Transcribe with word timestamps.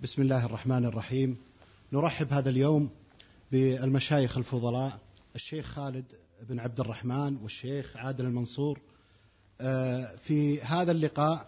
بسم 0.00 0.22
الله 0.22 0.46
الرحمن 0.46 0.84
الرحيم. 0.84 1.36
نرحب 1.92 2.32
هذا 2.32 2.50
اليوم 2.50 2.90
بالمشايخ 3.52 4.38
الفضلاء 4.38 4.98
الشيخ 5.34 5.66
خالد 5.66 6.04
بن 6.48 6.60
عبد 6.60 6.80
الرحمن 6.80 7.36
والشيخ 7.42 7.96
عادل 7.96 8.24
المنصور. 8.24 8.80
آه، 9.60 10.16
في 10.16 10.62
هذا 10.62 10.92
اللقاء 10.92 11.46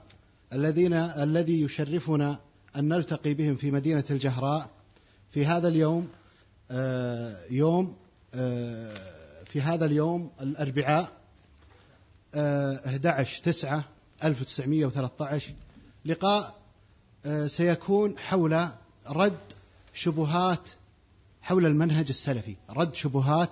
الذين 0.52 0.92
الذي 0.92 1.62
يشرفنا 1.62 2.40
أن 2.76 2.88
نلتقي 2.88 3.34
بهم 3.34 3.56
في 3.56 3.70
مدينة 3.70 4.04
الجهراء 4.10 4.70
في 5.30 5.46
هذا 5.46 5.68
اليوم 5.68 6.08
آه، 6.70 7.44
يوم 7.50 7.96
آه، 8.34 8.94
في 9.44 9.60
هذا 9.60 9.84
اليوم 9.84 10.30
الأربعاء 10.40 11.12
11 12.34 13.42
9 13.42 13.84
1913 14.24 15.54
لقاء 16.04 16.65
سيكون 17.46 18.18
حول 18.18 18.68
رد 19.06 19.38
شبهات 19.94 20.68
حول 21.42 21.66
المنهج 21.66 22.06
السلفي. 22.08 22.56
رد 22.70 22.94
شبهات 22.94 23.50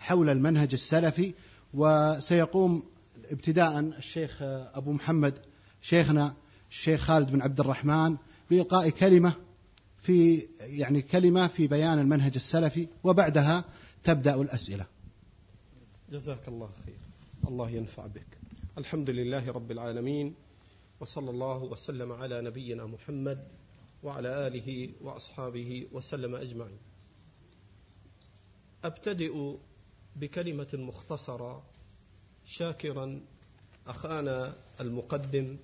حول 0.00 0.30
المنهج 0.30 0.68
السلفي 0.72 1.32
وسيقوم 1.74 2.82
ابتداء 3.30 3.78
الشيخ 3.78 4.36
أبو 4.42 4.92
محمد 4.92 5.38
شيخنا 5.82 6.34
الشيخ 6.70 7.00
خالد 7.00 7.32
بن 7.32 7.42
عبد 7.42 7.60
الرحمن 7.60 8.16
بإلقاء 8.50 8.90
كلمة 8.90 9.32
في 10.02 10.46
يعني 10.60 11.02
كلمة 11.02 11.46
في 11.46 11.66
بيان 11.66 11.98
المنهج 11.98 12.32
السلفي 12.36 12.88
وبعدها 13.04 13.64
تبدأ 14.04 14.34
الأسئلة. 14.34 14.86
جزاك 16.12 16.48
الله 16.48 16.68
خير. 16.86 16.94
الله 17.48 17.70
ينفع 17.70 18.06
بك. 18.06 18.26
الحمد 18.78 19.10
لله 19.10 19.50
رب 19.50 19.70
العالمين. 19.70 20.34
وصلى 21.00 21.30
الله 21.30 21.56
وسلم 21.62 22.12
على 22.12 22.40
نبينا 22.40 22.86
محمد 22.86 23.48
وعلى 24.02 24.46
آله 24.46 24.90
وأصحابه 25.00 25.86
وسلم 25.92 26.34
أجمعين. 26.34 26.78
أبتدئ 28.84 29.54
بكلمة 30.16 30.68
مختصرة 30.74 31.62
شاكرا 32.46 33.20
أخانا 33.86 34.54
المقدم 34.80 35.56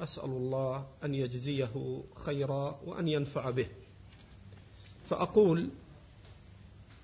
أسأل 0.00 0.30
الله 0.30 0.86
أن 1.04 1.14
يجزيه 1.14 2.02
خيرا 2.14 2.80
وأن 2.86 3.08
ينفع 3.08 3.50
به. 3.50 3.66
فأقول 5.10 5.68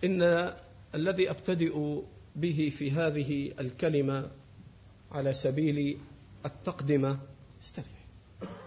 إن 0.05 0.53
الذي 0.95 1.31
أبتدئ 1.31 2.03
به 2.37 2.73
في 2.79 2.91
هذه 2.91 3.53
الكلمة 3.61 4.31
على 5.13 5.35
سبيل 5.35 5.99
التقدمة 6.47 7.19
استريح 7.63 7.99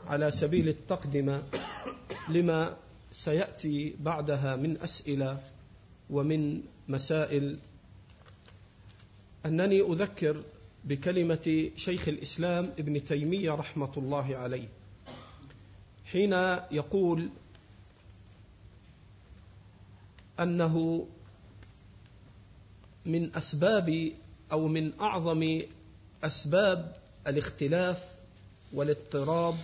على 0.07 0.31
سبيل 0.31 0.69
التقدمة 0.69 1.43
لما 2.29 2.77
سيأتي 3.11 3.95
بعدها 3.99 4.55
من 4.55 4.77
أسئلة 4.77 5.39
ومن 6.09 6.61
مسائل. 6.87 7.59
أنني 9.45 9.81
أذكر 9.81 10.43
بكلمة 10.85 11.71
شيخ 11.75 12.07
الإسلام 12.07 12.73
ابن 12.79 13.03
تيمية 13.03 13.51
رحمة 13.51 13.91
الله 13.97 14.35
عليه 14.35 14.67
حين 16.05 16.33
يقول 16.71 17.29
أنه 20.39 21.07
من 23.05 23.35
أسباب 23.35 24.11
أو 24.51 24.67
من 24.67 24.91
أعظم 24.99 25.61
أسباب 26.23 26.95
الاختلاف 27.27 28.20
والاضطراب 28.73 29.55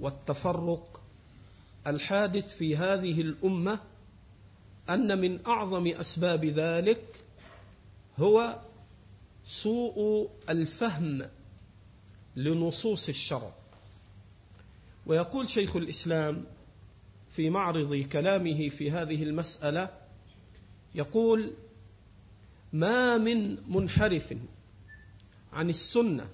والتفرق 0.00 1.00
الحادث 1.86 2.56
في 2.56 2.76
هذه 2.76 3.20
الأمة 3.20 3.80
أن 4.90 5.18
من 5.18 5.46
أعظم 5.46 5.86
أسباب 5.86 6.44
ذلك 6.44 7.24
هو 8.18 8.60
سوء 9.46 10.30
الفهم 10.48 11.28
لنصوص 12.36 13.08
الشرع. 13.08 13.52
ويقول 15.06 15.48
شيخ 15.48 15.76
الإسلام 15.76 16.44
في 17.30 17.50
معرض 17.50 17.94
كلامه 17.94 18.68
في 18.68 18.90
هذه 18.90 19.22
المسألة 19.22 19.88
يقول 20.94 21.52
ما 22.72 23.18
من 23.18 23.56
منحرف 23.68 24.34
عن 25.52 25.70
السنة 25.70 26.28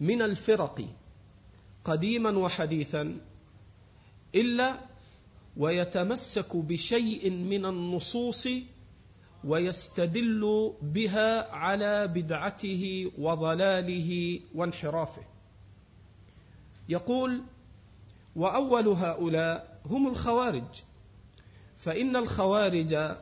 من 0.00 0.22
الفرق 0.22 0.84
قديما 1.84 2.30
وحديثا 2.30 3.20
إلا 4.34 4.74
ويتمسك 5.56 6.56
بشيء 6.56 7.30
من 7.30 7.66
النصوص 7.66 8.48
ويستدل 9.44 10.72
بها 10.82 11.52
على 11.52 12.06
بدعته 12.06 13.12
وضلاله 13.18 14.40
وانحرافه. 14.54 15.22
يقول 16.88 17.42
وأول 18.36 18.88
هؤلاء 18.88 19.80
هم 19.86 20.08
الخوارج 20.08 20.82
فإن 21.76 22.16
الخوارج 22.16 23.16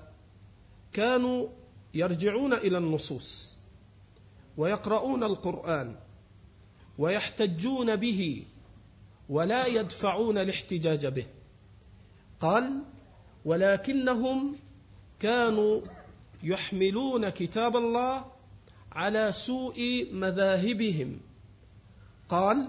كانوا 0.93 1.49
يرجعون 1.95 2.53
إلى 2.53 2.79
النصوص 2.79 3.53
ويقرؤون 4.57 5.25
القرآن 5.25 5.97
ويحتجون 6.99 7.97
به 7.97 8.43
ولا 9.29 9.67
يدفعون 9.67 10.39
الاحتجاج 10.39 11.07
به. 11.07 11.27
قال 12.41 12.83
ولكنهم 13.45 14.57
كانوا 15.21 15.81
يحملون 16.43 17.29
كتاب 17.29 17.77
الله 17.77 18.25
على 18.93 19.33
سوء 19.33 20.09
مذاهبهم. 20.13 21.21
قال 22.29 22.69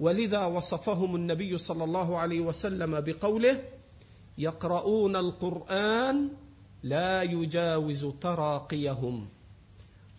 ولذا 0.00 0.44
وصفهم 0.44 1.16
النبي 1.16 1.58
صلى 1.58 1.84
الله 1.84 2.18
عليه 2.18 2.40
وسلم 2.40 3.00
بقوله 3.00 3.64
يقرؤون 4.38 5.16
القرآن 5.16 6.28
لا 6.82 7.22
يجاوز 7.22 8.06
تراقيهم. 8.20 9.28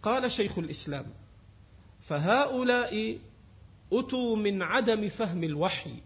قال 0.04 0.32
شيخ 0.32 0.58
الإسلام 0.58 1.06
فهؤلاء 2.02 3.18
أتوا 4.00 4.35
من 4.35 4.61
عدم 4.61 5.09
فهم 5.09 5.44
الوحي. 5.44 6.01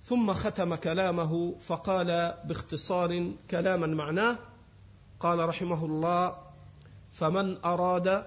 ثم 0.00 0.32
ختم 0.32 0.74
كلامه 0.74 1.54
فقال 1.60 2.34
باختصار 2.44 3.32
كلاما 3.50 3.86
معناه 3.86 4.38
قال 5.20 5.48
رحمه 5.48 5.84
الله 5.84 6.36
فمن 7.12 7.64
أراد 7.64 8.26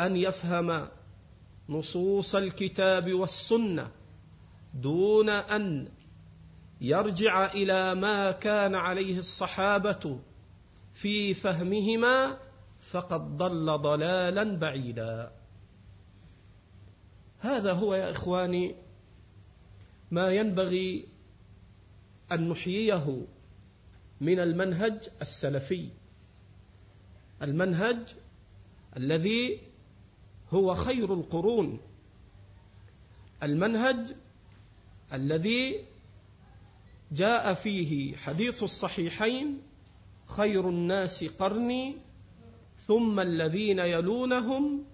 أن 0.00 0.16
يفهم 0.16 0.88
نصوص 1.68 2.34
الكتاب 2.34 3.12
والسنة 3.12 3.90
دون 4.74 5.28
أن 5.28 5.88
يرجع 6.80 7.52
إلى 7.52 7.94
ما 7.94 8.30
كان 8.30 8.74
عليه 8.74 9.18
الصحابة 9.18 10.18
في 10.94 11.34
فهمهما 11.34 12.36
فقد 12.80 13.36
ضل 13.36 13.78
ضلالا 13.78 14.56
بعيدا. 14.56 15.41
هذا 17.42 17.72
هو 17.72 17.94
يا 17.94 18.10
إخواني 18.10 18.74
ما 20.10 20.30
ينبغي 20.30 21.04
أن 22.32 22.48
نحييه 22.48 23.26
من 24.20 24.40
المنهج 24.40 25.08
السلفي. 25.22 25.88
المنهج 27.42 28.14
الذي 28.96 29.60
هو 30.50 30.74
خير 30.74 31.14
القرون. 31.14 31.80
المنهج 33.42 34.14
الذي 35.12 35.84
جاء 37.12 37.54
فيه 37.54 38.16
حديث 38.16 38.62
الصحيحين 38.62 39.62
خير 40.26 40.68
الناس 40.68 41.24
قرني 41.24 41.96
ثم 42.86 43.20
الذين 43.20 43.78
يلونهم 43.78 44.91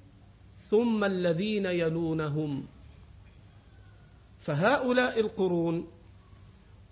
ثم 0.71 1.05
الذين 1.05 1.67
يلونهم. 1.67 2.67
فهؤلاء 4.41 5.21
القرون 5.21 5.89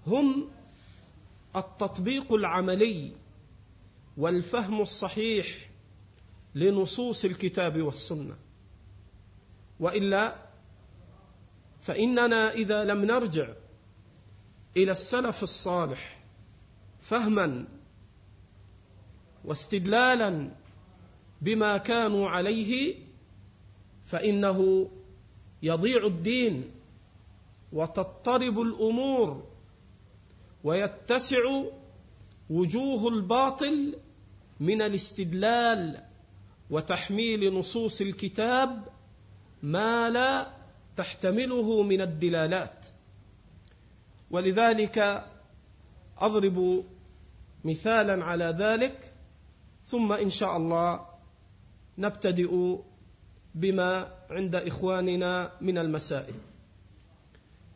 هم 0.07 0.49
التطبيق 1.57 2.33
العملي 2.33 3.13
والفهم 4.17 4.81
الصحيح 4.81 5.71
لنصوص 6.55 7.25
الكتاب 7.25 7.83
والسنة. 7.83 8.37
وإلا 9.81 10.47
فإننا 11.81 12.53
إذا 12.53 12.85
لم 12.85 13.05
نرجع 13.05 13.49
إلى 14.77 14.93
السلف 14.93 15.43
الصالح 15.43 16.19
فهما 17.01 17.65
واستدلالا 19.45 20.51
بما 21.43 21.77
كانوا 21.77 22.29
عليه 22.29 22.95
فإنه 24.07 24.89
يضيع 25.63 26.07
الدين 26.07 26.71
وتضطرب 27.73 28.61
الأمور 28.61 29.45
ويتسع 30.65 31.63
وجوه 32.51 33.09
الباطل 33.09 33.99
من 34.61 34.83
الاستدلال 34.83 36.03
وتحميل 36.71 37.55
نصوص 37.55 38.01
الكتاب 38.01 38.89
ما 39.63 40.11
لا 40.11 40.51
تحتمله 40.97 41.83
من 41.83 42.01
الدلالات. 42.01 42.87
ولذلك 44.31 45.25
أضرب 46.19 46.85
مثالا 47.65 48.25
على 48.25 48.45
ذلك 48.45 49.13
ثم 49.85 50.13
إن 50.13 50.31
شاء 50.31 50.57
الله 50.57 51.07
نبتدئ 51.99 52.77
بما 53.57 54.13
عند 54.31 54.55
إخواننا 54.55 55.53
من 55.61 55.79
المسائل. 55.79 56.35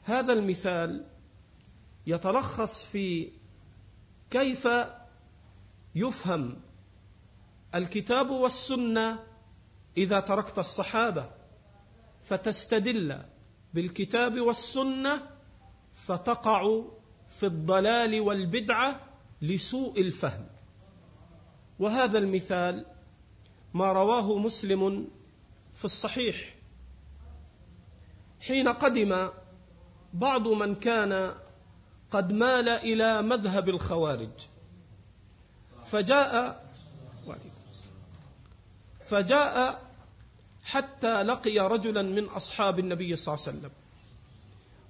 هذا 0.02 0.32
المثال 0.32 1.04
يتلخص 2.06 2.84
في 2.84 3.30
كيف 4.30 4.68
يفهم 5.94 6.56
الكتاب 7.74 8.30
والسنة 8.30 9.18
إذا 9.96 10.20
تركت 10.20 10.58
الصحابة 10.58 11.30
فتستدل 12.22 13.18
بالكتاب 13.74 14.40
والسنة 14.40 15.22
فتقع 15.92 16.82
في 17.28 17.46
الضلال 17.46 18.20
والبدعة 18.20 19.00
لسوء 19.42 20.00
الفهم. 20.00 20.46
وهذا 21.78 22.18
المثال 22.18 22.86
ما 23.74 23.92
رواه 23.92 24.38
مسلم 24.38 25.08
في 25.80 25.84
الصحيح. 25.84 26.54
حين 28.40 28.68
قدم 28.68 29.28
بعض 30.12 30.48
من 30.48 30.74
كان 30.74 31.34
قد 32.10 32.32
مال 32.32 32.68
إلى 32.68 33.22
مذهب 33.22 33.68
الخوارج. 33.68 34.30
فجاء 35.84 36.64
فجاء 39.06 39.82
حتى 40.62 41.22
لقي 41.22 41.58
رجلا 41.58 42.02
من 42.02 42.24
أصحاب 42.24 42.78
النبي 42.78 43.16
صلى 43.16 43.34
الله 43.34 43.46
عليه 43.46 43.58
وسلم. 43.58 43.70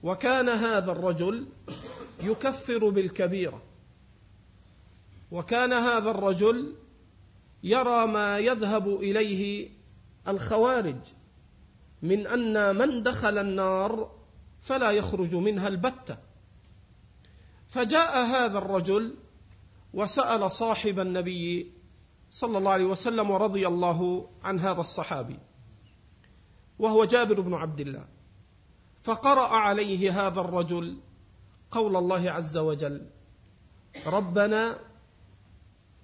وكان 0.03 0.49
هذا 0.49 0.93
الرجل 0.93 1.47
يكفر 2.23 2.89
بالكبيرة. 2.89 3.63
وكان 5.31 5.73
هذا 5.73 6.11
الرجل 6.11 6.75
يرى 7.63 8.07
ما 8.07 8.39
يذهب 8.39 8.89
إليه 8.89 9.80
الخوارج 10.29 10.97
من 12.03 12.27
أن 12.27 12.77
من 12.77 13.03
دخل 13.03 13.39
النار 13.39 14.13
فلا 14.61 14.91
يخرج 14.91 15.35
منها 15.35 15.69
البتة. 15.69 16.19
فجاء 17.69 18.25
هذا 18.25 18.59
الرجل 18.59 19.15
وسأل 19.95 20.53
صاحب 20.53 21.01
النبي 21.01 21.73
صلى 22.31 22.59
الله 22.59 22.71
عليه 22.71 22.85
وسلم 22.85 23.31
ورضي 23.31 23.67
الله 23.67 24.29
عن 24.43 24.61
هذا 24.61 24.81
الصحابي 24.81 25.39
وهو 26.79 27.05
جابر 27.05 27.41
بن 27.41 27.55
عبد 27.55 27.81
الله. 27.81 28.05
فقرأ 29.03 29.49
عليه 29.49 30.27
هذا 30.27 30.41
الرجل 30.41 30.97
قول 31.71 31.97
الله 31.97 32.31
عز 32.31 32.57
وجل 32.57 33.07
ربنا 34.07 34.79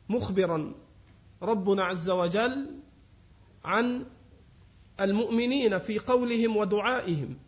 مخبرا 0.09 0.75
ربنا 1.43 1.85
عز 1.85 2.11
وجل 2.11 2.81
عن 3.67 4.07
المؤمنين 5.01 5.79
في 5.79 5.99
قولهم 5.99 6.57
ودعائهم. 6.57 7.39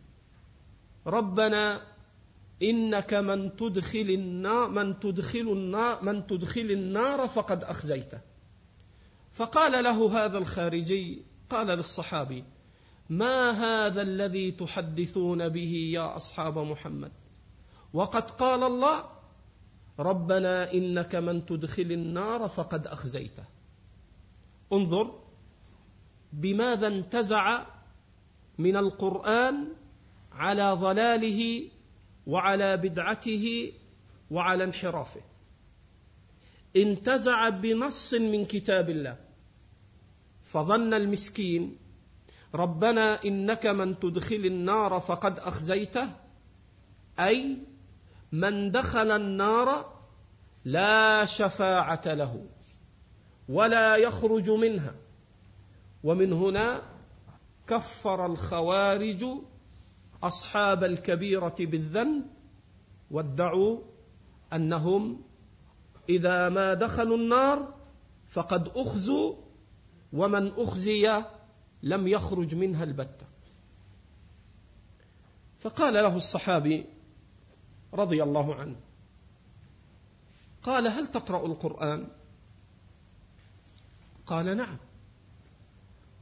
ربنا 1.07 1.81
إنك 2.63 3.13
من 3.13 3.55
تدخل 3.55 4.09
النار 4.09 4.69
من 4.69 4.99
تدخل 4.99 5.39
النار 5.39 6.03
من 6.03 6.27
تدخل 6.27 6.71
النار 6.71 7.27
فقد 7.27 7.63
أخزيته. 7.63 8.19
فقال 9.31 9.83
له 9.83 10.25
هذا 10.25 10.37
الخارجي 10.37 11.21
قال 11.49 11.67
للصحابي 11.67 12.43
ما 13.09 13.51
هذا 13.51 14.01
الذي 14.01 14.51
تحدثون 14.51 15.49
به 15.49 15.91
يا 15.93 16.17
أصحاب 16.17 16.57
محمد؟ 16.57 17.11
وقد 17.93 18.31
قال 18.31 18.63
الله 18.63 19.03
ربنا 19.99 20.73
إنك 20.73 21.15
من 21.15 21.45
تدخل 21.45 21.91
النار 21.91 22.49
فقد 22.49 22.87
أخزيته. 22.87 23.43
انظر 24.73 25.28
بماذا 26.33 26.87
انتزع 26.87 27.65
من 28.57 28.77
القرآن 28.77 29.67
على 30.31 30.71
ضلاله 30.71 31.69
وعلى 32.27 32.77
بدعته 32.77 33.73
وعلى 34.31 34.63
انحرافه؟ 34.63 35.21
انتزع 36.75 37.49
بنص 37.49 38.13
من 38.13 38.45
كتاب 38.45 38.89
الله. 38.89 39.17
فظن 40.43 40.93
المسكين 40.93 41.77
ربنا 42.55 43.23
إنك 43.25 43.65
من 43.65 43.99
تدخل 43.99 44.35
النار 44.45 44.99
فقد 44.99 45.39
أخزيته 45.39 46.09
أي 47.19 47.57
من 48.31 48.71
دخل 48.71 49.11
النار 49.11 49.99
لا 50.65 51.25
شفاعة 51.25 52.01
له 52.05 52.45
ولا 53.49 53.95
يخرج 53.95 54.49
منها. 54.49 54.95
ومن 56.03 56.33
هنا 56.33 56.81
كفر 57.67 58.25
الخوارج 58.25 59.25
أصحاب 60.23 60.83
الكبيرة 60.83 61.55
بالذنب 61.59 62.25
وادعوا 63.11 63.79
أنهم 64.53 65.21
إذا 66.09 66.49
ما 66.49 66.73
دخلوا 66.73 67.17
النار 67.17 67.73
فقد 68.27 68.67
أخزوا 68.75 69.35
ومن 70.13 70.51
أخزي 70.57 71.23
لم 71.83 72.07
يخرج 72.07 72.55
منها 72.55 72.83
البتة. 72.83 73.25
فقال 75.59 75.93
له 75.93 76.15
الصحابي 76.17 76.85
رضي 77.93 78.23
الله 78.23 78.55
عنه 78.55 78.75
قال 80.63 80.87
هل 80.87 81.07
تقرأ 81.07 81.45
القرآن؟ 81.45 82.07
قال 84.25 84.57
نعم. 84.57 84.77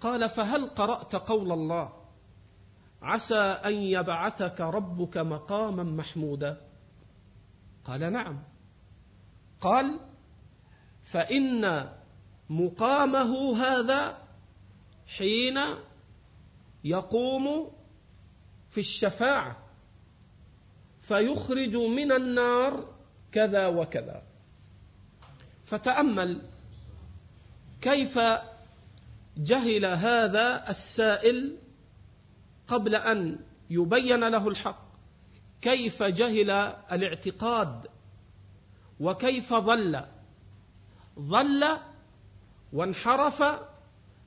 قال 0.01 0.29
فهل 0.29 0.65
قرأت 0.65 1.15
قول 1.15 1.51
الله؟ 1.51 1.93
عسى 3.01 3.39
أن 3.39 3.73
يبعثك 3.73 4.61
ربك 4.61 5.17
مقاما 5.17 5.83
محمودا. 5.83 6.61
قال 7.85 8.13
نعم. 8.13 8.43
قال 9.61 9.99
فإن 11.03 11.89
مقامه 12.49 13.57
هذا 13.57 14.17
حين 15.17 15.59
يقوم 16.83 17.71
في 18.69 18.79
الشفاعة 18.79 19.57
فيخرج 21.01 21.75
من 21.75 22.11
النار 22.11 22.93
كذا 23.31 23.67
وكذا. 23.67 24.23
فتأمل 25.65 26.41
كيف 27.81 28.19
جهل 29.37 29.85
هذا 29.85 30.69
السائل 30.69 31.57
قبل 32.67 32.95
أن 32.95 33.39
يبين 33.69 34.27
له 34.27 34.47
الحق. 34.47 34.87
كيف 35.61 36.03
جهل 36.03 36.49
الاعتقاد 36.91 37.87
وكيف 38.99 39.53
ضل؟ 39.53 40.01
ضل 41.19 41.65
وانحرف 42.73 43.43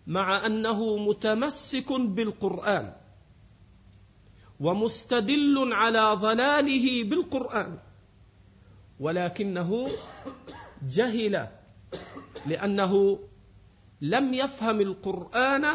مع 0.06 0.46
أنه 0.46 0.96
متمسك 0.96 1.92
بالقرآن 1.92 2.92
ومستدل 4.60 5.72
على 5.72 6.12
ضلاله 6.14 7.04
بالقرآن 7.04 7.78
ولكنه 9.00 9.88
جهل 10.82 11.48
لأنه 12.46 13.18
لم 14.02 14.34
يفهم 14.34 14.80
القرآن 14.80 15.66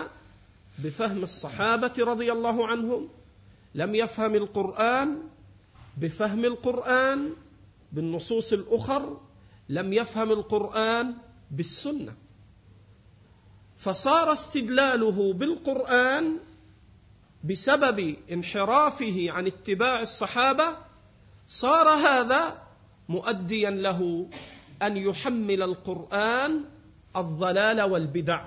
بفهم 0.79 1.23
الصحابة 1.23 1.93
رضي 1.99 2.31
الله 2.31 2.67
عنهم 2.67 3.09
لم 3.75 3.95
يفهم 3.95 4.35
القرآن 4.35 5.23
بفهم 5.97 6.45
القرآن 6.45 7.33
بالنصوص 7.91 8.53
الأخر 8.53 9.17
لم 9.69 9.93
يفهم 9.93 10.31
القرآن 10.31 11.15
بالسنة. 11.51 12.15
فصار 13.77 14.33
استدلاله 14.33 15.33
بالقرآن 15.33 16.39
بسبب 17.43 18.15
انحرافه 18.31 19.31
عن 19.31 19.47
اتباع 19.47 20.01
الصحابة 20.01 20.77
صار 21.47 21.87
هذا 21.87 22.61
مؤديا 23.09 23.69
له 23.69 24.29
أن 24.81 24.97
يحمل 24.97 25.61
القرآن 25.61 26.63
الضلال 27.17 27.81
والبدع. 27.81 28.45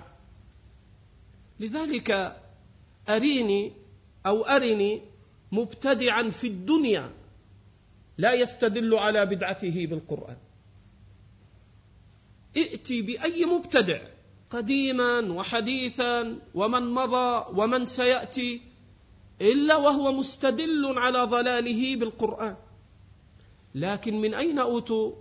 لذلك 1.61 2.37
أريني 3.09 3.73
أو 4.27 4.43
أرني 4.43 5.03
مبتدعا 5.53 6.31
في 6.31 6.47
الدنيا 6.47 7.11
لا 8.19 8.33
يستدل 8.33 8.95
على 8.95 9.27
بدعته 9.27 9.87
بالقرآن. 9.87 10.37
ائتي 12.57 13.03
بأي 13.03 13.45
مبتدع 13.45 14.01
قديما 14.51 15.21
وحديثا 15.21 16.39
ومن 16.55 16.83
مضى 16.83 17.47
ومن 17.61 17.85
سيأتي 17.87 18.61
إلا 19.41 19.77
وهو 19.77 20.13
مستدل 20.13 20.99
على 20.99 21.19
ضلاله 21.19 21.97
بالقرآن. 21.97 22.57
لكن 23.75 24.21
من 24.21 24.35
أين 24.35 24.59
أوتوا؟ 24.59 25.13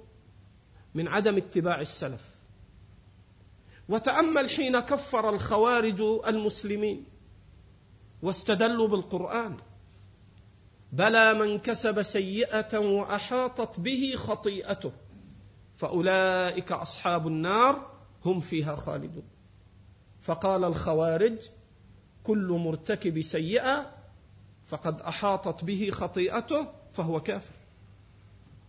من 0.96 1.08
عدم 1.08 1.38
اتباع 1.38 1.82
السلف. 1.82 2.37
وتأمل 3.90 4.50
حين 4.50 4.80
كفر 4.80 5.30
الخوارج 5.30 6.02
المسلمين 6.28 7.06
واستدلوا 8.22 8.88
بالقرآن. 8.88 9.58
بلى 10.92 11.34
من 11.34 11.60
كسب 11.60 12.04
سيئة 12.04 12.78
وأحاطت 12.78 13.80
به 13.80 14.14
خطيئته 14.16 14.92
فأولئك 15.76 16.72
أصحاب 16.72 17.28
النار 17.28 17.92
هم 18.26 18.40
فيها 18.40 18.76
خالدون. 18.76 19.24
فقال 20.22 20.64
الخوارج 20.64 21.38
كل 22.24 22.48
مرتكب 22.48 23.22
سيئة 23.22 23.92
فقد 24.66 25.02
أحاطت 25.02 25.64
به 25.64 25.90
خطيئته 25.90 26.68
فهو 26.92 27.20
كافر. 27.20 27.54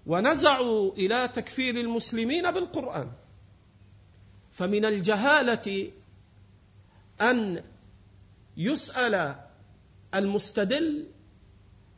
ونزعوا 0.06 0.92
إلى 0.92 1.28
تكفير 1.28 1.74
المسلمين 1.74 2.50
بالقرآن. 2.50 3.10
فمن 4.58 4.84
الجهالة 4.84 5.90
أن 7.20 7.62
يسأل 8.56 9.34
المستدل 10.14 11.06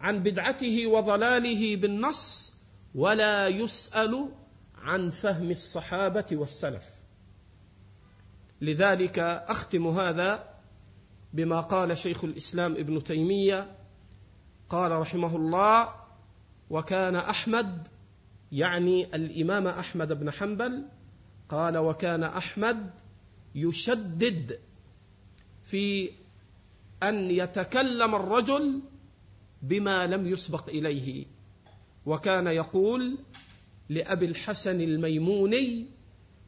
عن 0.00 0.22
بدعته 0.22 0.86
وضلاله 0.86 1.76
بالنص 1.76 2.52
ولا 2.94 3.48
يسأل 3.48 4.28
عن 4.82 5.10
فهم 5.10 5.50
الصحابة 5.50 6.26
والسلف. 6.32 6.84
لذلك 8.60 9.18
أختم 9.18 9.88
هذا 9.88 10.54
بما 11.32 11.60
قال 11.60 11.98
شيخ 11.98 12.24
الإسلام 12.24 12.72
ابن 12.72 13.04
تيمية 13.04 13.76
قال 14.70 14.92
رحمه 14.92 15.36
الله 15.36 15.88
وكان 16.70 17.16
أحمد 17.16 17.88
يعني 18.52 19.04
الإمام 19.14 19.66
أحمد 19.66 20.12
بن 20.12 20.30
حنبل 20.30 20.84
قال 21.50 21.78
وكان 21.78 22.22
أحمد 22.22 22.90
يشدد 23.54 24.58
في 25.62 26.10
أن 27.02 27.30
يتكلم 27.30 28.14
الرجل 28.14 28.80
بما 29.62 30.06
لم 30.06 30.26
يسبق 30.26 30.68
إليه. 30.68 31.26
وكان 32.06 32.46
يقول 32.46 33.18
لأبي 33.88 34.26
الحسن 34.26 34.80
الميموني 34.80 35.86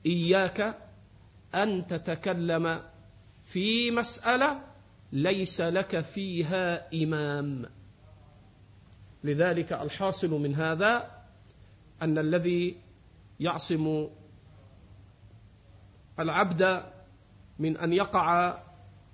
إياك 0.06 0.78
أن 1.54 1.86
تتكلم 1.86 2.82
في 3.44 3.90
مسألة 3.90 4.64
ليس 5.12 5.60
لك 5.60 6.00
فيها 6.00 6.94
إمام. 7.02 7.66
لذلك 9.24 9.72
الحاصل 9.72 10.30
من 10.30 10.54
هذا 10.54 11.10
أن 12.02 12.18
الذي 12.18 12.76
يعصم 13.40 14.08
العبد 16.20 16.82
من 17.58 17.76
أن 17.76 17.92
يقع 17.92 18.58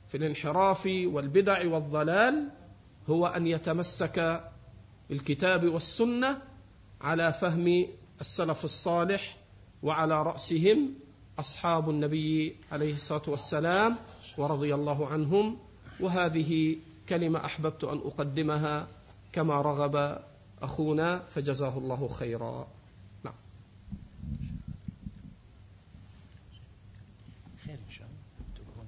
في 0.08 0.16
الانحراف 0.16 0.86
والبدع 0.86 1.66
والضلال 1.66 2.48
هو 3.10 3.26
أن 3.26 3.46
يتمسك 3.46 4.44
بالكتاب 5.10 5.64
والسنة 5.64 6.42
على 7.00 7.32
فهم 7.32 7.86
السلف 8.20 8.64
الصالح 8.64 9.36
وعلى 9.82 10.22
رأسهم 10.22 10.94
أصحاب 11.38 11.90
النبي 11.90 12.56
عليه 12.72 12.94
الصلاة 12.94 13.22
والسلام 13.26 13.96
ورضي 14.38 14.74
الله 14.74 15.06
عنهم. 15.06 15.58
وهذه 16.00 16.76
كلمة 17.08 17.44
أحببت 17.44 17.84
أن 17.84 17.98
أقدمها 17.98 18.88
كما 19.32 19.60
رغب 19.60 20.22
أخونا 20.62 21.18
فجزاه 21.18 21.78
الله 21.78 22.08
خيرا 22.08 22.68
نعم 23.24 23.34
خير 27.66 27.74
إن 27.86 27.90
شاء 27.90 28.06
الله 28.08 28.54
تكون 28.54 28.86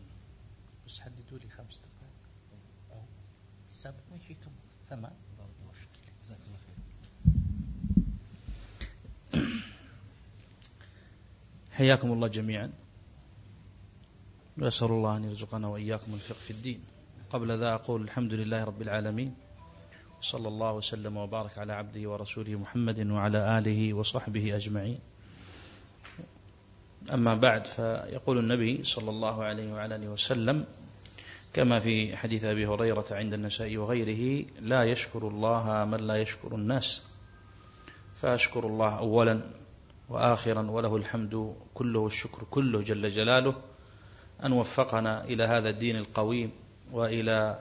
بس 0.87 1.01
حددوا 1.01 1.39
لي 1.39 1.49
خمس 1.49 1.79
دقائق 1.79 2.21
أو 2.91 3.03
سبع 3.71 4.01
ما 4.11 4.19
شئتم 4.29 4.51
ثمان 4.89 5.13
بارك 5.39 5.51
الله 5.63 5.73
فيك 5.73 6.13
جزاك 6.25 6.39
الله 6.47 6.59
خير 6.59 6.81
حياكم 11.81 12.13
الله 12.13 12.29
جميعا. 12.29 12.73
وأسأل 14.59 14.89
الله 14.89 15.17
أن 15.17 15.25
يرزقنا 15.25 15.69
وإياكم 15.69 16.15
الفقه 16.15 16.37
في 16.37 16.51
الدين. 16.51 16.81
قبل 17.31 17.59
ذا 17.59 17.75
أقول 17.75 18.03
الحمد 18.03 18.33
لله 18.35 18.65
رب 18.65 18.83
العالمين 18.83 19.35
صلى 20.21 20.49
الله 20.49 20.73
وسلم 20.73 21.17
وبارك 21.17 21.59
على 21.59 21.73
عبده 21.73 22.11
ورسوله 22.11 22.55
محمد 22.55 23.07
وعلى 23.07 23.59
آله 23.59 23.95
وصحبه 23.95 24.57
أجمعين. 24.57 24.99
أما 27.13 27.35
بعد 27.35 27.67
فيقول 27.67 28.39
النبي 28.39 28.85
صلى 28.85 29.11
الله 29.11 29.45
عليه 29.45 29.73
وعلى 29.73 29.97
آله 29.97 30.09
وسلم 30.09 30.65
كما 31.53 31.81
في 31.81 32.17
حديث 32.17 32.45
أبي 32.45 32.67
هريرة 32.67 33.07
عند 33.11 33.35
النساء 33.35 33.77
وغيره 33.77 34.47
لا 34.61 34.85
يشكر 34.85 35.29
الله 35.29 35.85
من 35.85 36.01
لا 36.07 36.17
يشكر 36.17 36.55
الناس. 36.55 37.03
فأشكر 38.21 38.67
الله 38.67 38.99
أولا 38.99 39.60
وآخرا 40.11 40.71
وله 40.71 40.97
الحمد 40.97 41.55
كله 41.75 42.07
الشكر 42.07 42.45
كله 42.51 42.83
جل 42.83 43.11
جلاله 43.11 43.55
أن 44.45 44.53
وفقنا 44.53 45.25
إلى 45.25 45.45
هذا 45.45 45.69
الدين 45.69 45.97
القويم 45.97 46.51
وإلى 46.93 47.59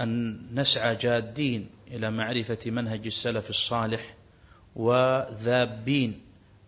أن 0.00 0.40
نسعى 0.54 0.96
جادين 0.96 1.70
إلى 1.90 2.10
معرفة 2.10 2.58
منهج 2.66 3.06
السلف 3.06 3.50
الصالح 3.50 4.14
وذابين 4.76 6.20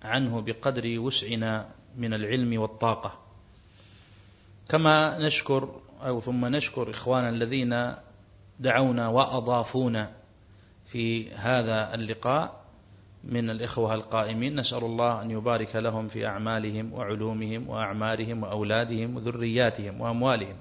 عنه 0.02 0.40
بقدر 0.40 0.98
وسعنا 0.98 1.68
من 1.96 2.14
العلم 2.14 2.60
والطاقة. 2.60 3.18
كما 4.68 5.18
نشكر 5.18 5.80
أو 6.02 6.20
ثم 6.20 6.46
نشكر 6.46 6.90
إخوانا 6.90 7.28
الذين 7.28 7.94
دعونا 8.60 9.08
وأضافونا 9.08 10.12
في 10.86 11.32
هذا 11.32 11.94
اللقاء 11.94 12.63
من 13.28 13.50
الإخوة 13.50 13.94
القائمين 13.94 14.60
نسأل 14.60 14.84
الله 14.84 15.22
أن 15.22 15.30
يبارك 15.30 15.76
لهم 15.76 16.08
في 16.08 16.26
أعمالهم 16.26 16.92
وعلومهم 16.92 17.68
وأعمارهم 17.68 18.42
وأولادهم 18.42 19.16
وذرياتهم 19.16 20.00
وأموالهم. 20.00 20.56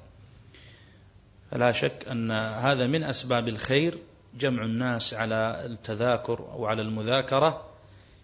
فلا 1.52 1.72
شك 1.72 2.06
أن 2.12 2.32
هذا 2.32 2.88
من 2.88 3.04
أسباب 3.04 3.48
الخير 3.48 3.98
جمع 4.40 4.66
الناس 4.66 5.14
على 5.14 5.62
التذاكر 5.66 6.40
أو 6.40 6.66
على 6.66 6.82
المذاكرة 6.82 7.66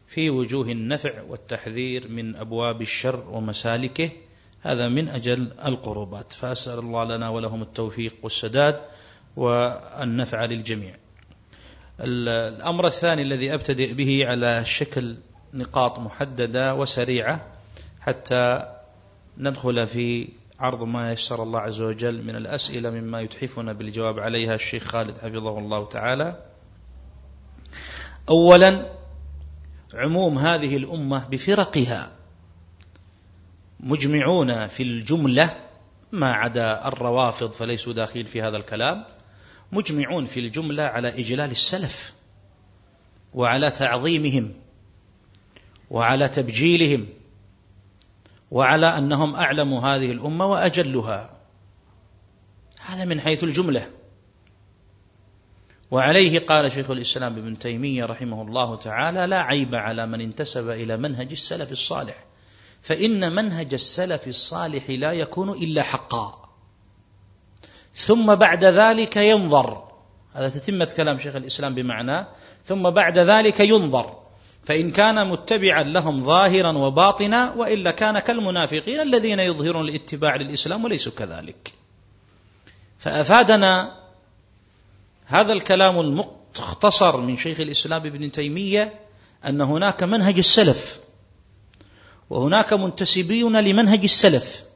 في 0.08 0.30
وجوه 0.30 0.72
النفع 0.72 1.22
والتحذير 1.22 2.08
من 2.08 2.36
أبواب 2.36 2.82
الشر 2.82 3.24
ومسالكه. 3.30 4.10
هذا 4.62 4.88
من 4.88 5.10
أجل 5.10 5.52
القربات. 5.66 6.32
فأسأل 6.32 6.80
الله 6.80 7.04
لنا 7.04 7.30
ولهم 7.30 7.62
التوفيق 7.62 8.16
والسداد 8.24 8.80
والنفع 9.36 10.46
للجميع. 10.46 10.96
الأمر 12.02 12.88
الثاني 12.88 13.22
الذي 13.22 13.54
أبتدئ 13.54 13.94
به 13.94 14.26
على 14.26 14.66
شكل 14.66 15.18
نقاط 15.54 16.00
محددة 16.00 16.76
وسريعة 16.76 17.46
حتى 18.02 18.76
ندخل 19.38 19.88
في 19.88 20.30
عرض 20.60 20.84
ما 20.84 21.12
يسر 21.12 21.44
الله 21.44 21.60
عز 21.60 21.82
وجل 21.82 22.24
من 22.24 22.36
الأسئلة 22.36 22.90
مما 22.90 23.22
يتحفنا 23.22 23.74
بالجواب 23.74 24.20
عليها 24.20 24.56
الشيخ 24.56 24.84
خالد 24.84 25.18
حفظه 25.18 25.60
الله 25.60 25.88
تعالى. 25.88 26.44
أولا 28.30 28.86
عموم 29.94 30.38
هذه 30.38 30.78
الأمة 30.78 31.28
بفرقها 31.28 32.12
مجمعون 33.80 34.68
في 34.68 34.84
الجملة 34.84 35.56
ما 36.12 36.34
عدا 36.34 36.88
الروافض 36.88 37.52
فليسوا 37.52 37.94
داخل 37.94 38.26
في 38.26 38.42
هذا 38.42 38.58
الكلام. 38.58 39.06
مجمعون 39.72 40.26
في 40.26 40.40
الجملة 40.40 40.84
على 40.84 41.08
إجلال 41.08 41.52
السلف 41.52 42.14
وعلى 43.34 43.72
تعظيمهم 43.72 44.54
وعلى 45.90 46.30
تبجيلهم 46.30 47.08
وعلى 48.52 48.98
أنهم 48.98 49.36
أعلم 49.36 49.74
هذه 49.74 50.12
الأمة 50.12 50.46
وأجلها. 50.46 51.38
هذا 52.80 53.06
من 53.06 53.22
حيث 53.22 53.44
الجملة. 53.44 53.90
وعليه 55.92 56.40
قال 56.40 56.72
شيخ 56.72 56.92
الإسلام 56.92 57.38
ابن 57.38 57.60
تيمية 57.60 58.06
رحمه 58.06 58.42
الله 58.42 58.76
تعالى 58.76 59.28
لا 59.28 59.38
عيب 59.42 59.76
على 59.76 60.06
من 60.06 60.22
انتسب 60.22 60.70
إلى 60.70 60.98
منهج 60.98 61.32
السلف 61.32 61.72
الصالح 61.72 62.26
فإن 62.82 63.36
منهج 63.36 63.74
السلف 63.74 64.28
الصالح 64.28 64.90
لا 64.90 65.12
يكون 65.12 65.50
إلا 65.50 65.84
حقا. 65.84 66.49
ثم 68.00 68.36
بعد 68.36 68.66
ذلك 68.66 69.18
ينظر. 69.18 69.84
هذا 70.34 70.50
تتمة 70.50 70.94
كلام 70.98 71.20
شيخ 71.20 71.36
الإسلام 71.36 71.76
بمعناه 71.76 72.28
ثم 72.66 72.90
بعد 72.90 73.18
ذلك 73.18 73.60
ينظر. 73.60 74.16
فإن 74.66 74.92
كان 74.92 75.28
متبعا 75.28 75.84
لهم 75.84 76.24
ظاهرا 76.24 76.72
وباطنا 76.72 77.54
وإلا 77.54 77.92
كان 77.92 78.20
كالمنافقين 78.20 79.00
الذين 79.02 79.40
يظهرون 79.40 79.90
الاتباع 79.90 80.36
للإسلام 80.36 80.84
وليسوا 80.84 81.12
كذلك. 81.12 81.74
فأفادنا 83.00 84.00
هذا 85.26 85.54
الكلام 85.54 86.00
المختصر 86.00 87.18
من 87.18 87.38
شيخ 87.38 87.60
الإسلام 87.60 88.06
ابن 88.06 88.32
تيمية 88.32 88.94
أن 89.46 89.62
هناك 89.62 90.04
منهج 90.04 90.38
السلف 90.38 91.00
وهناك 92.30 92.74
منتسبين 92.74 93.60
لمنهج 93.60 94.04
السلف. 94.04 94.69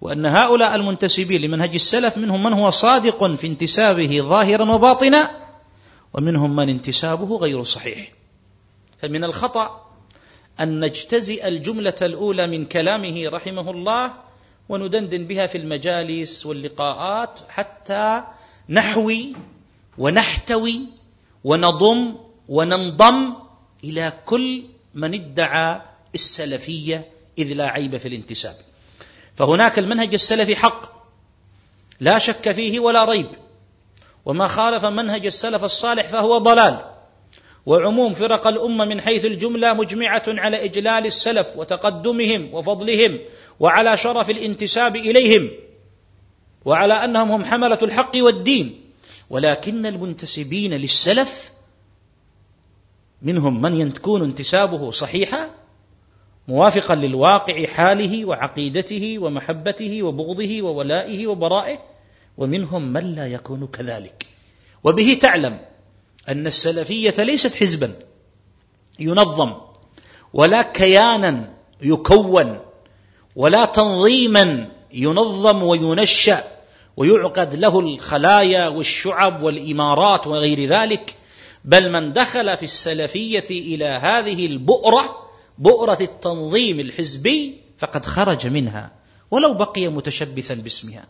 وأن 0.00 0.26
هؤلاء 0.26 0.74
المنتسبين 0.74 1.40
لمنهج 1.40 1.74
السلف 1.74 2.16
منهم 2.18 2.42
من 2.42 2.52
هو 2.52 2.70
صادق 2.70 3.34
في 3.34 3.46
انتسابه 3.46 4.20
ظاهرا 4.20 4.72
وباطنا 4.72 5.30
ومنهم 6.14 6.56
من 6.56 6.68
انتسابه 6.68 7.36
غير 7.36 7.62
صحيح. 7.62 8.12
فمن 9.02 9.24
الخطأ 9.24 9.88
أن 10.60 10.84
نجتزئ 10.84 11.48
الجملة 11.48 11.94
الأولى 12.02 12.46
من 12.46 12.64
كلامه 12.64 13.28
رحمه 13.28 13.70
الله 13.70 14.12
وندندن 14.68 15.24
بها 15.26 15.46
في 15.46 15.58
المجالس 15.58 16.46
واللقاءات 16.46 17.40
حتى 17.48 18.22
نحوي 18.68 19.32
ونحتوي 19.98 20.80
ونضم 21.44 22.14
وننضم 22.48 23.34
إلى 23.84 24.12
كل 24.26 24.64
من 24.94 25.14
ادعى 25.14 25.80
السلفية 26.14 27.08
إذ 27.38 27.52
لا 27.52 27.68
عيب 27.68 27.96
في 27.96 28.08
الانتساب. 28.08 28.67
فهناك 29.38 29.78
المنهج 29.78 30.14
السلفي 30.14 30.56
حق. 30.56 30.82
لا 32.00 32.18
شك 32.18 32.52
فيه 32.52 32.80
ولا 32.80 33.04
ريب. 33.04 33.26
وما 34.24 34.48
خالف 34.48 34.84
منهج 34.84 35.26
السلف 35.26 35.64
الصالح 35.64 36.08
فهو 36.08 36.38
ضلال. 36.38 36.78
وعموم 37.66 38.14
فرق 38.14 38.46
الأمة 38.46 38.84
من 38.84 39.00
حيث 39.00 39.24
الجملة 39.24 39.74
مجمعة 39.74 40.22
على 40.28 40.64
إجلال 40.64 41.06
السلف 41.06 41.46
وتقدمهم 41.56 42.54
وفضلهم 42.54 43.18
وعلى 43.60 43.96
شرف 43.96 44.30
الانتساب 44.30 44.96
إليهم 44.96 45.50
وعلى 46.64 47.04
أنهم 47.04 47.32
هم 47.32 47.44
حملة 47.44 47.78
الحق 47.82 48.12
والدين. 48.16 48.80
ولكن 49.30 49.86
المنتسبين 49.86 50.74
للسلف 50.74 51.50
منهم 53.22 53.62
من 53.62 53.80
يكون 53.80 54.22
انتسابه 54.22 54.90
صحيحا 54.90 55.50
موافقا 56.48 56.94
للواقع 56.94 57.66
حاله 57.66 58.24
وعقيدته 58.24 59.18
ومحبته 59.18 60.02
وبغضه 60.02 60.62
وولائه 60.62 61.26
وبرائه 61.26 61.78
ومنهم 62.38 62.92
من 62.92 63.14
لا 63.14 63.26
يكون 63.26 63.66
كذلك. 63.66 64.26
وبه 64.84 65.18
تعلم 65.20 65.60
أن 66.28 66.46
السلفية 66.46 67.14
ليست 67.18 67.54
حزبا 67.54 67.94
ينظم 68.98 69.54
ولا 70.32 70.62
كيانا 70.62 71.54
يكون 71.82 72.60
ولا 73.36 73.64
تنظيما 73.64 74.68
ينظم 74.92 75.62
وينشأ 75.62 76.44
ويعقد 76.96 77.54
له 77.54 77.80
الخلايا 77.80 78.68
والشعب 78.68 79.42
والإمارات 79.42 80.26
وغير 80.26 80.68
ذلك. 80.68 81.14
بل 81.64 81.92
من 81.92 82.12
دخل 82.12 82.56
في 82.56 82.62
السلفية 82.62 83.50
إلى 83.50 83.84
هذه 83.84 84.46
البؤرة 84.46 85.27
بؤرة 85.58 85.98
التنظيم 86.00 86.80
الحزبي 86.80 87.60
فقد 87.78 88.06
خرج 88.06 88.46
منها 88.46 88.90
ولو 89.30 89.54
بقي 89.54 89.88
متشبثا 89.88 90.54
باسمها. 90.54 91.04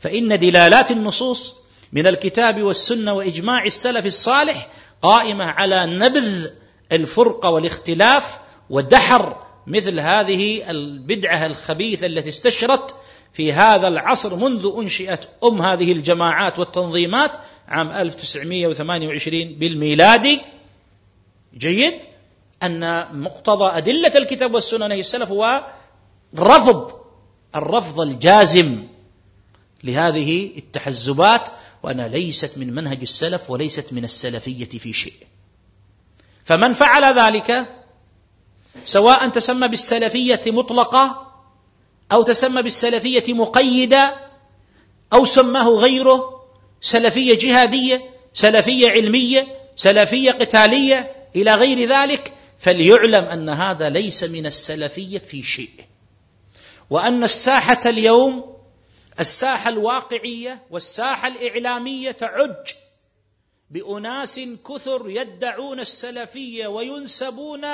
فإن 0.00 0.38
دلالات 0.38 0.90
النصوص 0.90 1.54
من 1.92 2.06
الكتاب 2.06 2.62
والسنة 2.62 3.12
وإجماع 3.12 3.64
السلف 3.64 4.06
الصالح 4.06 4.68
قائمة 5.02 5.44
على 5.44 5.86
نبذ 5.86 6.50
الفرقة 6.92 7.48
والاختلاف 7.50 8.38
ودحر 8.70 9.36
مثل 9.66 10.00
هذه 10.00 10.70
البدعة 10.70 11.46
الخبيثة 11.46 12.06
التي 12.06 12.28
استشرت 12.28 12.94
في 13.32 13.52
هذا 13.52 13.88
العصر 13.88 14.36
منذ 14.36 14.72
أنشئت 14.78 15.28
أم 15.44 15.62
هذه 15.62 15.92
الجماعات 15.92 16.58
والتنظيمات 16.58 17.36
عام 17.68 17.90
1928 17.90 19.54
بالميلادي. 19.54 20.40
جيد؟ 21.58 21.94
أن 22.62 23.06
مقتضى 23.22 23.78
أدلة 23.78 24.12
الكتاب 24.16 24.54
والسنة 24.54 24.86
السلف 24.86 25.28
هو 25.28 25.66
رفض 26.38 26.92
الرفض 27.54 28.00
الجازم 28.00 28.86
لهذه 29.84 30.50
التحزبات 30.56 31.48
وأنها 31.82 32.08
ليست 32.08 32.58
من 32.58 32.74
منهج 32.74 33.00
السلف 33.00 33.50
وليست 33.50 33.92
من 33.92 34.04
السلفية 34.04 34.78
في 34.78 34.92
شيء. 34.92 35.14
فمن 36.44 36.72
فعل 36.72 37.18
ذلك 37.18 37.66
سواء 38.86 39.28
تسمى 39.28 39.68
بالسلفية 39.68 40.42
مطلقة 40.46 41.32
أو 42.12 42.22
تسمى 42.22 42.62
بالسلفية 42.62 43.34
مقيدة 43.34 44.16
أو 45.12 45.24
سماه 45.24 45.68
غيره 45.68 46.44
سلفية 46.80 47.38
جهادية 47.38 48.10
سلفية 48.34 48.90
علمية 48.90 49.46
سلفية 49.76 50.30
قتالية 50.30 51.12
إلى 51.36 51.54
غير 51.54 51.88
ذلك 51.88 52.34
فليعلم 52.60 53.24
أن 53.24 53.48
هذا 53.48 53.88
ليس 53.88 54.24
من 54.24 54.46
السلفية 54.46 55.18
في 55.18 55.42
شيء. 55.42 55.84
وأن 56.90 57.24
الساحة 57.24 57.80
اليوم 57.86 58.56
الساحة 59.20 59.70
الواقعية 59.70 60.66
والساحة 60.70 61.28
الإعلامية 61.28 62.10
تعج 62.10 62.72
بأناس 63.70 64.40
كثر 64.40 65.10
يدعون 65.10 65.80
السلفية 65.80 66.66
وينسبون 66.66 67.66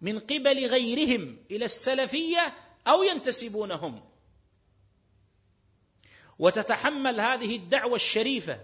من 0.00 0.18
قبل 0.18 0.66
غيرهم 0.66 1.36
إلى 1.50 1.64
السلفية 1.64 2.54
أو 2.88 3.02
ينتسبونهم. 3.02 4.04
وتتحمل 6.38 7.20
هذه 7.20 7.56
الدعوة 7.56 7.96
الشريفة 7.96 8.60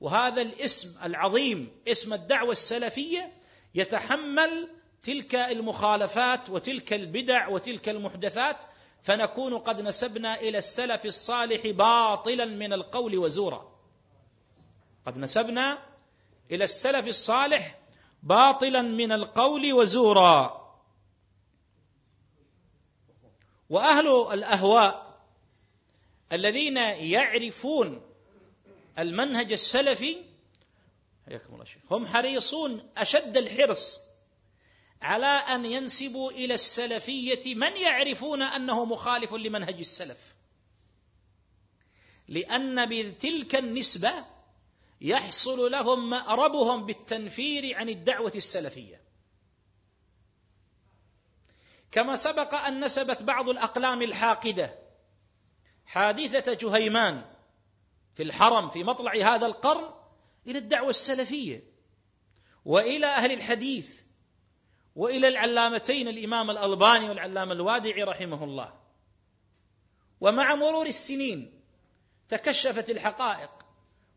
وهذا 0.00 0.42
الاسم 0.42 1.04
العظيم 1.04 1.70
اسم 1.88 2.12
الدعوة 2.12 2.52
السلفية 2.52 3.32
يتحمل 3.74 4.68
تلك 5.02 5.34
المخالفات 5.34 6.50
وتلك 6.50 6.92
البدع 6.92 7.48
وتلك 7.48 7.88
المحدثات 7.88 8.64
فنكون 9.02 9.58
قد 9.58 9.80
نسبنا 9.80 10.40
إلى 10.40 10.58
السلف 10.58 11.06
الصالح 11.06 11.66
باطلا 11.66 12.44
من 12.44 12.72
القول 12.72 13.18
وزورا. 13.18 13.72
قد 15.06 15.18
نسبنا 15.18 15.78
إلى 16.50 16.64
السلف 16.64 17.06
الصالح 17.06 17.78
باطلا 18.22 18.82
من 18.82 19.12
القول 19.12 19.72
وزورا. 19.72 20.68
وأهل 23.70 24.06
الأهواء 24.32 25.18
الذين 26.32 26.76
يعرفون 26.76 28.02
المنهج 28.98 29.52
السلفي 29.52 30.16
حياكم 31.26 31.54
الله 31.54 31.64
شيخ 31.64 31.82
هم 31.90 32.06
حريصون 32.06 32.88
أشد 32.96 33.36
الحرص 33.36 34.07
على 35.02 35.26
أن 35.26 35.64
ينسبوا 35.64 36.30
إلى 36.30 36.54
السلفية 36.54 37.54
من 37.54 37.76
يعرفون 37.76 38.42
أنه 38.42 38.84
مخالف 38.84 39.34
لمنهج 39.34 39.78
السلف. 39.78 40.36
لأن 42.28 42.86
بتلك 42.86 43.56
النسبة 43.56 44.24
يحصل 45.00 45.70
لهم 45.70 46.10
مأربهم 46.10 46.86
بالتنفير 46.86 47.76
عن 47.76 47.88
الدعوة 47.88 48.32
السلفية. 48.36 49.08
كما 51.92 52.16
سبق 52.16 52.54
أن 52.54 52.84
نسبت 52.84 53.22
بعض 53.22 53.48
الأقلام 53.48 54.02
الحاقدة 54.02 54.78
حادثة 55.86 56.54
جهيمان 56.54 57.24
في 58.14 58.22
الحرم 58.22 58.70
في 58.70 58.84
مطلع 58.84 59.34
هذا 59.34 59.46
القرن 59.46 59.94
إلى 60.46 60.58
الدعوة 60.58 60.90
السلفية 60.90 61.62
وإلى 62.64 63.06
أهل 63.06 63.32
الحديث 63.32 64.02
وإلى 64.98 65.28
العلامتين 65.28 66.08
الإمام 66.08 66.50
الألباني 66.50 67.08
والعلامة 67.08 67.52
الوادعي 67.52 68.02
رحمه 68.02 68.44
الله. 68.44 68.72
ومع 70.20 70.54
مرور 70.54 70.86
السنين 70.86 71.60
تكشفت 72.28 72.90
الحقائق 72.90 73.50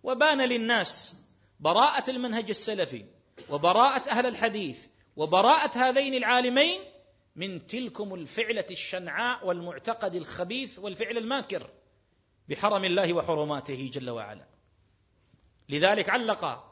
وبان 0.04 0.41
للناس 0.41 1.15
براءة 1.60 2.10
المنهج 2.10 2.50
السلفي 2.50 3.06
وبراءة 3.50 4.10
أهل 4.10 4.26
الحديث 4.26 4.88
وبراءة 5.15 5.78
هذين 5.78 6.13
العالمين 6.13 6.80
من 7.36 7.67
تلكم 7.67 8.13
الفعلة 8.13 8.65
الشنعاء 8.72 9.48
والمعتقد 9.48 10.15
الخبيث 10.15 10.80
والفعل 10.80 11.17
الماكر 11.17 11.70
بحرم 12.50 12.86
الله 12.86 13.13
وحرماته 13.13 13.89
جل 13.94 14.10
وعلا. 14.10 14.48
لذلك 15.70 16.10
علق 16.10 16.70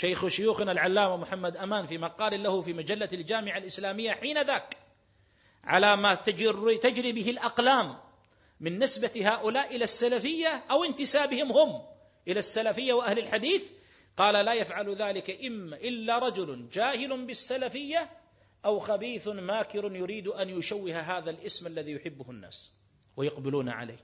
شيخ 0.00 0.26
شيوخنا 0.26 0.72
العلامة 0.72 1.16
محمد 1.16 1.56
أمان 1.56 1.86
في 1.86 1.98
مقال 1.98 2.42
له 2.42 2.62
في 2.62 2.72
مجلة 2.72 3.08
الجامعة 3.12 3.58
الإسلامية 3.58 4.12
حين 4.12 4.42
ذاك 4.42 4.76
على 5.64 5.96
ما 5.96 6.14
تجري, 6.14 6.78
تجري 6.78 7.12
به 7.12 7.30
الأقلام 7.30 7.98
من 8.60 8.78
نسبة 8.78 9.10
هؤلاء 9.16 9.76
إلى 9.76 9.84
السلفية 9.84 10.64
أو 10.70 10.84
انتسابهم 10.84 11.52
هم 11.52 11.82
إلى 12.28 12.38
السلفية 12.38 12.92
وأهل 12.92 13.18
الحديث 13.18 13.70
قال 14.16 14.44
لا 14.44 14.52
يفعل 14.52 14.94
ذلك 14.94 15.44
إما 15.44 15.76
إلا 15.76 16.18
رجل 16.18 16.68
جاهل 16.72 17.26
بالسلفية 17.26 18.10
أو 18.64 18.78
خبيث 18.78 19.28
ماكر 19.28 19.96
يريد 19.96 20.28
أن 20.28 20.58
يشوه 20.58 21.00
هذا 21.00 21.30
الاسم 21.30 21.66
الذي 21.66 21.92
يحبه 21.92 22.30
الناس 22.30 22.72
ويقبلون 23.16 23.68
عليه. 23.68 24.00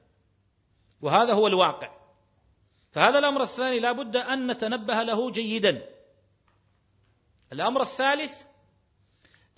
وهذا 1.02 1.32
هو 1.32 1.46
الواقع. 1.46 2.03
فهذا 2.94 3.18
الأمر 3.18 3.42
الثاني 3.42 3.78
لا 3.78 3.92
بد 3.92 4.16
أن 4.16 4.50
نتنبه 4.50 5.02
له 5.02 5.30
جيدا. 5.30 5.90
الأمر 7.52 7.82
الثالث 7.82 8.42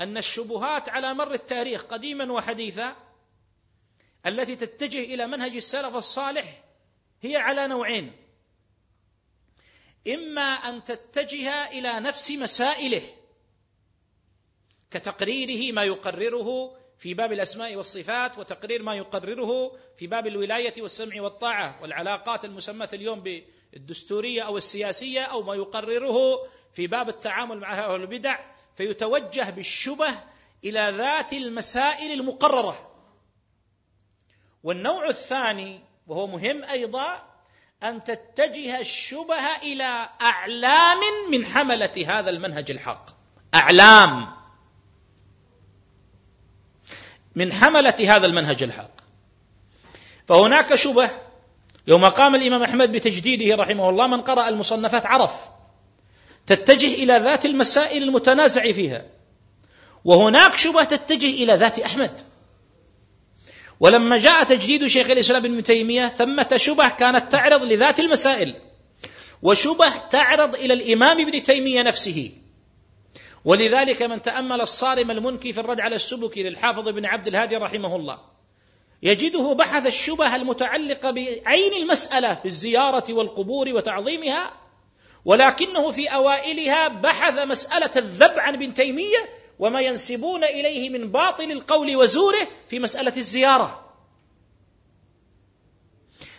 أن 0.01 0.16
الشبهات 0.18 0.88
على 0.88 1.14
مر 1.14 1.35
التاريخ 1.35 1.83
قديما 1.83 2.33
وحديثا 2.33 2.96
التي 4.27 4.57
تتجه 4.57 4.99
إلى 4.99 5.27
منهج 5.27 5.57
السلف 5.57 5.96
الصالح 5.96 6.64
هي 7.22 7.37
على 7.37 7.66
نوعين. 7.66 8.12
إما 10.09 10.42
أن 10.42 10.85
تتجه 10.85 11.68
إلى 11.68 12.01
نفس 12.01 12.31
مسائله 12.31 13.03
كتقريره 14.90 15.72
ما 15.72 15.85
يقرره 15.85 16.79
في 16.98 17.14
باب 17.14 17.32
الأسماء 17.32 17.76
والصفات 17.76 18.38
وتقرير 18.38 18.82
ما 18.82 18.94
يقرره 18.94 19.76
في 19.98 20.06
باب 20.06 20.26
الولاية 20.26 20.82
والسمع 20.82 21.22
والطاعة 21.22 21.82
والعلاقات 21.82 22.44
المسماة 22.44 22.88
اليوم 22.92 23.20
بالدستورية 23.20 24.42
أو 24.42 24.56
السياسية 24.56 25.20
أو 25.20 25.42
ما 25.42 25.54
يقرره 25.54 26.46
في 26.74 26.87
باب 26.87 27.09
التعامل 27.09 27.59
مع 27.59 27.74
أهل 27.74 28.00
البدع 28.00 28.38
فيتوجه 28.76 29.50
بالشبه 29.50 30.09
إلى 30.64 30.94
ذات 30.96 31.32
المسائل 31.32 32.12
المقررة. 32.12 32.92
والنوع 34.62 35.09
الثاني 35.09 35.80
وهو 36.06 36.26
مهم 36.26 36.64
أيضا 36.64 37.22
أن 37.82 38.04
تتجه 38.04 38.80
الشبهه 38.80 39.62
إلى 39.62 40.09
أعلام 40.22 41.00
من 41.30 41.46
حملة 41.46 42.04
هذا 42.06 42.30
المنهج 42.30 42.70
الحق. 42.70 43.11
أعلام. 43.54 44.45
من 47.37 47.53
حملة 47.53 48.16
هذا 48.16 48.27
المنهج 48.27 48.62
الحق 48.62 48.90
فهناك 50.29 50.75
شبه 50.75 51.11
يوم 51.87 52.05
قام 52.05 52.35
الإمام 52.35 52.62
أحمد 52.62 52.92
بتجديده 52.92 53.57
رحمه 53.57 53.90
الله 53.90 54.07
من 54.07 54.20
قرأ 54.20 54.49
المصنفات 54.49 55.07
عرف 55.07 55.33
تتجه 56.46 56.94
إلى 56.94 57.18
ذات 57.18 57.46
المسائل 57.46 58.03
المتنازع 58.03 58.72
فيها. 58.72 59.05
وهناك 60.05 60.57
شبهه 60.57 60.85
تتجه 60.85 61.31
إلى 61.31 61.53
ذات 61.53 61.79
أحمد. 61.79 62.20
ولما 63.81 64.18
جاء 64.18 64.44
تجديد 64.44 64.87
شيخ 64.87 65.11
الإسلام 65.11 65.44
ابن 65.44 65.62
تيمية 65.62 66.09
ثمة 66.09 66.57
شبه 66.57 66.88
كانت 66.88 67.33
تعرض 67.33 67.62
لذات 67.62 68.01
المسائل 68.01 68.55
وشبه 69.42 69.92
تعرض 70.11 70.55
إلى 70.55 70.75
الإمام 70.75 71.20
ابن 71.20 71.42
تيمية 71.42 71.83
نفسه. 71.83 72.33
ولذلك 73.46 74.02
من 74.02 74.22
تأمل 74.22 74.61
الصارم 74.61 75.11
المنكي 75.11 75.52
في 75.52 75.61
الرد 75.61 75.80
على 75.80 75.96
السبكي 75.96 76.42
للحافظ 76.42 76.88
بن 76.88 77.06
عبد 77.06 77.26
الهادي 77.26 77.56
رحمه 77.56 77.96
الله 77.96 78.18
يجده 79.02 79.52
بحث 79.52 79.87
الشبه 79.87 80.37
المتعلقه 80.37 81.11
بعين 81.11 81.74
المسألة 81.82 82.35
في 82.35 82.46
الزيارة 82.46 83.12
والقبور 83.12 83.68
وتعظيمها 83.68 84.52
ولكنه 85.24 85.90
في 85.90 86.09
أوائلها 86.09 86.88
بحث 86.88 87.38
مسألة 87.38 87.90
الذب 87.96 88.38
عن 88.38 88.54
ابن 88.54 88.74
تيمية 88.74 89.28
وما 89.59 89.80
ينسبون 89.80 90.44
إليه 90.44 90.90
من 90.90 91.11
باطل 91.11 91.50
القول 91.50 91.96
وزوره 91.96 92.48
في 92.68 92.78
مسألة 92.78 93.16
الزيارة. 93.16 93.92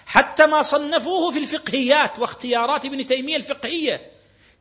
حتى 0.06 0.46
ما 0.46 0.62
صنفوه 0.62 1.32
في 1.32 1.39
الفقهيات 1.39 2.20
واختيارات 2.20 2.86
ابن 2.86 3.06
تيمية 3.06 3.36
الفقهية 3.36 4.12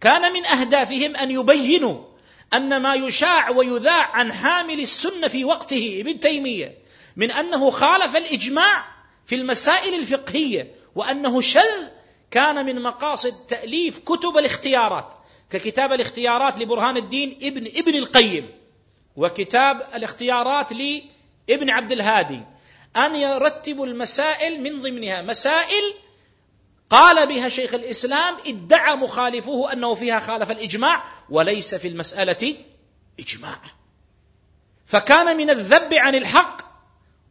كان 0.00 0.32
من 0.32 0.46
أهدافهم 0.46 1.16
أن 1.16 1.30
يبينوا 1.30 2.15
أن 2.54 2.82
ما 2.82 2.94
يشاع 2.94 3.50
ويذاع 3.50 4.16
عن 4.16 4.32
حامل 4.32 4.80
السنة 4.80 5.28
في 5.28 5.44
وقته 5.44 5.96
ابن 6.00 6.20
تيمية 6.20 6.78
من 7.16 7.30
أنه 7.30 7.70
خالف 7.70 8.16
الإجماع 8.16 8.85
في 9.26 9.35
المسائل 9.35 9.94
الفقهية 9.94 10.74
وأنه 10.94 11.40
شذ 11.40 11.88
كان 12.30 12.66
من 12.66 12.82
مقاصد 12.82 13.46
تأليف 13.48 13.98
كتب 13.98 14.38
الاختيارات 14.38 15.14
ككتاب 15.50 15.92
الاختيارات 15.92 16.59
لبرهان 16.59 16.96
الدين 16.96 17.38
ابن 17.42 17.66
ابن 17.66 17.96
القيم 17.96 18.48
وكتاب 19.16 19.88
الاختيارات 19.94 20.72
لابن 20.72 21.70
عبد 21.70 21.92
الهادي. 21.92 22.40
أن 22.96 23.14
يرتبوا 23.14 23.87
المسائل 23.87 24.61
من 24.62 24.82
ضمنها 24.82 25.22
مسائل 25.22 25.94
قال 26.90 27.26
بها 27.26 27.48
شيخ 27.48 27.74
الإسلام 27.74 28.37
ادعى 28.46 28.96
مخالفوه 28.96 29.72
أنه 29.72 29.94
فيها 29.94 30.20
خالف 30.20 30.50
الإجماع 30.50 31.04
وليس 31.30 31.74
في 31.74 31.88
المسألة 31.88 32.56
إجماع. 33.20 33.60
فكان 34.86 35.36
من 35.36 35.50
الذب 35.50 35.94
عن 35.94 36.14
الحق 36.14 36.62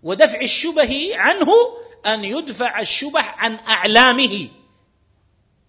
ودفع 0.03 0.41
الشبه 0.41 1.10
عنه 1.13 1.47
أن 2.05 2.23
يدفع 2.23 2.79
الشبه 2.79 3.21
عن 3.21 3.55
أعلامه. 3.55 4.47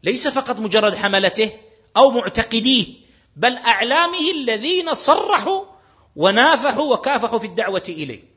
ليس 0.02 0.28
فقط 0.28 0.60
مجرد 0.60 0.96
حملته 0.96 1.52
أو 1.96 2.10
معتقديه 2.10 2.86
بل 3.36 3.56
أعلامه 3.56 4.30
الذين 4.30 4.94
صرحوا 4.94 5.64
ونافحوا 6.16 6.94
وكافحوا 6.94 7.38
في 7.38 7.46
الدعوة 7.46 7.84
إليه. 7.88 8.36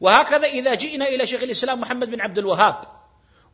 وهكذا 0.00 0.46
إذا 0.46 0.74
جئنا 0.74 1.08
إلى 1.08 1.26
شيخ 1.26 1.42
الإسلام 1.42 1.80
محمد 1.80 2.10
بن 2.10 2.20
عبد 2.20 2.38
الوهاب 2.38 2.84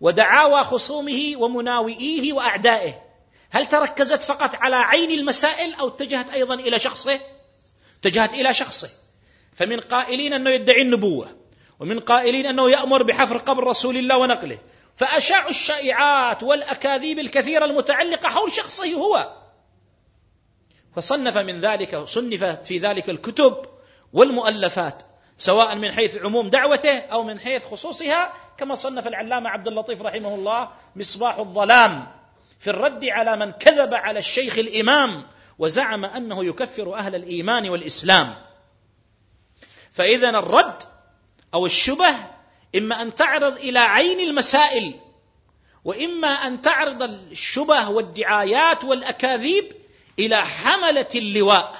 ودعاوى 0.00 0.64
خصومه 0.64 1.32
ومناوئيه 1.36 2.32
وأعدائه 2.32 3.09
هل 3.50 3.66
تركزت 3.66 4.24
فقط 4.24 4.54
على 4.54 4.76
عين 4.76 5.10
المسائل 5.10 5.74
أو 5.74 5.88
اتجهت 5.88 6.30
أيضا 6.30 6.54
إلى 6.54 6.78
شخصه؟ 6.78 7.20
اتجهت 8.00 8.32
إلى 8.32 8.54
شخصه. 8.54 8.90
فمن 9.56 9.80
قائلين 9.80 10.32
أنه 10.32 10.50
يدعي 10.50 10.82
النبوة 10.82 11.36
ومن 11.80 12.00
قائلين 12.00 12.46
أنه 12.46 12.70
يأمر 12.70 13.02
بحفر 13.02 13.36
قبر 13.36 13.64
رسول 13.64 13.96
الله 13.96 14.16
ونقله. 14.16 14.58
فاشاعوا 14.96 15.50
الشائعات 15.50 16.42
والأكاذيب 16.42 17.18
الكثيرة 17.18 17.64
المتعلقة 17.64 18.28
حول 18.28 18.52
شخصه 18.52 18.94
هو. 18.94 19.36
فصنف 20.96 21.38
من 21.38 21.60
ذلك 21.60 21.96
صنفت 21.96 22.66
في 22.66 22.78
ذلك 22.78 23.10
الكتب 23.10 23.56
والمؤلفات 24.12 25.02
سواء 25.38 25.76
من 25.76 25.92
حيث 25.92 26.16
عموم 26.16 26.50
دعوته 26.50 26.98
أو 26.98 27.22
من 27.22 27.40
حيث 27.40 27.66
خصوصها 27.66 28.32
كما 28.58 28.74
صنف 28.74 29.06
العلامة 29.06 29.50
عبد 29.50 29.68
اللطيف 29.68 30.02
رحمه 30.02 30.34
الله 30.34 30.68
مصباح 30.96 31.38
الظلام. 31.38 32.19
في 32.60 32.70
الرد 32.70 33.04
على 33.04 33.36
من 33.36 33.50
كذب 33.50 33.94
على 33.94 34.18
الشيخ 34.18 34.58
الإمام 34.58 35.26
وزعم 35.58 36.04
أنه 36.04 36.44
يكفر 36.44 36.94
أهل 36.94 37.14
الإيمان 37.14 37.68
والإسلام. 37.68 38.34
فإذا 39.92 40.28
الرد 40.28 40.82
أو 41.54 41.66
الشبه 41.66 42.14
إما 42.76 43.02
أن 43.02 43.14
تعرض 43.14 43.56
إلى 43.56 43.78
عين 43.78 44.20
المسائل 44.20 44.94
وإما 45.84 46.28
أن 46.28 46.60
تعرض 46.60 47.02
الشبه 47.02 47.88
والدعايات 47.88 48.84
والأكاذيب 48.84 49.72
إلى 50.18 50.36
حملة 50.36 51.08
اللواء 51.14 51.74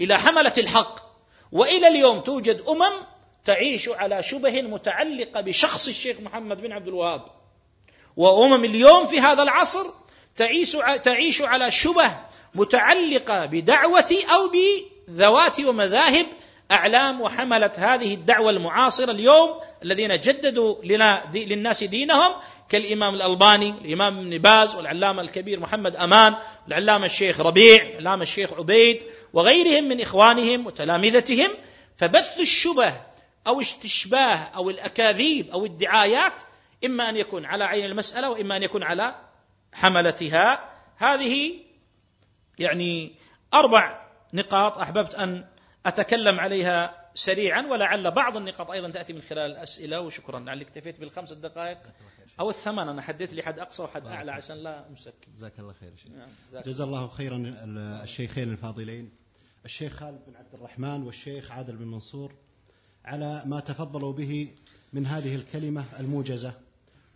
إلى 0.00 0.18
حملة 0.18 0.54
الحق. 0.58 1.00
وإلى 1.52 1.88
اليوم 1.88 2.20
توجد 2.20 2.60
أمم 2.68 3.06
تعيش 3.44 3.88
على 3.88 4.22
شبه 4.22 4.62
متعلقة 4.62 5.40
بشخص 5.40 5.88
الشيخ 5.88 6.20
محمد 6.20 6.60
بن 6.60 6.72
عبد 6.72 6.88
الوهاب. 6.88 7.39
وأمم 8.16 8.64
اليوم 8.64 9.06
في 9.06 9.20
هذا 9.20 9.42
العصر 9.42 9.86
تعيش 10.36 10.76
تعيش 11.04 11.42
على 11.42 11.70
شبه 11.70 12.10
متعلقة 12.54 13.46
بدعوة 13.46 14.14
أو 14.34 14.50
بذوات 15.08 15.60
ومذاهب 15.60 16.26
أعلام 16.70 17.20
وحمله 17.20 17.72
هذه 17.76 18.14
الدعوة 18.14 18.50
المعاصرة 18.50 19.10
اليوم 19.10 19.60
الذين 19.82 20.20
جددوا 20.20 20.74
لنا 20.84 21.24
دي 21.32 21.44
للناس 21.44 21.84
دينهم 21.84 22.32
كالإمام 22.68 23.14
الألباني، 23.14 23.70
الإمام 23.70 24.18
ابن 24.18 24.38
باز 24.38 24.74
والعلامة 24.74 25.22
الكبير 25.22 25.60
محمد 25.60 25.96
أمان، 25.96 26.34
العلامه 26.68 27.06
الشيخ 27.06 27.40
ربيع، 27.40 27.82
العلامة 27.82 28.22
الشيخ 28.22 28.52
عبيد 28.52 29.02
وغيرهم 29.32 29.84
من 29.84 30.00
إخوانهم 30.00 30.66
وتلامذتهم. 30.66 31.50
فبث 31.96 32.40
الشبه 32.40 32.94
أو 33.46 33.60
استشباه 33.60 34.36
أو 34.36 34.70
الأكاذيب 34.70 35.50
أو 35.50 35.64
الدعايات 35.64 36.42
إما 36.84 37.08
أن 37.08 37.16
يكون 37.16 37.44
على 37.44 37.64
عين 37.64 37.84
المسألة 37.84 38.30
وإما 38.30 38.56
أن 38.56 38.62
يكون 38.62 38.82
على 38.82 39.14
حملتها. 39.72 40.70
هذه 40.96 41.52
يعني 42.58 43.12
أربع 43.54 44.06
نقاط 44.32 44.78
أحببت 44.78 45.14
أن 45.14 45.44
أتكلم 45.86 46.40
عليها 46.40 47.10
سريعا 47.14 47.62
ولعل 47.62 48.10
بعض 48.10 48.36
النقاط 48.36 48.70
أيضا 48.70 48.90
تأتي 48.90 49.12
من 49.12 49.22
خلال 49.22 49.50
الأسئلة 49.50 50.00
وشكرا 50.00 50.40
لعلي 50.40 50.64
اكتفيت 50.64 51.00
بالخمس 51.00 51.32
دقائق 51.32 51.78
أو 52.40 52.50
الثمان 52.50 52.88
أنا 52.88 53.02
حددت 53.02 53.32
لي 53.32 53.42
حد 53.42 53.58
أقصى 53.58 53.82
وحد 53.82 54.06
أعلى 54.06 54.32
عشان 54.32 54.56
لا 54.56 54.88
امسك 54.88 55.14
جزاك 55.34 55.58
الله 55.58 55.72
خير 55.72 55.92
شيخ. 55.96 56.12
نعم 56.12 56.62
جزا 56.64 56.84
الله 56.84 57.08
خيرا 57.08 57.56
الشيخين 58.02 58.50
الفاضلين. 58.50 59.12
الشيخ 59.64 59.92
خالد 59.92 60.20
بن 60.26 60.36
عبد 60.36 60.54
الرحمن 60.54 61.02
والشيخ 61.02 61.50
عادل 61.50 61.76
بن 61.76 61.86
منصور 61.86 62.34
على 63.04 63.42
ما 63.46 63.60
تفضلوا 63.60 64.12
به 64.12 64.48
من 64.92 65.06
هذه 65.06 65.34
الكلمة 65.34 65.84
الموجزة. 66.00 66.54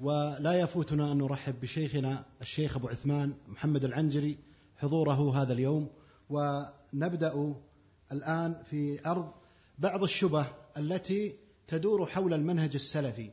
ولا 0.01 0.53
يفوتنا 0.53 1.13
أن 1.13 1.19
نرحب 1.19 1.61
بشيخنا 1.61 2.25
الشيخ 2.41 2.77
أبو 2.77 2.89
عثمان 2.89 3.35
محمد 3.49 3.85
العنجري 3.85 4.39
حضوره 4.77 5.43
هذا 5.43 5.53
اليوم. 5.53 5.91
ونبدأ 6.31 7.55
الآن 8.13 8.63
في 8.71 9.07
أرض 9.07 9.33
بعض 9.79 10.03
الشبه 10.03 10.47
التي 10.77 11.35
تدور 11.67 12.07
حول 12.07 12.35
المنهج 12.35 12.71
السلفي 12.75 13.31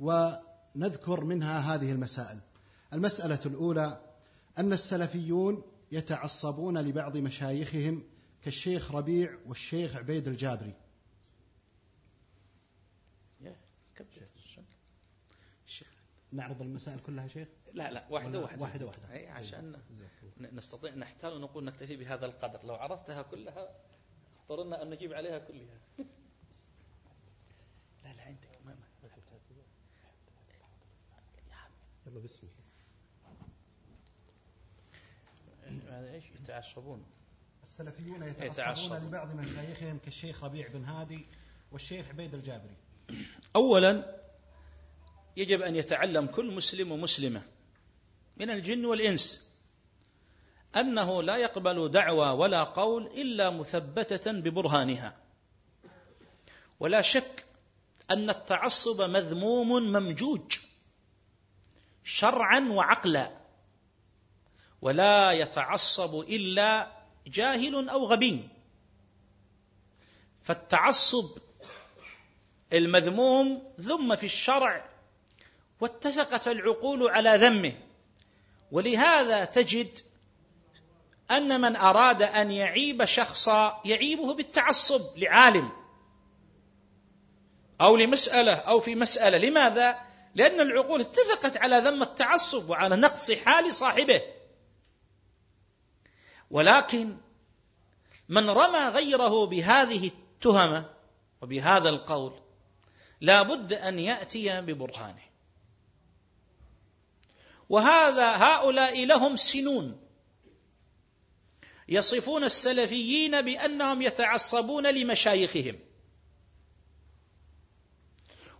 ونذكر 0.00 1.24
منها 1.24 1.74
هذه 1.74 1.92
المسائل. 1.92 2.38
المسألة 2.92 3.40
الأولى 3.46 4.00
أن 4.58 4.72
السلفيون 4.72 5.62
يتعصبون 5.92 6.78
لبعض 6.78 7.16
مشايخهم 7.16 8.02
كالشيخ 8.42 8.92
ربيع 8.92 9.38
والشيخ 9.46 9.96
عبيد 9.96 10.28
الجابري. 10.28 10.74
نعرض 16.32 16.62
المسائل 16.62 17.00
كلها 17.00 17.28
شيخ؟ 17.28 17.48
لا 17.72 17.90
لا 17.90 18.06
واحدة 18.10 18.40
واحدة. 18.40 18.62
واحدة 18.62 18.86
واحدة. 18.86 19.12
أي 19.12 19.28
عشان 19.28 19.76
نستطيع 20.40 20.94
نحتال 20.94 21.32
ونقول 21.32 21.64
نكتفي 21.64 21.96
بهذا 21.96 22.26
القدر. 22.26 22.66
لو 22.66 22.74
عرفتها 22.74 23.22
كلها 23.22 23.68
اضطرنا 24.40 24.82
أن 24.82 24.90
نجيب 24.90 25.12
عليها 25.12 25.38
كلها. 25.38 25.78
لا 28.04 28.12
لا 28.12 28.22
عندك. 28.22 28.58
ما 28.64 28.76
يلا 32.06 32.20
بسم 32.20 32.46
الله. 32.46 32.68
إيش؟ 36.14 36.24
يتعصبون. 36.30 37.04
السلفيون 37.62 38.22
يتعصبون 38.22 38.50
يتعصبون. 38.50 38.98
لبعض 38.98 39.34
مشايخهم 39.34 39.98
كالشيخ 39.98 40.44
ربيع 40.44 40.68
بن 40.68 40.84
هادي 40.84 41.26
والشيخ 41.72 42.08
عبيد 42.08 42.34
الجابري. 42.34 42.76
أولا 43.56 44.17
يجب 45.38 45.62
أن 45.62 45.76
يتعلم 45.76 46.26
كل 46.26 46.54
مسلم 46.54 46.92
ومسلمة 46.92 47.42
من 48.36 48.50
الجن 48.50 48.84
والإنس. 48.84 49.48
أنه 50.76 51.22
لا 51.22 51.36
يقبل 51.36 51.88
دعوى 51.90 52.30
ولا 52.30 52.64
قول 52.64 53.06
إلا 53.06 53.50
مثبتة 53.50 54.32
ببرهانها. 54.32 55.16
ولا 56.80 57.02
شك 57.02 57.44
أن 58.10 58.30
التعصب 58.30 59.02
مذموم 59.02 59.68
ممجوج 59.68 60.58
شرعا 62.04 62.60
وعقلا 62.60 63.30
ولا 64.82 65.32
يتعصب 65.32 66.20
إلا 66.20 66.92
جاهل 67.26 67.88
أو 67.88 68.04
غبي. 68.06 68.48
فالتعصب 70.42 71.38
المذموم 72.72 73.72
ذم 73.80 74.16
في 74.16 74.26
الشرع 74.26 74.97
واتفقت 75.80 76.48
العقول 76.48 77.10
على 77.10 77.36
ذمه. 77.36 77.72
ولهذا 78.72 79.44
تجد 79.44 79.98
أن 81.30 81.60
من 81.60 81.76
أراد 81.76 82.22
أن 82.22 82.50
يعيب 82.50 83.04
شخصا 83.04 83.80
يعيبه 83.84 84.34
بالتعصب 84.34 85.18
لعالم 85.18 85.70
أو 87.80 87.96
لمسألة 87.96 88.54
أو 88.54 88.80
في 88.80 88.94
مسألة. 88.94 89.38
لماذا؟ 89.38 90.00
لأن 90.34 90.60
العقول 90.60 91.00
اتفقت 91.00 91.56
على 91.56 91.78
ذم 91.78 92.02
التعصب 92.02 92.70
وعلى 92.70 92.96
نقص 92.96 93.30
حال 93.30 93.74
صاحبه. 93.74 94.22
ولكن 96.50 97.16
من 98.28 98.50
رمى 98.50 98.88
غيره 98.88 99.46
بهذه 99.46 100.06
التهمة 100.06 100.90
وبهذا 101.42 101.88
القول 101.88 102.32
لا 103.20 103.42
بد 103.42 103.72
أن 103.72 103.98
يأتي 103.98 104.60
ببرهانه. 104.60 105.27
وهذا 107.68 108.36
هؤلاء 108.36 109.06
لهم 109.06 109.36
سنون. 109.36 110.00
يصفون 111.88 112.44
السلفيين 112.44 113.42
بأنهم 113.42 114.02
يتعصبون 114.02 114.86
لمشايخهم. 114.86 115.78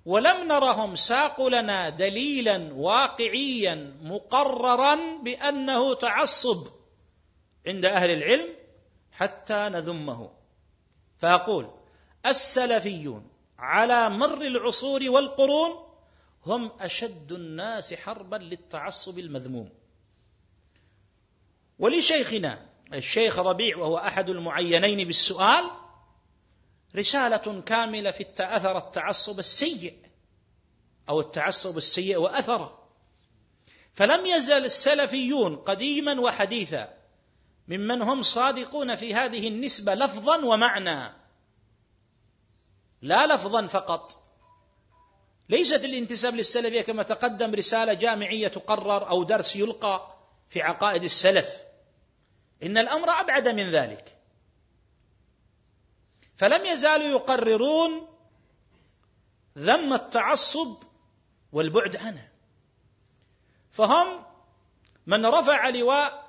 ولم 0.05 0.49
نرهم 0.49 0.95
ساقوا 0.95 1.51
لنا 1.51 1.89
دليلا 1.89 2.73
واقعيا 2.73 3.97
مقررا 4.03 5.19
بأنه 5.23 5.95
تعصب 5.95 6.67
عند 7.67 7.85
أهل 7.85 8.11
العلم 8.11 8.55
حتى 9.13 9.69
نذمه. 9.69 10.31
فأقول 11.19 11.71
السلفيون 12.27 13.31
على 13.59 14.11
مر 14.11 14.43
العصور 14.43 15.11
والقرون 15.11 15.88
هم 16.49 16.71
أشد 16.81 17.33
الناس 17.33 17.95
حربا 17.95 18.37
للتعصب 18.37 19.19
المذموم. 19.19 19.71
ولشيخنا 21.79 22.67
الشيخ 22.95 23.39
ربيع 23.39 23.77
وهو 23.77 23.99
أحد 23.99 24.31
المعينين 24.31 25.07
بالسؤال 25.07 25.71
رسالة 26.97 27.63
كاملة 27.67 28.11
في 28.11 28.27
أثر 28.39 28.79
التعصب 28.79 29.39
السيء 29.39 29.99
أو 31.09 31.21
التعصب 31.21 31.77
السيء 31.77 32.17
وأثره. 32.17 32.89
فلم 33.95 34.27
يزل 34.27 34.65
السلفيون 34.65 35.57
قديما 35.57 36.21
وحديثا 36.21 36.95
ممن 37.69 38.03
هم 38.03 38.23
صادقون 38.23 38.97
في 38.97 39.15
هذه 39.15 39.49
النسبة 39.49 39.95
لفظا 39.95 40.45
ومعنى. 40.45 41.13
لا 43.03 43.35
لفظا 43.35 43.67
فقط 43.67 44.28
ليست 45.49 45.85
الانتساب 45.85 46.35
للسلفية 46.35 46.81
كما 46.81 47.03
تقدم 47.03 47.55
رسالة 47.55 47.95
جامعية 47.95 48.49
تقرر 48.49 49.09
أو 49.09 49.23
درس 49.23 49.57
يلقى 49.57 50.17
في 50.49 50.63
عقائد 50.63 51.05
السلف. 51.05 51.57
إن 52.63 52.79
الأمر 52.79 53.11
أبعد 53.11 53.49
من 53.49 53.71
ذلك. 53.71 54.19
فلم 56.37 56.67
يزالوا 56.67 57.07
يقررون 57.07 58.09
ذم 59.59 59.93
التعصب 59.93 60.83
والبعد 61.53 61.97
عنه. 61.97 62.29
فهم 63.71 64.25
من 65.07 65.27
رفع 65.27 65.69
لواء 65.69 66.29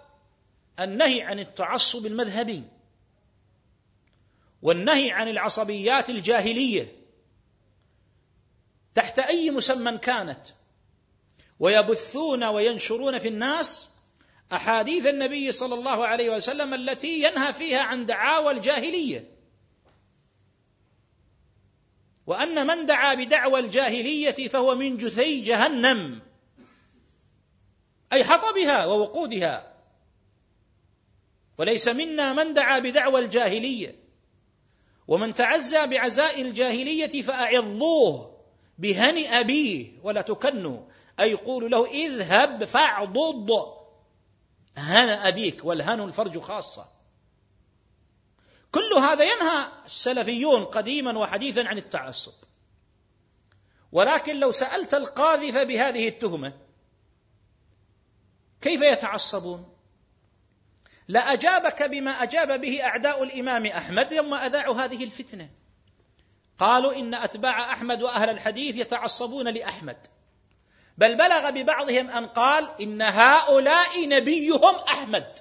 النهي 0.80 1.22
عن 1.22 1.40
التعصب 1.40 2.06
المذهبي 2.06 2.64
والنهي 4.62 5.12
عن 5.12 5.28
العصبيات 5.28 6.10
الجاهلية 6.10 6.99
تحت 8.96 9.20
أي 9.20 9.52
مسمى 9.52 9.98
كانت. 9.98 10.48
ويبثون 11.60 12.44
وينشرون 12.44 13.20
في 13.20 13.28
الناس 13.28 14.00
أحاديث 14.54 15.06
النبي 15.06 15.52
صلى 15.52 15.76
الله 15.76 16.08
عليه 16.08 16.30
وسلم 16.30 16.74
التي 16.74 17.24
ينهى 17.24 17.54
فيها 17.54 17.80
عن 17.80 18.06
دعاوى 18.06 18.52
الجاهلية. 18.52 19.40
وأن 22.28 22.68
من 22.68 22.86
دعا 22.86 23.14
بدعوى 23.14 23.60
الجاهلية 23.60 24.48
فهو 24.48 24.76
من 24.76 24.98
جثي 24.98 25.42
جهنم. 25.42 26.22
أي 28.14 28.24
حطبها 28.24 28.86
ووقودها. 28.86 29.74
وليس 31.58 31.88
منا 31.88 32.34
من 32.34 32.54
دعا 32.54 32.80
بدعوى 32.80 33.20
الجاهلية. 33.20 33.96
ومن 35.08 35.34
تعزى 35.34 35.88
بعزاء 35.88 36.42
الجاهلية 36.42 37.22
فأعظوه. 37.22 38.29
بهن 38.80 39.26
أبيه 39.26 40.00
ولا 40.04 40.22
تكنوا. 40.22 40.80
أي 41.20 41.32
يقول 41.32 41.72
له 41.72 41.86
اذهب 41.86 42.66
فاعضض. 42.66 43.52
هن 44.78 45.10
أبيك 45.10 45.66
والهن 45.66 46.00
الفرج 46.00 46.40
خاصة. 46.40 46.86
كل 48.72 48.94
هذا 48.94 49.24
ينهى 49.24 49.68
السلفيون 49.86 50.66
قديما 50.66 51.20
وحديثا 51.20 51.68
عن 51.68 51.78
التعصب. 51.78 52.34
ولكن 53.92 54.40
لو 54.40 54.52
سألت 54.52 54.94
القاذف 54.94 55.58
بهذه 55.58 56.08
التهمة 56.08 56.54
كيف 58.62 58.82
يتعصبون؟ 58.82 59.76
لأجابك 61.08 61.84
بما 61.84 62.12
أجاب 62.12 62.62
به 62.62 62.84
أعداء 62.84 63.24
الإمام 63.24 63.66
أحمد 63.66 64.14
لما 64.14 64.46
أذاعوا 64.46 64.76
هذه 64.76 65.04
الفتنة. 65.04 65.50
قالوا 66.60 66.96
إن 66.96 67.14
أتباع 67.14 67.74
أحمد 67.74 68.02
وأهل 68.02 68.30
الحديث 68.30 68.76
يتعصبون 68.76 69.48
لأحمد. 69.48 69.98
بل 70.98 71.16
بلغ 71.18 71.50
ببعضهم 71.50 72.10
أن 72.10 72.28
قال 72.28 72.70
إن 72.82 73.02
هؤلاء 73.02 74.08
نبيهم 74.08 74.76
أحمد. 74.76 75.40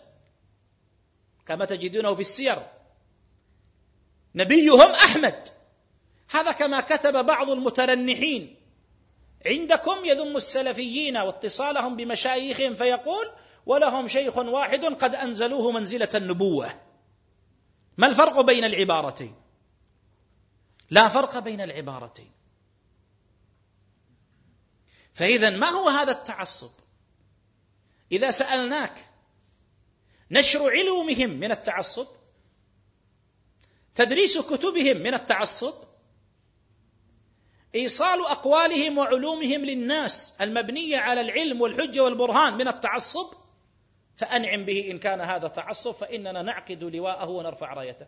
كما 1.47 1.65
تجدونه 1.65 2.15
في 2.15 2.21
السير. 2.21 2.59
نبيهم 4.35 4.91
أحمد. 4.91 5.49
هذا 6.31 6.53
كما 6.53 6.81
كتب 6.81 7.27
بعض 7.27 7.51
المترنحين. 7.51 8.57
عندكم 9.47 10.05
يذم 10.05 10.37
السلفيين 10.37 11.17
واتصالهم 11.17 11.97
بمشايخهم 11.97 12.75
فيقول 12.75 13.33
ولهم 13.67 14.09
شيخ 14.09 14.37
واحد 14.37 14.85
قد 14.85 15.15
أنزلوه 15.15 15.71
منزلة 15.71 16.09
النبوة. 16.15 16.75
ما 17.97 18.07
الفرق 18.07 18.41
بين 18.41 18.65
العبارتين؟ 18.65 19.48
لا 20.91 21.09
فرق 21.09 21.39
بين 21.39 21.61
العبارتين. 21.61 22.33
فإذا 25.15 25.51
ما 25.51 25.69
هو 25.69 25.89
هذا 25.89 26.13
التعصب؟ 26.13 26.71
إذا 28.13 28.31
سألناك 28.31 29.09
نشر 30.31 30.71
علومهم 30.71 31.31
من 31.31 31.53
التعصب؟ 31.53 32.07
تدريس 33.95 34.39
كتبهم 34.39 34.97
من 34.97 35.15
التعصب؟ 35.15 35.75
إيصال 37.75 38.21
أقوالهم 38.21 38.99
وعلومهم 38.99 39.65
للناس 39.65 40.37
المبنية 40.41 40.99
على 40.99 41.21
العلم 41.21 41.61
والحجة 41.61 42.05
والبرهان 42.05 42.55
من 42.55 42.69
التعصب؟ 42.69 43.35
فأنعم 44.17 44.65
به 44.65 44.91
إن 44.91 44.99
كان 44.99 45.21
هذا 45.21 45.49
تعصب 45.49 45.93
فإننا 45.93 46.43
نعقد 46.43 46.85
لواءه 46.85 47.29
ونرفع 47.29 47.73
رايته. 47.73 48.07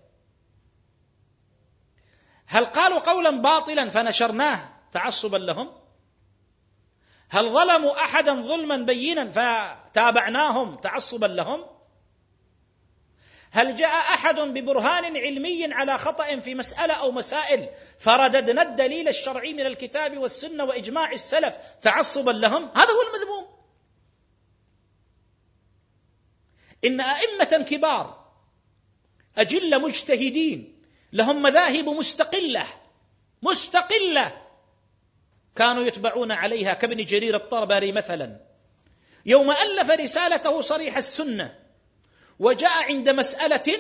هل 2.51 2.65
قالوا 2.65 2.99
قولا 2.99 3.31
باطلا 3.31 3.91
فنشرناه 3.91 4.69
تعصبا 4.93 5.37
لهم؟ 5.37 5.73
هل 7.29 7.49
ظلموا 7.49 8.05
أحدا 8.05 8.43
ظلما 8.43 8.77
بينا 8.77 9.31
فتابعناهم 9.31 10.77
تعصبا 10.77 11.27
لهم؟ 11.27 11.67
هل 13.51 13.77
جاء 13.77 13.91
أحد 13.91 14.41
ببرهان 14.41 15.17
علمي 15.17 15.75
على 15.75 15.99
خطأ 15.99 16.37
في 16.37 16.55
مسألة 16.55 16.95
أو 16.95 17.13
مسائل 17.13 17.69
فرددنا 17.99 18.63
الدليل 18.63 19.09
الشرعي 19.09 19.53
من 19.53 19.67
الكتاب 19.67 20.19
والسنة 20.19 20.65
وإجماع 20.65 21.13
السلف 21.13 21.57
تعصبا 21.83 22.31
لهم؟ 22.31 22.71
هذا 22.75 22.91
هو 22.91 23.03
المذموم. 23.03 23.47
إن 26.85 27.01
أئمة 27.01 27.65
كبار 27.65 28.31
أجل 29.39 29.83
مجتهدين 29.83 30.70
لهم 31.13 31.43
مذاهب 31.43 31.89
مستقلة 31.89 32.67
مستقلة. 33.43 34.43
كانوا 35.57 35.85
يتبعون 35.85 36.33
عليها 36.33 36.75
كابن 36.75 37.05
جرير 37.05 37.37
الطربري 37.37 37.93
مثلا. 37.93 38.41
يوم 39.27 39.51
ألف 39.51 39.91
رسالته 39.91 40.61
صريح 40.61 40.97
السنة 40.97 41.59
وجاء 42.39 42.83
عند 42.85 43.09
مسألة 43.09 43.79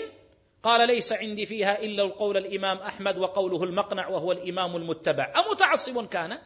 قال 0.62 0.86
ليس 0.86 1.12
عندي 1.12 1.46
فيها 1.46 1.82
إلا 1.82 2.02
القول 2.02 2.36
الإمام 2.36 2.78
أحمد 2.78 3.18
وقوله 3.18 3.64
المقنع 3.64 4.08
وهو 4.08 4.32
الإمام 4.32 4.76
المتبع. 4.76 5.32
أمتعصب 5.46 6.08
كان؟ 6.08 6.38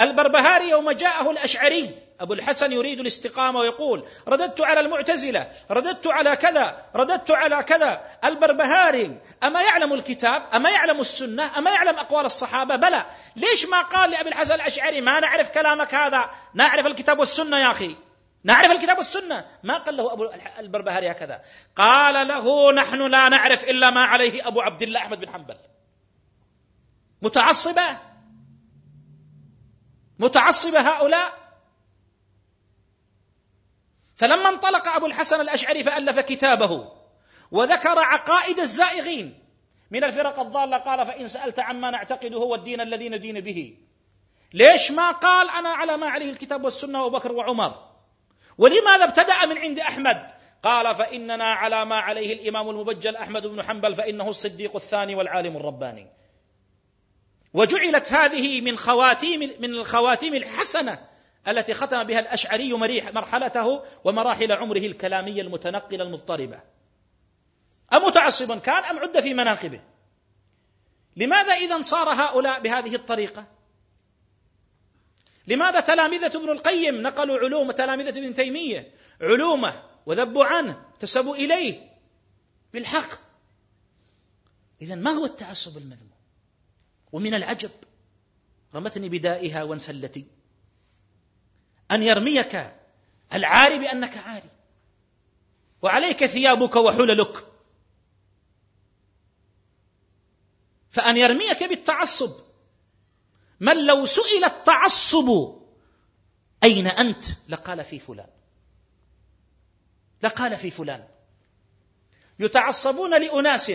البربهاري 0.00 0.68
يوم 0.68 0.90
جاءه 0.90 1.30
الأشعري 1.30 1.90
أبو 2.20 2.32
الحسن 2.32 2.72
يريد 2.72 3.00
الاستقامة 3.00 3.60
ويقول 3.60 4.04
رددت 4.28 4.60
على 4.60 4.80
المعتزلة 4.80 5.46
رددت 5.70 6.06
على 6.06 6.36
كذا 6.36 6.82
رددت 6.96 7.30
على 7.30 7.62
كذا. 7.62 8.00
البربهاري 8.24 9.18
أما 9.44 9.62
يعلم 9.62 9.92
الكتاب 9.92 10.42
أما 10.54 10.70
يعلم 10.70 11.00
السنة 11.00 11.58
أما 11.58 11.70
يعلم 11.70 11.98
أقوال 11.98 12.26
الصحابة؟ 12.26 12.76
بلى. 12.76 13.04
ليش 13.36 13.66
ما 13.66 13.82
قال 13.82 14.10
لأبي 14.10 14.28
الحسن 14.28 14.54
الأشعري 14.54 15.00
ما 15.00 15.20
نعرف 15.20 15.50
كلامك 15.50 15.94
هذا 15.94 16.30
نعرف 16.54 16.86
الكتاب 16.86 17.18
والسنة 17.18 17.58
يا 17.58 17.70
أخي 17.70 17.96
نعرف 18.44 18.70
الكتاب 18.70 18.96
والسنة. 18.96 19.44
ما 19.62 19.78
قال 19.78 19.96
له 19.96 20.12
أبو 20.12 20.30
البربهاري 20.58 21.10
هكذا. 21.10 21.40
قال 21.76 22.28
له 22.28 22.72
نحن 22.72 23.06
لا 23.06 23.28
نعرف 23.28 23.70
إلا 23.70 23.90
ما 23.90 24.00
عليه 24.00 24.48
أبو 24.48 24.60
عبد 24.60 24.82
الله 24.82 25.00
أحمد 25.00 25.20
بن 25.20 25.32
حنبل. 25.32 25.56
متعصبة؟ 27.22 28.09
متعصبة 30.20 30.80
هؤلاء. 30.80 31.32
فلما 34.16 34.48
انطلق 34.48 34.88
أبو 34.88 35.06
الحسن 35.06 35.40
الأشعري 35.40 35.82
فألف 35.82 36.18
كتابه 36.18 36.92
وذكر 37.50 37.98
عقائد 37.98 38.58
الزائغين. 38.58 39.38
من 39.90 40.04
الفرق 40.04 40.40
الضالة 40.40 40.76
قال 40.76 41.06
فإن 41.06 41.28
سألت 41.28 41.58
عما 41.58 41.90
نعتقده 41.90 42.36
هو 42.36 42.54
الدين 42.54 42.80
الذي 42.80 43.08
ندين 43.08 43.40
به. 43.40 43.76
ليش 44.52 44.90
ما 44.90 45.10
قال 45.10 45.50
أنا 45.50 45.68
على 45.68 45.96
ما 45.96 46.08
عليه 46.08 46.30
الكتاب 46.30 46.64
والسنة 46.64 47.04
وأبو 47.04 47.18
بكر 47.18 47.32
وعمر؟ 47.32 47.90
ولماذا 48.58 49.04
ابتدأ 49.04 49.46
من 49.46 49.58
عند 49.58 49.78
أحمد؟ 49.78 50.30
قال 50.62 50.94
فإننا 50.94 51.44
على 51.44 51.84
ما 51.84 51.96
عليه 51.96 52.32
الإمام 52.32 52.70
المبجل 52.70 53.16
أحمد 53.16 53.46
بن 53.46 53.62
حنبل 53.62 53.94
فإنه 53.94 54.28
الصديق 54.28 54.76
الثاني 54.76 55.14
والعالم 55.14 55.56
الرباني. 55.56 56.19
وجعلت 57.54 58.12
هذه 58.12 58.60
من 58.60 58.76
خواتيم 58.76 59.40
من 59.40 59.74
الخواتيم 59.74 60.34
الحسنة 60.34 61.08
التي 61.48 61.74
ختم 61.74 62.04
بها 62.04 62.20
الأشعري 62.20 62.72
مرحلته 63.12 63.82
ومراحل 64.04 64.52
عمره 64.52 64.78
الكلامية 64.78 65.42
المتنقلة 65.42 66.04
المضطربة. 66.04 66.60
أمتعصبا 67.92 68.58
كان 68.58 68.84
أم 68.84 68.98
عد 68.98 69.20
في 69.20 69.34
مناقبه؟ 69.34 69.80
لماذا 71.16 71.52
إذا 71.52 71.82
صار 71.82 72.08
هؤلاء 72.08 72.60
بهذه 72.60 72.94
الطريقة؟ 72.94 73.46
لماذا 75.46 75.80
تلامذة 75.80 76.36
ابن 76.36 76.50
القيم 76.50 77.02
نقلوا 77.02 77.38
علوم 77.38 77.70
تلامذة 77.70 78.18
ابن 78.18 78.34
تيمية؟ 78.34 78.94
علومة 79.20 79.82
وذبوا 80.06 80.44
عنه 80.44 80.84
تسبوا 81.00 81.36
إليه. 81.36 81.90
بالحق. 82.72 83.10
إذا 84.82 84.94
ما 84.94 85.10
هو 85.10 85.24
التعصب 85.24 85.76
المذموم؟ 85.76 86.09
ومن 87.12 87.34
العجب 87.34 87.70
رمتني 88.74 89.08
بدائها 89.08 89.62
وانسلتي. 89.62 90.26
أن 91.90 92.02
يرميك 92.02 92.76
العاري 93.32 93.78
بأنك 93.78 94.16
عاري 94.16 94.48
وعليك 95.82 96.26
ثيابك 96.26 96.76
وحللك. 96.76 97.46
فأن 100.90 101.16
يرميك 101.16 101.62
بالتعصب 101.62 102.30
من 103.60 103.86
لو 103.86 104.06
سئل 104.06 104.44
التعصب 104.44 105.58
أين 106.62 106.86
أنت؟ 106.86 107.24
لقال 107.48 107.84
في 107.84 107.98
فلان. 107.98 108.28
لقال 110.22 110.56
في 110.56 110.70
فلان. 110.70 111.08
يتعصبون 112.38 113.10
لأناس. 113.10 113.72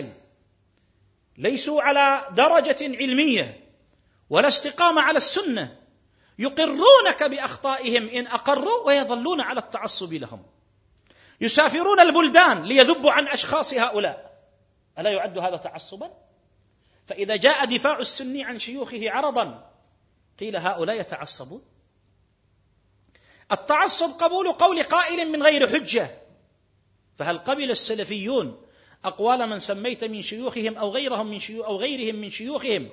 ليسوا 1.38 1.82
على 1.82 2.28
درجة 2.30 2.76
علمية 2.82 3.60
ولا 4.30 4.48
استقامة 4.48 5.02
على 5.02 5.16
السنة. 5.16 5.78
يقرونك 6.38 7.22
بأخطائهم 7.22 8.08
إن 8.08 8.26
أقروا 8.26 8.86
ويظلون 8.86 9.40
على 9.40 9.60
التعصب 9.60 10.12
لهم. 10.12 10.46
يسافرون 11.40 12.00
البلدان 12.00 12.62
ليذبوا 12.62 13.12
عن 13.12 13.28
أشخاص 13.28 13.74
هؤلاء. 13.74 14.42
ألا 14.98 15.10
يعد 15.10 15.38
هذا 15.38 15.56
تعصبا؟ 15.56 16.10
فإذا 17.06 17.36
جاء 17.36 17.64
دفاع 17.64 17.98
السني 17.98 18.44
عن 18.44 18.58
شيوخه 18.58 19.10
عرضا 19.10 19.72
قيل 20.40 20.56
هؤلاء 20.56 21.00
يتعصبون؟ 21.00 21.62
التعصب 23.52 24.10
قبول 24.10 24.52
قول 24.52 24.82
قائل 24.82 25.32
من 25.32 25.42
غير 25.42 25.68
حجة. 25.68 26.10
فهل 27.18 27.38
قبل 27.38 27.70
السلفيون 27.70 28.65
أقوال 29.06 29.48
من 29.48 29.60
سميت 29.60 30.04
من 30.04 30.22
شيوخهم 30.22 30.76
أو 30.76 30.90
غيرهم 30.90 31.26
من 31.26 31.40
شيوخ 31.40 31.66
أو 31.66 31.76
غيرهم 31.76 32.14
من 32.14 32.30
شيوخهم 32.30 32.88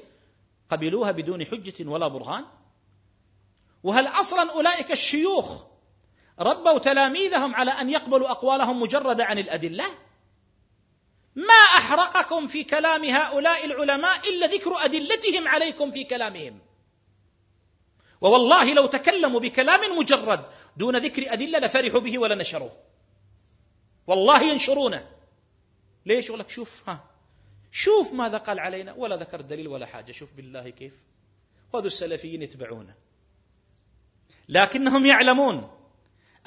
قبلوها 0.69 1.12
بدون 1.12 1.45
حجة 1.45 1.89
ولا 1.89 2.08
برهان؟ 2.08 2.45
وهل 3.84 4.08
أصلا 4.08 4.52
أولئك 4.52 4.91
الشيوخ 4.91 5.62
ربوا 6.39 6.80
تلاميذهم 6.80 7.56
على 7.56 7.71
أن 7.71 7.89
يقبلوا 7.89 8.32
أقوالهم 8.32 8.82
مجرده 8.82 9.26
عن 9.26 9.39
الأدلة؟ 9.39 9.86
ما 11.36 11.63
أحرقكم 11.78 12.47
في 12.47 12.63
كلام 12.63 13.06
هؤلاء 13.06 13.65
العلماء 13.65 14.30
إلا 14.30 14.47
ذكر 14.47 14.86
أدلتهم 14.86 15.47
عليكم 15.47 15.91
في 15.91 16.04
كلامهم. 16.04 16.60
ووالله 18.21 18.73
لو 18.73 18.86
تكلموا 18.86 19.39
بكلام 19.39 19.97
مجرد 19.97 20.45
دون 20.78 20.97
ذكر 20.97 21.34
أدلة 21.34 21.60
لفرحوا 21.60 21.99
به 21.99 22.17
ولا 22.17 22.36
نشروه 22.36 22.71
والله 24.08 24.43
ينشرونه. 24.43 25.12
ليش 26.06 26.26
يقول 26.26 26.39
لك 26.39 26.50
شوف 26.50 26.89
ها 26.89 27.04
شوف 27.72 28.13
ماذا 28.13 28.38
قال 28.38 28.60
علينا 28.60 28.94
ولا 28.94 29.16
ذكر 29.16 29.42
دليل 29.42 29.68
ولا 29.68 29.86
حاجة 29.86 30.12
شوف 30.12 30.34
بالله 30.34 30.70
كيف. 30.70 30.94
وهذو 31.74 31.88
السلفيين 31.88 32.41
يتبعونه. 32.41 32.93
لكنهم 34.49 35.06
يعلمون 35.06 35.72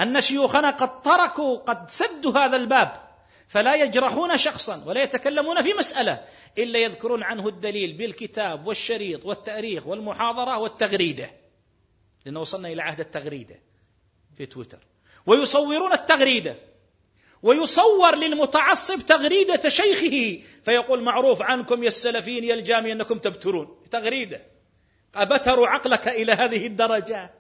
أن 0.00 0.20
شيوخنا 0.20 0.70
قد 0.70 1.02
تركوا 1.02 1.59
قد 1.59 1.90
سدوا 1.90 2.38
هذا 2.38 2.57
الباب 2.57 3.07
فلا 3.48 3.74
يجرحون 3.74 4.38
شخصا 4.38 4.84
ولا 4.84 5.02
يتكلمون 5.02 5.62
في 5.62 5.72
مسألة 5.72 6.24
إلا 6.59 6.78
يذكرون 6.78 7.22
عنه 7.22 7.48
الدليل 7.48 7.92
بالكتاب 7.92 8.66
والشريط 8.66 9.24
والتأريخ 9.24 9.86
والمحاضرة 9.86 10.59
والتغريدة. 10.59 11.30
لأنه 12.24 12.40
وصلنا 12.40 12.68
إلى 12.68 12.82
عهد 12.82 13.00
التغريدة 13.00 13.57
في 14.36 14.46
تويتر. 14.46 14.78
ويصورون 15.26 15.92
التغريدة. 15.92 16.57
ويصور 17.43 18.16
للمتعصب 18.16 19.01
تغريدة 19.07 19.68
شيخه 19.68 20.43
فيقول 20.64 21.03
معروف 21.03 21.43
عنكم 21.43 21.82
يا 21.82 21.89
السلفيين 21.89 22.45
يا 22.45 22.55
الجامي 22.55 22.93
أنكم 22.93 23.18
تبترون. 23.18 23.78
تغريدة. 23.91 24.43
أبتروا 25.14 25.68
عقلك 25.68 26.09
إلى 26.09 26.32
هذه 26.32 26.66
الدرجة؟ 26.66 27.34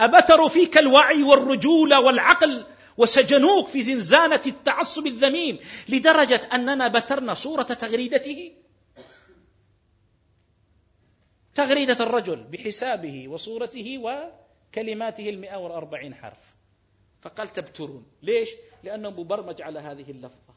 أبتروا 0.00 0.48
فيك 0.48 0.78
الوعي 0.78 1.22
والرجولة 1.22 2.00
والعقل 2.00 2.66
وسجنوك 2.96 3.68
في 3.68 3.82
زنزانة 3.82 4.40
التعصب 4.46 5.06
الذميم 5.06 5.58
لدرجة 5.88 6.48
أننا 6.52 6.88
بترنا 6.88 7.34
صورة 7.34 7.62
تغريدته؟ 7.62 8.52
تغريدة 11.54 12.04
الرجل 12.04 12.36
بحسابه 12.36 13.28
وصورته 13.28 13.98
وكلماته 13.98 15.28
المئة 15.30 15.56
والأربعين 15.56 16.14
حرف. 16.14 16.55
فقال 17.26 17.48
تبترون. 17.48 18.06
ليش؟ 18.22 18.50
لأنه 18.84 19.10
مبرمج 19.10 19.62
على 19.62 19.80
هذه 19.80 20.10
اللفظة. 20.10 20.54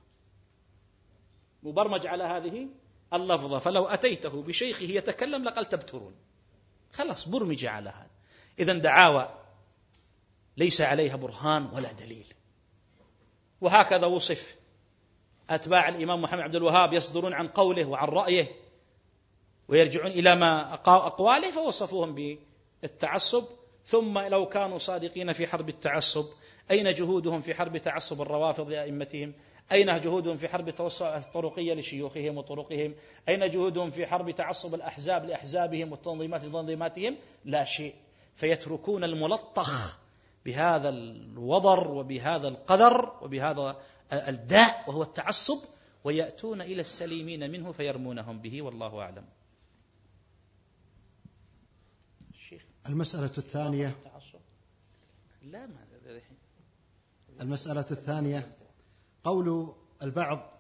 مبرمج 1.64 2.08
على 2.08 2.24
هذه 2.24 2.68
اللفظة. 3.14 3.60
فلو 3.60 3.86
أتيته 3.86 4.42
بشيخه 4.42 4.84
يتكلم 4.84 5.44
لقال 5.44 5.66
تبترون. 5.66 6.16
خلاص 6.94 7.30
برمج 7.30 7.66
على 7.66 7.90
هذا. 7.90 8.10
إذا 8.60 8.74
دعاوى 8.74 9.30
ليس 10.58 10.82
عليها 10.82 11.16
برهان 11.16 11.70
ولا 11.74 11.92
دليل. 11.92 12.34
وهكذا 13.62 14.06
وصف 14.06 14.56
أتباع 15.50 15.90
الإمام 15.90 16.22
محمد 16.22 16.40
عبد 16.40 16.56
الوهاب 16.56 16.94
يصدرون 16.94 17.34
عن 17.34 17.48
قوله 17.48 17.86
وعن 17.86 18.08
رأيه 18.08 18.52
ويرجعون 19.68 20.12
إلى 20.12 20.36
ما 20.36 20.74
أقواله 20.74 21.52
فوصفوهم 21.52 22.38
بالتعصب. 22.82 23.44
ثم 23.86 24.20
لو 24.20 24.46
كانوا 24.50 24.78
صادقين 24.78 25.34
في 25.34 25.48
حرب 25.48 25.70
التعصب 25.70 26.26
أين 26.72 26.94
جهودهم 26.94 27.42
في 27.42 27.54
حرب 27.54 27.78
تعصب 27.78 28.22
الروافض 28.22 28.70
لأئمتهم؟ 28.70 29.34
أين 29.72 30.02
جهودهم 30.02 30.38
في 30.38 30.48
حرب 30.48 30.70
الطرقية 31.02 31.74
لشيوخهم 31.74 32.38
وطرقهم؟ 32.38 32.96
أين 33.30 33.50
جهودهم 33.50 33.92
في 33.92 34.06
حرب 34.06 34.32
تعصب 34.32 34.76
الأحزاب 34.76 35.26
لأحزابهم 35.26 35.92
والتنظيمات 35.92 36.44
لتنظيماتهم؟ 36.44 37.16
لا 37.46 37.64
شيء. 37.64 37.96
فيتركون 38.36 39.04
الملطخ 39.04 39.98
بهذا 40.46 40.90
الوضر 40.90 41.92
وبهذا 41.92 42.48
القدر 42.48 43.14
وبهذا 43.22 43.76
الداء 44.14 44.84
وهو 44.88 45.04
التعصب 45.04 45.58
ويأتون 46.04 46.62
إلى 46.62 46.82
السليمين 46.82 47.52
منه 47.52 47.72
فيرمونهم 47.72 48.40
به 48.40 48.62
والله 48.62 49.02
أعلم. 49.02 49.26
المسألة 52.90 53.32
الثانية. 53.38 53.96
لا 55.42 55.66
ما 55.66 55.89
المسألة 57.42 57.86
الثانية 57.92 58.56
قول 59.24 59.74
البعض 60.04 60.54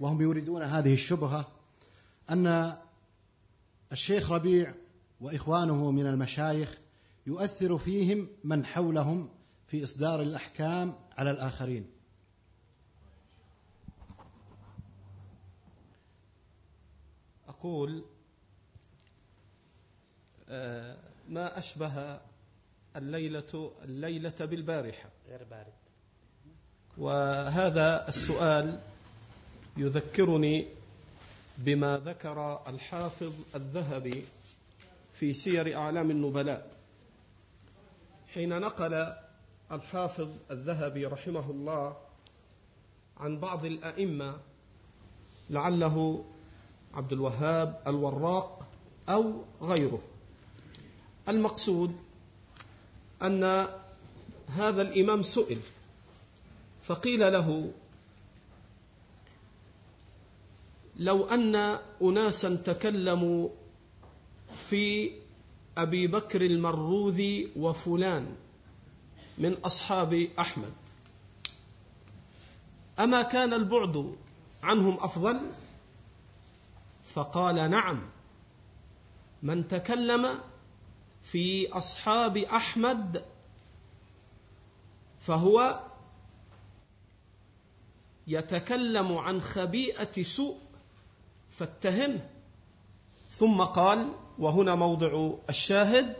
وهم 0.00 0.22
يريدون 0.22 0.62
هذه 0.62 0.94
الشبهة 0.94 1.48
أن 2.30 2.76
الشيخ 3.92 4.30
ربيع 4.30 4.74
وإخوانه 5.20 5.90
من 5.90 6.06
المشايخ 6.06 6.78
يؤثر 7.26 7.78
فيهم 7.78 8.28
من 8.44 8.66
حولهم 8.66 9.28
في 9.68 9.84
إصدار 9.84 10.22
الأحكام 10.22 10.94
على 11.18 11.30
الآخرين. 11.30 11.90
أقول 17.48 18.04
آه، 20.48 20.98
ما 21.28 21.58
أشبه 21.58 22.20
الليلة 22.96 23.72
الليلة 23.84 24.34
بالبارحة. 24.40 25.10
غير 25.28 25.44
بارد. 25.44 25.85
وهذا 26.98 28.08
السؤال 28.08 28.80
يذكرني 29.76 30.66
بما 31.58 31.98
ذكر 31.98 32.60
الحافظ 32.68 33.32
الذهبي 33.54 34.24
في 35.12 35.34
سير 35.34 35.76
أعلام 35.76 36.10
النبلاء. 36.10 36.70
حين 38.34 38.60
نقل 38.60 39.14
الحافظ 39.72 40.28
الذهبي 40.50 41.06
رحمه 41.06 41.50
الله 41.50 41.96
عن 43.16 43.38
بعض 43.38 43.64
الأئمة 43.64 44.36
لعله 45.50 46.24
عبد 46.94 47.12
الوهاب 47.12 47.80
الوراق 47.86 48.66
أو 49.08 49.44
غيره. 49.62 50.02
المقصود 51.28 51.96
أن 53.22 53.66
هذا 54.48 54.82
الإمام 54.82 55.22
سئل 55.22 55.60
فقيل 56.86 57.32
له 57.32 57.72
لو 60.96 61.24
أن 61.24 61.78
أناسا 62.02 62.54
تكلموا 62.54 63.48
في 64.68 65.12
أبي 65.78 66.06
بكر 66.06 66.42
المروذي 66.42 67.50
وفلان 67.56 68.36
من 69.38 69.54
أصحاب 69.54 70.28
أحمد 70.38 70.72
أما 72.98 73.22
كان 73.22 73.52
البعد 73.52 74.14
عنهم 74.62 74.96
أفضل؟ 75.00 75.40
فقال 77.04 77.70
نعم. 77.70 78.02
من 79.42 79.68
تكلم 79.68 80.38
في 81.22 81.72
أصحاب 81.72 82.36
أحمد 82.36 83.24
فهو 85.20 85.85
يتكلم 88.26 89.18
عن 89.18 89.40
خبيئة 89.40 90.22
سوء 90.22 90.56
فاتهمه 91.50 92.20
ثم 93.30 93.60
قال 93.60 94.08
وهنا 94.38 94.74
موضع 94.74 95.30
الشاهد. 95.50 96.16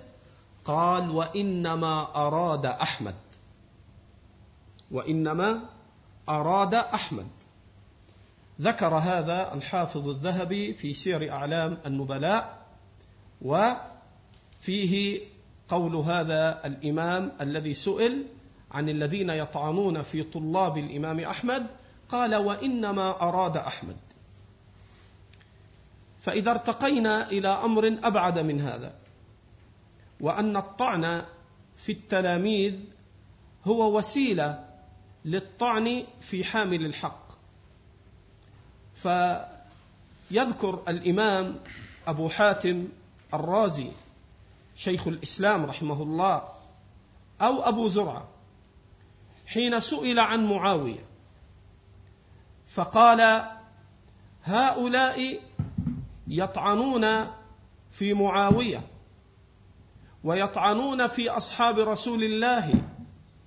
قال 0.64 1.10
وإنما 1.10 2.08
أراد 2.26 2.66
أحمد. 2.66 3.14
وإنما 4.90 5.60
أراد 6.28 6.74
أحمد. 6.74 7.26
ذكر 8.60 8.94
هذا 8.94 9.54
الحافظ 9.54 10.08
الذهبي 10.08 10.74
في 10.74 10.94
سير 10.94 11.32
أعلام 11.32 11.78
النبلاء 11.86 12.66
وفيه 13.42 15.20
قول 15.68 15.96
هذا 15.96 16.66
الإمام 16.66 17.32
الذي 17.40 17.74
سئل 17.74 18.24
عن 18.70 18.88
الذين 18.88 19.30
يطعنون 19.30 20.02
في 20.02 20.22
طلاب 20.22 20.78
الإمام 20.78 21.20
أحمد 21.20 21.66
قال 22.08 22.34
وإنما 22.34 23.10
أراد 23.28 23.56
أحمد. 23.56 23.96
فإذا 26.20 26.50
ارتقينا 26.50 27.30
إلى 27.30 27.48
أمر 27.48 27.98
أبعد 28.04 28.38
من 28.38 28.60
هذا 28.60 28.94
وأن 30.20 30.56
الطعن 30.56 31.24
في 31.76 31.92
التلاميذ 31.92 32.74
هو 33.64 33.98
وسيلة 33.98 34.64
للطعن 35.24 36.04
في 36.20 36.44
حامل 36.44 36.86
الحق. 36.86 37.26
فيذكر 38.94 40.82
الإمام 40.88 41.60
أبو 42.06 42.28
حاتم 42.28 42.88
الرازي 43.34 43.88
شيخ 44.74 45.08
الإسلام 45.08 45.66
رحمه 45.66 46.02
الله 46.02 46.48
أو 47.40 47.62
أبو 47.62 47.88
زرعة 47.88 48.28
حين 49.46 49.80
سئل 49.80 50.18
عن 50.18 50.46
معاوية 50.46 51.04
فقال 52.76 53.44
هؤلاء 54.44 55.40
يطعنون 56.28 57.06
في 57.92 58.14
معاوية 58.14 58.82
ويطعنون 60.24 61.06
في 61.06 61.30
أصحاب 61.30 61.78
رسول 61.78 62.24
الله 62.24 62.74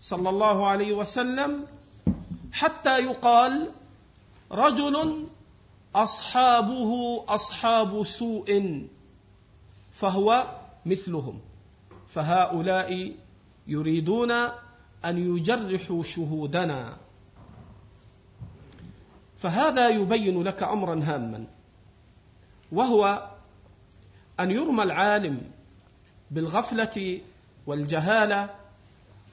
صلى 0.02 0.30
الله 0.30 0.68
عليه 0.68 0.94
وسلم 0.94 1.66
حتى 2.52 3.00
يقال 3.00 3.72
رجل 4.52 5.26
أصحابه 5.96 7.24
أصحاب 7.28 8.04
سوء 8.04 8.88
فهو 9.92 10.48
مثلهم. 10.86 11.40
فهؤلاء 12.08 13.14
يريدون 13.68 14.32
أن 15.06 15.36
يجرحوا 15.36 16.04
شهودنا. 16.04 16.98
فهذا 19.40 19.90
يبين 19.90 20.44
لك 20.44 20.64
امرا 20.64 21.02
هاما 21.04 21.46
وهو 22.72 23.30
أن 24.40 24.52
يرمى 24.52 24.84
العالم 24.84 25.42
بالغفلة 26.32 27.22
والجهالة 27.68 28.50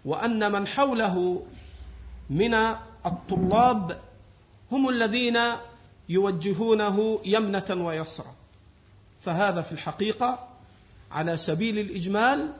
وأن 0.04 0.52
من 0.52 0.66
حوله 0.66 1.42
من 2.30 2.54
الطلاب 3.06 4.00
هم 4.72 4.88
الذين 4.88 5.38
يوجهونه 6.08 7.20
يمنة 7.24 7.66
ويسرى 7.70 8.32
فهذا 9.20 9.62
في 9.62 9.72
الحقيقة 9.72 10.48
على 11.10 11.36
سبيل 11.36 11.78
الإجمال 11.78 12.52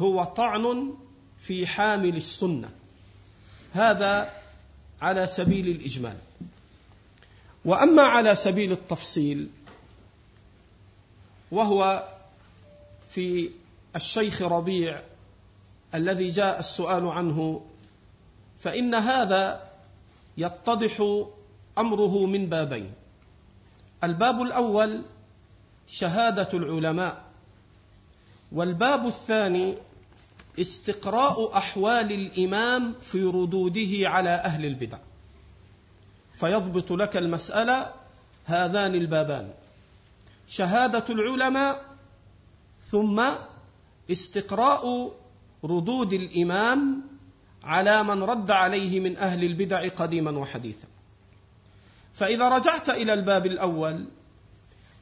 هو 0.00 0.24
طعن 0.24 0.94
في 1.38 1.66
حامل 1.66 2.16
السنة. 2.16 2.70
هذا 3.72 4.32
على 5.02 5.26
سبيل 5.26 5.68
الإجمال. 5.68 6.16
وأما 7.64 8.02
على 8.02 8.36
سبيل 8.36 8.72
التفصيل 8.72 9.48
وهو 11.50 12.08
في 13.10 13.50
الشيخ 13.96 14.42
ربيع 14.42 15.02
الذي 15.94 16.28
جاء 16.28 16.58
السؤال 16.60 17.06
عنه 17.06 17.66
فإن 18.58 18.94
هذا 18.94 19.70
يتضح 20.38 21.24
أمره 21.78 22.26
من 22.26 22.46
بابين. 22.46 22.92
الباب 24.04 24.42
الأول 24.42 25.02
شهادة 25.86 26.48
العلماء 26.54 27.22
والباب 28.52 29.06
الثاني 29.06 29.74
استقراء 30.60 31.56
أحوال 31.56 32.12
الإمام 32.12 32.94
في 33.02 33.22
ردوده 33.22 34.08
على 34.08 34.30
أهل 34.30 34.66
البدع. 34.66 34.98
فيضبط 36.40 36.92
لك 36.92 37.16
المسألة 37.16 37.92
هذان 38.44 38.94
البابان. 38.94 39.50
شهادة 40.48 41.04
العلماء 41.10 41.84
ثم 42.90 43.22
استقراء 44.10 45.12
ردود 45.64 46.12
الإمام 46.12 47.02
على 47.64 48.02
من 48.02 48.22
رد 48.22 48.50
عليه 48.50 49.00
من 49.00 49.16
أهل 49.16 49.44
البدع 49.44 49.88
قديما 49.88 50.38
وحديثا. 50.38 50.88
فإذا 52.14 52.48
رجعت 52.48 52.90
إلى 52.90 53.12
الباب 53.12 53.46
الأول 53.46 54.04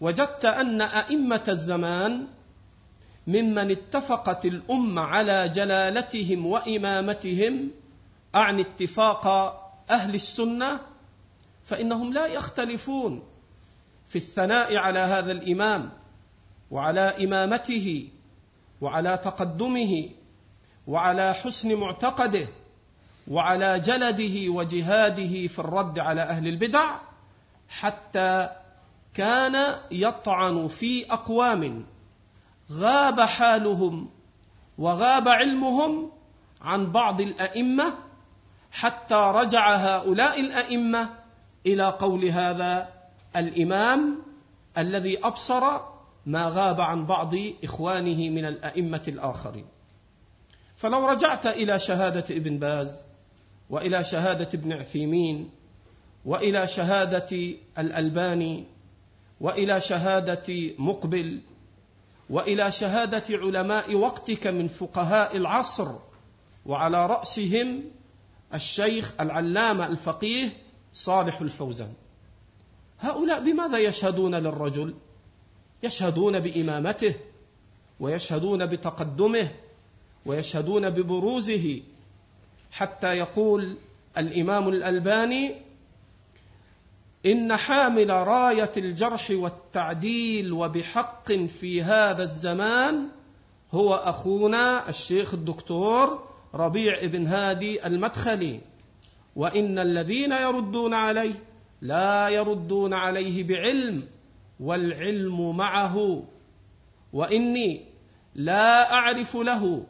وجدت 0.00 0.44
أن 0.44 0.82
أئمة 0.82 1.44
الزمان 1.48 2.26
ممن 3.26 3.70
اتفقت 3.70 4.46
الأمة 4.46 5.02
على 5.02 5.48
جلالتهم 5.48 6.46
وإمامتهم 6.46 7.70
اعني 8.34 8.62
اتفاق 8.62 9.26
أهل 9.90 10.14
السنة 10.14 10.80
فإنهم 11.68 12.12
لا 12.12 12.26
يختلفون 12.26 13.22
في 14.08 14.16
الثناء 14.16 14.76
على 14.76 14.98
هذا 14.98 15.32
الإمام 15.32 15.90
وعلى 16.70 17.24
إمامته 17.24 18.08
وعلى 18.80 19.20
تقدمه 19.24 20.08
وعلى 20.86 21.34
حسن 21.34 21.74
معتقده 21.74 22.48
وعلى 23.28 23.80
جلده 23.80 24.52
وجهاده 24.52 25.46
في 25.46 25.58
الرد 25.58 25.98
على 25.98 26.20
أهل 26.20 26.48
البدع 26.48 26.98
حتى 27.68 28.48
كان 29.14 29.74
يطعن 29.90 30.68
في 30.68 31.12
أقوام 31.12 31.86
غاب 32.72 33.20
حالهم 33.20 34.10
وغاب 34.78 35.28
علمهم 35.28 36.10
عن 36.60 36.92
بعض 36.92 37.20
الأئمة 37.20 37.94
حتى 38.72 39.32
رجع 39.34 39.76
هؤلاء 39.76 40.40
الأئمة 40.40 41.17
إلى 41.66 41.84
قول 41.88 42.24
هذا 42.24 42.88
الإمام 43.36 44.22
الذي 44.78 45.18
أبصر 45.26 45.62
ما 46.26 46.48
غاب 46.48 46.80
عن 46.80 47.06
بعض 47.06 47.34
إخوانه 47.64 48.28
من 48.28 48.44
الأئمة 48.44 49.02
الآخرين. 49.08 49.66
فلو 50.76 51.06
رجعت 51.06 51.46
إلى 51.46 51.78
شهادة 51.78 52.36
ابن 52.36 52.58
باز 52.58 53.06
وإلى 53.70 54.04
شهادة 54.04 54.48
ابن 54.54 54.72
عثيمين 54.72 55.50
وإلى 56.24 56.66
شهادة 56.66 57.54
الألباني 57.78 58.64
وإلى 59.40 59.80
شهادة 59.80 60.74
مقبل 60.78 61.40
وإلى 62.30 62.72
شهادة 62.72 63.24
علماء 63.30 63.94
وقتك 63.94 64.46
من 64.46 64.68
فقهاء 64.68 65.36
العصر 65.36 65.94
وعلى 66.66 67.06
رأسهم 67.06 67.84
الشيخ 68.54 69.14
العلامة 69.20 69.86
الفقيه 69.86 70.48
صالح 70.98 71.40
الفوزان. 71.40 71.92
هؤلاء 73.00 73.44
بماذا 73.44 73.78
يشهدون 73.78 74.34
للرجل؟ 74.34 74.94
يشهدون 75.82 76.40
بإمامته 76.40 77.14
ويشهدون 78.00 78.66
بتقدمه 78.66 79.48
ويشهدون 80.26 80.90
ببروزه. 80.90 81.82
حتى 82.72 83.18
يقول 83.18 83.76
الإمام 84.18 84.68
الألباني 84.68 85.54
إن 87.26 87.56
حامل 87.56 88.10
راية 88.10 88.72
الجرح 88.76 89.30
والتعديل 89.30 90.52
وبحق 90.52 91.32
في 91.32 91.82
هذا 91.82 92.22
الزمان 92.22 93.08
هو 93.72 93.94
أخونا 93.94 94.88
الشيخ 94.88 95.34
الدكتور 95.34 96.24
ربيع 96.54 97.06
بن 97.06 97.26
هادي 97.26 97.86
المدخلي. 97.86 98.60
وإن 99.36 99.78
الذين 99.78 100.32
يردون 100.32 100.94
عليه 100.94 101.34
لا 101.80 102.28
يردون 102.28 102.94
عليه 102.94 103.44
بعلم 103.44 104.02
والعلم 104.60 105.56
معه. 105.56 106.24
وإني 107.12 107.84
لا 108.34 108.92
أعرف 108.92 109.36
له 109.36 109.86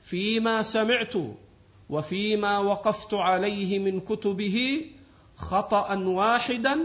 فيما 0.00 0.62
سمعت 0.62 1.14
وفيما 1.90 2.58
وقفت 2.58 3.14
عليه 3.14 3.78
من 3.78 4.00
كتبه 4.00 4.86
خطأ 5.36 5.96
واحدا 5.96 6.78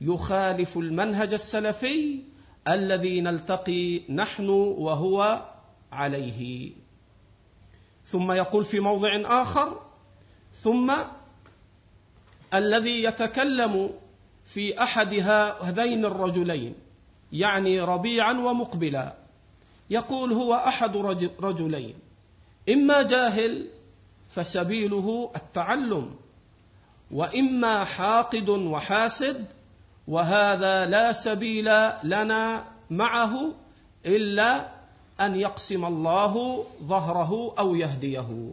يخالف 0.00 0.76
المنهج 0.76 1.34
السلفي 1.34 2.18
الذي 2.68 3.20
نلتقي 3.20 4.00
نحن 4.08 4.48
وهو 4.48 5.42
عليه. 5.92 6.72
ثم 8.04 8.32
يقول 8.32 8.64
في 8.64 8.80
موضع 8.80 9.42
آخر 9.42 9.80
ثم 10.52 10.92
الذي 12.54 13.02
يتكلم 13.02 13.90
في 14.46 14.82
أحد 14.82 15.14
هذين 15.60 16.04
الرجلين 16.04 16.74
يعني 17.32 17.80
ربيعا 17.80 18.32
ومقبلا 18.32 19.14
يقول 19.90 20.32
هو 20.32 20.54
أحد 20.54 20.96
رجلين 21.40 21.94
إما 22.68 23.02
جاهل 23.02 23.66
فسبيله 24.30 25.30
التعلم 25.36 26.10
وإما 27.10 27.84
حاقد 27.84 28.48
وحاسد 28.48 29.44
وهذا 30.08 30.86
لا 30.86 31.12
سبيل 31.12 31.70
لنا 32.04 32.64
معه 32.90 33.52
إلا 34.06 34.68
أن 35.20 35.36
يقسم 35.36 35.84
الله 35.84 36.64
ظهره 36.82 37.54
أو 37.58 37.74
يهديه. 37.74 38.52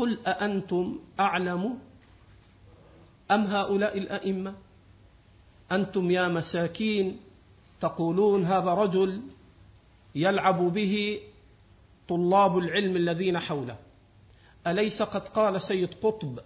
قل 0.00 0.18
أأنتم 0.26 0.98
أعلم 1.20 1.78
أم 3.30 3.44
هؤلاء 3.44 3.98
الأئمة؟ 3.98 4.54
أنتم 5.72 6.10
يا 6.10 6.28
مساكين 6.28 7.20
تقولون 7.80 8.44
هذا 8.44 8.74
رجل 8.74 9.20
يلعب 10.14 10.72
به 10.72 11.20
طلاب 12.08 12.58
العلم 12.58 12.96
الذين 12.96 13.38
حوله. 13.38 13.76
أليس 14.66 15.02
قد 15.02 15.28
قال 15.28 15.62
سيد 15.62 15.94
قطب 16.02 16.40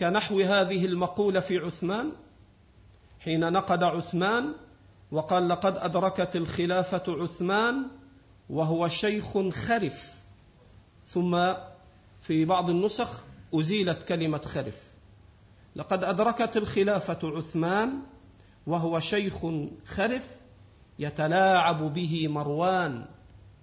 كنحو 0.00 0.40
هذه 0.40 0.86
المقولة 0.86 1.40
في 1.40 1.58
عثمان؟ 1.58 2.12
حين 3.20 3.52
نقد 3.52 3.82
عثمان 3.82 4.52
وقال 5.12 5.48
لقد 5.48 5.76
أدركت 5.76 6.36
الخلافة 6.36 7.22
عثمان 7.22 7.82
وهو 8.50 8.88
شيخ 8.88 9.48
خرف 9.48 10.14
ثم 11.06 11.54
في 12.22 12.44
بعض 12.44 12.70
النسخ 12.70 13.20
أزيلت 13.54 14.02
كلمة 14.02 14.38
خرف. 14.38 14.82
لقد 15.76 16.04
أدركت 16.04 16.56
الخلافة 16.56 17.36
عثمان 17.36 18.00
وهو 18.66 19.00
شيخ 19.00 19.34
خرف 19.86 20.26
يتلاعب 20.98 21.92
به 21.92 22.28
مروان 22.28 23.04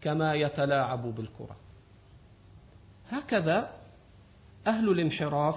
كما 0.01 0.33
يتلاعب 0.33 1.15
بالكرة. 1.15 1.55
هكذا 3.09 3.73
أهل 4.67 4.89
الانحراف 4.89 5.55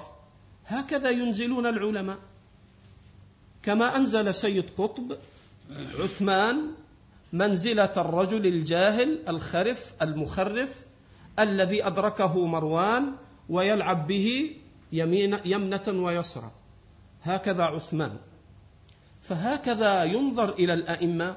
هكذا 0.67 1.11
ينزلون 1.11 1.67
العلماء. 1.67 2.19
كما 3.63 3.97
أنزل 3.97 4.35
سيد 4.35 4.65
قطب 4.79 5.17
عثمان 5.99 6.61
منزلة 7.33 7.93
الرجل 7.97 8.47
الجاهل 8.47 9.19
الخرف 9.29 9.95
المخرف 10.03 10.88
الذي 11.39 11.87
أدركه 11.87 12.47
مروان 12.47 13.13
ويلعب 13.49 14.07
به 14.07 14.57
يمين 14.93 15.39
يمنة 15.45 15.83
ويسرى. 15.89 16.51
هكذا 17.23 17.65
عثمان. 17.65 18.17
فهكذا 19.23 20.05
ينظر 20.05 20.53
إلى 20.53 20.75
الأئمة. 20.75 21.37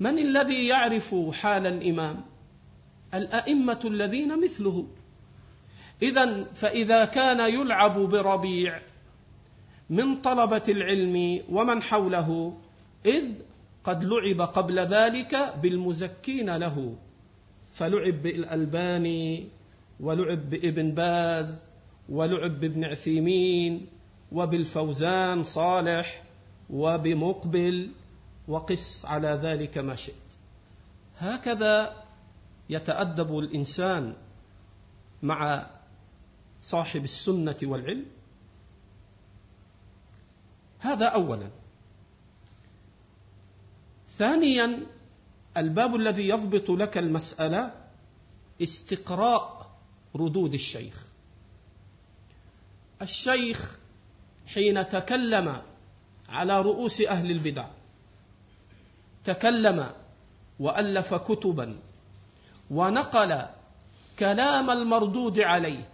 من 0.00 0.18
الذي 0.18 0.66
يعرف 0.66 1.14
حال 1.32 1.66
الإمام؟ 1.66 2.24
الأئمة 3.14 3.80
الذين 3.84 4.44
مثله. 4.44 4.86
اذا 6.02 6.44
فإذا 6.54 7.04
كان 7.04 7.40
يلعب 7.40 7.98
بربيع 7.98 8.80
من 9.90 10.16
طلبة 10.16 10.62
العلم 10.68 11.40
ومن 11.50 11.82
حوله 11.82 12.58
إذ 13.06 13.24
قد 13.84 14.04
لعب 14.04 14.40
قبل 14.40 14.78
ذلك 14.78 15.54
بالمزكين 15.62 16.56
له. 16.56 16.96
فلعب 17.74 18.22
بالألباني 18.22 19.48
ولعب 20.00 20.50
بابن 20.50 20.92
باز 20.92 21.66
ولعب 22.08 22.60
بابن 22.60 22.84
عثيمين 22.84 23.86
وبالفوزان 24.32 25.44
صالح 25.44 26.22
وبمقبل 26.70 27.90
وقس 28.48 29.04
على 29.04 29.28
ذلك 29.28 29.78
ما 29.78 29.94
شئت. 29.94 30.14
هكذا 31.18 32.04
يتأدب 32.70 33.38
الإنسان 33.38 34.14
مع 35.22 35.66
صاحب 36.62 37.04
السنة 37.04 37.56
والعلم. 37.62 38.06
هذا 40.80 41.06
اولا. 41.06 41.48
ثانيا 44.18 44.86
الباب 45.56 45.96
الذي 45.96 46.28
يضبط 46.28 46.70
لك 46.70 46.98
المسألة 46.98 47.72
استقراء 48.62 49.70
ردود 50.16 50.54
الشيخ. 50.54 51.04
الشيخ 53.02 53.78
حين 54.46 54.88
تكلم 54.88 55.62
على 56.28 56.62
رؤوس 56.62 57.00
أهل 57.00 57.30
البدع 57.30 57.66
تكلم 59.24 59.90
وألف 60.58 61.14
كتبا 61.14 61.76
ونقل 62.70 63.42
كلام 64.18 64.70
المردود 64.70 65.40
عليه 65.40 65.88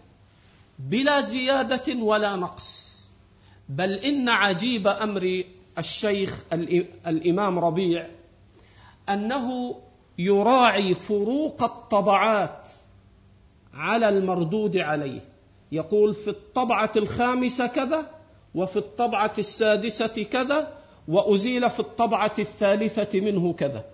بلا 0.78 1.20
زيادة 1.20 1.94
ولا 1.94 2.36
نقص. 2.36 3.00
بل 3.68 3.92
إن 3.92 4.28
عجيب 4.28 4.88
أمر 4.88 5.44
الشيخ 5.78 6.44
الإمام 7.06 7.58
ربيع 7.58 8.08
أنه 9.14 9.76
يراعي 10.18 10.94
فروق 10.94 11.62
الطبعات 11.62 12.68
على 13.74 14.08
المردود 14.08 14.76
عليه. 14.76 15.20
يقول 15.72 16.14
في 16.14 16.30
الطبعة 16.30 16.92
الخامسة 16.96 17.66
كذا 17.66 18.10
وفي 18.54 18.76
الطبعة 18.76 19.32
السادسة 19.38 20.24
كذا 20.32 20.78
وأزيل 21.08 21.70
في 21.70 21.80
الطبعة 21.80 22.34
الثالثة 22.38 23.20
منه 23.20 23.52
كذا. 23.52 23.84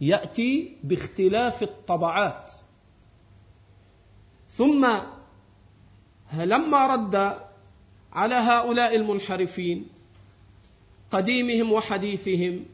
يأتي 0.00 0.76
باختلاف 0.84 1.62
الطبعات. 1.62 2.52
ثم 4.48 4.88
لما 6.32 6.86
رد 6.86 7.36
على 8.12 8.34
هؤلاء 8.34 8.96
المنحرفين 8.96 9.86
قديمهم 11.10 11.72
وحديثهم 11.72 12.64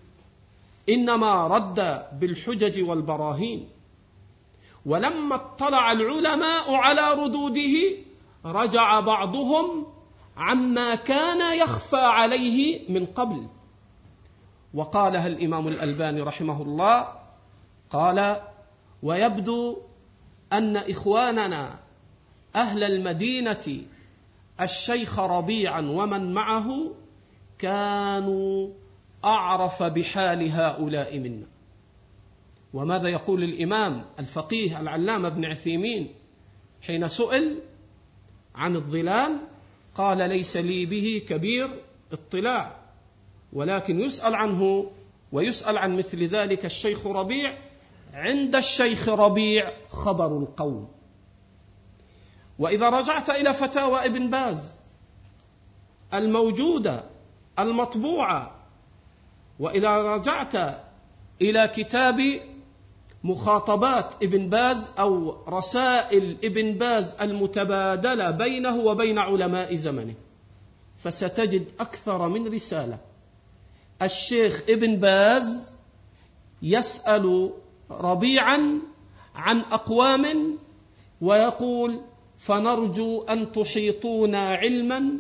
إنما 0.89 1.47
رد 1.47 2.03
بالحجج 2.21 2.83
والبراهين. 2.89 3.69
ولما 4.87 5.35
اطلع 5.35 5.93
العلماء 5.93 6.75
على 6.75 7.23
ردوده 7.23 7.97
رجع 8.45 9.01
بعضهم 9.01 9.87
عما 10.37 10.95
كان 10.95 11.59
يخفى 11.59 11.97
عليه 11.97 12.81
من 12.89 13.07
قبل. 13.07 13.47
وقالها 14.75 15.27
الامام 15.27 15.69
الألباني 15.69 16.21
رحمه 16.21 16.63
الله 16.63 17.09
قال 17.91 18.41
ويبدو 19.03 19.77
أن 20.53 20.77
إخواننا 20.77 21.79
أهل 22.57 22.85
المدينة 22.85 23.83
الشيخ 24.61 25.19
ربيعا 25.19 25.81
ومن 25.81 26.35
معه 26.35 26.91
كانوا 27.59 28.69
أعرف 29.25 29.83
بحال 29.83 30.53
هؤلاء 30.53 31.19
منا. 31.19 31.47
وماذا 32.75 33.09
يقول 33.09 33.45
الإمام 33.45 34.05
الفقيه 34.19 34.81
العلامة 34.81 35.29
ابن 35.29 35.45
عثيمين 35.45 36.15
حين 36.83 37.09
سئل 37.09 37.59
عن 38.55 38.77
الظلال؟ 38.77 39.39
قال 39.95 40.19
ليس 40.19 40.57
لي 40.57 40.87
به 40.87 41.23
كبير 41.29 41.83
اطلاع 42.13 42.77
ولكن 43.53 44.01
يسأل 44.01 44.35
عنه 44.35 44.91
ويسأل 45.33 45.79
عن 45.79 45.97
مثل 45.97 46.25
ذلك 46.25 46.65
الشيخ 46.65 47.07
ربيع. 47.07 47.59
عند 48.15 48.57
الشيخ 48.57 49.09
ربيع 49.09 49.73
خبر 49.89 50.39
القوم. 50.39 50.89
وإذا 52.59 52.89
رجعت 52.89 53.31
إلى 53.31 53.55
فتاوى 53.55 54.07
ابن 54.07 54.31
باز 54.31 54.79
الموجودة 56.15 57.05
المطبوعة 57.59 58.64
وإذا 59.59 59.97
رجعت 59.97 60.55
إلى 61.43 61.69
كتاب 61.69 62.41
مخاطبات 63.25 64.15
ابن 64.23 64.49
باز 64.49 64.91
أو 64.99 65.37
رسائل 65.49 66.37
ابن 66.45 66.73
باز 66.73 67.17
المتبادلة 67.21 68.31
بينه 68.31 68.77
وبين 68.77 69.19
علماء 69.19 69.75
زمنه 69.75 70.15
فستجد 70.97 71.67
أكثر 71.81 72.29
من 72.29 72.55
رسالة. 72.55 72.99
الشيخ 74.03 74.63
ابن 74.69 74.97
باز 74.97 75.77
يسأل 76.63 77.51
ربيعا 77.91 78.79
عن 79.35 79.59
أقوام 79.59 80.59
ويقول 81.21 82.01
فنرجو 82.37 83.23
أن 83.23 83.53
تحيطونا 83.53 84.49
علما 84.49 85.19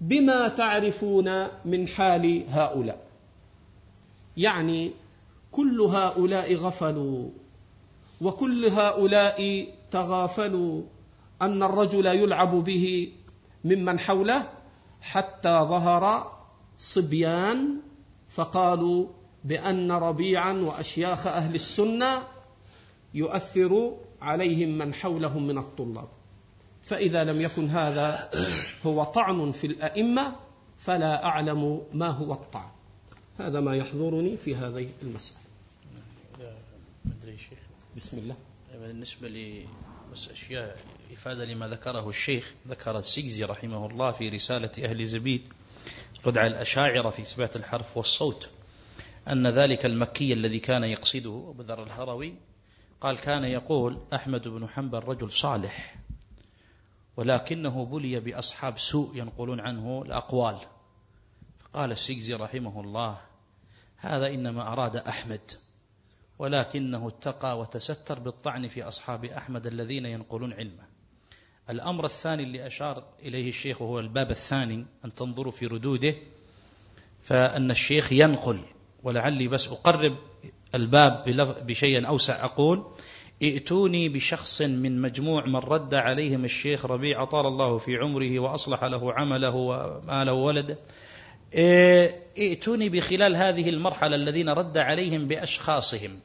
بما 0.00 0.48
تعرفون 0.48 1.48
من 1.64 1.88
حال 1.88 2.44
هؤلاء. 2.48 3.05
يعني 4.36 4.92
كل 5.52 5.80
هؤلاء 5.80 6.54
غفلوا 6.54 7.30
وكل 8.20 8.64
هؤلاء 8.64 9.68
تغافلوا 9.90 10.82
أن 11.42 11.62
الرجل 11.62 12.06
يلعب 12.06 12.54
به 12.54 13.12
ممن 13.64 13.98
حوله 13.98 14.48
حتى 15.00 15.48
ظهر 15.48 16.32
صبيان 16.78 17.76
فقالوا 18.28 19.06
بأن 19.44 19.92
ربيعا 19.92 20.52
وأشياخ 20.52 21.26
أهل 21.26 21.54
السنة 21.54 22.22
يؤثر 23.14 23.96
عليهم 24.22 24.78
من 24.78 24.94
حولهم 24.94 25.46
من 25.46 25.58
الطلاب. 25.58 26.08
فإذا 26.82 27.24
لم 27.24 27.40
يكن 27.40 27.70
هذا 27.70 28.30
هو 28.86 29.04
طعن 29.04 29.52
في 29.52 29.66
الأئمة 29.66 30.32
فلا 30.78 31.24
أعلم 31.24 31.82
ما 31.92 32.08
هو 32.08 32.32
الطعن. 32.32 32.75
هذا 33.38 33.60
ما 33.60 33.76
يحضرني 33.76 34.36
في 34.36 34.56
هذه 34.56 34.88
المسألة. 35.02 35.40
شيخ. 37.26 37.58
بسم 37.96 38.18
الله. 38.18 38.36
بالنسبة 38.80 39.28
لي 39.28 39.66
بس 40.12 40.28
أشياء 40.28 40.80
إفادة 41.12 41.44
لما 41.44 41.68
ذكره 41.68 42.08
الشيخ. 42.08 42.54
ذكر 42.68 42.98
السجزي 42.98 43.44
رحمه 43.44 43.86
الله 43.86 44.10
في 44.10 44.28
رسالة 44.28 44.70
أهل 44.84 45.06
زبيد 45.06 45.48
ردع 46.26 46.46
الأشاعرة 46.46 47.10
في 47.10 47.22
إثبات 47.22 47.56
الحرف 47.56 47.96
والصوت 47.96 48.48
أن 49.28 49.46
ذلك 49.46 49.86
المكي 49.86 50.32
الذي 50.32 50.58
كان 50.58 50.84
يقصده 50.84 51.50
أبو 51.50 51.62
ذر 51.62 51.82
الهروي 51.82 52.34
قال 53.00 53.18
كان 53.18 53.44
يقول 53.44 53.98
أحمد 54.14 54.48
بن 54.48 54.68
حنبل 54.68 54.98
رجل 54.98 55.32
صالح 55.32 55.96
ولكنه 57.16 57.84
بلي 57.84 58.20
بأصحاب 58.20 58.78
سوء 58.78 59.16
ينقلون 59.16 59.60
عنه 59.60 60.02
الأقوال 60.06 60.58
فقال 61.58 61.92
السجزي 61.92 62.34
رحمه 62.34 62.80
الله 62.80 63.20
هذا 63.96 64.34
إنما 64.34 64.72
أراد 64.72 64.96
أحمد 64.96 65.40
ولكنه 66.38 67.08
اتقى 67.08 67.58
وتستر 67.58 68.18
بالطعن 68.18 68.68
في 68.68 68.82
أصحاب 68.82 69.24
أحمد 69.24 69.66
الذين 69.66 70.06
ينقلون 70.06 70.52
علمه. 70.52 70.86
الأمر 71.70 72.04
الثاني 72.04 72.42
اللي 72.42 72.66
أشار 72.66 73.04
إليه 73.22 73.48
الشيخ 73.48 73.82
وهو 73.82 74.00
الباب 74.00 74.30
الثاني 74.30 74.86
أن 75.04 75.14
تنظروا 75.14 75.52
في 75.52 75.66
ردوده 75.66 76.14
فأن 77.22 77.70
الشيخ 77.70 78.12
ينقل 78.12 78.60
ولعلي 79.02 79.48
بس 79.48 79.68
أقرب 79.68 80.16
الباب 80.74 81.24
بشيء 81.66 82.06
أوسع. 82.06 82.44
أقول 82.44 82.84
ائتوني 83.42 84.08
بشخص 84.08 84.62
من 84.62 85.00
مجموع 85.00 85.46
من 85.46 85.56
رد 85.56 85.94
عليهم 85.94 86.44
الشيخ 86.44 86.86
ربيع 86.86 87.24
طال 87.24 87.46
الله 87.46 87.78
في 87.78 87.96
عمره 87.96 88.38
وأصلح 88.40 88.84
له 88.84 89.12
عمله 89.12 89.54
وماله 89.54 90.32
وولده. 90.32 90.78
ائتوني 91.56 92.88
بخلال 92.88 93.36
هذه 93.36 93.70
المرحلة 93.70 94.16
الذين 94.16 94.48
رد 94.48 94.78
عليهم 94.78 95.28
بأشخاصهم. 95.28 96.20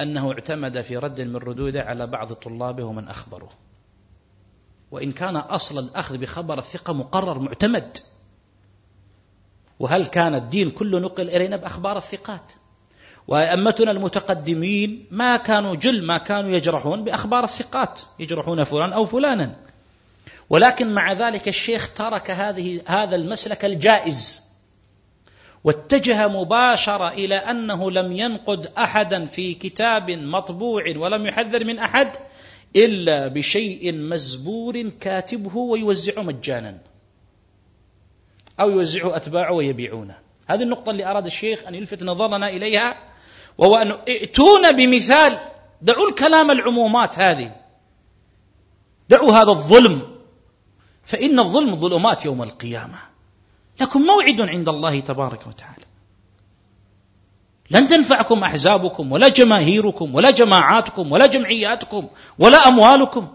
أنه 0.00 0.32
اعتمد 0.32 0.80
في 0.80 0.96
رد 0.96 1.20
من 1.20 1.36
ردوده 1.36 1.82
على 1.82 2.06
بعض 2.06 2.32
طلابه 2.32 2.84
ومن 2.84 3.08
أخبره. 3.08 3.50
وإن 4.90 5.12
كان 5.12 5.36
أصل 5.36 5.78
الأخذ 5.78 6.18
بخبر 6.18 6.58
الثقة 6.58 6.92
مقرر 6.92 7.38
معتمد. 7.38 7.98
وهل 9.78 10.06
كان 10.06 10.34
الدين 10.34 10.70
كله 10.70 11.00
نقل 11.00 11.30
إلينا 11.30 11.56
بأخبار 11.56 11.96
الثقات؟ 11.96 12.52
وأئمتنا 13.28 13.90
المتقدمين 13.90 15.06
ما 15.10 15.36
كانوا 15.36 15.74
جل 15.76 16.06
ما 16.06 16.18
كانوا 16.18 16.50
يجرحون 16.50 17.04
بأخبار 17.04 17.44
الثقات. 17.44 18.00
يجرحون 18.18 18.64
فلان 18.64 18.92
أو 18.92 19.04
فلانا. 19.04 19.63
ولكن 20.54 20.94
مع 20.94 21.12
ذلك 21.12 21.48
الشيخ 21.48 21.92
ترك 21.94 22.30
هذه 22.30 22.80
هذا 22.86 23.16
المسلك 23.16 23.64
الجائز 23.64 24.42
واتجه 25.64 26.28
مباشرة 26.28 27.08
إلى 27.08 27.34
أنه 27.34 27.90
لم 27.90 28.12
ينقد 28.12 28.66
أحدا 28.78 29.26
في 29.26 29.54
كتاب 29.54 30.10
مطبوع 30.10 30.84
ولم 30.96 31.26
يحذر 31.26 31.64
من 31.64 31.78
أحد 31.78 32.08
إلا 32.76 33.28
بشيء 33.28 33.94
مزبور 33.94 34.90
كاتبه 35.00 35.56
ويوزعه 35.56 36.22
مجانا 36.22 36.78
أو 38.60 38.70
يوزعه 38.70 39.16
أتباعه 39.16 39.52
ويبيعونه. 39.52 40.18
هذه 40.46 40.62
النقطة 40.62 40.90
اللي 40.90 41.06
أراد 41.06 41.26
الشيخ 41.26 41.66
أن 41.66 41.74
يلفت 41.74 42.02
نظرنا 42.02 42.48
إليها 42.48 42.96
وهو 43.58 43.76
أن 43.76 43.90
ائتونا 43.90 44.70
بمثال 44.70 45.38
دعوا 45.82 46.08
الكلام 46.08 46.50
العمومات 46.50 47.18
هذه 47.18 47.52
دعوا 49.08 49.32
هذا 49.32 49.50
الظلم. 49.50 50.13
فإن 51.06 51.38
الظلم 51.38 51.76
ظلمات 51.76 52.24
يوم 52.24 52.42
القيامة. 52.42 52.98
لكم 53.80 54.02
موعد 54.02 54.40
عند 54.40 54.68
الله 54.68 55.00
تبارك 55.00 55.46
وتعالى. 55.46 55.84
لن 57.70 57.88
تنفعكم 57.88 58.44
أحزابكم 58.44 59.12
ولا 59.12 59.28
جماهيركم 59.28 60.14
ولا 60.14 60.30
جماعاتكم 60.30 61.12
ولا 61.12 61.26
جمعياتكم 61.26 62.08
ولا 62.38 62.68
أموالكم. 62.68 63.28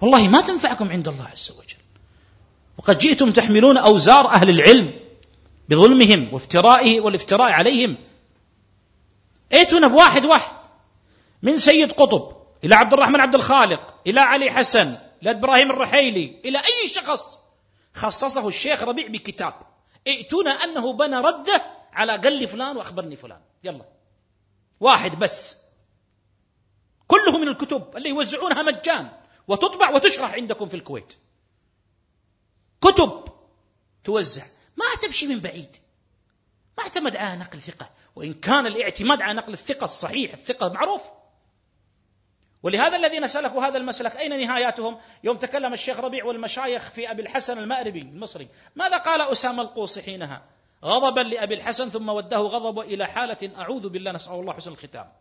والله 0.00 0.28
ما 0.28 0.40
تنفعكم 0.40 0.88
عند 0.88 1.08
الله 1.08 1.24
عز 1.32 1.50
وجل. 1.58 1.76
وقد 2.78 2.98
جئتم 2.98 3.30
تحملون 3.30 3.78
أوزار 3.78 4.28
أهل 4.28 4.50
العلم 4.50 4.90
بظلمهم 5.68 6.28
وافترائه 6.32 7.00
والافتراء 7.00 7.52
عليهم. 7.52 7.96
ائتنا 9.52 9.86
بواحد 9.86 10.24
واحد. 10.24 10.56
من 11.42 11.58
سيد 11.58 11.92
قطب 11.92 12.36
إلى 12.64 12.74
عبد 12.74 12.92
الرحمن 12.92 13.20
عبد 13.20 13.34
الخالق 13.34 13.94
إلى 14.06 14.20
علي 14.20 14.50
حسن 14.50 14.96
إلى 15.22 15.30
إبراهيم 15.30 15.70
الرحيلي 15.70 16.40
إلى 16.44 16.58
أي 16.58 16.88
شخص؟ 16.88 17.38
خصصه 17.94 18.48
الشيخ 18.48 18.82
ربيع 18.82 19.06
بكتاب. 19.06 19.54
ائتنا 20.06 20.50
أنه 20.50 20.92
بنى 20.92 21.16
رده 21.16 21.62
على 21.92 22.12
قل 22.12 22.38
لي 22.38 22.46
فلان 22.46 22.76
وأخبرني 22.76 23.16
فلان. 23.16 23.40
يلا. 23.64 23.84
واحد 24.80 25.18
بس. 25.18 25.56
كله 27.06 27.38
من 27.38 27.48
الكتب 27.48 27.96
اللي 27.96 28.08
يوزعونها 28.08 28.62
مجان 28.62 29.08
وتطبع 29.48 29.90
وتشرح 29.90 30.34
عندكم 30.34 30.68
في 30.68 30.76
الكويت. 30.76 31.16
كتب 32.80 33.24
توزع. 34.04 34.44
ما 34.76 34.84
تمشي 35.02 35.26
من 35.26 35.40
بعيد. 35.40 35.76
ما 36.78 36.84
اعتمد 36.84 37.16
على 37.16 37.40
نقل 37.40 37.60
ثقة. 37.60 37.90
وإن 38.16 38.34
كان 38.34 38.66
الاعتماد 38.66 39.22
على 39.22 39.34
نقل 39.34 39.52
الثقة 39.52 39.84
الصحيح 39.84 40.32
الثقة 40.32 40.68
معروف 40.68 41.02
ولهذا 42.62 42.96
الذين 42.96 43.28
سلكوا 43.28 43.64
هذا 43.64 43.78
المسلك 43.78 44.16
أين 44.16 44.40
نهاياتهم؟ 44.40 44.98
يوم 45.24 45.36
تكلم 45.36 45.72
الشيخ 45.72 46.00
ربيع 46.00 46.24
والمشايخ 46.24 46.90
في 46.90 47.10
أبي 47.10 47.22
الحسن 47.22 47.58
المأربي 47.58 48.00
المصري. 48.00 48.48
ماذا 48.76 48.96
قال 48.96 49.20
أسامة 49.20 49.62
القوصي 49.62 50.02
حينها؟ 50.02 50.42
غضبا 50.84 51.20
لأبي 51.20 51.54
الحسن 51.54 51.90
ثم 51.90 52.08
وده 52.08 52.38
غضب 52.38 52.78
إلى 52.78 53.06
حالة 53.06 53.50
أعوذ 53.58 53.88
بالله 53.88 54.12
نسأل 54.12 54.32
الله 54.32 54.52
حسن 54.52 54.72
الختام. 54.72 55.12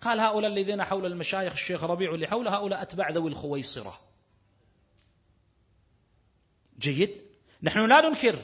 قال 0.00 0.20
هؤلاء 0.20 0.50
الذين 0.50 0.84
حول 0.84 1.06
المشايخ 1.06 1.52
الشيخ 1.52 1.84
ربيع 1.84 2.14
اللي 2.14 2.26
حول 2.26 2.48
هؤلاء 2.48 2.82
أتباع 2.82 3.10
ذوي 3.10 3.30
الخويصرة. 3.30 4.00
جيد؟ 6.78 7.20
نحن 7.62 7.88
لا 7.88 8.00
ننكر 8.00 8.36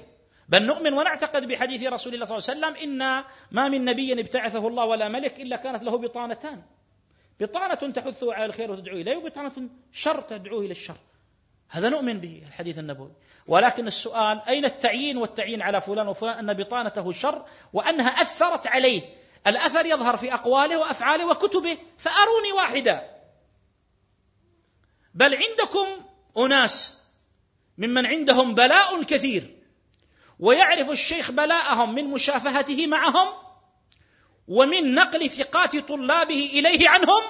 بل 0.48 0.66
نؤمن 0.66 0.92
ونعتقد 0.92 1.48
بحديث 1.48 1.82
رسول 1.82 2.14
الله 2.14 2.26
صلى 2.26 2.38
الله 2.38 2.66
عليه 2.66 2.76
وسلم 2.76 2.90
إن 2.90 3.24
ما 3.50 3.68
من 3.68 3.84
نبي 3.84 4.20
ابتعثه 4.20 4.68
الله 4.68 4.84
ولا 4.84 5.08
ملك 5.08 5.40
إلا 5.40 5.56
كانت 5.56 5.82
له 5.82 5.98
بطانتان. 5.98 6.62
بطانة 7.40 7.92
تحثه 7.92 8.34
على 8.34 8.44
الخير 8.44 8.70
وتدعوه 8.70 9.00
إليه 9.00 9.16
وبطانة 9.16 9.68
شر 9.92 10.20
تدعوه 10.20 10.60
إلى 10.60 10.70
الشر. 10.70 10.96
هذا 11.68 11.88
نؤمن 11.88 12.20
به 12.20 12.42
الحديث 12.46 12.78
النبوي. 12.78 13.12
ولكن 13.46 13.86
السؤال 13.86 14.40
أين 14.48 14.64
التعيين 14.64 15.16
والتعيين 15.16 15.62
على 15.62 15.80
فلان 15.80 16.08
وفلان 16.08 16.48
أن 16.48 16.56
بطانته 16.56 17.12
شر 17.12 17.44
وأنها 17.72 18.08
أثرت 18.08 18.66
عليه؟ 18.66 19.02
الأثر 19.46 19.86
يظهر 19.86 20.16
في 20.16 20.34
أقواله 20.34 20.78
وأفعاله 20.78 21.26
وكتبه 21.26 21.78
فأروني 21.98 22.52
واحدا 22.52 23.10
بل 25.14 25.34
عندكم 25.34 25.86
أناس 26.38 27.02
ممن 27.78 28.06
عندهم 28.06 28.54
بلاء 28.54 29.02
كثير 29.02 29.56
ويعرف 30.38 30.90
الشيخ 30.90 31.30
بلاءهم 31.30 31.94
من 31.94 32.04
مشافهته 32.04 32.86
معهم 32.86 33.28
ومن 34.48 34.94
نقل 34.94 35.30
ثقات 35.30 35.76
طلابه 35.76 36.50
إليه 36.52 36.88
عنهم 36.88 37.22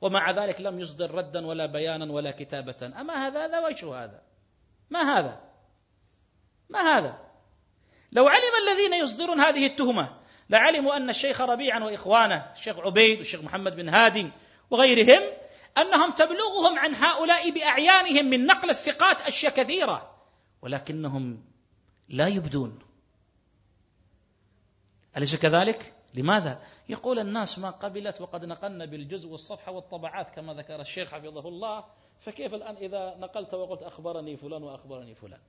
ومع 0.00 0.30
ذلك 0.30 0.60
لم 0.60 0.80
يصدر 0.80 1.10
ردا 1.10 1.46
ولا 1.46 1.66
بيانا 1.66 2.12
ولا 2.12 2.30
كتابة. 2.30 2.92
أما 3.00 3.26
هذا 3.26 3.44
هذا 3.44 3.60
وجه 3.60 4.04
هذا. 4.04 4.22
ما 4.90 5.18
هذا؟ 5.18 5.40
ما 6.68 6.80
هذا؟ 6.80 7.18
لو 8.12 8.28
علم 8.28 8.52
الذين 8.68 8.94
يصدرون 8.94 9.40
هذه 9.40 9.66
التهمة 9.66 10.20
لعلموا 10.50 10.96
أن 10.96 11.10
الشيخ 11.10 11.40
ربيعا 11.40 11.84
وإخوانه 11.84 12.52
الشيخ 12.56 12.78
عبيد 12.78 13.18
والشيخ 13.18 13.40
محمد 13.40 13.76
بن 13.76 13.88
هادي 13.88 14.30
وغيرهم 14.70 15.22
أنهم 15.78 16.10
تبلغهم 16.10 16.78
عن 16.78 16.94
هؤلاء 16.94 17.50
بأعيانهم 17.50 18.24
من 18.24 18.46
نقل 18.46 18.70
الثقات 18.70 19.20
أشياء 19.20 19.52
كثيرة 19.54 20.16
ولكنهم 20.62 21.44
لا 22.08 22.28
يبدون. 22.28 22.78
أليس 25.16 25.36
كذلك؟ 25.36 25.94
لماذا؟ 26.14 26.62
يقول 26.88 27.18
الناس 27.18 27.58
ما 27.58 27.70
قبلت 27.70 28.20
وقد 28.20 28.44
نقلنا 28.44 28.84
بالجزء 28.84 29.28
والصفحه 29.28 29.72
والطبعات 29.72 30.28
كما 30.28 30.54
ذكر 30.54 30.80
الشيخ 30.80 31.10
حفظه 31.10 31.48
الله 31.48 31.84
فكيف 32.20 32.54
الآن 32.54 32.76
إذا 32.76 33.16
نقلت 33.16 33.54
وقلت 33.54 33.82
أخبرني 33.82 34.36
فلان 34.36 34.62
وأخبرني 34.62 35.14
فلان؟ 35.14 35.40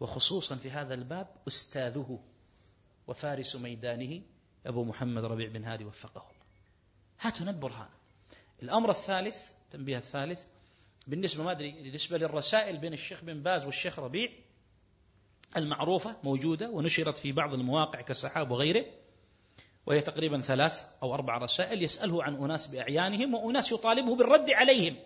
وخصوصا 0.00 0.56
في 0.56 0.70
هذا 0.70 0.94
الباب 0.94 1.26
أستاذه 1.48 2.18
وفارس 3.06 3.56
ميدانه 3.56 4.22
أبو 4.66 4.84
محمد 4.84 5.24
ربيع 5.24 5.48
بن 5.48 5.64
هادي 5.64 5.84
وفقه 5.84 6.20
الله. 6.20 6.46
هاتوا 7.20 7.46
البرهان 7.46 7.88
الأمر 8.62 8.90
الثالث 8.90 9.52
التنبيه 9.64 9.98
الثالث 9.98 10.46
بالنسبة 11.06 11.44
ما 11.44 11.50
أدري 11.50 11.70
بالنسبة 11.70 12.18
للرسائل 12.18 12.78
بين 12.78 12.92
الشيخ 12.92 13.24
بن 13.24 13.42
باز 13.42 13.64
والشيخ 13.64 13.98
ربيع 13.98 14.30
المعروفة 15.56 16.16
موجودة 16.22 16.70
ونشرت 16.70 17.18
في 17.18 17.32
بعض 17.32 17.54
المواقع 17.54 18.00
كالسحاب 18.00 18.50
وغيره 18.50 18.84
وهي 19.86 20.00
تقريبا 20.00 20.40
ثلاث 20.40 20.84
أو 21.02 21.14
أربع 21.14 21.38
رسائل 21.38 21.82
يسأله 21.82 22.22
عن 22.22 22.34
أناس 22.34 22.66
بأعيانهم 22.66 23.34
وأناس 23.34 23.72
يطالبه 23.72 24.16
بالرد 24.16 24.50
عليهم. 24.50 24.96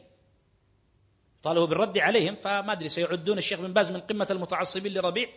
طالبوا 1.42 1.66
بالرد 1.66 1.98
عليهم 1.98 2.34
فما 2.34 2.72
أدري 2.72 2.88
سيعدون 2.88 3.38
الشيخ 3.38 3.60
بن 3.60 3.72
باز 3.72 3.90
من 3.90 4.00
قمة 4.00 4.26
المتعصبين 4.30 4.94
لربيع. 4.94 5.28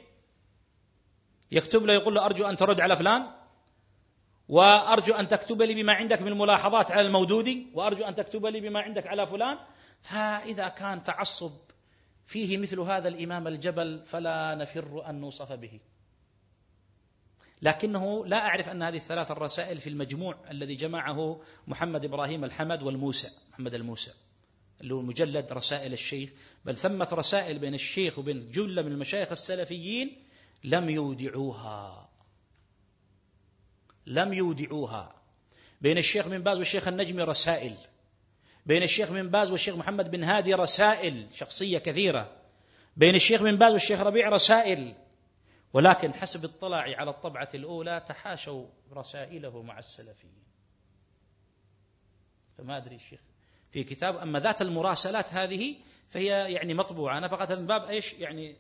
يكتب 1.52 1.86
له 1.86 1.94
يقول 1.94 2.16
له 2.16 2.26
أرجو 2.26 2.46
أن 2.46 2.58
ترد 2.58 2.82
على 2.82 2.96
فلان 2.96 3.28
وأرجو 4.50 5.14
أن 5.14 5.28
تكتب 5.28 5.62
لي 5.62 5.74
بما 5.74 5.94
عندك 5.94 6.22
من 6.22 6.38
ملاحظات 6.38 6.92
على 6.92 7.08
المودودي 7.08 7.68
وأرجو 7.74 8.04
أن 8.04 8.16
تكتب 8.16 8.46
لي 8.46 8.60
بما 8.60 8.80
عندك 8.80 9.08
على 9.08 9.28
فلان. 9.28 9.58
فإذا 10.02 10.68
كان 10.68 11.04
تعصب 11.04 11.52
فيه 12.26 12.58
مثل 12.58 12.80
هذا 12.80 13.08
الإمام 13.08 13.48
الجبل 13.48 14.04
فلا 14.06 14.56
نفر 14.56 15.10
أن 15.10 15.22
نوصف 15.22 15.52
به. 15.52 15.80
لكنه 17.62 18.26
لا 18.26 18.38
أعرف 18.38 18.70
أن 18.70 18.84
هذه 18.84 18.98
الثلاث 18.98 19.32
الرسائل 19.32 19.78
في 19.78 19.90
المجموع 19.90 20.36
الذي 20.52 20.76
جمعه 20.76 21.42
محمد 21.68 22.06
إبراهيم 22.06 22.44
الحمد 22.44 22.84
والموسى 22.84 23.30
محمد 23.52 23.74
الموسى 23.74 24.12
اللي 24.82 24.94
هو 24.94 25.02
مجلد 25.02 25.54
رسائل 25.54 25.94
الشيخ. 25.94 26.30
بل 26.66 26.78
ثمة 26.78 27.08
رسائل 27.12 27.60
بين 27.60 27.74
الشيخ 27.74 28.20
وبين 28.20 28.52
جلة 28.52 28.82
من 28.82 28.92
المشايخ 28.92 29.32
السلفيين 29.32 30.24
لم 30.64 30.90
يودعوها. 30.90 32.10
لم 34.08 34.34
يودعوها. 34.34 35.16
بين 35.82 35.98
الشيخ 35.98 36.28
بن 36.28 36.40
باز 36.44 36.58
والشيخ 36.58 36.88
النجمي 36.88 37.24
رسائل. 37.24 37.78
بين 38.66 38.84
الشيخ 38.84 39.12
بن 39.12 39.30
باز 39.30 39.52
والشيخ 39.52 39.76
محمد 39.76 40.12
بن 40.12 40.24
هادي 40.24 40.54
رسائل 40.54 41.28
شخصية 41.34 41.78
كثيرة. 41.78 42.32
بين 42.98 43.16
الشيخ 43.16 43.42
بن 43.42 43.58
باز 43.58 43.74
والشيخ 43.74 44.02
ربيع 44.02 44.30
رسائل. 44.30 44.96
ولكن 45.74 46.14
حسب 46.14 46.46
اطلاعي 46.46 46.96
على 46.96 47.10
الطبعة 47.10 47.50
الأولى 47.54 48.04
تحاشوا 48.08 48.66
رسائله 48.94 49.62
مع 49.62 49.80
السلفيين. 49.80 50.44
فما 52.58 52.78
أدري 52.78 52.96
الشيخ 52.96 53.20
في 53.72 53.84
كتاب 53.84 54.18
أما 54.18 54.40
ذات 54.40 54.62
المراسلات 54.62 55.34
هذه 55.34 55.76
فهي 56.10 56.54
يعني 56.54 56.74
مطبوعة. 56.74 57.18
أنا 57.18 57.28
فقط 57.28 57.52
هذا 57.52 57.60
الباب 57.60 57.84
إيش؟ 57.84 58.14
يعني 58.14 58.56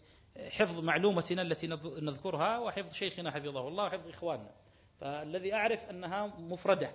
حفظ 0.50 0.80
معلومتنا 0.80 1.42
التي 1.42 1.68
نذكرها 2.02 2.60
وحفظ 2.60 2.94
شيخنا 2.94 3.32
حفظه 3.32 3.68
الله 3.68 3.84
وحفظ 3.84 4.08
إخواننا. 4.08 4.52
فالذي 5.00 5.54
أعرف 5.54 5.90
أنها 5.90 6.28
مفردة 6.28 6.92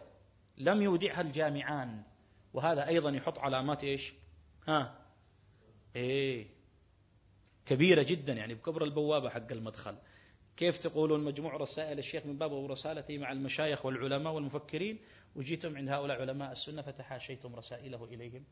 لم 0.58 0.82
يودعها 0.82 1.20
الجامعان. 1.20 2.02
وهذا 2.54 2.88
أيضا 2.88 3.10
يحط 3.10 3.38
علامات 3.38 3.84
إيش؟ 3.84 4.12
ها؟ 4.68 5.06
إيه. 5.96 6.46
كبيرة 7.66 8.02
جدا 8.02 8.32
يعني 8.32 8.54
بكبر 8.54 8.84
البوابة 8.84 9.30
حق 9.30 9.52
المدخل. 9.52 9.96
كيف 10.56 10.78
تقولون 10.78 11.24
مجموع 11.24 11.56
رسائل 11.56 11.98
الشيخ 11.98 12.26
من 12.26 12.38
باب 12.38 12.52
ورسالته 12.52 13.18
مع 13.18 13.32
المشايخ 13.32 13.86
والعلماء 13.86 14.32
والمفكرين؟ 14.32 14.98
وجيتم 15.36 15.76
عند 15.76 15.88
هؤلاء 15.88 16.20
علماء 16.20 16.52
السنة 16.52 16.82
فتحاشيتم 16.82 17.56
رسائله 17.56 18.04
إليهم. 18.04 18.44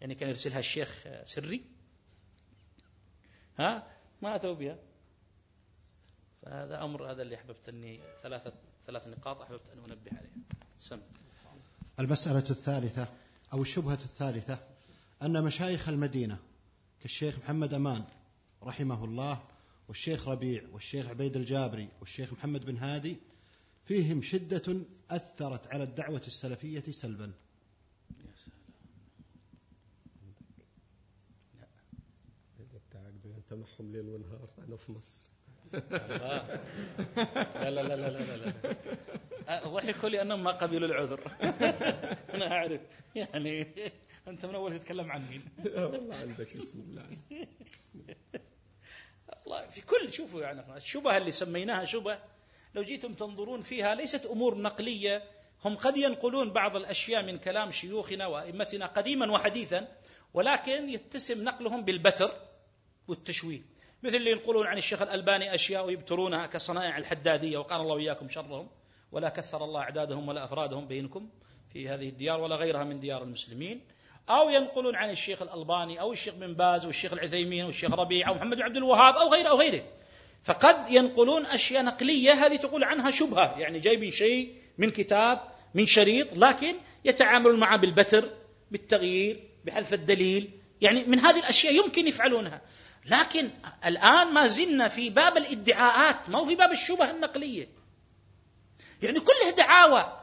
يعني 0.00 0.14
كان 0.14 0.28
يرسلها 0.28 0.58
الشيخ 0.58 1.06
سري. 1.24 1.64
ها؟ 3.58 3.86
ما 4.22 4.36
أتوا 4.36 4.54
بها. 4.54 4.78
فهذا 6.42 6.84
أمر 6.84 7.10
هذا 7.10 7.22
اللي 7.22 7.34
أحببت 7.34 7.68
أني 7.68 8.00
ثلاثة 8.22 8.52
ثلاث 8.86 9.08
نقاط 9.08 9.40
أحببت 9.40 9.70
أن 9.70 9.78
أنبه 9.78 10.10
عليها. 10.18 10.32
سم. 10.78 11.00
المسألة 12.00 12.50
الثالثة 12.50 13.08
أو 13.54 13.62
الشبهة 13.62 13.94
الثالثة 13.94 14.58
أن 15.22 15.44
مشايخ 15.44 15.88
المدينة 15.88 16.38
كالشيخ 17.00 17.38
محمد 17.38 17.74
أمان 17.74 18.04
رحمه 18.62 19.04
الله 19.04 19.42
والشيخ 19.88 20.28
ربيع 20.28 20.64
والشيخ 20.72 21.06
عبيد 21.06 21.36
الجابري 21.36 21.88
والشيخ 22.00 22.32
محمد 22.32 22.64
بن 22.64 22.76
هادي 22.76 23.16
فيهم 23.84 24.22
شدة 24.22 24.80
أثرت 25.10 25.66
على 25.66 25.84
الدعوة 25.84 26.22
السلفية 26.26 26.82
سلبا 26.90 27.32
تمحهم 33.48 33.92
ليل 33.92 34.08
ونهار 34.08 34.50
أنا 34.58 34.76
في 34.76 34.92
مصر 34.92 35.33
لا 35.74 37.70
لا 37.70 37.82
لا 37.82 37.96
لا 37.96 38.08
لا 38.10 38.36
لا 38.36 38.52
ضحكوا 39.68 40.08
لي 40.08 40.22
أنهم 40.22 40.44
ما 40.44 40.50
قبلوا 40.50 40.88
العذر. 40.88 41.20
أنا 42.34 42.52
أعرف. 42.52 42.80
يعني 43.14 43.66
أنت 44.28 44.46
من 44.46 44.54
أول 44.54 44.78
تتكلم 44.78 45.12
عن 45.12 45.28
مين؟ 45.28 45.42
والله 45.76 46.16
عندك 46.16 46.56
اسم 46.56 46.80
الله. 46.80 47.06
الله 49.46 49.68
في 49.68 49.80
كل 49.80 50.12
شوفوا 50.12 50.42
يعني 50.42 50.76
الشبهة 50.76 51.16
اللي 51.16 51.32
سميناها 51.32 51.84
شبهة 51.84 52.22
لو 52.74 52.82
جيتم 52.82 53.14
تنظرون 53.14 53.62
فيها 53.62 53.94
ليست 53.94 54.26
أمور 54.26 54.58
نقلية. 54.58 55.22
هم 55.64 55.76
قد 55.76 55.96
ينقلون 55.96 56.50
بعض 56.52 56.76
الأشياء 56.76 57.22
من 57.22 57.38
كلام 57.38 57.70
شيوخنا 57.70 58.26
وأئمتنا 58.26 58.86
قديما 58.86 59.32
وحديثا 59.32 59.88
ولكن 60.34 60.88
يتسم 60.88 61.44
نقلهم 61.44 61.84
بالبتر 61.84 62.30
والتشويه. 63.08 63.73
مثل 64.04 64.16
اللي 64.16 64.30
ينقلون 64.30 64.66
عن 64.66 64.78
الشيخ 64.78 65.02
الألباني 65.02 65.54
أشياء 65.54 65.86
ويبترونها 65.86 66.46
كصنائع 66.46 66.98
الحدادية 66.98 67.58
وقال 67.58 67.80
الله 67.80 67.94
واياكم 67.94 68.28
شرهم 68.28 68.68
ولا 69.12 69.28
كثر 69.28 69.64
الله 69.64 69.80
أعدادهم 69.80 70.28
ولا 70.28 70.44
أفرادهم 70.44 70.86
بينكم 70.86 71.28
في 71.72 71.88
هذه 71.88 72.08
الديار 72.08 72.40
ولا 72.40 72.56
غيرها 72.56 72.84
من 72.84 73.00
ديار 73.00 73.22
المسلمين. 73.22 73.80
أو 74.30 74.50
ينقلون 74.50 74.96
عن 74.96 75.10
الشيخ 75.10 75.42
الألباني 75.42 76.00
أو 76.00 76.12
الشيخ 76.12 76.34
بن 76.34 76.54
باز 76.54 76.86
والشيخ 76.86 77.12
العثيمين 77.12 77.64
والشيخ 77.64 77.94
ربيع 77.94 78.28
أو 78.28 78.34
محمد 78.34 78.56
بن 78.56 78.62
عبد 78.62 78.76
الوهاب 78.76 79.14
أو 79.14 79.32
غيره 79.32 79.48
أو 79.48 79.58
غيره. 79.58 79.82
فقد 80.44 80.88
ينقلون 80.90 81.46
أشياء 81.46 81.84
نقلية 81.84 82.32
هذه 82.32 82.56
تقول 82.56 82.84
عنها 82.84 83.10
شبهة 83.10 83.58
يعني 83.58 83.80
جايبين 83.80 84.10
شيء 84.10 84.54
من 84.78 84.90
كتاب 84.90 85.40
من 85.74 85.86
شريط 85.86 86.28
لكن 86.32 86.74
يتعاملون 87.04 87.60
معه 87.60 87.76
بالبتر 87.76 88.30
بالتغيير 88.70 89.40
بحذف 89.64 89.94
الدليل 89.94 90.50
يعني 90.80 91.04
من 91.04 91.20
هذه 91.20 91.38
الأشياء 91.38 91.74
يمكن 91.74 92.06
يفعلونها. 92.08 92.60
لكن 93.06 93.50
الآن 93.84 94.32
ما 94.32 94.46
زلنا 94.46 94.88
في 94.88 95.10
باب 95.10 95.36
الادعاءات 95.36 96.28
ما 96.28 96.38
هو 96.38 96.44
في 96.44 96.54
باب 96.54 96.72
الشبه 96.72 97.10
النقلية. 97.10 97.68
يعني 99.02 99.20
كلها 99.20 99.50
دعاوى 99.50 100.20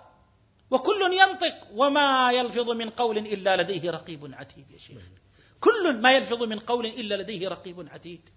وكل 0.71 1.13
ينطق 1.13 1.67
وما 1.73 2.31
يلفظ 2.31 2.69
من 2.69 2.89
قول 2.89 3.17
إلا 3.17 3.61
لديه 3.61 3.91
رقيب 3.91 4.31
عتيد 4.33 4.71
يا 4.71 4.77
شيخ. 4.77 5.01
كل 5.59 6.01
ما 6.01 6.11
يلفظ 6.11 6.43
من 6.43 6.59
قول 6.59 6.85
إلا 6.85 7.15
لديه 7.15 7.47
رقيب 7.47 7.89
عتيد. 7.91 8.29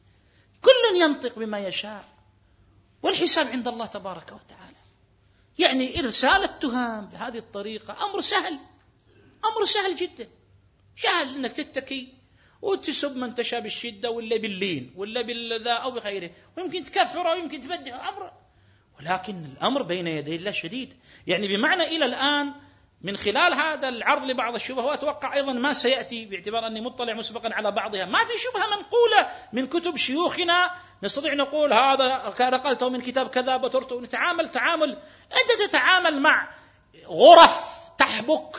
كل 0.63 1.01
ينطق 1.01 1.39
بما 1.39 1.59
يشاء. 1.59 2.05
والحساب 3.03 3.47
عند 3.47 3.69
الله 3.69 3.87
تبارك 3.87 4.33
وتعالى. 4.33 4.77
يعني 5.59 6.01
إرسال 6.01 6.45
التهام 6.45 7.07
بهذه 7.07 7.39
الطريقة 7.39 8.05
أمر 8.05 8.21
سهل. 8.21 8.59
أمر 9.45 9.65
سهل 9.65 9.97
جدا. 9.97 10.29
سهل 10.97 11.35
إنك 11.35 11.53
تتكي 11.53 12.14
وتسب 12.65 13.17
من 13.17 13.35
تشاء 13.35 13.61
بالشدة 13.61 14.11
ولا 14.11 14.37
باللين 14.37 14.95
ولا 14.97 15.23
بالذا 15.23 15.73
أو 15.73 15.91
بغيره 15.91 16.31
ويمكن 16.57 16.85
تكفره 16.85 17.33
ويمكن 17.33 17.61
تبدع 17.61 18.09
أمر 18.09 18.33
ولكن 19.01 19.45
الأمر 19.45 19.83
بين 19.83 20.07
يدي 20.07 20.37
الله 20.37 20.51
شديد. 20.51 20.95
يعني 21.27 21.57
بمعنى 21.57 21.83
إلى 21.83 22.05
الآن 22.05 22.53
من 23.03 23.17
خلال 23.17 23.55
هذا 23.55 23.89
العرض 23.89 24.25
لبعض 24.25 24.55
الشبهات 24.55 24.99
أتوقع 24.99 25.35
أيضا 25.35 25.53
ما 25.53 25.73
سيأتي 25.73 26.25
باعتبار 26.25 26.67
أني 26.67 26.81
مطلع 26.81 27.15
مسبقا 27.15 27.55
على 27.55 27.73
بعضها. 27.73 28.05
ما 28.05 28.25
في 28.25 28.33
شبهة 28.39 28.67
منقولة 28.77 29.31
من 29.53 29.67
كتب 29.67 29.97
شيوخنا. 29.97 30.71
نستطيع 31.03 31.35
نقول 31.35 31.73
هذا 31.73 32.35
نقلته 32.41 32.89
من 32.89 33.01
كتاب 33.01 33.29
كذا 33.29 33.57
بترته 33.57 34.01
نتعامل 34.01 34.49
تعامل. 34.49 34.99
أنت 35.33 35.69
تتعامل 35.69 36.21
مع 36.21 36.51
غرف 37.07 37.77
تحبك. 37.99 38.57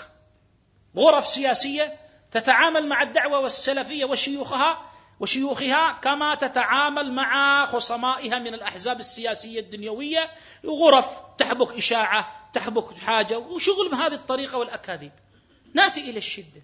غرف 0.98 1.28
سياسية. 1.28 2.05
تتعامل 2.36 2.88
مع 2.88 3.02
الدعوة 3.02 3.40
والسلفية 3.40 4.06
وشيوخها 4.06 4.92
وشيوخها 5.20 5.92
كما 5.92 6.36
تتعامل 6.36 7.12
مع 7.12 7.66
خصمائها 7.66 8.40
من 8.40 8.54
الأحزاب 8.54 9.00
السياسية 9.00 9.60
الدنيوية. 9.60 10.32
غرف 10.66 11.22
تحبك 11.38 11.72
إشاعة 11.72 12.50
تحبك 12.54 12.98
حاجة 12.98 13.40
وشغل 13.40 13.90
بهذه 13.92 14.14
الطريقة 14.14 14.58
والأكاذيب. 14.58 15.12
نأتي 15.74 16.10
إلى 16.10 16.18
الشدة. 16.18 16.62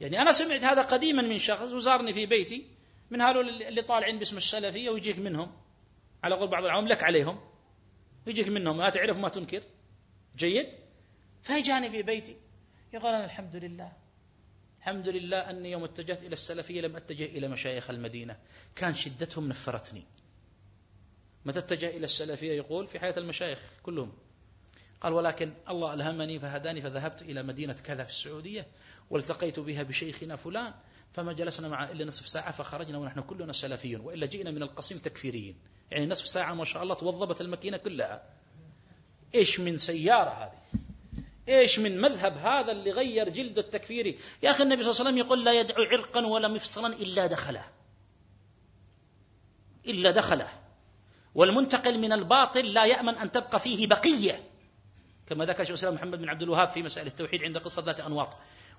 يعني 0.00 0.22
أنا 0.22 0.32
سمعت 0.32 0.64
هذا 0.64 0.82
قديما 0.82 1.22
من 1.22 1.38
شخص 1.38 1.72
وزارني 1.72 2.12
في 2.12 2.26
بيتي 2.26 2.66
من 3.10 3.20
هذول 3.20 3.62
اللي 3.62 3.82
طالعين 3.82 4.18
باسم 4.18 4.36
السلفية 4.36 4.90
ويجيك 4.90 5.18
منهم. 5.18 5.52
على 6.24 6.34
قول 6.34 6.48
بعض 6.48 6.64
العوام 6.64 6.88
لك 6.88 7.02
عليهم. 7.02 7.40
يجيك 8.26 8.48
منهم. 8.48 8.76
ما 8.76 8.90
تعرف 8.90 9.16
ما 9.16 9.28
تنكر. 9.28 9.62
جيد. 10.36 10.66
فيجاني 11.42 11.90
في 11.90 12.02
بيتي. 12.02 12.36
يقول 12.92 13.14
أنا 13.14 13.24
الحمد 13.24 13.56
لله. 13.56 14.05
الحمد 14.86 15.08
لله 15.08 15.50
أني 15.50 15.70
يوم 15.70 15.84
اتجهت 15.84 16.22
إلى 16.22 16.32
السلفية 16.32 16.80
لم 16.80 16.96
أتجه 16.96 17.24
إلى 17.24 17.48
مشايخ 17.48 17.90
المدينة. 17.90 18.36
كان 18.76 18.94
شدتهم 18.94 19.48
نفرتني. 19.48 20.04
متى 21.44 21.58
اتجه 21.58 21.88
إلى 21.88 22.04
السلفية؟ 22.04 22.52
يقول 22.52 22.86
في 22.88 22.98
حياة 22.98 23.18
المشايخ 23.18 23.58
كلهم. 23.82 24.12
قال 25.00 25.12
ولكن 25.12 25.52
الله 25.68 25.94
ألهمني 25.94 26.38
فهداني 26.38 26.80
فذهبت 26.80 27.22
إلى 27.22 27.42
مدينة 27.42 27.72
كذا 27.72 28.04
في 28.04 28.10
السعودية 28.10 28.66
والتقيت 29.10 29.60
بها 29.60 29.82
بشيخنا 29.82 30.36
فلان 30.36 30.74
فما 31.12 31.32
جلسنا 31.32 31.68
معه 31.68 31.92
إلا 31.92 32.04
نصف 32.04 32.28
ساعة 32.28 32.50
فخرجنا 32.50 32.98
ونحن 32.98 33.20
كلنا 33.20 33.52
سلفيون 33.52 34.00
وإلا 34.00 34.26
جئنا 34.26 34.50
من 34.50 34.62
القصيم 34.62 34.98
تكفيريين. 34.98 35.56
يعني 35.90 36.06
نصف 36.06 36.26
ساعة 36.26 36.54
ما 36.54 36.64
شاء 36.64 36.82
الله 36.82 36.94
توظبت 36.94 37.40
الماكينة 37.40 37.76
كلها. 37.76 38.22
إيش 39.34 39.60
من 39.60 39.78
سيارة 39.78 40.30
هذه؟ 40.30 40.85
إيش 41.48 41.78
من 41.78 42.00
مذهب 42.00 42.38
هذا 42.38 42.72
اللي 42.72 42.90
غير 42.90 43.28
جلده 43.28 43.62
التكفيري 43.62 44.18
يا 44.42 44.50
أخي 44.50 44.62
النبي 44.62 44.82
صلى 44.82 44.90
الله 44.90 45.00
عليه 45.00 45.10
وسلم 45.10 45.26
يقول 45.26 45.44
لا 45.44 45.60
يدعو 45.60 45.82
عرقا 45.84 46.26
ولا 46.26 46.48
مفصلا 46.48 46.94
إلا 46.94 47.26
دخله. 47.26 47.64
إلا 49.86 50.10
دخله. 50.10 50.48
والمنتقل 51.34 51.98
من 51.98 52.12
الباطل 52.12 52.72
لا 52.72 52.84
يأمن 52.84 53.14
أن 53.14 53.32
تبقى 53.32 53.60
فيه 53.60 53.86
بقية. 53.86 54.40
كما 55.26 55.44
ذكر 55.44 55.64
شيخ 55.64 55.68
الإسلام 55.70 55.94
محمد 55.94 56.18
بن 56.18 56.28
عبد 56.28 56.42
الوهاب 56.42 56.68
في 56.68 56.82
مسائل 56.82 57.06
التوحيد 57.06 57.42
عند 57.42 57.58
قصة 57.58 57.82
ذات 57.82 58.00
أنواط. 58.00 58.28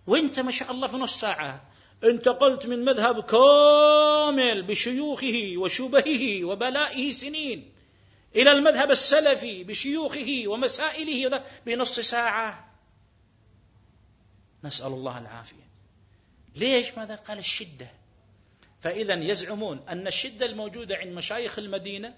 وأنت 0.08 0.40
ما 0.40 0.52
شاء 0.52 0.72
الله 0.72 0.88
في 0.88 0.98
نص 0.98 1.20
ساعة 1.20 1.62
انتقلت 2.04 2.66
من 2.66 2.86
مذهب 2.86 3.24
كامل 3.24 4.64
بشيوخه 4.64 5.54
وشبهه 5.58 6.46
وبلائه 6.46 7.12
سنين. 7.12 7.77
إلى 8.36 8.52
المذهب 8.52 8.92
السلفي 8.92 9.64
بشيوخه 9.64 10.44
ومسائله 10.48 11.44
بنص 11.66 12.00
ساعة. 12.00 12.74
نسأل 14.64 14.88
الله 14.88 15.18
العافية. 15.18 15.68
ليش 16.56 16.98
ماذا 16.98 17.16
قال 17.16 17.38
الشدة؟ 17.38 17.92
فإذا 18.82 19.14
يزعمون 19.14 19.86
أن 19.90 20.08
الشدة 20.08 20.46
الموجودة 20.46 20.96
عند 20.96 21.14
مشايخ 21.14 21.60
المدينة 21.60 22.18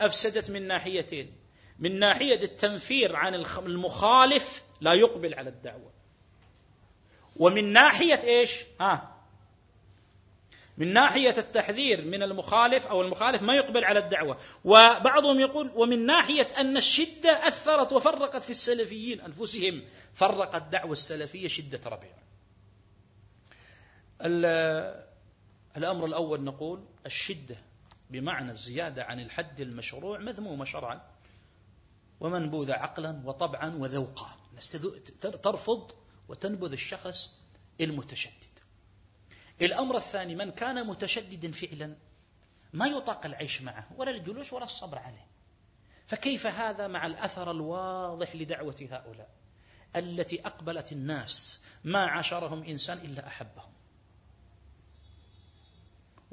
أفسدت 0.00 0.50
من 0.50 0.66
ناحيتين. 0.66 1.32
من 1.78 1.98
ناحية 1.98 2.42
التنفير 2.42 3.16
عن 3.16 3.34
المخالف 3.58 4.62
لا 4.80 4.94
يقبل 4.94 5.34
على 5.34 5.50
الدعوة. 5.50 5.92
ومن 7.36 7.72
ناحية 7.72 8.22
إيش؟ 8.22 8.62
ها 8.80 9.15
من 10.78 10.92
ناحية 10.92 11.38
التحذير 11.38 12.04
من 12.04 12.22
المخالف 12.22 12.86
أو 12.86 13.02
المخالف 13.02 13.42
ما 13.42 13.54
يقبل 13.54 13.84
على 13.84 13.98
الدعوة. 13.98 14.38
وبعضهم 14.64 15.40
يقول 15.40 15.70
ومن 15.74 16.06
ناحية 16.06 16.48
أن 16.60 16.76
الشدة 16.76 17.48
أثرت 17.48 17.92
وفرقت 17.92 18.42
في 18.42 18.50
السلفيين 18.50 19.20
أنفسهم. 19.20 19.84
فرقت 20.14 20.54
الدعوة 20.54 20.92
السلفية 20.92 21.48
شدة 21.48 21.80
ربيع. 21.86 22.16
الأمر 25.76 26.06
الأول 26.06 26.44
نقول 26.44 26.84
الشدة 27.06 27.56
بمعنى 28.10 28.50
الزيادة 28.52 29.04
عن 29.04 29.20
الحد 29.20 29.60
المشروع 29.60 30.18
مذمومة 30.18 30.64
شرعا 30.64 31.00
ومنبوذة 32.20 32.72
عقلا 32.72 33.22
وطبعا 33.24 33.76
وذوقا. 33.76 34.36
ترفض 35.20 35.92
وتنبذ 36.28 36.72
الشخص 36.72 37.38
المتشدد. 37.80 38.45
الأمر 39.60 39.96
الثاني 39.96 40.34
من 40.34 40.50
كان 40.50 40.86
متشددا 40.86 41.52
فعلا 41.52 41.96
ما 42.72 42.86
يطاق 42.86 43.26
العيش 43.26 43.62
معه 43.62 43.88
ولا 43.96 44.10
الجلوس 44.10 44.52
ولا 44.52 44.64
الصبر 44.64 44.98
عليه. 44.98 45.26
فكيف 46.06 46.46
هذا 46.46 46.86
مع 46.86 47.06
الأثر 47.06 47.50
الواضح 47.50 48.36
لدعوة 48.36 48.88
هؤلاء؟ 48.90 49.28
التي 49.96 50.46
أقبلت 50.46 50.92
الناس 50.92 51.64
ما 51.84 52.06
عاشرهم 52.06 52.62
إنسان 52.62 52.98
إلا 52.98 53.26
أحبهم. 53.26 53.72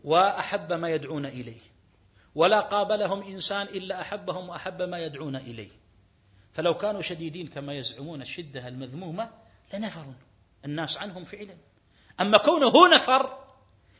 وأحب 0.04 0.74
ما 0.74 0.90
يدعون 0.90 1.26
إليه. 1.26 1.62
ولا 2.36 2.60
قابلهم 2.60 3.24
إنسان 3.24 3.68
إلا 3.68 4.02
أحبهم 4.02 4.50
وأحب 4.50 4.82
ما 4.82 5.00
يدعون 5.00 5.36
إليه. 5.36 5.72
فلو 6.54 6.74
كانوا 6.74 7.02
شديدين 7.02 7.48
كما 7.48 7.74
يزعمون 7.74 8.22
الشدة 8.22 8.68
المذمومة 8.68 9.32
لنفروا 9.74 10.14
الناس 10.66 10.98
عنهم 10.98 11.24
فعلا. 11.24 11.58
أما 12.22 12.38
كونه 12.38 12.68
هو 12.68 12.88
نفر 12.88 13.44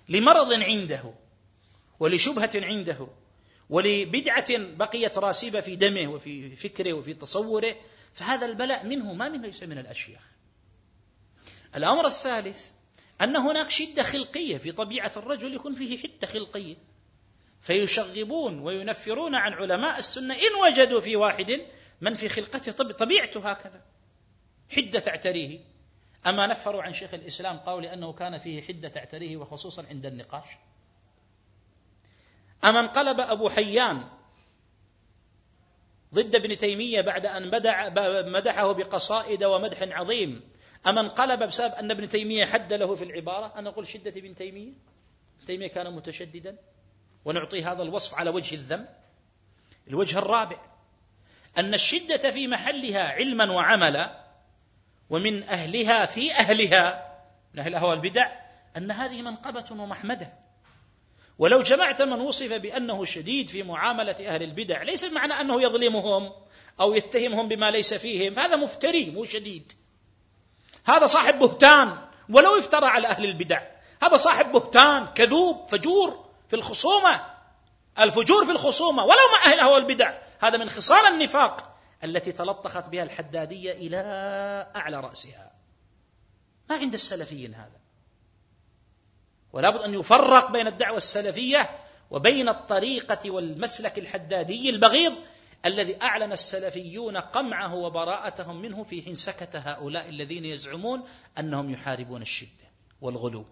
لمرض 0.10 0.54
عنده 0.54 1.14
ولشبهة 2.00 2.52
عنده 2.56 3.08
ولبدعة 3.70 4.58
بقيت 4.58 5.18
راسبة 5.18 5.62
في 5.62 5.76
دمه 5.76 6.08
وفي 6.08 6.56
فكره 6.56 6.94
وفي 6.94 7.14
تصوره 7.14 7.76
فهذا 8.14 8.46
البلاء 8.46 8.86
منه 8.86 9.14
ما 9.14 9.30
من 9.30 9.42
ليس 9.42 9.64
من 9.64 9.78
الأشياخ. 9.78 10.22
الأمر 11.76 12.08
الثالث 12.08 12.70
أن 13.22 13.36
هناك 13.36 13.70
شدة 13.70 14.04
خلقية 14.04 14.58
في 14.58 14.72
طبيعة 14.72 15.12
الرجل 15.18 15.54
يكون 15.56 15.76
فيه 15.76 15.98
حدة 15.98 16.28
خلقية. 16.28 16.76
فيشغبون 17.62 18.60
وينفرون 18.60 19.36
عن 19.36 19.54
علماء 19.54 20.00
السنة 20.00 20.34
إن 20.34 20.72
وجدوا 20.72 21.02
في 21.02 21.16
واحد 21.16 21.62
من 22.02 22.14
في 22.14 22.30
خلقته 22.30 22.72
طبيعته 22.72 23.50
هكذا. 23.50 23.82
حدة 24.72 25.00
تعتريه. 25.00 25.60
أما 26.28 26.48
نفروا 26.48 26.84
عن 26.84 26.94
شيخ 26.94 27.14
الإسلام 27.14 27.58
قالوا 27.58 27.82
لأنه 27.82 28.14
كان 28.14 28.38
فيه 28.38 28.62
حدة 28.62 28.90
تعتريه 28.90 29.38
وخصوصا 29.38 29.86
عند 29.90 30.06
النقاش. 30.06 30.46
أما 32.64 32.80
انقلب 32.80 33.20
أبو 33.20 33.50
حيان 33.50 34.10
ضد 36.14 36.36
ابن 36.36 36.58
تيمية 36.58 37.02
بعد 37.02 37.26
أن 37.26 37.52
مدحه 38.32 38.72
بقصائد 38.72 39.44
ومدح 39.44 39.78
عظيم. 39.82 40.50
أما 40.88 41.02
انقلب 41.02 41.44
بسبب 41.44 41.74
أن 41.74 41.92
ابن 41.92 42.10
تيمية 42.10 42.46
حد 42.46 42.74
له 42.74 42.96
في 42.96 43.04
العبارة. 43.04 43.54
أنا 43.56 43.70
أقول 43.70 43.88
شدة 43.88 44.12
ابن 44.12 44.36
تيمية. 44.36 44.74
ابن 45.38 45.46
تيمية 45.46 45.68
كان 45.68 45.94
متشددا. 45.94 46.58
ونعطي 47.26 47.64
هذا 47.64 47.84
الوصف 47.84 48.16
على 48.16 48.30
وجه 48.30 48.56
الذم. 48.56 48.88
الوجه 49.88 50.18
الرابع. 50.18 50.58
أن 51.58 51.74
الشدة 51.74 52.32
في 52.32 52.48
محلها 52.48 53.10
علما 53.10 53.52
وعملا 53.52 54.23
ومن 55.10 55.44
أهلها 55.44 56.06
في 56.06 56.32
أهلها. 56.32 57.14
من 57.54 57.60
أهل 57.60 57.68
الأهواء 57.68 57.94
البدع 57.94 58.32
أن 58.78 58.92
هذه 58.92 59.22
منقبة 59.22 59.66
ومحمدة. 59.72 60.34
ولو 61.40 61.62
جمعت 61.62 62.02
من 62.02 62.22
وصف 62.22 62.54
بأنه 62.54 63.06
شديد 63.06 63.50
في 63.50 63.64
معاملة 63.64 64.16
أهل 64.28 64.44
البدع 64.44 64.84
ليس 64.84 65.04
معنى 65.04 65.34
أنه 65.34 65.62
يظلمهم 65.62 66.32
أو 66.80 66.94
يتهمهم 66.94 67.48
بما 67.48 67.72
ليس 67.72 67.94
فيهم. 67.94 68.40
هذا 68.40 68.56
مفتري 68.56 69.12
مو 69.12 69.26
شديد. 69.26 69.74
هذا 70.86 71.06
صاحب 71.06 71.40
بهتان. 71.40 71.98
ولو 72.30 72.60
افترى 72.60 72.86
على 72.86 73.08
أهل 73.08 73.26
البدع. 73.26 73.62
هذا 74.04 74.16
صاحب 74.16 74.52
بهتان 74.52 75.06
كذوب 75.06 75.66
فجور 75.68 76.26
في 76.50 76.56
الخصومة. 76.56 77.22
الفجور 78.00 78.46
في 78.46 78.52
الخصومة. 78.52 79.04
ولو 79.04 79.32
مع 79.34 79.46
أهل 79.46 79.54
الأهواء 79.54 79.76
والبدع 79.76 80.14
هذا 80.40 80.58
من 80.58 80.70
خصال 80.70 81.14
النفاق. 81.14 81.73
التي 82.04 82.32
تلطخت 82.32 82.90
بها 82.90 83.04
الحدادية 83.04 83.72
إلى 83.72 83.98
أعلى 84.76 85.00
رأسها. 85.00 85.52
ما 86.70 86.76
عند 86.76 86.94
السلفيين 86.94 87.54
هذا. 87.54 87.80
ولا 89.54 89.70
بد 89.70 89.82
أن 89.82 89.94
يفرق 89.94 90.52
بين 90.52 90.68
الدعوة 90.68 90.98
السلفية 90.98 91.70
وبين 92.12 92.50
الطريقة 92.50 93.32
والمسلك 93.32 94.00
الحدادي 94.00 94.70
البغيض 94.70 95.14
الذي 95.66 96.02
أعلن 96.02 96.32
السلفيون 96.32 97.18
قمعه 97.18 97.76
وبراءتهم 97.76 98.62
منه 98.62 98.84
في 98.84 99.02
حين 99.02 99.16
سكت 99.16 99.56
هؤلاء 99.56 100.10
الذين 100.10 100.46
يزعمون 100.46 101.04
أنهم 101.40 101.70
يحاربون 101.70 102.22
الشدة 102.22 102.72
والغلو. 103.02 103.46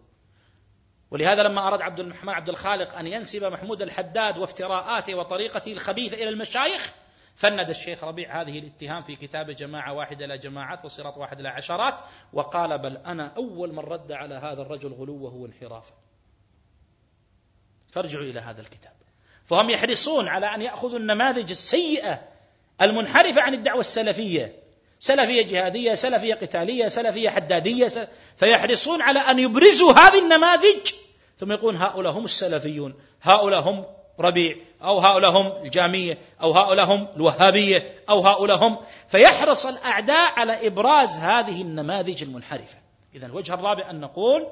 ولهذا 1.12 1.43
لما 1.43 1.68
أراد 1.68 1.82
عبد 1.82 1.99
الرحمن 1.99 2.34
عبد 2.34 2.49
الخالق 2.49 2.97
أن 2.97 3.08
ينسب 3.08 3.43
محمود 3.43 3.82
الحداد 3.82 4.38
وافتراءاته 4.38 5.16
وطريقته 5.16 5.72
الخبيثة 5.72 6.16
إلى 6.16 6.30
المشايخ 6.30 6.93
فند 7.36 7.69
الشيخ 7.69 8.03
ربيع 8.03 8.41
هذه 8.41 8.59
الاتهام 8.59 9.03
في 9.03 9.15
كتاب 9.15 9.51
جماعة 9.51 9.93
واحدة 9.93 10.25
إلى 10.25 10.38
جماعات 10.38 10.86
وصراط 10.86 11.17
واحد 11.17 11.39
إلى 11.39 11.49
عشرات 11.49 11.95
وقال 12.34 12.77
بل 12.77 12.97
أنا 12.97 13.34
أول 13.38 13.73
من 13.73 13.79
رد 13.79 14.11
على 14.11 14.36
هذا 14.36 14.61
الرجل 14.61 14.93
غلوه 14.93 15.34
وانحرافه 15.34 15.93
فارجعوا 17.91 18.23
إلى 18.23 18.39
هذا 18.39 18.61
الكتاب. 18.61 18.91
فهم 19.45 19.69
يحرصون 19.69 20.27
على 20.27 20.55
أن 20.55 20.61
يأخذوا 20.61 20.99
النماذج 20.99 21.51
السيئة 21.51 22.21
المنحرفة 22.82 23.41
عن 23.41 23.53
الدعوة 23.53 23.79
السلفية. 23.79 24.55
سلفية 24.99 25.41
جهادية 25.41 25.93
سلفية 25.93 26.34
قتالية 26.34 26.88
سلفية 26.88 27.29
حدادية 27.29 28.09
فيحرصون 28.38 29.01
على 29.01 29.19
أن 29.19 29.39
يبرزوا 29.39 29.93
هذه 29.93 30.19
النماذج. 30.19 30.91
ثم 31.39 31.51
يقول 31.51 31.75
هؤلاء 31.75 32.11
هم 32.11 32.25
السلفيون 32.25 32.95
هؤلاء 33.21 33.61
هم 33.61 33.86
ربيع 34.22 34.55
أو 34.84 34.99
هؤلاء 34.99 35.32
هم 35.32 35.65
الجامية 35.65 36.17
أو 36.41 36.51
هؤلاء 36.51 36.86
هم 36.86 37.07
الوهابية 37.15 38.03
أو 38.09 38.28
هؤلاء 38.28 38.57
هم 38.57 38.78
فيحرص 39.07 39.65
الأعداء 39.65 40.39
على 40.39 40.67
إبراز 40.67 41.17
هذه 41.17 41.61
النماذج 41.61 42.24
المنحرفة. 42.24 42.78
إذا 43.15 43.26
الوجه 43.26 43.53
الرابع 43.53 43.89
أن 43.89 43.99
نقول 43.99 44.47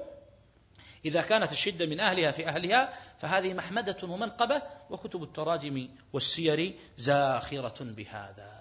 إذا 1.05 1.21
كانت 1.21 1.51
الشدة 1.51 1.85
من 1.85 1.99
أهلها 1.99 2.31
في 2.31 2.47
أهلها 2.47 2.93
فهذه 3.19 3.53
محمدة 3.53 3.97
ومنقبة 4.03 4.61
وكتب 4.89 5.23
التراجم 5.23 5.89
والسير 6.13 6.73
زاخرة 6.97 7.83
بهذا. 7.83 8.59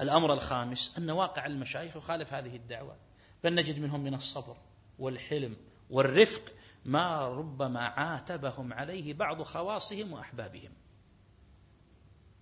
الأمر 0.00 0.32
الخامس 0.32 0.94
أن 0.98 1.10
واقع 1.10 1.46
المشايخ 1.46 1.96
يخالف 1.96 2.34
هذه 2.34 2.56
الدعوة. 2.56 2.96
بل 3.44 3.54
نجد 3.54 3.78
منهم 3.78 4.00
من 4.00 4.14
الصبر 4.14 4.56
والحلم 4.98 5.56
والرفق 5.90 6.42
ما 6.88 7.28
ربما 7.28 7.80
عاتبهم 7.80 8.72
عليه 8.72 9.14
بعض 9.14 9.42
خواصهم 9.42 10.12
وأحبابهم 10.12 10.72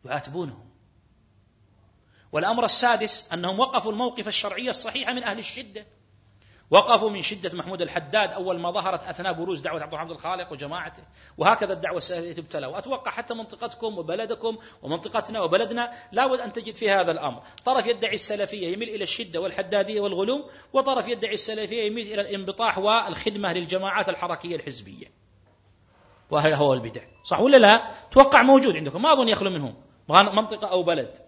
يعاتبونهم 0.04 0.70
والأمر 2.32 2.64
السادس 2.64 3.32
أنهم 3.32 3.60
وقفوا 3.60 3.92
الموقف 3.92 4.28
الشرعي 4.28 4.70
الصحيح 4.70 5.08
من 5.10 5.22
أهل 5.22 5.38
الشدة. 5.38 5.86
وقفوا 6.70 7.10
من 7.10 7.22
شدة 7.22 7.58
محمود 7.58 7.82
الحداد. 7.82 8.32
أول 8.32 8.58
ما 8.58 8.70
ظهرت 8.70 9.02
أثناء 9.02 9.32
بروز 9.32 9.60
دعوة 9.60 9.82
عبد 9.82 9.92
الرحمن 9.92 10.10
الخالق 10.10 10.52
وجماعته 10.52 11.02
وهكذا 11.38 11.72
الدعوة 11.72 11.98
السلفية 11.98 12.32
تبتلى. 12.32 12.66
وأتوقع 12.66 13.10
حتى 13.10 13.34
منطقتكم 13.34 13.98
وبلدكم 13.98 14.58
ومنطقتنا 14.82 15.40
وبلدنا 15.40 15.92
لابد 16.12 16.40
أن 16.40 16.52
تجد 16.52 16.74
في 16.74 16.90
هذا 16.90 17.12
الأمر. 17.12 17.42
طرف 17.64 17.86
يدعي 17.86 18.14
السلفية 18.14 18.72
يميل 18.72 18.88
إلى 18.88 19.02
الشدة 19.02 19.40
والحدادية 19.40 20.00
والغلو 20.00 20.50
وطرف 20.72 21.08
يدعي 21.08 21.34
السلفية 21.34 21.82
يميل 21.82 22.12
إلى 22.12 22.20
الانبطاح 22.20 22.78
والخدمة 22.78 23.52
للجماعات 23.52 24.08
الحركية 24.08 24.56
الحزبية. 24.56 25.06
وهذا 26.30 26.56
هو 26.56 26.74
البدع. 26.74 27.00
صح 27.24 27.40
ولا 27.40 27.56
لا؟ 27.56 27.82
توقع 28.10 28.42
موجود 28.42 28.76
عندكم 28.76 29.02
ما 29.02 29.12
أظن 29.12 29.28
يخلو 29.28 29.50
منهم 29.50 29.74
منطقة 30.08 30.66
أو 30.66 30.82
بلد. 30.82 31.18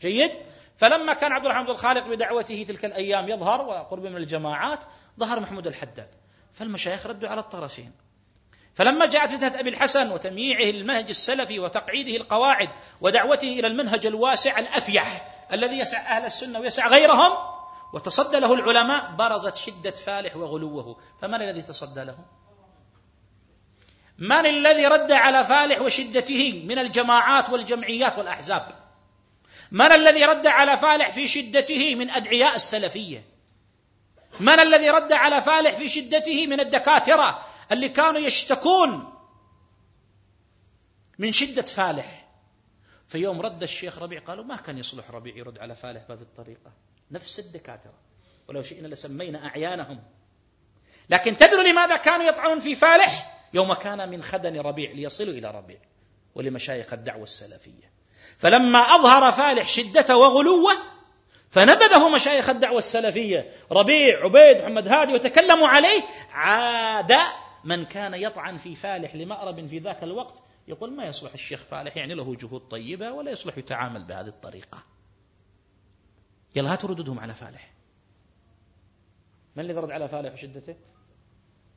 جيد؟ 0.00 0.30
فلما 0.76 1.14
كان 1.14 1.32
عبد 1.32 1.44
الرحمن 1.44 1.64
بن 1.64 1.70
الخالق 1.70 2.06
بدعوته 2.06 2.64
تلك 2.68 2.84
الأيام 2.84 3.28
يظهر 3.28 3.62
وقرب 3.62 4.02
من 4.02 4.16
الجماعات 4.16 4.84
ظهر 5.20 5.40
محمود 5.40 5.66
الحداد. 5.66 6.08
فالمشايخ 6.52 7.06
ردوا 7.06 7.28
على 7.28 7.40
الطرفين. 7.40 7.92
فلما 8.74 9.06
جاءت 9.06 9.30
فتنة 9.30 9.60
أبي 9.60 9.70
الحسن 9.70 10.12
وتمييعه 10.12 10.72
للمنهج 10.72 11.08
السلفي 11.08 11.58
وتقعيده 11.58 12.16
القواعد 12.16 12.68
ودعوته 13.00 13.48
إلى 13.48 13.66
المنهج 13.66 14.06
الواسع 14.06 14.58
الأفيح 14.58 15.28
الذي 15.52 15.78
يسع 15.78 16.16
أهل 16.16 16.24
السنة 16.24 16.58
ويسع 16.58 16.88
غيرهم 16.88 17.32
وتصدى 17.92 18.40
له 18.40 18.54
العلماء 18.54 19.10
برزت 19.18 19.54
شدة 19.54 19.90
فالح 19.90 20.36
وغلوه. 20.36 20.96
فمن 21.20 21.42
الذي 21.42 21.62
تصدى 21.62 22.04
له؟ 22.04 22.18
من 24.18 24.46
الذي 24.46 24.86
رد 24.86 25.12
على 25.12 25.44
فالح 25.44 25.80
وشدته 25.80 26.64
من 26.68 26.78
الجماعات 26.78 27.50
والجمعيات 27.50 28.18
والأحزاب؟ 28.18 28.85
من 29.70 29.92
الذي 29.92 30.24
رد 30.24 30.46
على 30.46 30.76
فالح 30.76 31.10
في 31.10 31.28
شدته 31.28 31.94
من 31.94 32.10
أدعياء 32.10 32.56
السلفية؟ 32.56 33.24
من 34.40 34.60
الذي 34.60 34.90
رد 34.90 35.12
على 35.12 35.42
فالح 35.42 35.74
في 35.74 35.88
شدته 35.88 36.46
من 36.46 36.60
الدكاترة 36.60 37.46
اللي 37.72 37.88
كانوا 37.88 38.20
يشتكون 38.20 39.12
من 41.18 41.32
شدة 41.32 41.62
فالح؟ 41.62 42.26
في 43.08 43.18
يوم 43.18 43.40
رد 43.40 43.62
الشيخ 43.62 43.98
ربيع 43.98 44.20
قالوا 44.20 44.44
ما 44.44 44.56
كان 44.56 44.78
يصلح 44.78 45.10
ربيع 45.10 45.36
يرد 45.36 45.58
على 45.58 45.74
فالح 45.74 46.02
بهذه 46.08 46.20
الطريقة. 46.20 46.72
نفس 47.10 47.38
الدكاترة. 47.38 47.94
ولو 48.48 48.62
شئنا 48.62 48.86
لسمينا 48.88 49.46
أعيانهم. 49.46 50.02
لكن 51.10 51.36
تدروا 51.36 51.62
لماذا 51.62 51.96
كانوا 51.96 52.26
يطعنون 52.26 52.60
في 52.60 52.74
فالح؟ 52.74 53.40
يوم 53.54 53.74
كان 53.74 54.08
من 54.08 54.22
خدن 54.22 54.60
ربيع 54.60 54.90
ليصلوا 54.90 55.34
إلى 55.34 55.50
ربيع 55.50 55.78
ولمشايخ 56.34 56.92
الدعوة 56.92 57.22
السلفية. 57.22 57.95
فلما 58.38 58.78
أظهر 58.78 59.32
فالح 59.32 59.66
شدته 59.66 60.16
وغلوه 60.16 60.72
فنبذه 61.50 62.08
مشايخ 62.08 62.50
الدعوة 62.50 62.78
السلفية 62.78 63.52
ربيع 63.72 64.24
عبيد 64.24 64.56
محمد 64.62 64.88
هادي 64.88 65.14
وتكلموا 65.14 65.68
عليه 65.68 66.02
عاد 66.32 67.12
من 67.64 67.84
كان 67.84 68.14
يطعن 68.14 68.56
في 68.56 68.76
فالح 68.76 69.14
لمأرب 69.14 69.66
في 69.66 69.78
ذاك 69.78 70.02
الوقت 70.02 70.42
يقول 70.68 70.92
ما 70.92 71.04
يصلح 71.04 71.32
الشيخ 71.32 71.62
فالح؟ 71.62 71.96
يعني 71.96 72.14
له 72.14 72.34
جهود 72.34 72.60
طيبة 72.60 73.12
ولا 73.12 73.30
يصلح 73.30 73.58
يتعامل 73.58 74.04
بهذه 74.04 74.26
الطريقة. 74.26 74.82
يلا 76.56 76.72
هاتوا 76.72 76.88
ردودهم 76.88 77.20
على 77.20 77.34
فالح. 77.34 77.72
من 79.56 79.64
الذي 79.64 79.78
رد 79.78 79.90
على 79.90 80.08
فالح 80.08 80.32
وشدته 80.32 80.76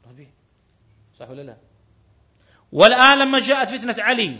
ربيع. 0.07 0.29
صح 1.19 1.29
ولا 1.29 1.41
لا؟ 1.41 1.57
والآن 2.71 3.19
لما 3.19 3.39
جاءت 3.39 3.69
فتنة 3.69 4.03
علي 4.03 4.37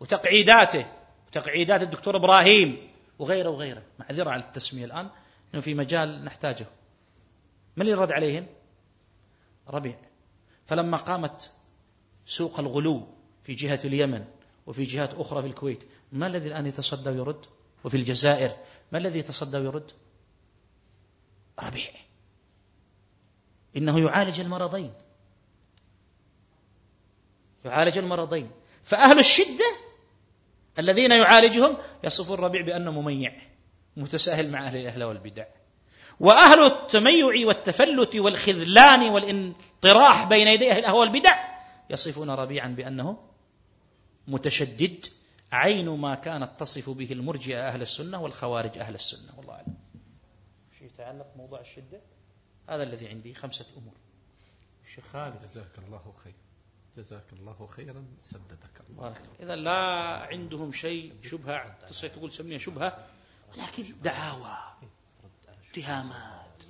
وتقعيداته 0.00 0.86
وتقعيدات 1.28 1.82
الدكتور 1.82 2.16
إبراهيم 2.16 2.90
وغيره 3.18 3.48
وغيره 3.50 3.82
معذره 3.98 4.30
على 4.30 4.42
التسمية 4.42 4.84
الآن 4.84 5.10
إنه 5.54 5.62
في 5.62 5.74
مجال 5.74 6.24
نحتاجه 6.24 6.66
من 7.76 7.82
اللي 7.82 7.94
رد 7.94 8.12
عليهم؟ 8.12 8.46
ربيع 9.68 9.98
فلما 10.66 10.96
قامت 10.96 11.52
سوق 12.26 12.60
الغلو 12.60 13.06
في 13.42 13.54
جهة 13.54 13.80
اليمن 13.84 14.24
وفي 14.66 14.84
جهات 14.84 15.14
أخرى 15.14 15.42
في 15.42 15.48
الكويت 15.48 15.84
ما 16.12 16.26
الذي 16.26 16.48
الآن 16.48 16.66
يتصدى 16.66 17.10
ويرد؟ 17.10 17.46
وفي 17.84 17.96
الجزائر 17.96 18.56
ما 18.92 18.98
الذي 18.98 19.18
يتصدى 19.18 19.56
ويرد؟ 19.56 19.92
ربيع 21.62 21.90
إنه 23.76 24.00
يعالج 24.00 24.40
المرضين 24.40 24.92
يعالج 27.64 27.98
المرضين 27.98 28.50
فأهل 28.84 29.18
الشدة 29.18 29.87
الذين 30.78 31.12
يعالجهم 31.12 31.76
يصفون 32.04 32.38
الربيع 32.38 32.62
بأنه 32.62 32.90
مميع 32.90 33.32
متساهل 33.96 34.50
مع 34.50 34.66
أهل 34.66 34.76
الأهل 34.76 35.04
والبدع. 35.04 35.44
وأهل 36.20 36.66
التميع 36.66 37.46
والتفلت 37.46 38.16
والخذلان 38.16 39.02
والانطراح 39.02 40.28
بين 40.28 40.48
يدي 40.48 40.70
أهل 40.70 40.78
الأهواء 40.78 41.00
والبدع 41.00 41.36
يصفون 41.90 42.30
ربيعا 42.30 42.68
بأنه 42.68 43.18
متشدد 44.28 45.06
عين 45.52 45.88
ما 45.88 46.14
كانت 46.14 46.60
تصف 46.60 46.90
به 46.90 47.12
المرجئة 47.12 47.68
أهل 47.68 47.82
السنة 47.82 48.22
والخوارج 48.22 48.78
أهل 48.78 48.94
السنة. 48.94 49.38
والله 49.38 49.54
أعلم. 49.54 49.74
شيء 50.78 50.86
يتعلق 50.86 51.26
موضوع 51.36 51.60
الشدة؟ 51.60 52.00
هذا 52.68 52.82
الذي 52.82 53.08
عندي 53.08 53.34
خمسة 53.34 53.66
أمور. 53.76 53.94
شيخ 54.94 55.04
خالد 55.12 55.42
جزاك 55.42 55.78
الله 55.86 56.12
خير. 56.24 56.34
جزاك 56.98 57.32
الله 57.32 57.66
خيرا 57.66 58.04
سددك 58.22 58.80
الله. 58.90 59.16
إذا 59.40 59.56
لا 59.56 59.80
عندهم 60.30 60.72
شيء 60.72 61.14
شبهة 61.22 61.86
تستطيع 61.86 62.10
تقول 62.10 62.32
سميها 62.32 62.58
شبهة 62.58 63.06
لكن 63.56 63.84
دعاوى 64.02 64.56
اتهامات. 65.70 66.62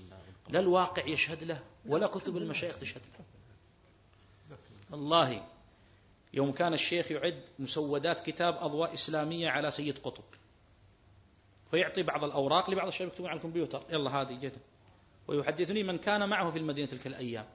لا 0.49 0.61
الواقع 0.61 1.07
يشهد 1.07 1.45
له 1.45 1.61
ولا 1.87 2.07
كتب 2.07 2.37
المشايخ 2.37 2.79
تشهد 2.79 3.01
له. 3.01 3.24
والله 4.91 5.47
يوم 6.35 6.53
كان 6.53 6.74
الشيخ 6.74 7.11
يعد 7.11 7.43
مسودات 7.59 8.20
كتاب 8.20 8.57
أضواء 8.57 8.95
إسلامية 8.95 9.49
على 9.49 9.70
سيد 9.70 9.99
قطب 9.99 10.24
ويعطي 11.72 12.03
بعض 12.03 12.24
الأوراق 12.24 12.70
لبعض 12.70 12.87
الشباب 12.87 13.09
يكتبون 13.09 13.31
على 13.31 13.37
الكمبيوتر 13.37 13.83
يلا 13.91 14.11
هذه 14.11 14.35
جت 14.35 14.55
ويحدثني 15.26 15.83
من 15.83 15.99
كان 15.99 16.29
معه 16.29 16.51
في 16.51 16.59
المدينة 16.59 16.89
تلك 16.89 17.07
الأيام. 17.07 17.47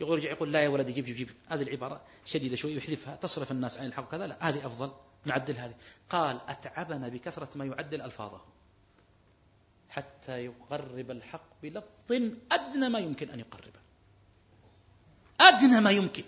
يقول 0.00 0.18
يرجع 0.18 0.30
يقول 0.30 0.52
لا 0.52 0.62
يا 0.62 0.68
ولدي 0.68 0.92
جيب 0.92 1.04
جيب 1.04 1.16
جيب. 1.16 1.30
هذه 1.48 1.62
العبارة 1.62 2.00
شديدة 2.24 2.56
شوي 2.56 2.76
يحذفها. 2.76 3.16
تصرف 3.16 3.50
الناس 3.50 3.78
عن 3.78 3.86
الحق 3.86 4.10
كذا 4.10 4.26
لا 4.26 4.48
هذه 4.48 4.66
أفضل. 4.66 4.92
نعدل 5.24 5.56
هذه. 5.56 5.74
قال 6.10 6.40
أتعبنا 6.48 7.08
بكثرة 7.08 7.48
ما 7.54 7.64
يعدل 7.64 8.02
ألفاظه 8.02 8.40
حتى 9.88 10.44
يقرب 10.44 11.10
الحق 11.10 11.62
بلفظ 11.62 12.32
أدنى 12.52 12.88
ما 12.88 12.98
يمكن 12.98 13.30
أن 13.30 13.40
يقربه. 13.40 13.80
أدنى 15.40 15.80
ما 15.80 15.90
يمكن. 15.90 16.24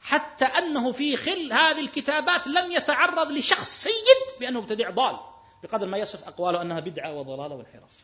حتى 0.00 0.44
أنه 0.44 0.92
في 0.92 1.16
خل 1.16 1.52
هذه 1.52 1.80
الكتابات 1.80 2.46
لم 2.46 2.72
يتعرض 2.72 3.30
لشخص 3.32 3.82
سيد 3.82 4.40
بأنه 4.40 4.60
مبتدع 4.60 4.90
ضال 4.90 5.20
بقدر 5.62 5.86
ما 5.86 5.98
يصف 5.98 6.24
أقواله 6.28 6.62
أنها 6.62 6.80
بدعة 6.80 7.12
وضلالة 7.12 7.54
وانحراف. 7.54 7.98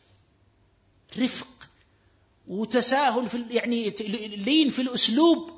رفق. 1.19 1.68
وتساهل 2.49 3.29
في 3.29 3.45
يعني 3.51 3.91
لين 4.37 4.71
في 4.71 4.83
الأسلوب 4.83 5.51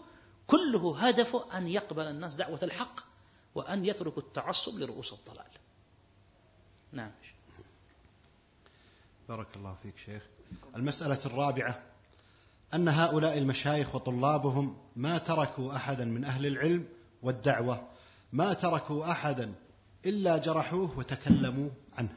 كله. 0.47 1.09
هدفه 1.09 1.59
أن 1.59 1.69
يقبل 1.69 2.07
الناس 2.07 2.37
دعوة 2.37 2.59
الحق 2.63 3.01
وأن 3.55 3.85
يتركوا 3.85 4.23
التعصب 4.23 4.79
لرؤوس 4.79 5.13
الضلال. 5.13 5.51
نعم. 6.93 7.11
بارك 9.29 9.57
الله 9.57 9.77
فيك 9.83 9.99
شيخ. 10.07 10.23
المسألة 10.77 11.19
الرابعة 11.27 11.83
أن 12.75 12.89
هؤلاء 12.89 13.39
المشايخ 13.39 13.95
وطلابهم 13.95 14.77
ما 14.97 15.19
تركوا 15.19 15.77
أحدا 15.77 16.05
من 16.05 16.25
أهل 16.25 16.47
العلم 16.47 16.85
والدعوة 17.23 17.89
ما 18.33 18.53
تركوا 18.53 19.11
أحدا 19.11 19.55
إلا 20.07 20.39
جرحوه 20.39 20.99
وتكلموا 20.99 21.71
عنه. 21.93 22.17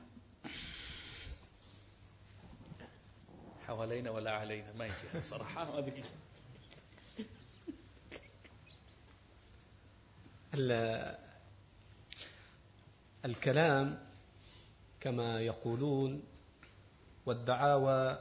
حوالينا 3.68 4.12
ولا 4.12 4.32
علينا. 4.32 4.74
ما 4.74 4.86
يجي 4.86 5.22
صراحة. 5.22 5.66
ما 5.72 5.78
أدري 5.78 6.04
الكلام 13.26 14.00
كما 15.02 15.42
يقولون 15.42 16.24
والدعاوى 17.26 18.18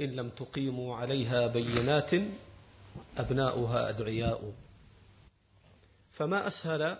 إن 0.00 0.06
لم 0.12 0.28
تقيموا 0.28 0.96
عليها 0.96 1.46
بينات 1.46 2.10
أبناؤها 3.18 3.88
أدعياء. 3.88 4.52
فما 6.10 6.46
أسهل 6.46 6.96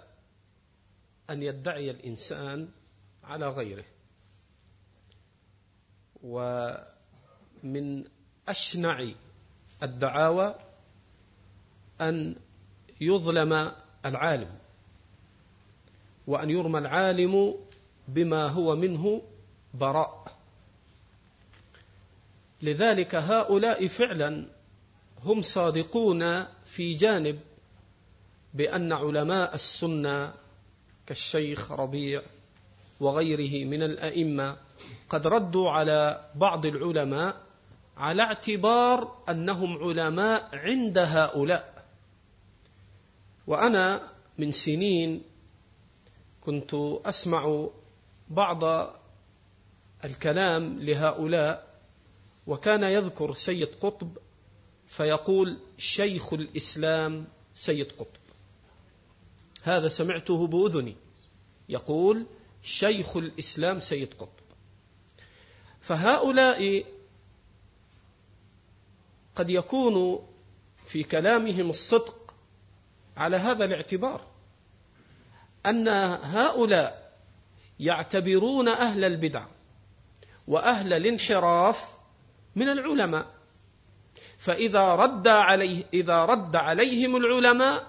أن 1.30 1.42
يدعي 1.42 1.90
الإنسان 1.90 2.68
على 3.24 3.48
غيره؟ 3.48 3.84
ومن 7.64 8.04
أشنع 8.48 9.04
الدعاوى 9.82 10.54
أن 12.00 12.36
يظلم 13.00 13.72
العالم 14.06 14.58
وأن 16.26 16.50
يرمى 16.50 16.78
العالم 16.78 17.54
بما 18.08 18.46
هو 18.46 18.76
منه 18.76 19.22
براء. 19.74 20.36
لذلك 22.62 23.14
هؤلاء 23.14 23.86
فعلا 23.86 24.46
هم 25.24 25.42
صادقون 25.42 26.44
في 26.64 26.94
جانب 26.94 27.40
بأن 28.54 28.92
علماء 28.92 29.54
السنة 29.54 30.34
كالشيخ 31.06 31.72
ربيع 31.72 32.22
وغيره 33.00 33.64
من 33.64 33.82
الأئمة 33.82 34.56
قد 35.08 35.26
ردوا 35.26 35.70
على 35.70 36.30
بعض 36.34 36.66
العلماء 36.66 37.49
على 38.00 38.22
اعتبار 38.22 39.22
أنهم 39.28 39.78
علماء 39.78 40.48
عند 40.52 40.98
هؤلاء. 40.98 41.84
وأنا 43.46 44.12
من 44.38 44.52
سنين 44.52 45.22
كنت 46.40 46.74
أسمع 47.04 47.68
بعض 48.28 48.90
الكلام 50.04 50.78
لهؤلاء 50.80 51.80
وكان 52.46 52.82
يذكر 52.82 53.32
سيد 53.32 53.68
قطب 53.80 54.18
فيقول 54.86 55.58
شيخ 55.78 56.32
الإسلام 56.32 57.24
سيد 57.54 57.92
قطب. 57.92 58.20
هذا 59.62 59.88
سمعته 59.88 60.46
بأذني. 60.46 60.96
يقول 61.68 62.26
شيخ 62.62 63.16
الإسلام 63.16 63.80
سيد 63.80 64.14
قطب. 64.18 64.40
فهؤلاء 65.80 66.84
قد 69.36 69.50
يكون 69.50 70.26
في 70.86 71.02
كلامهم 71.02 71.70
الصدق 71.70 72.34
على 73.16 73.36
هذا 73.36 73.64
الاعتبار 73.64 74.20
أن 75.66 75.88
هؤلاء 76.22 77.12
يعتبرون 77.80 78.68
أهل 78.68 79.04
البدع 79.04 79.44
وأهل 80.48 80.92
الانحراف 80.92 81.88
من 82.56 82.68
العلماء 82.68 83.26
فإذا 84.38 84.94
رد 84.94 85.28
عليه 85.28 85.84
إذا 85.94 86.24
رد 86.24 86.56
عليهم 86.56 87.16
العلماء 87.16 87.86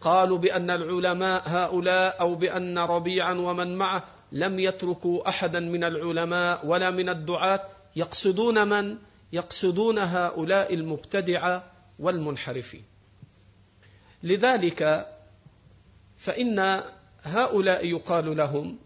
قالوا 0.00 0.38
بأن 0.38 0.70
العلماء 0.70 1.42
هؤلاء 1.46 2.20
أو 2.20 2.34
بأن 2.34 2.78
ربيعا 2.78 3.32
ومن 3.32 3.76
معه 3.76 4.04
لم 4.32 4.58
يتركوا 4.58 5.28
أحدا 5.28 5.60
من 5.60 5.84
العلماء 5.84 6.66
ولا 6.66 6.90
من 6.90 7.08
الدعاة 7.08 7.60
يقصدون 7.96 8.68
من؟ 8.68 8.98
يقصدون 9.32 9.98
هؤلاء 9.98 10.74
المبتدعة 10.74 11.72
والمنحرفين. 11.98 12.84
لذلك 14.22 15.06
فإن 16.16 16.82
هؤلاء 17.22 17.86
يقال 17.86 18.36
لهم 18.36 18.78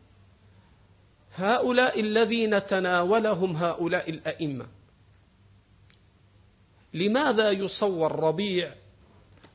هؤلاء 1.34 2.00
الذين 2.00 2.66
تناولهم 2.66 3.56
هؤلاء 3.56 4.10
الأئمة. 4.10 4.66
لماذا 6.94 7.50
يصور 7.50 8.20
ربيع 8.20 8.74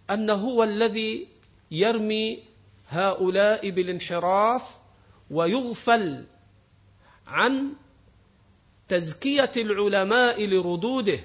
أنه 0.10 0.34
هو 0.34 0.64
الذي 0.64 1.28
يرمي 1.72 2.44
هؤلاء 2.90 3.70
بالانحراف 3.70 4.80
ويغفل 5.32 6.26
عن 7.28 7.74
تزكية 8.88 9.52
العلماء 9.58 10.46
لردوده 10.46 11.20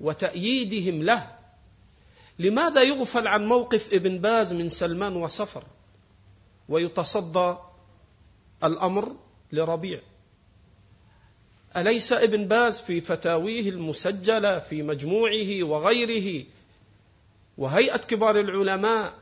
وتأييدهم 0.00 1.02
له. 1.02 1.38
لماذا 2.38 2.82
يغفل 2.82 3.28
عن 3.28 3.46
موقف 3.46 3.94
ابن 3.94 4.18
باز 4.18 4.52
من 4.52 4.68
سلمان 4.68 5.16
وصفر 5.16 5.64
ويتصدى 6.68 7.54
الأمر 8.64 9.16
لربيع؟ 9.52 10.00
أليس 11.76 12.12
ابن 12.12 12.48
باز 12.48 12.80
في 12.80 13.00
فتاويه 13.00 13.70
المسجلة 13.70 14.58
في 14.58 14.82
مجموعه 14.82 15.62
وغيره 15.62 16.44
وهيئة 17.58 17.96
كبار 17.96 18.40
العلماء 18.40 19.14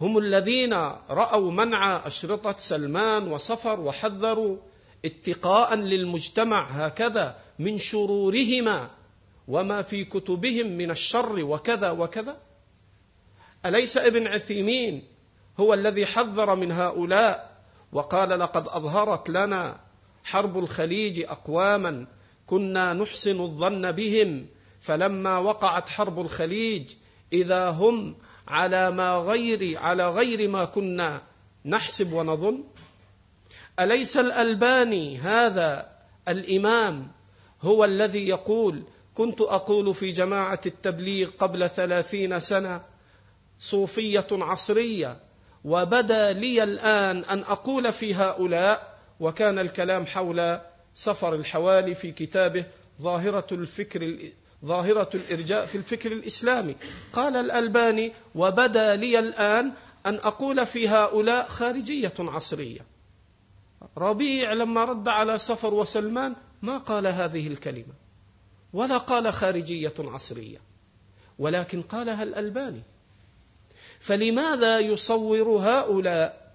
هم 0.00 0.18
الذين 0.18 0.72
رأوا 1.10 1.50
منع 1.50 2.06
أشرطة 2.06 2.54
سلمان 2.58 3.32
وصفر 3.32 3.80
وحذروا 3.80 4.56
اتقاء 5.04 5.74
للمجتمع 5.74 6.70
هكذا 6.70 7.38
من 7.58 7.78
شرورهما 7.78 8.90
وما 9.48 9.82
في 9.82 10.04
كتبهم 10.04 10.66
من 10.66 10.90
الشر 10.90 11.44
وكذا 11.44 11.90
وكذا. 11.90 12.36
أليس 13.66 13.96
ابن 13.96 14.26
عثيمين 14.26 15.02
هو 15.60 15.74
الذي 15.74 16.06
حذر 16.06 16.54
من 16.54 16.72
هؤلاء 16.72 17.52
وقال 17.92 18.28
لقد 18.28 18.68
أظهرت 18.68 19.30
لنا 19.30 19.80
حرب 20.24 20.58
الخليج 20.58 21.20
أقواما 21.20 22.06
كنا 22.46 22.92
نحسن 22.92 23.40
الظن 23.40 23.92
بهم 23.92 24.46
فلما 24.80 25.38
وقعت 25.38 25.88
حرب 25.88 26.20
الخليج 26.20 26.92
إذا 27.32 27.70
هم 27.70 28.14
على 28.48 28.90
ما 28.90 29.16
غير 29.16 29.78
على 29.78 30.10
غير 30.10 30.48
ما 30.48 30.64
كنا 30.64 31.22
نحسب 31.64 32.12
ونظن؟ 32.12 32.64
أليس 33.82 34.16
الألباني 34.16 35.18
هذا 35.18 35.88
الإمام 36.28 37.08
هو 37.62 37.84
الذي 37.84 38.28
يقول 38.28 38.82
كنت 39.14 39.40
أقول 39.40 39.94
في 39.94 40.10
جماعة 40.10 40.60
التبليغ 40.66 41.30
قبل 41.38 41.68
ثلاثين 41.68 42.40
سنة 42.40 42.82
صوفية 43.58 44.26
عصرية 44.32 45.16
وبدا 45.64 46.32
لي 46.32 46.62
الآن 46.62 47.24
أن 47.24 47.38
أقول 47.38 47.92
في 47.92 48.14
هؤلاء 48.14 48.98
وكان 49.20 49.58
الكلام 49.58 50.06
حول 50.06 50.58
سفر 50.94 51.34
الحوالي 51.34 51.94
في 51.94 52.12
كتابه 52.12 52.64
ظاهرة 53.00 53.46
الفكر 53.52 54.18
ظاهرة 54.64 55.10
الإرجاء 55.14 55.66
في 55.66 55.74
الفكر 55.74 56.12
الإسلامي. 56.12 56.76
قال 57.12 57.36
الألباني 57.36 58.12
وبدا 58.34 58.96
لي 58.96 59.18
الآن 59.18 59.72
أن 60.06 60.14
أقول 60.14 60.66
في 60.66 60.88
هؤلاء 60.88 61.48
خارجية 61.48 62.14
عصرية. 62.18 62.91
ربيع 63.98 64.52
لما 64.52 64.84
رد 64.84 65.08
على 65.08 65.38
سفر 65.38 65.74
وسلمان 65.74 66.36
ما 66.62 66.78
قال 66.78 67.06
هذه 67.06 67.46
الكلمة 67.46 67.94
ولا 68.72 68.98
قال 68.98 69.32
خارجية 69.32 69.94
عصرية 69.98 70.58
ولكن 71.38 71.82
قالها 71.82 72.22
الألباني. 72.22 72.82
فلماذا 74.00 74.78
يصور 74.78 75.48
هؤلاء 75.48 76.52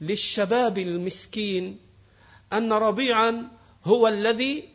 للشباب 0.00 0.78
المسكين 0.78 1.78
أن 2.52 2.72
ربيعا 2.72 3.48
هو 3.84 4.08
الذي 4.08 4.68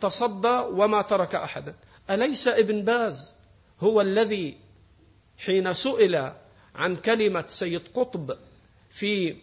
تصدى 0.00 0.62
وما 0.70 1.02
ترك 1.02 1.34
احدا؟ 1.34 1.74
أليس 2.10 2.48
ابن 2.48 2.82
باز 2.82 3.34
هو 3.80 4.00
الذي 4.00 4.56
حين 5.38 5.74
سئل 5.74 6.32
عن 6.74 6.96
كلمة 6.96 7.44
سيد 7.48 7.82
قطب 7.94 8.36
في 8.90 9.36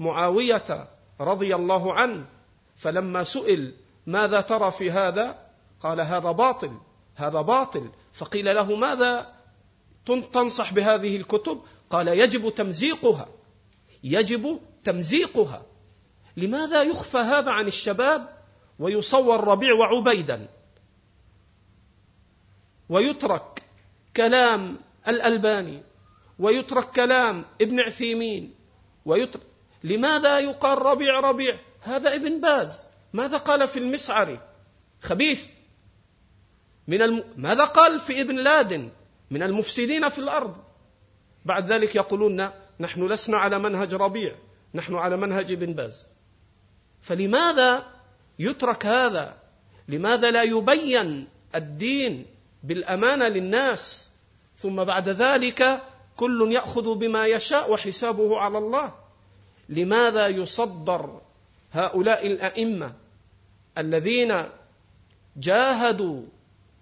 معاوية 0.00 0.88
رضي 1.24 1.54
الله 1.54 1.94
عنه 1.94 2.24
فلما 2.76 3.24
سئل 3.24 3.74
ماذا 4.06 4.40
ترى 4.40 4.70
في 4.70 4.90
هذا؟ 4.90 5.46
قال 5.80 6.00
هذا 6.00 6.30
باطل 6.32 6.78
هذا 7.14 7.40
باطل. 7.40 7.90
فقيل 8.12 8.54
له 8.54 8.76
ماذا 8.76 9.34
تنصح 10.32 10.72
بهذه 10.72 11.16
الكتب؟ 11.16 11.60
قال 11.90 12.08
يجب 12.08 12.54
تمزيقها 12.54 13.28
يجب 14.04 14.60
تمزيقها. 14.84 15.62
لماذا 16.36 16.82
يخفى 16.82 17.18
هذا 17.18 17.50
عن 17.50 17.66
الشباب؟ 17.66 18.28
ويصور 18.78 19.44
ربيع 19.44 19.72
وعبيدا. 19.72 20.48
ويترك 22.88 23.62
كلام 24.16 24.78
الألباني 25.08 25.82
ويترك 26.38 26.90
كلام 26.90 27.44
ابن 27.60 27.80
عثيمين 27.80 28.54
ويترك 29.04 29.42
لماذا 29.84 30.38
يقال 30.38 30.78
ربيع 30.78 31.20
ربيع؟ 31.20 31.58
هذا 31.80 32.14
ابن 32.14 32.40
باز. 32.40 32.88
ماذا 33.12 33.36
قال 33.36 33.68
في 33.68 33.78
المسعري 33.78 34.40
خبيث. 35.02 35.46
من 36.88 37.02
الم... 37.02 37.24
ماذا 37.36 37.64
قال 37.64 38.00
في 38.00 38.20
ابن 38.20 38.36
لادن؟ 38.36 38.88
من 39.30 39.42
المفسدين 39.42 40.08
في 40.08 40.18
الأرض. 40.18 40.56
بعد 41.44 41.72
ذلك 41.72 41.94
يقولون 41.94 42.50
نحن 42.80 43.06
لسنا 43.06 43.36
على 43.36 43.58
منهج 43.58 43.94
ربيع 43.94 44.34
نحن 44.74 44.94
على 44.94 45.16
منهج 45.16 45.52
ابن 45.52 45.72
باز. 45.72 46.08
فلماذا 47.00 47.86
يترك 48.38 48.86
هذا؟ 48.86 49.36
لماذا 49.88 50.30
لا 50.30 50.42
يبين 50.42 51.28
الدين 51.54 52.26
بالأمانة 52.62 53.28
للناس؟ 53.28 54.08
ثم 54.56 54.84
بعد 54.84 55.08
ذلك 55.08 55.82
كل 56.16 56.52
يأخذ 56.52 56.94
بما 56.94 57.26
يشاء 57.26 57.72
وحسابه 57.72 58.38
على 58.38 58.58
الله. 58.58 59.01
لماذا 59.72 60.28
يصدر 60.28 61.20
هؤلاء 61.72 62.26
الأئمة 62.26 62.92
الذين 63.78 64.42
جاهدوا 65.36 66.22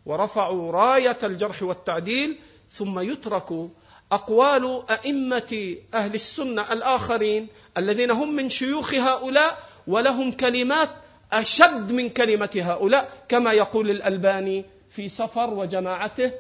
ورفعوا 0.07 0.73
راية 0.73 1.19
الجرح 1.23 1.63
والتعديل 1.63 2.37
ثم 2.71 2.99
يترك 2.99 3.69
أقوال 4.13 4.91
أئمة 4.91 5.77
أهل 5.95 6.15
السنة 6.15 6.73
الآخرين 6.73 7.49
الذين 7.79 8.11
هم 8.11 8.37
من 8.37 8.49
شيوخ 8.49 8.95
هؤلاء 8.95 9.59
ولهم 9.87 10.33
كلمات 10.33 10.91
أشد 11.33 11.93
من 11.93 12.09
كلمة 12.09 12.51
هؤلاء 12.57 13.25
كما 13.29 13.53
يقول 13.53 13.91
الألباني 13.91 14.65
في 14.91 15.09
سفر 15.09 15.51
وجماعته 15.51 16.33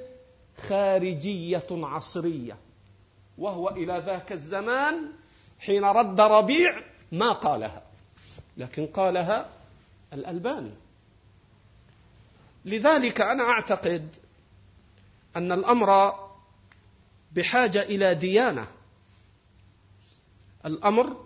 خارجية 0.68 1.66
عصرية 1.70 2.56
وهو 3.39 3.68
إلى 3.68 4.02
ذاك 4.06 4.32
الزمان 4.32 4.94
حين 5.60 5.84
رد 5.84 6.20
ربيع 6.20 6.84
ما 7.12 7.32
قالها. 7.32 7.82
لكن 8.56 8.86
قالها 8.86 9.50
الألباني. 10.12 10.72
لذلك 12.64 13.20
أنا 13.20 13.44
أعتقد 13.44 14.16
أن 15.36 15.52
الأمر 15.52 16.14
بحاجة 17.32 17.82
إلى 17.82 18.14
ديانة. 18.14 18.66
الأمر 20.66 21.24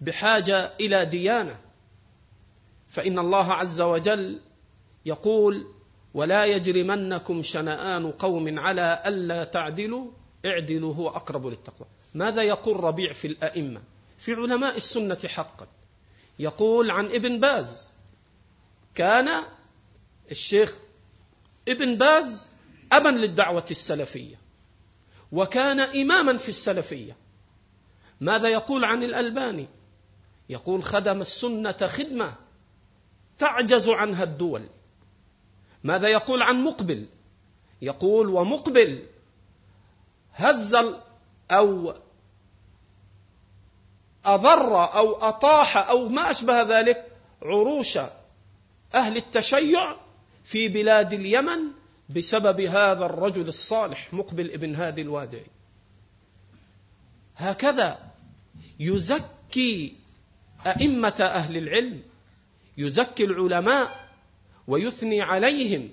بحاجة 0.00 0.72
إلى 0.80 1.04
ديانة. 1.04 1.58
فإن 2.88 3.18
الله 3.18 3.52
عز 3.52 3.80
وجل 3.80 4.40
يقول 5.06 5.66
ولا 6.14 6.44
يجرمنكم 6.44 7.42
شنآن 7.42 8.10
قوم 8.10 8.58
على 8.58 9.02
ألا 9.06 9.44
تعدلوا 9.44 10.10
اعدلوا 10.46 10.94
هو 10.94 11.08
أقرب 11.08 11.46
للتقوى. 11.46 11.88
ماذا 12.14 12.42
يقول 12.42 12.84
ربيع 12.84 13.12
في 13.12 13.26
الأئمة؟ 13.26 13.82
في 14.18 14.34
علماء 14.34 14.76
السنة 14.76 15.18
حقا. 15.26 15.66
يقول 16.38 16.90
عن 16.90 17.06
ابن 17.06 17.40
باز 17.40 17.88
كان 18.94 19.42
الشيخ 20.30 20.74
ابن 21.68 21.98
باز 21.98 22.48
أبا 22.92 23.08
للدعوة 23.08 23.64
السلفية 23.70 24.36
وكان 25.32 25.80
إماما 25.80 26.36
في 26.36 26.48
السلفية. 26.48 27.16
ماذا 28.20 28.48
يقول 28.48 28.84
عن 28.84 29.02
الألباني؟ 29.02 29.68
يقول 30.48 30.82
خدم 30.82 31.20
السنة 31.20 31.72
خدمة 31.72 32.34
تعجز 33.38 33.88
عنها 33.88 34.24
الدول. 34.24 34.66
ماذا 35.84 36.08
يقول 36.08 36.42
عن 36.42 36.64
مقبل؟ 36.64 37.06
يقول 37.82 38.28
ومقبل 38.28 39.06
هز 40.32 40.76
أو 41.52 41.94
أضر 44.24 44.94
أو 44.94 45.14
أطاح 45.14 45.76
أو 45.76 46.08
ما 46.08 46.30
أشبه 46.30 46.62
ذلك 46.62 47.06
عروش 47.42 47.98
أهل 48.94 49.16
التشيع 49.16 49.96
في 50.44 50.68
بلاد 50.68 51.12
اليمن 51.12 51.58
بسبب 52.08 52.60
هذا 52.60 53.06
الرجل 53.06 53.48
الصالح 53.48 54.14
مقبل 54.14 54.52
ابن 54.52 54.74
هادي 54.74 55.02
الوادعي. 55.02 55.46
هكذا 57.36 57.98
يزكي 58.80 59.96
أئمة 60.66 61.14
أهل 61.20 61.56
العلم 61.56 62.02
يزكي 62.78 63.24
العلماء 63.24 64.08
ويثني 64.68 65.22
عليهم 65.22 65.90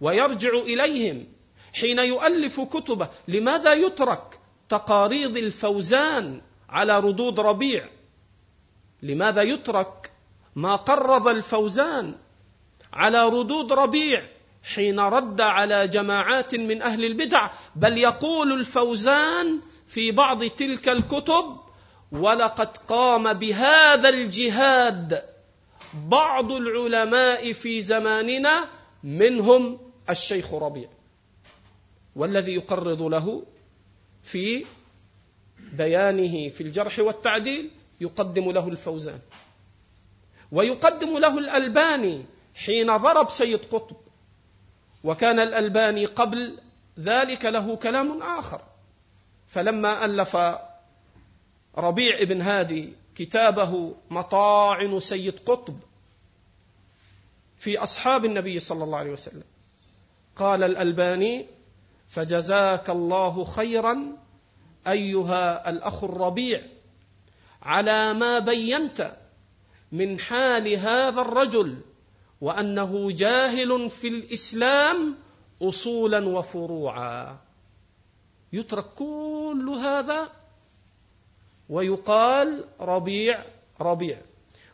ويرجع 0.00 0.52
إليهم 0.52 1.26
حين 1.72 1.98
يؤلف 1.98 2.60
كتبه. 2.60 3.08
لماذا 3.28 3.72
يترك 3.72 4.37
تقاريض 4.68 5.36
الفوزان 5.36 6.40
على 6.68 6.98
ردود 7.00 7.40
ربيع. 7.40 7.88
لماذا 9.02 9.42
يترك 9.42 10.10
ما 10.56 10.76
قرض 10.76 11.28
الفوزان 11.28 12.14
على 12.92 13.24
ردود 13.24 13.72
ربيع 13.72 14.22
حين 14.74 15.00
رد 15.00 15.40
على 15.40 15.88
جماعات 15.88 16.54
من 16.54 16.82
أهل 16.82 17.04
البدع؟ 17.04 17.50
بل 17.76 17.98
يقول 17.98 18.52
الفوزان 18.52 19.60
في 19.86 20.10
بعض 20.10 20.44
تلك 20.44 20.88
الكتب 20.88 21.56
ولقد 22.12 22.76
قام 22.76 23.32
بهذا 23.32 24.08
الجهاد 24.08 25.22
بعض 25.94 26.52
العلماء 26.52 27.52
في 27.52 27.80
زماننا 27.80 28.64
منهم 29.04 29.78
الشيخ 30.10 30.54
ربيع. 30.54 30.88
والذي 32.16 32.54
يقرض 32.54 33.02
له 33.02 33.42
في 34.30 34.64
بيانه 35.72 36.48
في 36.48 36.60
الجرح 36.60 36.98
والتعديل 36.98 37.70
يقدم 38.00 38.50
له 38.50 38.68
الفوزان. 38.68 39.18
ويقدم 40.52 41.18
له 41.18 41.38
الألباني 41.38 42.24
حين 42.54 42.96
ضرب 42.96 43.30
سيد 43.30 43.60
قطب. 43.72 43.96
وكان 45.04 45.38
الألباني 45.38 46.04
قبل 46.04 46.58
ذلك 47.00 47.44
له 47.44 47.76
كلام 47.76 48.22
آخر. 48.22 48.62
فلما 49.48 50.04
ألف 50.04 50.36
ربيع 51.78 52.22
بن 52.22 52.40
هادي 52.40 52.92
كتابه 53.14 53.94
مطاعن 54.10 55.00
سيد 55.00 55.34
قطب 55.46 55.76
في 57.58 57.78
أصحاب 57.78 58.24
النبي 58.24 58.60
صلى 58.60 58.84
الله 58.84 58.98
عليه 58.98 59.12
وسلم 59.12 59.44
قال 60.36 60.62
الألباني 60.62 61.46
فجزاك 62.08 62.90
الله 62.90 63.44
خيرا 63.44 64.16
أيها 64.86 65.70
الأخ 65.70 66.04
الربيع 66.04 66.62
على 67.62 68.14
ما 68.14 68.38
بينت 68.38 69.16
من 69.92 70.18
حال 70.18 70.68
هذا 70.68 71.20
الرجل 71.20 71.78
وأنه 72.40 73.10
جاهل 73.12 73.90
في 73.90 74.08
الإسلام 74.08 75.16
أصولا 75.62 76.28
وفروعا. 76.28 77.38
يترك 78.52 78.84
كل 78.84 79.76
هذا 79.82 80.28
ويقال 81.68 82.64
ربيع 82.80 83.44
ربيع. 83.80 84.22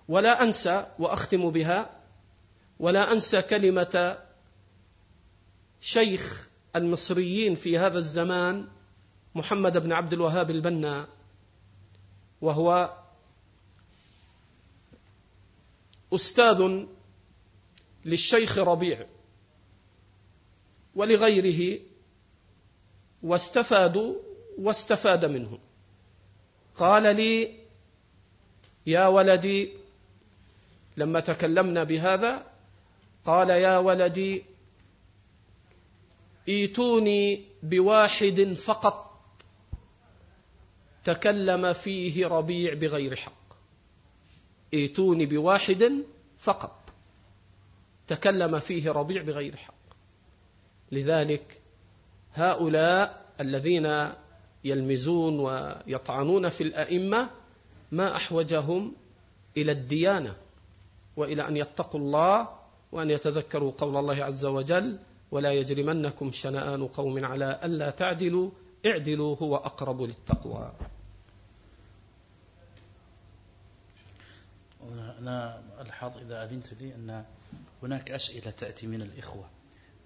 ولا 0.09 0.43
أنسى 0.43 0.87
وأختم 0.99 1.51
بها 1.51 1.91
ولا 2.81 3.13
أنسى 3.13 3.43
كلمة 3.43 4.19
شيخ 5.81 6.49
المصريين 6.77 7.55
في 7.55 7.79
هذا 7.79 7.99
الزمان 7.99 8.69
محمد 9.35 9.79
بن 9.79 9.93
عبد 9.93 10.13
الوهاب 10.13 10.51
البنا 10.51 11.09
وهو 12.41 12.97
أستاذ 16.15 16.85
للشيخ 18.05 18.59
ربيع 18.59 19.07
ولغيره 20.95 21.81
واستفادوا 23.23 24.15
واستفاد 24.59 25.25
منه. 25.25 25.59
قال 26.77 27.17
لي 27.17 27.59
يا 28.87 29.07
ولدي 29.07 29.73
لما 30.97 31.21
تكلمنا 31.21 31.85
بهذا 31.85 32.47
قال 33.25 33.51
يا 33.51 33.79
ولدي 33.79 34.45
ايتوني 36.49 37.45
بواحد 37.63 38.55
فقط. 38.57 39.11
تكلم 41.05 41.73
فيه 41.73 42.27
ربيع 42.27 42.75
بغير 42.75 43.17
حق. 43.17 43.45
ايتوني 44.75 45.27
بواحد 45.27 46.05
فقط. 46.39 46.79
تكلم 48.07 48.59
فيه 48.59 48.91
ربيع 48.91 49.23
بغير 49.23 49.57
حق. 49.57 49.75
لذلك 50.93 51.61
هؤلاء 52.35 53.27
الذين 53.41 54.11
يلمزون 54.65 55.41
ويطعنون 55.41 56.49
في 56.49 56.61
الأئمة 56.63 57.31
ما 57.93 58.17
أحوجهم 58.17 58.93
إلى 59.57 59.73
الديانة 59.73 60.37
وإلى 61.17 61.49
أن 61.49 61.57
يتقوا 61.57 62.01
الله 62.01 62.49
وأن 62.93 63.11
يتذكروا 63.11 63.73
قول 63.79 63.97
الله 63.97 64.25
عز 64.25 64.45
وجل 64.45 64.99
ولا 65.35 65.53
يجرمنكم 65.53 66.33
شنآن 66.33 66.87
قوم 66.87 67.25
على 67.25 67.61
ألا 67.65 67.91
تعدلوا 67.91 68.51
اعدلوا 68.87 69.37
هو 69.37 69.57
أقرب 69.57 70.03
للتقوى. 70.03 70.73
أنا 75.19 75.63
ألحظ 75.81 76.19
إذا 76.19 76.45
أذنت 76.45 76.75
لي 76.81 76.95
أن 76.95 77.25
هناك 77.83 78.11
أسئلة 78.11 78.51
تأتي 78.51 78.87
من 78.87 79.03
الإخوة 79.03 79.45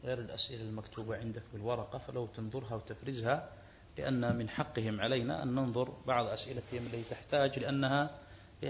غير 0.04 0.18
الأسئلة 0.18 0.62
المكتوبة 0.62 1.16
عندك 1.16 1.42
بالورقة 1.52 1.98
فلو 1.98 2.26
تنظرها 2.26 2.74
وتفرزها 2.74 3.48
لأن 3.98 4.36
من 4.36 4.48
حقهم 4.48 5.00
علينا 5.00 5.42
أن 5.42 5.54
ننظر 5.54 5.92
بعض 6.06 6.26
أسئلتهم 6.26 6.86
التي 6.86 7.02
تحتاج 7.10 7.58
لأنها 7.58 8.10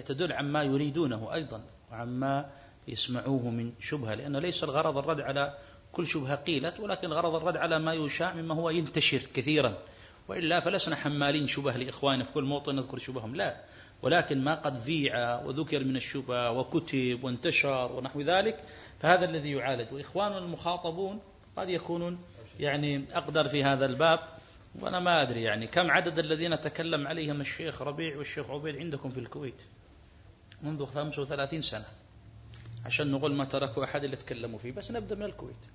تدل 0.07 0.33
عما 0.33 0.63
يريدونه 0.63 1.35
أيضا 1.35 1.63
وعما 1.93 2.51
يسمعوه 2.89 3.51
من 3.51 3.73
شبهة 3.81 4.15
لأن 4.15 4.37
ليس 4.37 4.65
الغرض 4.65 4.99
الرد 4.99 5.21
على 5.21 5.59
كل 5.93 6.07
شبهة 6.07 6.37
قيلت 6.37 6.81
ولكن 6.81 7.07
الغرض 7.07 7.35
الرد 7.35 7.57
على 7.57 7.79
ما 7.79 7.95
يشاع 7.95 8.35
مما 8.35 8.55
هو 8.55 8.71
ينتشر 8.71 9.21
كثيرا. 9.35 9.79
وإلا 10.29 10.61
فلسنا 10.61 10.97
حمالين 10.97 11.47
شبه 11.47 11.73
لإخواننا 11.73 12.25
في 12.25 12.33
كل 12.33 12.45
موطن 12.45 12.77
نذكر 12.77 12.99
شبههم. 12.99 13.35
لا 13.35 13.57
ولكن 14.03 14.45
ما 14.45 14.55
قد 14.55 14.77
ذيع 14.77 15.41
وذكر 15.41 15.85
من 15.85 15.97
الشبه 15.97 16.51
وكتب 16.51 17.21
وانتشر 17.23 17.93
ونحو 17.93 18.21
ذلك 18.21 18.65
فهذا 19.01 19.25
الذي 19.25 19.51
يعالج. 19.51 19.93
وإخواننا 19.93 20.39
المخاطبون 20.39 21.21
قد 21.57 21.69
يكونون 21.69 22.19
يعني 22.61 23.05
أقدر 23.13 23.49
في 23.49 23.65
هذا 23.65 23.87
الباب. 23.87 24.21
وأنا 24.81 25.01
ما 25.01 25.23
أدري 25.23 25.43
يعني 25.43 25.67
كم 25.67 25.91
عدد 25.91 26.19
الذين 26.19 26.61
تكلم 26.61 27.07
عليهم 27.07 27.41
الشيخ 27.41 27.83
ربيع 27.83 28.17
والشيخ 28.17 28.51
عبيد 28.51 28.77
عندكم 28.77 29.11
في 29.11 29.21
الكويت 29.21 29.63
منذ 30.63 30.85
35 30.85 31.63
سنة. 31.63 31.85
عشان 32.89 33.13
نقول 33.13 33.35
ما 33.35 33.45
تركوا 33.45 33.85
أحد 33.85 34.05
اللي 34.05 34.17
تكلموا 34.17 34.59
فيه 34.59 34.73
بس 34.73 34.91
نبدأ 34.91 35.15
من 35.15 35.23
الكويت. 35.23 35.67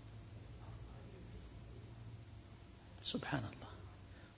سبحان 3.01 3.39
الله. 3.39 3.67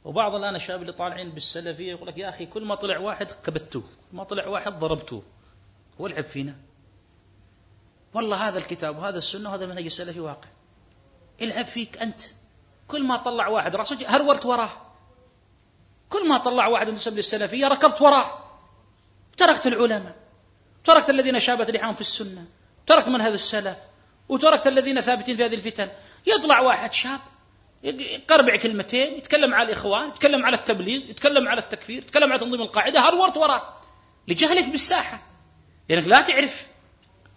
وبعض 0.05 0.35
الآن 0.35 0.55
الشباب 0.55 0.81
اللي 0.81 0.91
طالعين 0.91 1.29
بالسلفية 1.29 1.91
يقول 1.91 2.07
لك 2.07 2.17
يا 2.17 2.29
أخي 2.29 2.45
كل 2.45 2.65
ما 2.65 2.75
طلع 2.75 2.97
واحد 2.97 3.31
كبتوه 3.31 3.83
ما 4.13 4.23
طلع 4.23 4.47
واحد 4.47 4.79
ضربتوه. 4.79 5.23
هو 6.01 6.07
العب 6.07 6.23
فينا؟ 6.23 6.55
والله 8.13 8.47
هذا 8.47 8.57
الكتاب 8.57 8.97
وهذا 8.97 9.17
السنة 9.17 9.49
وهذا 9.49 9.65
المنهج 9.65 9.85
السلفي 9.85 10.19
واقع. 10.19 10.49
العب 11.41 11.65
فيك 11.65 11.97
أنت. 11.97 12.21
كل 12.87 13.03
ما 13.03 13.17
طلع 13.17 13.47
واحد 13.47 13.75
رأسه 13.75 13.97
هرولت 14.07 14.45
وراه. 14.45 14.71
كل 16.09 16.29
ما 16.29 16.37
طلع 16.37 16.67
واحد 16.67 16.87
ينتسب 16.87 17.15
للسلفية 17.15 17.67
ركضت 17.67 18.01
وراه. 18.01 18.45
تركت 19.37 19.67
العلماء. 19.67 20.15
تركت 20.83 21.09
الذين 21.09 21.39
شابت 21.39 21.71
لحاهم 21.71 21.93
في 21.93 22.01
السنة. 22.01 22.45
تركت 22.87 23.07
منهج 23.07 23.33
السلف 23.33 23.77
وتركت 24.29 24.67
الذين 24.67 25.01
ثابتين 25.01 25.35
في 25.35 25.45
هذه 25.45 25.55
الفتن. 25.55 25.89
يطلع 26.25 26.59
واحد 26.59 26.93
شاب 26.93 27.19
يقربع 27.83 28.55
كلمتين 28.55 29.13
يتكلم 29.17 29.53
على 29.53 29.67
الإخوان 29.67 30.07
يتكلم 30.07 30.45
على 30.45 30.55
التبليغ 30.55 31.01
يتكلم 31.09 31.47
على 31.47 31.61
التكفير 31.61 31.97
يتكلم 31.97 32.31
على 32.31 32.39
تنظيم 32.39 32.61
القاعدة 32.61 32.99
هرولت 32.99 33.37
وراه. 33.37 33.81
لجهلك 34.27 34.65
بالساحة. 34.69 35.21
لأنك 35.89 36.07
لا 36.07 36.21
تعرف 36.21 36.65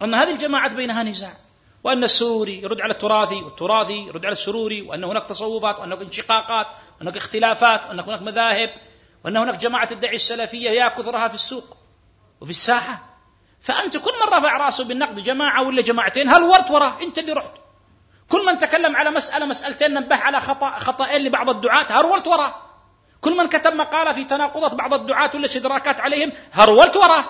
أن 0.02 0.14
هذه 0.14 0.32
الجماعات 0.32 0.72
بينها 0.72 1.02
نزاع 1.02 1.36
وأن 1.84 2.04
السروري 2.04 2.62
يرد 2.62 2.80
على 2.80 2.92
التراثي 2.92 3.34
والتراثي 3.34 4.06
يرد 4.06 4.24
على 4.24 4.32
السروري 4.32 4.82
وأن 4.82 5.04
هناك 5.04 5.24
تصوفات 5.24 5.78
وأن 5.78 5.92
هناك 5.92 6.06
انشقاقات 6.06 6.66
وأن 6.66 7.08
هناك 7.08 7.16
اختلافات 7.16 7.86
وأن 7.86 8.00
هناك 8.00 8.22
مذاهب 8.22 8.74
وأن 9.24 9.36
هناك 9.36 9.56
جماعة 9.56 9.86
تدعي 9.86 10.16
السلفية 10.16 10.70
يا 10.70 10.88
كثرها 10.88 11.28
في 11.28 11.34
السوق 11.34 11.76
وفي 12.40 12.50
الساحة. 12.50 13.07
فأنت 13.60 13.96
كل 13.96 14.12
من 14.12 14.38
رفع 14.38 14.56
رأسه 14.56 14.84
بالنقد 14.84 15.24
جماعة 15.24 15.66
ولا 15.66 15.82
جماعتين 15.82 16.28
هل 16.28 16.42
ورت 16.42 16.70
وراه؟ 16.70 17.02
أنت 17.02 17.18
اللي 17.18 17.32
رحت. 17.32 17.50
كل 18.28 18.46
من 18.46 18.58
تكلم 18.58 18.96
على 18.96 19.10
مسألة 19.10 19.46
مسألتين 19.46 19.94
نبه 19.94 20.16
على 20.16 20.40
خطأ 20.40 20.70
خطأين 20.70 21.24
لبعض 21.24 21.50
الدعاة 21.50 21.86
هرولت 21.88 22.28
وراه؟ 22.28 22.54
كل 23.20 23.36
من 23.36 23.48
كتب 23.48 23.74
مقالة 23.74 24.12
في 24.12 24.24
تناقضات 24.24 24.74
بعض 24.74 24.94
الدعاة 24.94 25.30
ولا 25.34 25.46
استدراكات 25.46 26.00
عليهم 26.00 26.32
هرولت 26.52 26.96
وراه؟ 26.96 27.24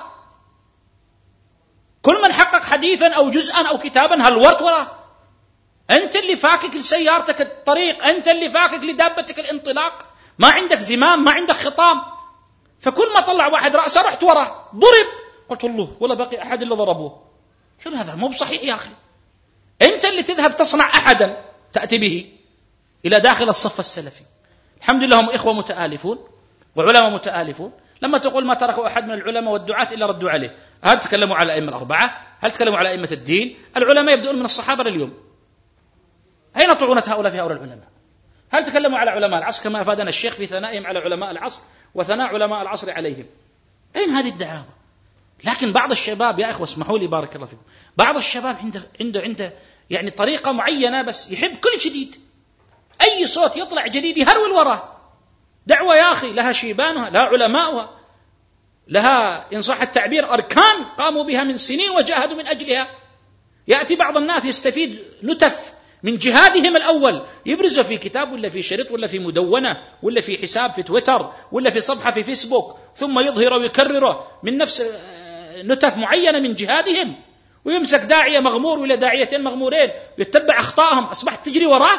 كل 2.02 2.22
من 2.22 2.32
حقق 2.32 2.62
حديثا 2.62 3.12
أو 3.12 3.30
جزءا 3.30 3.68
أو 3.68 3.78
كتابا 3.78 4.22
هلورت 4.28 4.62
وراه؟ 4.62 4.98
أنت 5.90 6.16
اللي 6.16 6.36
فاكك 6.36 6.76
لسيارتك 6.76 7.40
الطريق 7.40 8.04
أنت 8.04 8.28
اللي 8.28 8.50
فاكك 8.50 8.82
لدابتك 8.82 9.38
الانطلاق. 9.38 10.06
ما 10.38 10.48
عندك 10.48 10.78
زمام 10.78 11.24
ما 11.24 11.30
عندك 11.30 11.54
خطام. 11.54 12.02
فكل 12.80 13.14
ما 13.14 13.20
طلع 13.20 13.46
واحد 13.46 13.76
رأسه 13.76 14.02
رحت 14.02 14.22
وراه. 14.22 14.70
ضرب. 14.74 15.06
قلت 15.48 15.64
الله 15.64 15.96
ولا 16.00 16.14
بقي 16.14 16.42
أحد 16.42 16.62
إلا 16.62 16.74
ضربوه 16.74 17.22
شو 17.84 17.90
هذا 17.90 18.14
مو 18.14 18.28
بصحيح 18.28 18.62
يا 18.64 18.74
أخي 18.74 18.90
أنت 19.82 20.04
اللي 20.04 20.22
تذهب 20.22 20.56
تصنع 20.56 20.84
أحدا 20.84 21.44
تأتي 21.72 21.98
به 21.98 22.32
إلى 23.04 23.20
داخل 23.20 23.48
الصف 23.48 23.80
السلفي 23.80 24.22
الحمد 24.80 25.02
لله 25.02 25.20
هم 25.20 25.30
إخوة 25.30 25.52
متآلفون 25.52 26.18
وعلماء 26.76 27.10
متآلفون 27.10 27.72
لما 28.02 28.18
تقول 28.18 28.44
ما 28.44 28.54
تركوا 28.54 28.86
أحد 28.86 29.04
من 29.04 29.14
العلماء 29.14 29.52
والدعاة 29.52 29.88
إلا 29.92 30.06
ردوا 30.06 30.30
عليه 30.30 30.56
هل 30.82 31.00
تكلموا 31.00 31.36
على 31.36 31.46
الائمه 31.46 31.68
الأربعة؟ 31.68 32.26
هل 32.40 32.50
تكلموا 32.50 32.78
على 32.78 32.90
أئمة 32.90 33.08
الدين؟ 33.12 33.56
العلماء 33.76 34.14
يبدؤون 34.14 34.38
من 34.38 34.44
الصحابة 34.44 34.84
لليوم. 34.84 35.14
أين 36.56 36.72
طعونة 36.72 37.02
هؤلاء 37.06 37.32
في 37.32 37.40
هؤلاء 37.40 37.56
العلماء؟ 37.56 37.88
هل 38.50 38.64
تكلموا 38.64 38.98
على 38.98 39.10
علماء 39.10 39.38
العصر 39.38 39.62
كما 39.62 39.80
أفادنا 39.80 40.08
الشيخ 40.08 40.34
في 40.34 40.46
ثنائهم 40.46 40.86
على 40.86 40.98
علماء 40.98 41.30
العصر 41.30 41.60
وثناء 41.94 42.26
علماء 42.26 42.62
العصر 42.62 42.90
عليهم؟ 42.90 43.26
أين 43.96 44.10
هذه 44.10 44.28
الدعاوى؟ 44.28 44.77
لكن 45.44 45.72
بعض 45.72 45.90
الشباب 45.90 46.38
يا 46.38 46.50
إخوة 46.50 46.64
اسمحوا 46.64 46.98
لي 46.98 47.06
بارك 47.06 47.36
الله 47.36 47.46
فيكم، 47.46 47.62
بعض 47.96 48.16
الشباب 48.16 48.56
عنده 48.56 48.82
عنده 49.00 49.20
عنده 49.20 49.54
يعني 49.90 50.10
طريقة 50.10 50.52
معينة 50.52 51.02
بس 51.02 51.30
يحب 51.30 51.56
كل 51.56 51.78
جديد. 51.78 52.16
أي 53.02 53.26
صوت 53.26 53.56
يطلع 53.56 53.86
جديد 53.86 54.18
يهرول 54.18 54.50
وراه. 54.50 54.98
دعوة 55.66 55.96
يا 55.96 56.12
أخي 56.12 56.32
لها 56.32 56.52
شيبانها، 56.52 57.10
لها 57.10 57.22
علماؤها، 57.22 57.98
لها 58.88 59.46
إن 59.52 59.62
صح 59.62 59.82
التعبير 59.82 60.32
أركان 60.32 60.84
قاموا 60.98 61.24
بها 61.24 61.44
من 61.44 61.58
سنين 61.58 61.90
وجاهدوا 61.90 62.36
من 62.36 62.46
أجلها 62.46 62.88
يأتي 63.68 63.96
بعض 63.96 64.16
الناس 64.16 64.44
يستفيد 64.44 64.98
نتف 65.22 65.72
من 66.02 66.18
جهادهم 66.18 66.76
الأول 66.76 67.22
يبرزه 67.46 67.82
في 67.82 67.96
كتاب 67.96 68.32
ولا 68.32 68.48
في 68.48 68.62
شريط 68.62 68.90
ولا 68.90 69.06
في 69.06 69.18
مدونة 69.18 69.82
ولا 70.02 70.20
في 70.20 70.38
حساب 70.38 70.72
في 70.72 70.82
تويتر 70.82 71.32
ولا 71.52 71.70
في 71.70 71.80
صفحة 71.80 72.10
في 72.10 72.24
فيسبوك 72.24 72.78
ثم 72.96 73.18
يظهر 73.18 73.52
ويكرره 73.52 74.26
من 74.42 74.58
نفس 74.58 74.82
نتف 75.62 75.96
معينة 75.96 76.38
من 76.38 76.54
جهادهم 76.54 77.14
ويمسك 77.64 78.00
داعية 78.00 78.40
مغمور 78.40 78.78
ولا 78.78 78.94
داعيتين 78.94 79.44
مغمورين 79.44 79.90
ويتبع 80.18 80.60
أخطائهم 80.60 81.04
أصبحت 81.04 81.46
تجري 81.46 81.66
وراه. 81.66 81.98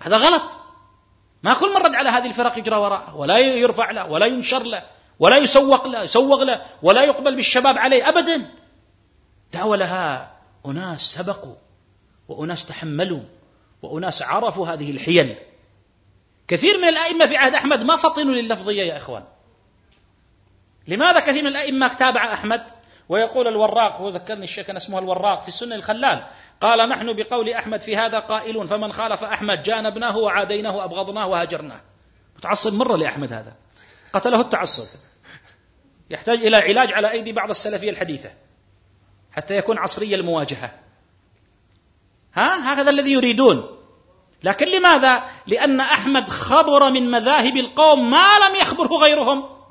هذا 0.00 0.16
غلط. 0.16 0.42
ما 1.42 1.54
كل 1.54 1.70
من 1.70 1.76
رد 1.76 1.94
على 1.94 2.08
هذه 2.08 2.26
الفرق 2.26 2.58
يجرى 2.58 2.76
وراءه 2.76 3.16
ولا 3.16 3.38
يرفع 3.38 3.90
له 3.90 4.10
ولا 4.10 4.26
ينشر 4.26 4.62
له 4.62 4.82
ولا 5.18 5.36
يسوق 5.36 5.86
له 5.86 6.02
يسوق 6.02 6.42
له 6.42 6.66
ولا 6.82 7.04
يقبل 7.04 7.36
بالشباب 7.36 7.78
عليه 7.78 8.08
أبدا. 8.08 8.50
دعوة 9.52 9.76
لها 9.76 10.32
أناس 10.66 11.00
سبقوا 11.00 11.54
وأناس 12.28 12.66
تحملوا 12.66 13.20
وأناس 13.82 14.22
عرفوا 14.22 14.66
هذه 14.68 14.90
الحيل. 14.90 15.34
كثير 16.48 16.78
من 16.78 16.88
الأئمة 16.88 17.26
في 17.26 17.36
عهد 17.36 17.54
أحمد 17.54 17.82
ما 17.82 17.96
فطنوا 17.96 18.34
لللفظية 18.34 18.82
يا 18.82 18.96
إخوان. 18.96 19.24
لماذا 20.88 21.20
كثير 21.20 21.42
من 21.42 21.48
الأئمة 21.48 21.88
تابع 21.88 22.32
أحمد؟ 22.32 22.62
ويقول 23.08 23.48
الوراق 23.48 23.96
هو 23.96 24.08
ذكرني 24.08 24.44
الشيخ 24.44 24.66
كان 24.66 24.76
اسمه 24.76 24.98
الوراق 24.98 25.42
في 25.42 25.48
السنة 25.48 25.74
الخلال. 25.74 26.24
قال 26.60 26.88
نحن 26.88 27.12
بقول 27.12 27.48
أحمد 27.48 27.80
في 27.80 27.96
هذا 27.96 28.18
قائلون 28.18 28.66
فمن 28.66 28.92
خالف 28.92 29.24
أحمد 29.24 29.62
جانبناه 29.62 30.16
وعاديناه 30.16 30.76
وأبغضناه 30.76 31.26
وهجرناه. 31.26 31.80
متعصب 32.36 32.74
مرة 32.74 32.96
لأحمد 32.96 33.32
هذا. 33.32 33.52
قتله 34.12 34.40
التعصب. 34.40 34.86
يحتاج 36.10 36.46
إلى 36.46 36.56
علاج 36.56 36.92
على 36.92 37.10
أيدي 37.10 37.32
بعض 37.32 37.50
السلفية 37.50 37.90
الحديثة 37.90 38.30
حتى 39.32 39.56
يكون 39.56 39.78
عصري 39.78 40.14
المواجهة. 40.14 40.70
ها؟ 42.34 42.74
هكذا 42.74 42.90
الذي 42.90 43.12
يريدون. 43.12 43.78
لكن 44.42 44.66
لماذا؟ 44.66 45.22
لأن 45.46 45.80
أحمد 45.80 46.28
خبر 46.28 46.90
من 46.90 47.10
مذاهب 47.10 47.56
القوم 47.56 48.10
ما 48.10 48.38
لم 48.38 48.56
يخبره 48.56 48.96
غيرهم. 48.96 49.61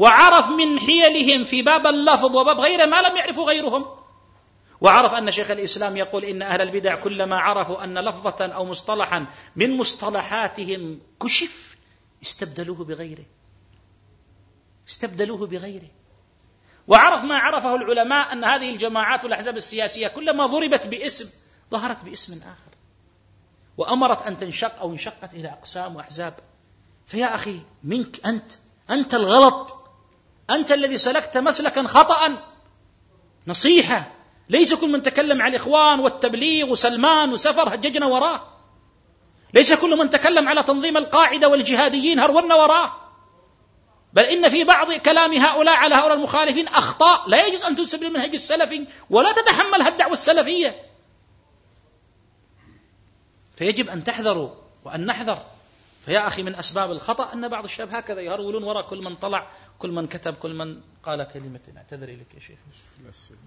وعرف 0.00 0.48
من 0.48 0.80
حيلهم 0.80 1.44
في 1.44 1.62
باب 1.62 1.86
اللفظ 1.86 2.36
وباب 2.36 2.60
غيره 2.60 2.84
ما 2.84 3.02
لم 3.02 3.16
يعرفه 3.16 3.44
غيرهم. 3.44 3.86
وعرف 4.80 5.14
أن 5.14 5.30
شيخ 5.30 5.50
الإسلام 5.50 5.96
يقول 5.96 6.24
إن 6.24 6.42
أهل 6.42 6.60
البدع 6.60 6.94
كلما 6.94 7.38
عرفوا 7.38 7.84
أن 7.84 7.98
لفظة 7.98 8.46
أو 8.46 8.64
مصطلحا 8.64 9.26
من 9.56 9.76
مصطلحاتهم 9.76 11.00
كشف 11.22 11.76
استبدلوه 12.22 12.84
بغيره. 12.84 13.24
استبدلوه 14.88 15.46
بغيره. 15.46 15.88
وعرف 16.88 17.24
ما 17.24 17.38
عرفه 17.38 17.76
العلماء 17.76 18.32
أن 18.32 18.44
هذه 18.44 18.70
الجماعات 18.70 19.24
والأحزاب 19.24 19.56
السياسية 19.56 20.08
كلما 20.08 20.46
ضربت 20.46 20.86
باسم 20.86 21.28
ظهرت 21.70 22.04
باسم 22.04 22.38
آخر. 22.38 22.74
وأمرت 23.76 24.22
أن 24.22 24.38
تنشق 24.38 24.78
أو 24.80 24.92
انشقت 24.92 25.34
إلى 25.34 25.48
أقسام 25.48 25.96
وأحزاب. 25.96 26.34
فيا 27.06 27.34
أخي 27.34 27.60
منك 27.84 28.26
أنت. 28.26 28.52
أنت 28.90 29.14
الغلط. 29.14 29.79
أنت 30.50 30.72
الذي 30.72 30.98
سلكت 30.98 31.38
مسلكا 31.38 31.82
خطأ 31.82 32.42
نصيحة. 33.46 34.12
ليس 34.48 34.74
كل 34.74 34.88
من 34.88 35.02
تكلم 35.02 35.42
على 35.42 35.50
الإخوان 35.50 36.00
والتبليغ 36.00 36.70
وسلمان 36.70 37.32
وسفر 37.32 37.74
هججنا 37.74 38.06
وراه. 38.06 38.42
ليس 39.54 39.74
كل 39.74 39.98
من 39.98 40.10
تكلم 40.10 40.48
على 40.48 40.62
تنظيم 40.62 40.96
القاعدة 40.96 41.48
والجهاديين 41.48 42.18
هرولنا 42.18 42.54
وراه. 42.54 42.92
بل 44.12 44.24
إن 44.24 44.48
في 44.48 44.64
بعض 44.64 44.92
كلام 44.92 45.32
هؤلاء 45.32 45.76
على 45.76 45.94
هؤلاء 45.94 46.16
المخالفين 46.16 46.68
أخطاء. 46.68 47.28
لا 47.28 47.46
يجوز 47.46 47.64
أن 47.64 47.76
تنسب 47.76 48.02
للمنهج 48.02 48.32
السلفي 48.32 48.86
ولا 49.10 49.32
تتحملها 49.32 49.88
الدعوة 49.88 50.12
السلفية. 50.12 50.82
فيجب 53.56 53.88
أن 53.88 54.04
تحذروا 54.04 54.50
وأن 54.84 55.06
نحذر. 55.06 55.42
فيا 56.10 56.26
أخي 56.26 56.42
من 56.42 56.54
أسباب 56.54 56.90
الخطأ 56.90 57.32
أن 57.32 57.48
بعض 57.48 57.64
الشباب 57.64 57.94
هكذا 57.94 58.20
يهرولون 58.20 58.62
وراء 58.62 58.88
كل 58.88 59.04
من 59.04 59.16
طلع 59.16 59.50
كل 59.78 59.90
من 59.92 60.06
كتب 60.06 60.34
كل 60.34 60.54
من 60.54 60.80
قال 61.02 61.22
كلمة 61.22 61.60
اعتذر 61.76 62.10
لك 62.10 62.34
يا 62.34 62.40
شيخ؟ 62.40 62.58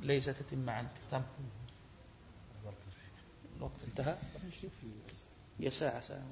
ليس 0.02 0.26
تتم 0.26 0.70
عنك 0.70 0.92
تم. 1.12 1.22
الوقت 3.58 3.84
انتهى. 3.88 4.18
يا 5.60 5.70
ساعة 5.70 6.02
ساعة 6.02 6.24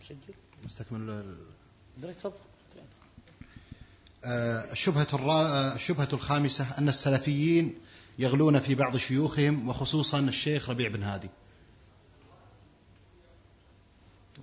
مسجل 0.00 0.34
مستكمل. 0.64 1.36
تفضل. 2.18 2.32
آه، 4.24 4.72
الشبهة 4.72 5.06
آه، 5.12 5.74
الشبهة 5.74 6.08
الخامسة 6.12 6.78
أن 6.78 6.88
السلفيين 6.88 7.74
يغلون 8.18 8.58
في 8.60 8.74
بعض 8.74 8.96
شيوخهم 8.96 9.68
وخصوصا 9.68 10.18
الشيخ 10.18 10.70
ربيع 10.70 10.88
بن 10.88 11.02
هادي. 11.02 11.30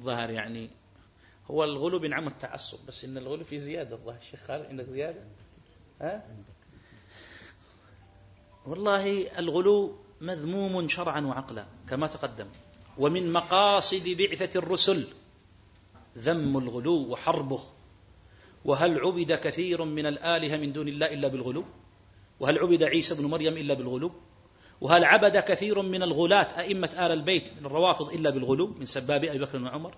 ظهر 0.04 0.30
يعني 0.30 0.81
هو 1.47 1.63
الغلو 1.63 1.99
بنعم 1.99 2.27
التعصب 2.27 2.77
بس 2.88 3.05
إن 3.05 3.18
الغلو 3.18 3.43
في 3.43 3.59
زيادة 3.59 3.95
الظاهر. 3.95 4.18
الشيخ 4.18 4.39
خالد 4.47 4.65
عندك 4.65 4.89
زيادة؟ 4.89 5.19
ها؟ 6.01 6.23
والله 8.65 9.39
الغلو 9.39 9.95
مذموم 10.22 10.88
شرعا 10.88 11.22
وعقلا 11.22 11.65
كما 11.89 12.07
تقدم. 12.07 12.47
ومن 12.97 13.34
مقاصد 13.34 14.09
بعثة 14.09 14.59
الرسل 14.59 15.07
ذم 16.18 16.57
الغلو 16.57 17.11
وحربه. 17.11 17.63
وهل 18.65 18.99
عبد 18.99 19.34
كثير 19.34 19.84
من 19.84 20.05
الآلهة 20.05 20.57
من 20.57 20.73
دون 20.73 20.88
الله 20.88 21.13
إلا 21.13 21.27
بالغلو؟ 21.27 21.65
وهل 22.39 22.59
عبد 22.59 22.84
عيسى 22.84 23.15
بن 23.15 23.26
مريم 23.26 23.57
إلا 23.57 23.73
بالغلو؟ 23.73 24.11
وهل 24.81 25.03
عبد 25.03 25.38
كثير 25.38 25.81
من 25.81 26.03
الغلاة 26.03 26.59
أئمة 26.59 26.89
آل 26.93 27.11
البيت 27.11 27.49
من 27.59 27.65
الروافض 27.65 28.13
إلا 28.13 28.30
بالغلو 28.30 28.68
من 28.68 28.85
سباب 28.85 29.26
أبي 29.26 29.39
بكر 29.39 29.63
وعمر؟ 29.63 29.95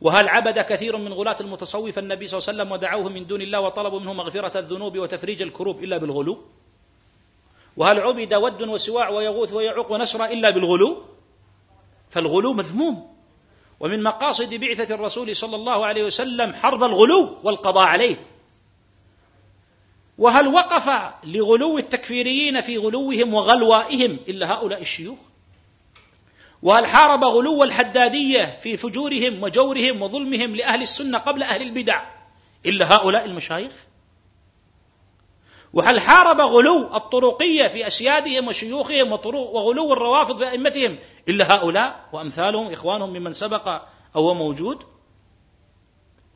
وهل 0.00 0.28
عبد 0.28 0.58
كثير 0.58 0.96
من 0.96 1.12
غلاة 1.12 1.36
المتصوف 1.40 1.98
النبي 1.98 2.28
صلى 2.28 2.38
الله 2.38 2.48
عليه 2.48 2.58
وسلم 2.58 2.72
ودعوه 2.72 3.08
من 3.08 3.26
دون 3.26 3.42
الله 3.42 3.60
وطلبوا 3.60 4.00
منه 4.00 4.12
مغفرة 4.12 4.58
الذنوب 4.58 4.98
وتفريج 4.98 5.42
الكروب 5.42 5.84
إلا 5.84 5.98
بالغلو؟ 5.98 6.44
وهل 7.76 8.00
عبد 8.00 8.34
ود 8.34 8.62
وسواع 8.62 9.08
ويغوث 9.08 9.52
ويعوق 9.52 9.92
ونسر 9.92 10.24
إلا 10.24 10.50
بالغلو؟ 10.50 11.02
فالغلو 12.10 12.52
مذموم. 12.52 13.14
ومن 13.80 14.02
مقاصد 14.02 14.54
بعثة 14.54 14.94
الرسول 14.94 15.36
صلى 15.36 15.56
الله 15.56 15.86
عليه 15.86 16.04
وسلم 16.04 16.54
حرب 16.54 16.84
الغلو 16.84 17.36
والقضاء 17.42 17.86
عليه. 17.86 18.16
وهل 20.18 20.48
وقف 20.48 20.90
لغلو 21.24 21.78
التكفيريين 21.78 22.60
في 22.60 22.78
غلوهم 22.78 23.34
وغلوائهم 23.34 24.18
إلا 24.28 24.52
هؤلاء 24.52 24.80
الشيوخ؟ 24.80 25.18
وهل 26.64 26.86
حارب 26.86 27.24
غلو 27.24 27.64
الحدادية 27.64 28.58
في 28.62 28.76
فجورهم 28.76 29.42
وجورهم 29.42 30.02
وظلمهم 30.02 30.56
لأهل 30.56 30.82
السنة 30.82 31.18
قبل 31.18 31.42
أهل 31.42 31.62
البدع 31.62 32.02
إلا 32.66 32.96
هؤلاء 32.96 33.24
المشايخ؟ 33.24 33.72
وهل 35.72 36.00
حارب 36.00 36.40
غلو 36.40 36.96
الطرقية 36.96 37.68
في 37.68 37.86
أسيادهم 37.86 38.48
وشيوخهم 38.48 39.12
وغلو 39.12 39.92
الروافض 39.92 40.38
في 40.38 40.50
أئمتهم 40.50 40.98
إلا 41.28 41.54
هؤلاء 41.54 42.08
وأمثالهم 42.12 42.72
إخوانهم 42.72 43.10
ممن 43.10 43.32
سبق 43.32 43.82
أو 44.16 44.34
موجود؟ 44.34 44.84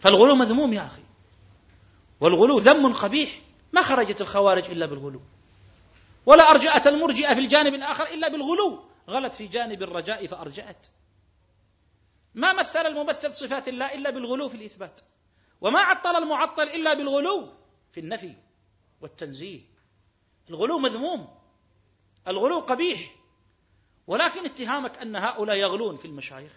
فالغلو 0.00 0.34
مذموم 0.34 0.72
يا 0.72 0.86
أخي. 0.86 1.02
والغلو 2.20 2.58
ذم 2.58 2.92
قبيح. 2.92 3.40
ما 3.72 3.82
خرجت 3.82 4.20
الخوارج 4.20 4.70
إلا 4.70 4.86
بالغلو. 4.86 5.20
ولا 6.26 6.50
أرجأت 6.50 6.86
المرجئة 6.86 7.34
في 7.34 7.40
الجانب 7.40 7.74
الآخر 7.74 8.04
إلا 8.04 8.28
بالغلو. 8.28 8.78
غلت 9.08 9.34
في 9.34 9.46
جانب 9.46 9.82
الرجاء 9.82 10.26
فأرجأت 10.26 10.86
ما 12.34 12.52
مثل 12.52 12.86
الممثل 12.86 13.34
صفات 13.34 13.68
الله 13.68 13.94
إلا 13.94 14.10
بالغلو 14.10 14.48
في 14.48 14.54
الإثبات. 14.54 15.00
وما 15.60 15.80
عطل 15.80 16.16
المعطل 16.16 16.62
إلا 16.62 16.94
بالغلو 16.94 17.54
في 17.92 18.00
النفي 18.00 18.34
والتنزيه. 19.00 19.60
الغلو 20.50 20.78
مذموم. 20.78 21.38
الغلو 22.28 22.58
قبيح. 22.58 23.14
ولكن 24.06 24.44
اتهامك 24.44 24.98
أن 24.98 25.16
هؤلاء 25.16 25.56
يغلون 25.56 25.96
في 25.96 26.04
المشايخ. 26.04 26.52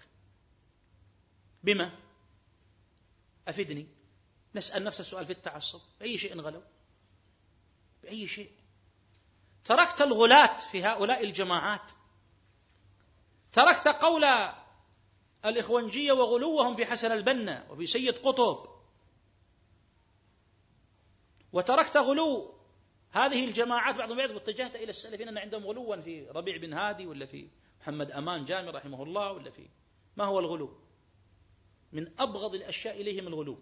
بما؟ 1.64 1.92
أفدني. 3.48 3.88
نسأل 4.56 4.84
نفس 4.84 5.00
السؤال 5.00 5.26
في 5.26 5.32
التعصب. 5.32 5.82
بأي 6.00 6.18
شيء 6.18 6.42
غلوا 6.42 6.62
بأي 8.04 8.28
شيء؟ 8.28 8.52
تركت 9.66 10.02
الغلاة 10.02 10.58
في 10.58 10.84
هؤلاء 10.84 11.24
الجماعات. 11.24 11.92
تركت 13.54 13.88
قول 13.88 14.26
الإخوانجية 15.46 16.12
وغلوهم 16.12 16.76
في 16.76 16.86
حسن 16.86 17.12
البنا 17.12 17.68
وفي 17.70 17.88
سيد 17.88 18.18
قطب. 18.18 18.72
وتركت 21.54 21.98
غلو 21.98 22.54
هذه 23.12 23.46
الجماعات 23.46 23.96
بعضهم 23.96 24.20
يعرف 24.20 24.32
واتجهت 24.32 24.76
إلى 24.76 24.90
السلفين 24.90 25.28
أن 25.28 25.38
عندهم 25.38 25.66
غلوا 25.66 26.02
في 26.02 26.30
ربيع 26.30 26.58
بن 26.58 26.74
هادي 26.74 27.08
ولا 27.08 27.26
في 27.26 27.48
محمد 27.82 28.12
أمان 28.12 28.46
جامع 28.46 28.72
رحمه 28.72 29.04
الله 29.04 29.32
ولا 29.32 29.52
في 29.52 29.68
ما 30.18 30.26
هو 30.26 30.40
الغلو؟ 30.40 30.78
من 31.92 32.12
أبغض 32.20 32.56
الأشياء 32.56 33.02
إليهم 33.02 33.28
الغلو. 33.28 33.58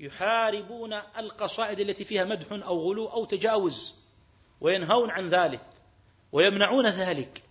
يحاربون 0.00 0.92
القصائد 0.92 1.80
التي 1.80 2.04
فيها 2.04 2.24
مدح 2.24 2.52
أو 2.52 2.78
غلو 2.78 3.06
أو 3.06 3.24
تجاوز 3.24 4.04
وينهون 4.60 5.10
عن 5.10 5.28
ذلك 5.28 5.66
ويمنعون 6.32 6.86
ذلك. 6.86 7.42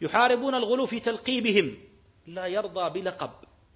يحاربون 0.00 0.54
الغلو 0.54 0.86
في 0.86 1.00
تلقيبهم. 1.00 1.78
لا 2.26 2.46
يرضى 2.46 3.00
بلقب. 3.00 3.30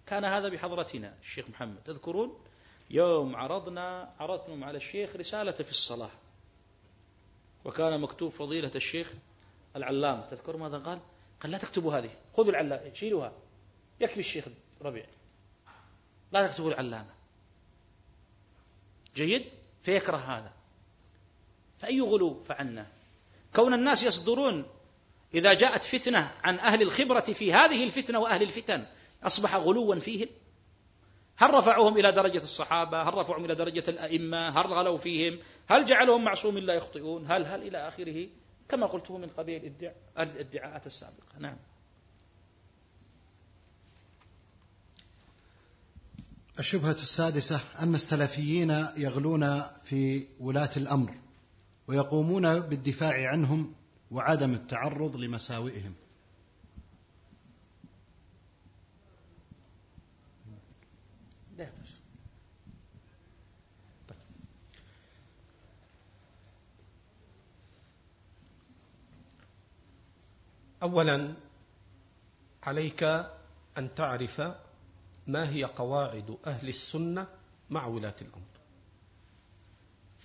كان 0.07 0.25
هذا 0.25 0.49
بحضرتنا 0.49 1.15
الشيخ 1.23 1.49
محمد. 1.49 1.83
تذكرون؟ 1.85 2.39
يوم 2.91 3.37
عرضنا 3.37 4.15
عرضتم 4.21 4.65
على 4.65 4.77
الشيخ 4.77 5.17
رسالة 5.17 5.53
في 5.53 5.71
الصلاة. 5.71 6.11
وكان 7.65 8.01
مكتوب 8.01 8.33
فضيلة 8.33 8.71
الشيخ 8.75 9.13
العلام 9.77 10.25
تذكر 10.31 10.57
ماذا 10.57 10.79
قال؟ 10.79 11.01
قال 11.41 11.53
لا 11.53 11.59
تكتبوا 11.59 11.99
هذه. 11.99 12.11
خذوا 12.37 12.51
العلامة 12.51 12.95
شيلوها. 12.95 13.33
يكفي 14.01 14.21
الشيخ 14.21 14.45
ربيع. 14.83 15.07
لا 16.33 16.47
تكتبوا 16.47 16.71
العلامة. 16.71 17.15
جيد؟ 19.17 19.45
فيكره 19.83 20.17
هذا. 20.17 20.53
فأي 21.79 22.01
غلو 22.01 22.43
فعلنا؟ 22.43 22.87
كون 23.55 23.75
الناس 23.75 24.03
يصدرون 24.03 24.65
إذا 25.35 25.55
جاءت 25.55 25.85
فتنة 25.85 26.33
عن 26.45 26.59
أهل 26.59 26.83
الخبرة 26.83 27.21
في 27.21 27.53
هذه 27.53 27.85
الفتنة 27.85 28.19
وأهل 28.19 28.43
الفتن 28.43 28.87
أصبح 29.23 29.57
غلوا 29.57 30.01
فيهم. 30.01 30.29
هل 31.37 31.55
رفعوهم 31.55 31.99
إلى 31.99 32.13
درجة 32.13 32.39
الصحابة؟ 32.39 33.03
هل 33.03 33.15
رفعوهم 33.15 33.45
إلى 33.45 33.55
درجة 33.55 33.85
الأئمة؟ 33.89 34.49
هل 34.49 34.67
غلوا 34.67 34.99
فيهم؟ 34.99 35.39
هل 35.69 35.87
جعلهم 35.87 36.25
معصوم 36.25 36.59
لا 36.59 36.75
يخطئون؟ 36.75 37.27
هل 37.29 37.47
هل 37.47 37.63
إلى 37.63 37.89
آخره؟ 37.89 38.29
كما 38.69 38.87
قلته 38.87 39.19
من 39.19 39.29
قبيل 39.29 39.73
الادعاءات 40.19 40.87
السابقة. 40.87 41.39
نعم. 41.39 41.57
الشبهة 46.59 46.93
السادسة 46.93 47.61
أن 47.81 47.95
السلفيين 47.95 48.71
يغلون 48.97 49.63
في 49.85 50.27
ولاة 50.41 50.71
الأمر 50.77 51.15
ويقومون 51.89 52.61
بالدفاع 52.61 53.29
عنهم 53.29 53.75
وعدم 54.13 54.55
التعرض 54.55 55.17
لمساوئهم. 55.17 55.95
اولا 70.83 71.35
عليك 72.63 73.03
أن 73.79 73.95
تعرف 73.97 74.41
ما 75.27 75.51
هي 75.51 75.65
قواعد 75.65 76.39
أهل 76.47 76.69
السنة 76.69 77.27
مع 77.71 77.87
ولاة 77.87 78.15
الأمر. 78.21 78.53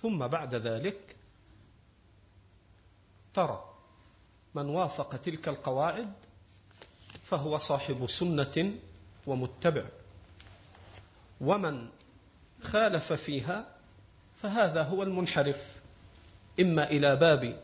ثم 0.02 0.26
بعد 0.26 0.54
ذلك 0.54 1.16
ترى 3.34 3.77
من 4.58 4.68
وافق 4.68 5.16
تلك 5.16 5.48
القواعد 5.48 6.12
فهو 7.22 7.58
صاحب 7.58 8.06
سنة 8.06 8.74
ومتبع. 9.26 9.84
ومن 11.40 11.88
خالف 12.62 13.12
فيها 13.12 13.66
فهذا 14.36 14.82
هو 14.82 15.02
المنحرف 15.02 15.76
إما 16.60 16.90
إلى 16.90 17.16
باب 17.16 17.60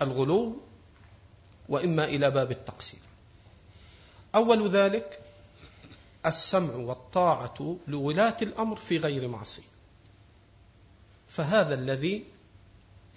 الغلو 0.00 0.60
وإما 1.68 2.04
إلى 2.04 2.30
باب 2.30 2.50
التقصير. 2.50 3.00
أول 4.34 4.68
ذلك 4.68 5.20
السمع 6.26 6.74
والطاعة 6.74 7.76
لولاة 7.88 8.36
الأمر 8.42 8.76
في 8.76 8.98
غير 8.98 9.28
معصية. 9.28 9.68
فهذا 11.28 11.74
الذي 11.74 12.24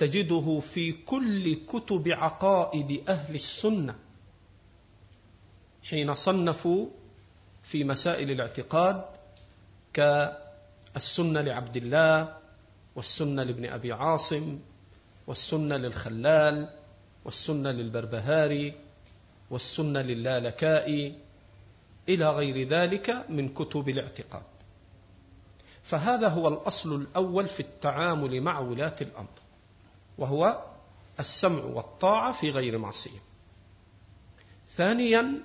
تجده 0.02 0.60
في 0.60 0.92
كل 0.92 1.56
كتب 1.56 2.08
عقائد 2.08 3.04
أهل 3.10 3.36
السنة 3.36 3.96
حين 5.84 6.16
صنفوا 6.16 6.88
في 7.64 7.84
مسائل 7.84 8.32
الاعتقاد 8.32 9.06
كالسنة 9.94 11.42
لعبد 11.42 11.78
الله 11.78 12.38
والسنة 12.96 13.44
لابن 13.44 13.66
أبي 13.66 13.92
عاصم 13.92 14.60
والسنة 15.28 15.78
للخلال 15.78 16.70
والسنة 17.26 17.72
للبربهاري 17.72 18.74
والسنة 19.50 20.02
للالكائي 20.02 21.16
إلى 22.10 22.30
غير 22.30 22.68
ذلك 22.68 23.26
من 23.30 23.50
كتب 23.50 23.90
الاعتقاد. 23.90 24.44
فهذا 25.84 26.28
هو 26.28 26.48
الأصل 26.48 26.96
الأول 26.96 27.48
في 27.48 27.60
التعامل 27.60 28.42
مع 28.42 28.60
ولاة 28.60 28.96
الأمر. 29.02 29.41
وهو 30.18 30.66
السمع 31.20 31.64
والطاعة 31.64 32.32
في 32.32 32.50
غير 32.50 32.78
معصية. 32.78 33.20
ثانيا 34.70 35.42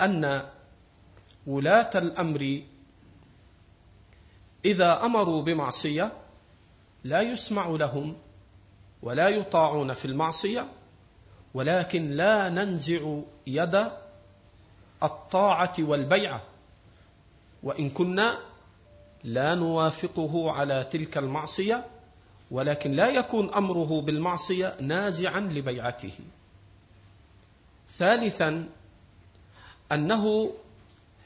أن 0.00 0.42
ولاة 1.46 1.90
الأمر 1.94 2.62
إذا 4.64 5.04
أمروا 5.04 5.42
بمعصية 5.42 6.12
لا 7.04 7.20
يسمع 7.20 7.66
لهم 7.66 8.16
ولا 9.02 9.28
يطاعون 9.28 9.92
في 9.94 10.04
المعصية 10.04 10.68
ولكن 11.54 12.10
لا 12.10 12.48
ننزع 12.48 13.18
يد 13.46 13.90
الطاعة 15.02 15.74
والبيعه 15.78 16.42
وإن 17.62 17.90
كنا 17.90 18.38
لا 19.24 19.54
نوافقه 19.54 20.50
على 20.50 20.88
تلك 20.92 21.18
المعصية 21.18 21.84
ولكن 22.50 22.92
لا 22.92 23.08
يكون 23.08 23.54
أمره 23.54 24.00
بالمعصية 24.00 24.76
نازعا 24.80 25.40
لبيعته. 25.40 26.12
ثالثا 27.98 28.68
أنه 29.92 30.52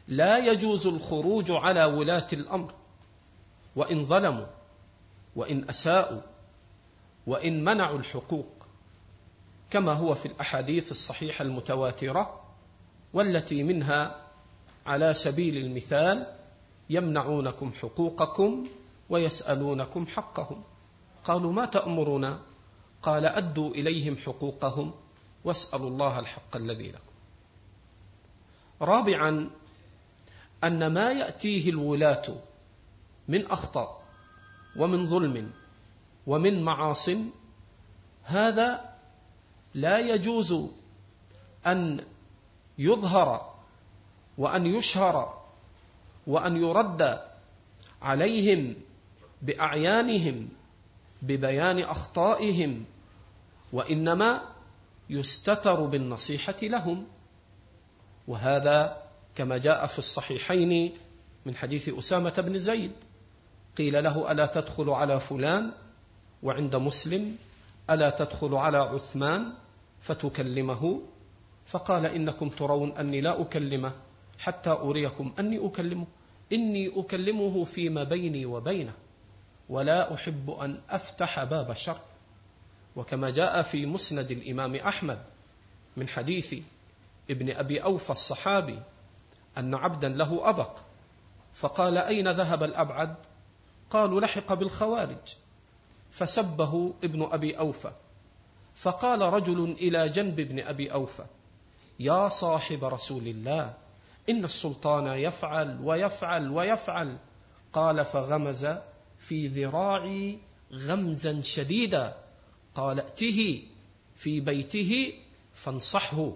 لا 0.08 0.38
يجوز 0.38 0.86
الخروج 0.86 1.50
على 1.50 1.84
ولاة 1.84 2.26
الأمر 2.32 2.74
وإن 3.76 4.06
ظلموا 4.06 4.46
وإن 5.36 5.68
أساءوا 5.70 6.20
وإن 7.26 7.64
منعوا 7.64 7.98
الحقوق 7.98 8.66
كما 9.70 9.92
هو 9.92 10.14
في 10.14 10.26
الأحاديث 10.26 10.90
الصحيحة 10.90 11.42
المتواترة 11.42 12.40
والتي 13.12 13.62
منها 13.62 14.26
على 14.86 15.14
سبيل 15.14 15.56
المثال 15.56 16.26
يمنعونكم 16.90 17.72
حقوقكم 17.72 18.66
ويسألونكم 19.10 20.06
حقهم. 20.06 20.62
قالوا 21.24 21.52
ما 21.52 21.64
تأمرنا؟ 21.64 22.40
قال 23.02 23.26
أدوا 23.26 23.70
إليهم 23.70 24.16
حقوقهم 24.16 24.92
واسألوا 25.44 25.90
الله 25.90 26.18
الحق 26.18 26.56
الذي 26.56 26.88
لكم. 26.88 27.12
رابعا 28.82 29.50
أن 30.64 30.86
ما 30.86 31.10
يأتيه 31.12 31.70
الولاة 31.70 32.36
من 33.28 33.46
أخطاء 33.46 34.02
ومن 34.76 35.06
ظلم 35.06 35.50
ومن 36.26 36.62
معاص 36.62 37.10
هذا 38.24 38.94
لا 39.74 39.98
يجوز 39.98 40.54
أن 41.66 42.04
يظهر 42.78 43.54
وأن 44.38 44.66
يشهر 44.66 45.40
وأن 46.26 46.56
يرد 46.56 47.20
عليهم 48.02 48.76
بأعيانهم 49.42 50.48
ببيان 51.22 51.78
أخطائهم 51.78 52.84
وإنما 53.72 54.40
يستتر 55.10 55.84
بالنصيحة 55.84 56.56
لهم. 56.62 57.06
وهذا 58.28 59.02
كما 59.34 59.58
جاء 59.58 59.86
في 59.86 59.98
الصحيحين 59.98 60.92
من 61.46 61.56
حديث 61.56 61.88
أسامة 61.88 62.34
بن 62.38 62.58
زيد 62.58 62.92
قيل 63.78 64.04
له 64.04 64.32
ألا 64.32 64.46
تدخل 64.46 64.90
على 64.90 65.20
فلان؟ 65.20 65.72
وعند 66.42 66.76
مسلم 66.76 67.36
ألا 67.90 68.10
تدخل 68.10 68.54
على 68.54 68.78
عثمان؟ 68.78 69.52
فتكلمه. 70.00 71.00
فقال 71.66 72.06
إنكم 72.06 72.48
ترون 72.48 72.92
أني 72.92 73.20
لا 73.20 73.40
أكلمه 73.40 73.92
حتى 74.38 74.70
أريكم 74.70 75.32
أني 75.38 75.66
أكلمه 75.66 76.06
إني 76.52 77.00
أكلمه 77.00 77.64
فيما 77.64 78.04
بيني 78.04 78.46
وبينه. 78.46 78.92
ولا 79.70 80.14
أحب 80.14 80.50
أن 80.50 80.80
أفتح 80.90 81.44
باب 81.44 81.70
الشر 81.70 82.00
وكما 82.96 83.30
جاء 83.30 83.62
في 83.62 83.86
مسند 83.86 84.30
الإمام 84.30 84.76
أحمد 84.76 85.22
من 85.96 86.08
حديث 86.08 86.54
ابن 87.30 87.50
أبي 87.50 87.82
أوفى 87.82 88.10
الصحابي 88.10 88.78
أن 89.58 89.74
عبدا 89.74 90.08
له 90.08 90.50
أبق 90.50 90.70
فقال 91.54 91.98
أين 91.98 92.28
ذهب 92.28 92.62
الأبعد؟ 92.62 93.14
قالوا 93.90 94.20
لحق 94.20 94.54
بالخوارج. 94.54 95.36
فسبه 96.10 96.94
ابن 97.04 97.28
أبي 97.32 97.58
أوفى. 97.58 97.92
فقال 98.76 99.20
رجل 99.20 99.76
إلى 99.80 100.08
جنب 100.08 100.40
ابن 100.40 100.60
أبي 100.60 100.92
أوفى 100.92 101.24
يا 102.00 102.28
صاحب 102.28 102.84
رسول 102.84 103.28
الله 103.28 103.74
إن 104.28 104.44
السلطان 104.44 105.06
يفعل 105.06 105.80
ويفعل 105.82 106.50
ويفعل. 106.50 107.16
قال 107.72 108.04
فغمز 108.04 108.66
في 109.20 109.48
ذراعي 109.48 110.38
غمزا 110.72 111.42
شديدا. 111.42 112.16
قال 112.74 113.00
ائته 113.00 113.62
في 114.16 114.40
بيته 114.40 115.12
فانصحه. 115.54 116.32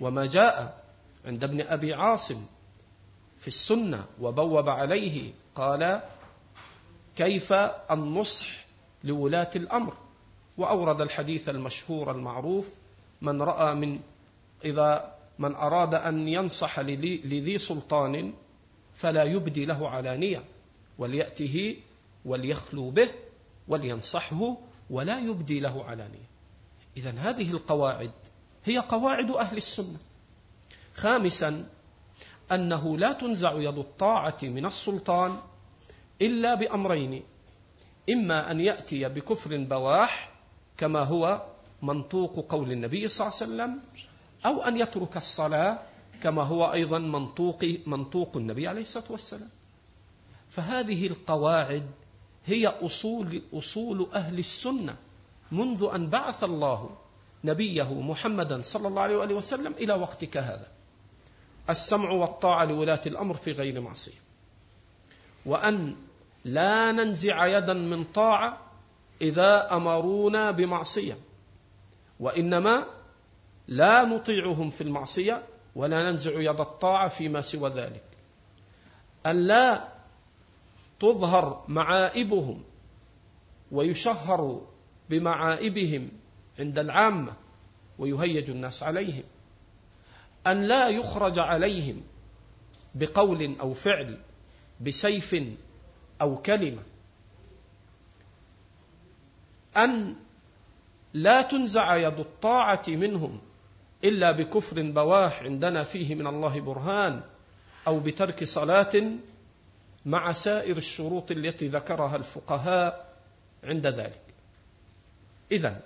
وما 0.00 0.26
جاء 0.26 0.84
عند 1.24 1.44
ابن 1.44 1.60
أبي 1.60 1.94
عاصم 1.94 2.46
في 3.38 3.48
السنة 3.48 4.04
وبوب 4.20 4.68
عليه 4.68 5.32
قال 5.54 6.02
كيف 7.16 7.52
النصح 7.90 8.46
لولاة 9.04 9.50
الأمر؟ 9.56 9.94
وأورد 10.58 11.00
الحديث 11.00 11.48
المشهور 11.48 12.10
المعروف 12.10 12.74
من 13.22 13.42
رأى 13.42 13.74
من 13.74 14.00
إذا 14.64 15.14
من 15.38 15.54
أراد 15.54 15.94
أن 15.94 16.28
ينصح 16.28 16.80
لذي 16.80 17.58
سلطان 17.58 18.32
فلا 18.94 19.24
يبدي 19.24 19.64
له 19.64 19.88
علانيه 19.88 20.44
وليأته 21.00 21.76
وليخلو 22.24 22.90
به 22.90 23.10
ولينصحه 23.68 24.56
ولا 24.90 25.18
يبدي 25.18 25.60
له 25.60 25.84
علانية. 25.84 26.28
اذا 26.96 27.10
هذه 27.10 27.50
القواعد 27.50 28.10
هي 28.64 28.78
قواعد 28.78 29.30
أهل 29.30 29.56
السنة. 29.56 29.98
خامسا 30.94 31.68
أنه 32.52 32.98
لا 32.98 33.12
تنزع 33.12 33.52
يد 33.52 33.78
الطاعة 33.78 34.38
من 34.42 34.66
السلطان 34.66 35.38
إلا 36.22 36.54
بأمرين. 36.54 37.22
إما 38.10 38.50
أن 38.50 38.60
يأتي 38.60 39.08
بكفر 39.08 39.56
بواح 39.56 40.32
كما 40.76 41.00
هو 41.00 41.46
منطوق 41.82 42.46
قول 42.48 42.72
النبي 42.72 43.08
صلى 43.08 43.28
الله 43.28 43.36
عليه 43.40 43.44
وسلم 43.46 43.80
أو 44.46 44.62
أن 44.62 44.76
يترك 44.76 45.16
الصلاة 45.16 45.78
كما 46.22 46.42
هو 46.42 46.72
أيضا 46.72 46.98
منطوق 46.98 47.64
منطوق 47.86 48.36
النبي 48.36 48.68
عليه 48.68 48.82
الصلاة 48.82 49.12
والسلام. 49.12 49.50
فهذه 50.50 51.06
القواعد 51.06 51.86
هي 52.46 52.66
أصول 52.66 53.42
أصول 53.52 54.08
أهل 54.14 54.38
السنة 54.38 54.96
منذ 55.52 55.88
أن 55.94 56.10
بعث 56.10 56.44
الله 56.44 56.90
نبيه 57.44 58.00
محمدا 58.00 58.62
صلى 58.62 58.88
الله 58.88 59.02
عليه 59.02 59.16
وآله 59.16 59.34
وسلم 59.34 59.72
إلى 59.72 59.94
وقتك 59.94 60.36
هذا. 60.36 60.66
السمع 61.70 62.10
والطاعة 62.10 62.64
لولاة 62.64 63.00
الأمر 63.06 63.34
في 63.34 63.52
غير 63.52 63.80
معصية. 63.80 64.18
وأن 65.46 65.96
لا 66.44 66.92
ننزع 66.92 67.46
يدا 67.46 67.74
من 67.74 68.04
طاعة 68.04 68.58
إذا 69.22 69.76
أمرونا 69.76 70.50
بمعصية. 70.50 71.18
وإنما 72.20 72.84
لا 73.68 74.04
نطيعهم 74.04 74.70
في 74.70 74.80
المعصية 74.80 75.42
ولا 75.74 76.10
ننزع 76.10 76.30
يد 76.30 76.60
الطاعة 76.60 77.08
فيما 77.08 77.40
سوى 77.40 77.70
ذلك. 77.70 78.04
أن 79.26 79.46
لا 79.46 79.99
تظهر 81.00 81.64
معائبهم 81.68 82.62
ويشهر 83.72 84.66
بمعائبهم 85.10 86.08
عند 86.58 86.78
العامة 86.78 87.32
ويهيج 87.98 88.50
الناس 88.50 88.82
عليهم. 88.82 89.22
أن 90.46 90.62
لا 90.62 90.88
يخرج 90.88 91.38
عليهم 91.38 92.02
بقول 92.94 93.56
أو 93.60 93.74
فعل 93.74 94.18
بسيف 94.80 95.42
أو 96.20 96.36
كلمة. 96.36 96.82
أن 99.76 100.14
لا 101.14 101.42
تنزع 101.42 101.96
يد 101.96 102.18
الطاعة 102.18 102.82
منهم 102.88 103.38
إلا 104.04 104.32
بكفر 104.32 104.82
بواح 104.82 105.42
عندنا 105.42 105.84
فيه 105.84 106.14
من 106.14 106.26
الله 106.26 106.60
برهان 106.60 107.22
أو 107.86 108.00
بترك 108.00 108.44
صلاة 108.44 109.02
مع 110.06 110.32
سائر 110.32 110.76
الشروط 110.76 111.30
التي 111.30 111.68
ذكرها 111.68 112.16
الفقهاء 112.16 113.14
عند 113.64 113.86
ذلك. 113.86 114.22
اذا 115.52 115.80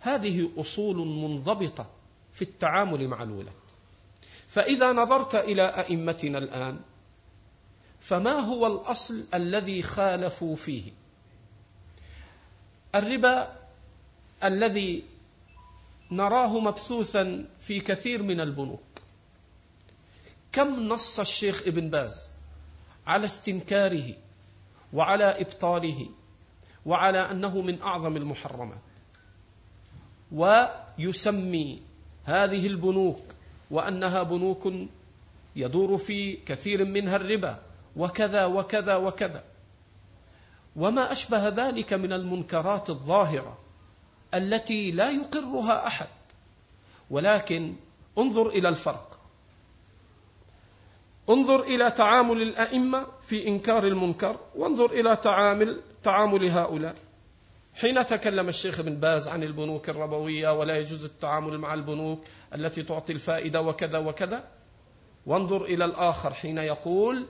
هذه 0.00 0.50
أصول 0.56 0.96
منضبطة 0.96 1.90
في 2.32 2.42
التعامل 2.42 3.08
مع 3.08 3.22
الولد. 3.22 3.52
فإذا 4.48 4.92
نظرت 4.92 5.34
إلى 5.34 5.62
أئمتنا 5.62 6.38
الآن 6.38 6.80
فما 8.00 8.32
هو 8.32 8.66
الأصل 8.66 9.24
الذي 9.34 9.82
خالفوا 9.82 10.56
فيه؟ 10.56 10.92
الربا 12.94 13.56
الذي 14.44 15.04
نراه 16.10 16.60
مبثوثا 16.60 17.46
في 17.58 17.80
كثير 17.80 18.22
من 18.22 18.40
البنوك. 18.40 18.82
كم 20.52 20.88
نص 20.88 21.20
الشيخ 21.20 21.62
ابن 21.66 21.90
باز؟ 21.90 22.29
على 23.10 23.26
استنكاره 23.26 24.14
وعلى 24.92 25.40
إبطاله 25.40 26.08
وعلى 26.86 27.30
أنه 27.30 27.60
من 27.60 27.82
أعظم 27.82 28.16
المحرمات. 28.16 28.78
ويسمي 30.32 31.82
هذه 32.24 32.66
البنوك 32.66 33.22
وأنها 33.70 34.22
بنوك 34.22 34.72
يدور 35.56 35.98
في 35.98 36.36
كثير 36.36 36.84
منها 36.84 37.16
الربا 37.16 37.58
وكذا 37.96 38.44
وكذا 38.44 38.96
وكذا. 38.96 39.44
وما 40.76 41.12
أشبه 41.12 41.48
ذلك 41.48 41.92
من 41.92 42.12
المنكرات 42.12 42.90
الظاهرة 42.90 43.58
التي 44.34 44.90
لا 44.90 45.10
يقرها 45.10 45.86
أحد. 45.86 46.08
ولكن 47.10 47.74
انظر 48.18 48.48
إلى 48.48 48.68
الفرق. 48.68 49.19
انظر 51.30 51.62
إلى 51.62 51.90
تعامل 51.90 52.42
الأئمة 52.42 53.06
في 53.26 53.48
إنكار 53.48 53.86
المنكر 53.86 54.36
وانظر 54.56 54.90
إلى 54.90 55.16
تعامل 55.16 55.80
تعامل 56.02 56.50
هؤلاء. 56.50 56.94
حين 57.74 58.06
تكلم 58.06 58.48
الشيخ 58.48 58.80
ابن 58.80 58.94
باز 58.94 59.28
عن 59.28 59.42
البنوك 59.42 59.88
الربوية 59.88 60.58
ولا 60.58 60.78
يجوز 60.78 61.04
التعامل 61.04 61.58
مع 61.58 61.74
البنوك 61.74 62.24
التي 62.54 62.82
تعطي 62.82 63.12
الفائدة 63.12 63.62
وكذا 63.62 63.98
وكذا 63.98 64.44
وانظر 65.26 65.64
إلى 65.64 65.84
الآخر 65.84 66.34
حين 66.34 66.58
يقول 66.58 67.26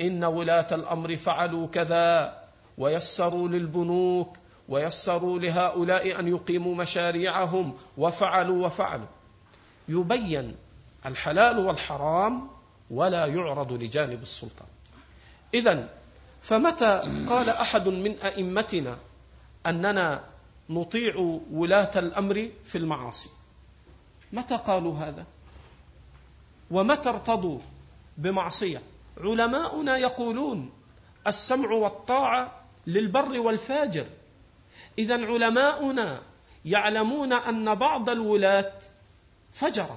إن 0.00 0.24
ولاة 0.24 0.74
الأمر 0.74 1.16
فعلوا 1.16 1.66
كذا 1.66 2.38
ويسروا 2.78 3.48
للبنوك 3.48 4.36
ويسروا 4.68 5.38
لهؤلاء 5.38 6.20
أن 6.20 6.28
يقيموا 6.28 6.74
مشاريعهم 6.74 7.74
وفعلوا 7.98 8.66
وفعلوا. 8.66 9.06
يبين 9.88 10.56
الحلال 11.06 11.58
والحرام 11.58 12.48
ولا 12.90 13.26
يعرض 13.26 13.72
لجانب 13.72 14.22
السلطان. 14.22 14.68
اذا 15.54 15.88
فمتى 16.42 17.24
قال 17.28 17.48
أحد 17.48 17.88
من 17.88 18.18
أئمتنا 18.18 18.98
أننا 19.66 20.24
نطيع 20.70 21.40
ولاة 21.52 21.98
الأمر 21.98 22.50
في 22.64 22.78
المعاصي؟ 22.78 23.28
متى 24.32 24.56
قالوا 24.56 24.98
هذا؟ 24.98 25.24
ومتى 26.70 27.08
ارتضوا 27.08 27.58
بمعصية؟ 28.16 28.82
علماؤنا 29.20 29.96
يقولون 29.96 30.70
السمع 31.26 31.70
والطاعة 31.70 32.60
للبر 32.86 33.38
والفاجر. 33.40 34.06
اذا 34.98 35.26
علماؤنا 35.26 36.22
يعلمون 36.64 37.32
أن 37.32 37.74
بعض 37.74 38.10
الولاة 38.10 38.72
فجر 39.52 39.96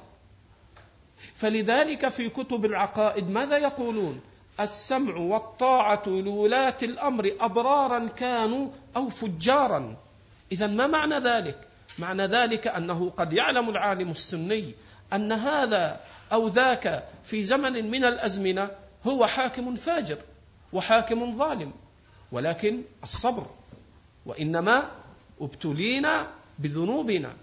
فلذلك 1.37 2.07
في 2.07 2.29
كتب 2.29 2.65
العقائد 2.65 3.29
ماذا 3.29 3.57
يقولون؟ 3.57 4.21
السمع 4.59 5.17
والطاعة 5.17 6.03
لولاة 6.07 6.77
الأمر 6.83 7.31
أبرارا 7.39 8.07
كانوا 8.07 8.69
أو 8.95 9.09
فجارا. 9.09 9.95
اذا 10.51 10.67
ما 10.67 10.87
معنى 10.87 11.15
ذلك؟ 11.15 11.67
معنى 11.99 12.25
ذلك 12.25 12.67
أنه 12.67 13.09
قد 13.17 13.33
يعلم 13.33 13.69
العالم 13.69 14.11
السني 14.11 14.73
أن 15.13 15.31
هذا 15.31 15.99
أو 16.31 16.47
ذاك 16.47 17.03
في 17.23 17.43
زمن 17.43 17.91
من 17.91 18.05
الأزمنة 18.05 18.69
هو 19.07 19.25
حاكم 19.25 19.75
فاجر 19.75 20.17
وحاكم 20.73 21.37
ظالم 21.37 21.71
ولكن 22.31 22.81
الصبر 23.03 23.45
وإنما 24.25 24.91
ابتلينا 25.41 26.27
بذنوبنا. 26.59 27.33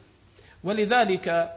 ولذلك 0.65 1.53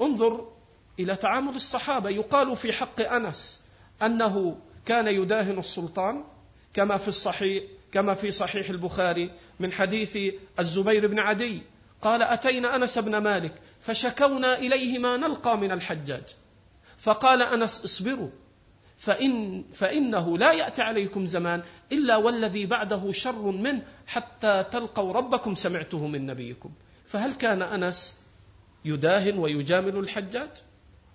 انظر 0.00 0.53
إلى 0.98 1.16
تعامل 1.16 1.56
الصحابة. 1.56 2.10
يقال 2.10 2.56
في 2.56 2.72
حق 2.72 3.00
أنس 3.00 3.62
أنه 4.02 4.56
كان 4.86 5.06
يداهن 5.06 5.58
السلطان 5.58 6.24
كما 6.74 6.98
في 6.98 7.08
الصحيح 7.08 7.62
كما 7.92 8.14
في 8.14 8.30
صحيح 8.30 8.70
البخاري 8.70 9.30
من 9.60 9.72
حديث 9.72 10.18
الزبير 10.58 11.06
بن 11.06 11.18
عدي. 11.18 11.62
قال 12.02 12.22
أتينا 12.22 12.76
أنس 12.76 12.98
بن 12.98 13.16
مالك 13.16 13.52
فشكونا 13.80 14.58
إليه 14.58 14.98
ما 14.98 15.16
نلقى 15.16 15.58
من 15.58 15.72
الحجاج. 15.72 16.24
فقال 16.98 17.42
أنس 17.42 17.84
اصبروا 17.84 18.30
فإن 18.98 19.64
فإنه 19.72 20.38
لا 20.38 20.52
يأتي 20.52 20.82
عليكم 20.82 21.26
زمان 21.26 21.62
إلا 21.92 22.16
والذي 22.16 22.66
بعده 22.66 23.12
شر 23.12 23.50
منه 23.50 23.82
حتى 24.06 24.64
تلقوا 24.72 25.12
ربكم 25.12 25.54
سمعته 25.54 26.06
من 26.06 26.26
نبيكم. 26.26 26.70
فهل 27.06 27.34
كان 27.34 27.62
أنس 27.62 28.16
يداهن 28.84 29.38
ويجامل 29.38 29.96
الحجاج؟ 29.96 30.48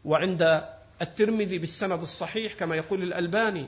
وعند 0.05 0.63
الترمذي 1.01 1.57
بالسند 1.57 2.01
الصحيح 2.01 2.53
كما 2.53 2.75
يقول 2.75 3.03
الألباني 3.03 3.67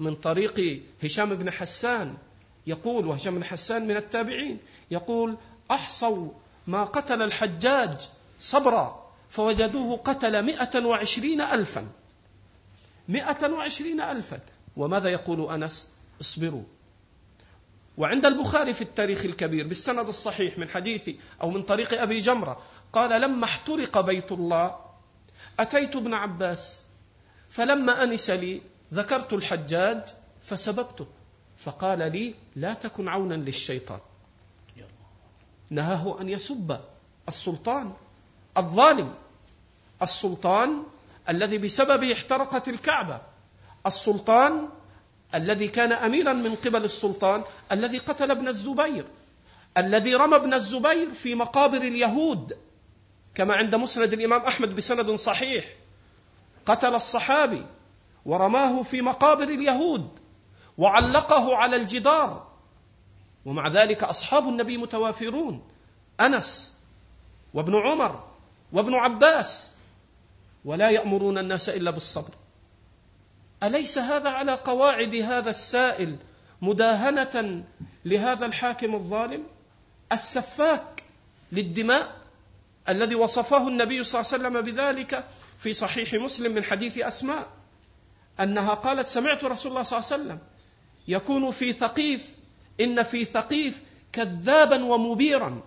من 0.00 0.14
طريق 0.14 0.82
هشام 1.04 1.34
بن 1.34 1.50
حسان 1.50 2.16
يقول 2.66 3.06
وهشام 3.06 3.34
بن 3.34 3.44
حسان 3.44 3.88
من 3.88 3.96
التابعين 3.96 4.58
يقول 4.90 5.36
أحصوا 5.70 6.30
ما 6.66 6.84
قتل 6.84 7.22
الحجاج 7.22 8.08
صبرا 8.38 9.08
فوجدوه 9.30 9.96
قتل 9.96 10.42
مئة 10.42 10.84
وعشرين 10.84 11.40
ألفا. 11.40 11.88
مئة 13.08 13.52
وعشرين 13.52 14.00
ألفا. 14.00 14.40
وماذا 14.76 15.08
يقول 15.08 15.50
أنس؟ 15.50 15.88
اصبروا. 16.20 16.62
وعند 17.98 18.26
البخاري 18.26 18.74
في 18.74 18.82
التاريخ 18.82 19.24
الكبير 19.24 19.66
بالسند 19.66 20.08
الصحيح 20.08 20.58
من 20.58 20.68
حديث 20.68 21.10
أو 21.42 21.50
من 21.50 21.62
طريق 21.62 22.02
أبي 22.02 22.18
جمرة 22.18 22.62
قال 22.92 23.20
لما 23.20 23.44
احترق 23.44 24.00
بيت 24.00 24.32
الله 24.32 24.76
أتيت 25.58 25.96
ابن 25.96 26.14
عباس 26.14 26.82
فلما 27.50 28.04
أنس 28.04 28.30
لي 28.30 28.60
ذكرت 28.94 29.32
الحجاج 29.32 30.00
فسببته 30.42 31.06
فقال 31.58 31.98
لي 31.98 32.34
لا 32.56 32.74
تكن 32.74 33.08
عونا 33.08 33.34
للشيطان. 33.34 34.00
نهاه 35.70 36.20
أن 36.20 36.28
يسب 36.28 36.80
السلطان 37.28 37.92
الظالم 38.56 39.14
السلطان 40.02 40.82
الذي 41.28 41.58
بسببه 41.58 42.12
احترقت 42.12 42.68
الكعبة 42.68 43.20
السلطان 43.86 44.68
الذي 45.34 45.68
كان 45.68 45.92
أميرا 45.92 46.32
من 46.32 46.54
قبل 46.54 46.84
السلطان 46.84 47.44
الذي 47.72 47.98
قتل 47.98 48.30
ابن 48.30 48.48
الزبير 48.48 49.04
الذي 49.76 50.14
رمى 50.14 50.36
ابن 50.36 50.54
الزبير 50.54 51.10
في 51.12 51.34
مقابر 51.34 51.82
اليهود. 51.82 52.56
كما 53.38 53.54
عند 53.54 53.74
مسند 53.74 54.12
الإمام 54.12 54.40
أحمد 54.40 54.74
بسند 54.74 55.10
صحيح. 55.10 55.64
قتل 56.66 56.94
الصحابي 56.94 57.66
ورماه 58.26 58.82
في 58.82 59.02
مقابر 59.02 59.42
اليهود 59.42 60.08
وعلقه 60.78 61.56
على 61.56 61.76
الجدار. 61.76 62.46
ومع 63.44 63.68
ذلك 63.68 64.02
أصحاب 64.02 64.48
النبي 64.48 64.76
متوافرون. 64.76 65.68
أنس 66.20 66.78
وابن 67.54 67.76
عمر 67.76 68.24
وابن 68.72 68.94
عباس. 68.94 69.72
ولا 70.64 70.90
يأمرون 70.90 71.38
الناس 71.38 71.68
إلا 71.68 71.90
بالصبر. 71.90 72.34
أليس 73.62 73.98
هذا 73.98 74.30
على 74.30 74.54
قواعد 74.54 75.14
هذا 75.14 75.50
السائل 75.50 76.16
مداهنة 76.62 77.64
لهذا 78.04 78.46
الحاكم 78.46 78.94
الظالم؟ 78.94 79.44
السفاك 80.12 81.02
للدماء. 81.52 82.17
الذي 82.88 83.14
وصفه 83.14 83.68
النبي 83.68 84.04
صلى 84.04 84.20
الله 84.20 84.32
عليه 84.32 84.42
وسلم 84.42 84.60
بذلك 84.60 85.24
في 85.58 85.72
صحيح 85.72 86.14
مسلم 86.14 86.54
من 86.54 86.64
حديث 86.64 86.98
أسماء 86.98 87.48
أنها 88.40 88.74
قالت 88.74 89.08
سمعت 89.08 89.44
رسول 89.44 89.72
الله 89.72 89.82
صلى 89.82 89.98
الله 89.98 90.12
عليه 90.12 90.22
وسلم 90.22 90.38
يكون 91.08 91.50
في 91.50 91.72
ثقيف 91.72 92.34
إن 92.80 93.02
في 93.02 93.24
ثقيف 93.24 93.82
كذابا 94.12 94.84
ومبيرا. 94.84 95.60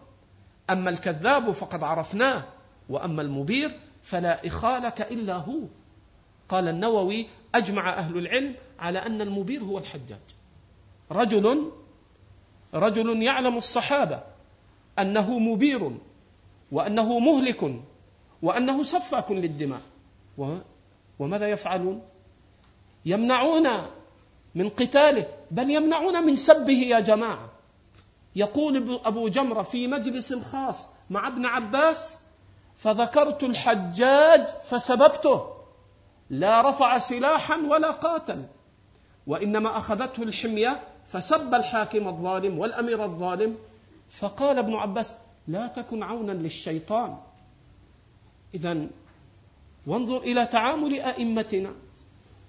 أما 0.69 0.89
الكذاب 0.89 1.51
فقد 1.51 1.83
عرفناه 1.83 2.43
وأما 2.89 3.21
المبير 3.21 3.79
فلا 4.03 4.47
إخالك 4.47 5.01
إلا 5.01 5.33
هو. 5.35 5.59
قال 6.49 6.67
النووي 6.67 7.27
أجمع 7.55 7.93
أهل 7.93 8.17
العلم 8.17 8.55
على 8.79 8.99
أن 8.99 9.21
المبير 9.21 9.63
هو 9.63 9.77
الحجاج. 9.77 10.19
رجل 11.11 11.71
رجل 12.73 13.21
يعلم 13.21 13.57
الصحابة 13.57 14.23
أنه 14.99 15.39
مبير. 15.39 15.97
وأنه 16.71 17.19
مهلك 17.19 17.81
وأنه 18.41 18.83
سفاك 18.83 19.31
للدماء. 19.31 19.81
وماذا 21.19 21.49
يفعلون؟ 21.49 22.01
يمنعون 23.05 23.67
من 24.55 24.69
قتاله 24.69 25.27
بل 25.51 25.69
يمنعون 25.69 26.23
من 26.23 26.35
سبه 26.35 26.73
يا 26.73 26.99
جماعة. 26.99 27.49
يقول 28.35 28.99
أبو 29.05 29.27
جمرة 29.27 29.61
في 29.61 29.87
مجلس 29.87 30.33
خاص 30.33 30.89
مع 31.09 31.27
ابن 31.27 31.45
عباس 31.45 32.17
فذكرت 32.75 33.43
الحجاج 33.43 34.45
فسببته 34.45 35.47
لا 36.29 36.69
رفع 36.69 36.97
سلاحا 36.97 37.57
ولا 37.57 37.91
قاتل 37.91 38.45
وإنما 39.27 39.77
أخذته 39.77 40.23
الحمية 40.23 40.79
فسب 41.07 41.53
الحاكم 41.53 42.07
الظالم 42.07 42.59
والأمير 42.59 43.03
الظالم. 43.03 43.57
فقال 44.09 44.57
ابن 44.57 44.73
عباس 44.73 45.13
لا 45.47 45.67
تكن 45.67 46.03
عونا 46.03 46.31
للشيطان. 46.31 47.17
اذا 48.53 48.87
وانظر 49.87 50.17
إلى 50.17 50.45
تعامل 50.45 50.99
أئمتنا. 50.99 51.73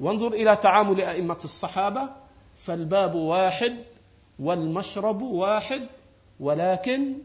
وانظر 0.01 0.33
إلى 0.33 0.57
تعامل 0.57 1.01
أئمة 1.01 1.39
الصحابة. 1.45 2.09
فالباب 2.57 3.15
واحد 3.15 3.85
والمشرب 4.39 5.23
واحد 5.23 5.89
ولكن 6.41 7.19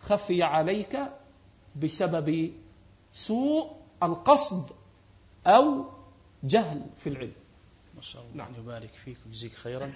خفي 0.00 0.42
عليك 0.42 0.98
بسبب 1.76 2.52
سوء 3.12 3.76
القصد 4.02 4.70
أو 5.46 5.84
جهل 6.44 6.82
في 6.96 7.08
العلم. 7.08 7.32
نسأل 7.98 8.20
الله. 8.20 8.44
نعم. 8.44 8.54
يبارك 8.58 8.90
فيك 9.04 9.16
ويجزيك 9.26 9.52
خيرا. 9.52 9.92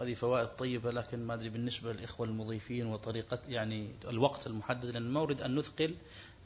هذه 0.00 0.14
فوائد 0.14 0.48
طيبة 0.48 0.90
لكن 0.90 1.26
ما 1.26 1.34
أدري 1.34 1.48
بالنسبة 1.48 1.92
للإخوة 1.92 2.26
المضيفين 2.26 2.86
وطريقة 2.86 3.38
يعني 3.48 3.88
الوقت 4.08 4.46
المحدد 4.46 4.86
لأن 4.86 5.02
ما 5.02 5.20
أريد 5.20 5.40
أن 5.40 5.54
نثقل 5.54 5.94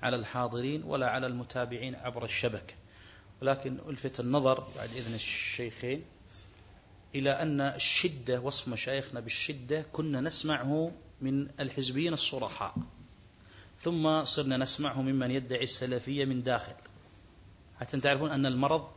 على 0.03 0.17
الحاضرين 0.17 0.83
ولا 0.85 1.11
على 1.11 1.27
المتابعين 1.27 1.95
عبر 1.95 2.25
الشبكة. 2.25 2.75
ولكن 3.43 3.79
ألفت 3.89 4.21
النظر 4.21 4.67
بعد 4.77 4.89
إذن 4.97 5.15
الشيخين 5.15 6.05
إلى 7.15 7.31
أن 7.31 7.61
الشدة 7.61 8.41
وصف 8.41 8.69
مشايخنا 8.69 9.21
بالشدة 9.21 9.87
كنا 9.93 10.21
نسمعه 10.21 10.93
من 11.21 11.49
الحزبيين 11.61 12.13
الصرحاء. 12.13 12.75
ثم 13.81 14.25
صرنا 14.25 14.57
نسمعه 14.57 15.03
ممن 15.03 15.31
يدعي 15.31 15.65
السلفية 15.65 16.25
من 16.25 16.43
داخل. 16.43 16.75
حتى 17.81 18.01
تعرفون 18.01 18.31
أن 18.31 18.47
المرض 18.47 18.89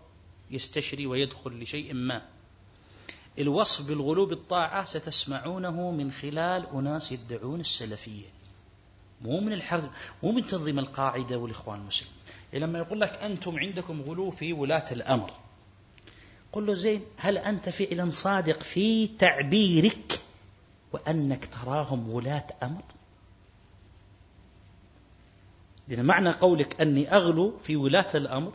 يستشري 0.51 1.05
ويدخل 1.05 1.61
لشيء 1.61 1.93
ما. 1.93 2.38
الوصف 3.39 3.87
بالغلو 3.87 4.25
بالطاعة 4.25 4.85
ستسمعونه 4.85 5.91
من 5.91 6.11
خلال 6.11 6.67
أناس 6.73 7.11
يدعون 7.11 7.59
السلفية. 7.59 8.25
مو 9.21 9.39
من 9.39 9.53
الحرب 9.53 9.89
مو 10.23 10.31
من 10.31 10.47
تنظيم 10.47 10.79
القاعدة 10.79 11.37
والإخوان 11.37 11.79
المسلمين. 11.79 12.13
لما 12.53 12.79
يقول 12.79 13.01
لك 13.01 13.13
أنتم 13.23 13.59
عندكم 13.59 14.01
غلو 14.01 14.31
في 14.31 14.53
ولاة 14.53 14.85
الأمر. 14.91 15.31
قل 16.53 16.65
له 16.65 16.73
زين 16.73 17.01
هل 17.17 17.37
أنت 17.37 17.69
فعلا 17.69 18.11
صادق 18.11 18.63
في 18.63 19.07
تعبيرك 19.07 20.21
وأنك 20.93 21.45
تراهم 21.45 22.09
ولاة 22.09 22.47
أمر؟ 22.63 22.83
لأن 25.87 26.05
معنى 26.05 26.31
قولك 26.31 26.81
أني 26.81 27.15
أغلو 27.15 27.57
في 27.57 27.75
ولاة 27.75 28.07
الأمر 28.15 28.53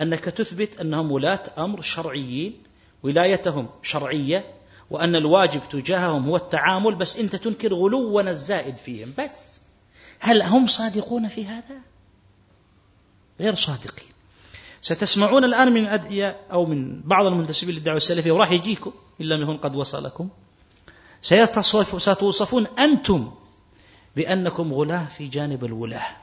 أنك 0.00 0.24
تثبت 0.24 0.80
أنهم 0.80 1.12
ولاة 1.12 1.42
أمر 1.58 1.80
شرعيين 1.80 2.62
ولايتهم 3.02 3.68
شرعية 3.82 4.54
وأن 4.90 5.16
الواجب 5.16 5.60
تجاههم 5.70 6.24
هو 6.24 6.36
التعامل 6.36 6.94
بس 6.94 7.16
أنت 7.16 7.36
تنكر 7.36 7.74
غلونا 7.74 8.30
الزائد 8.30 8.76
فيهم. 8.76 9.12
بس 9.18 9.60
هل 10.18 10.42
هم 10.42 10.66
صادقون 10.66 11.28
في 11.28 11.46
هذا؟ 11.46 11.80
غير 13.40 13.54
صادقين. 13.54 14.08
ستسمعون 14.82 15.44
الآن 15.44 15.72
من 15.72 15.84
أدعية 15.84 16.40
أو 16.52 16.66
من 16.66 17.00
بعض 17.00 17.26
المنتسبين 17.26 17.74
للدعوة 17.74 17.96
السلفية 17.96 18.32
وراح 18.32 18.50
يجيكم 18.50 18.92
إن 19.20 19.26
لم 19.26 19.42
يكن 19.42 19.56
قد 19.56 19.76
وصلكم. 19.76 20.28
ستوصفون 21.98 22.66
أنتم 22.66 23.32
بأنكم 24.16 24.72
غلاة 24.72 25.04
في 25.04 25.26
جانب 25.28 25.64
الولاة. 25.64 26.16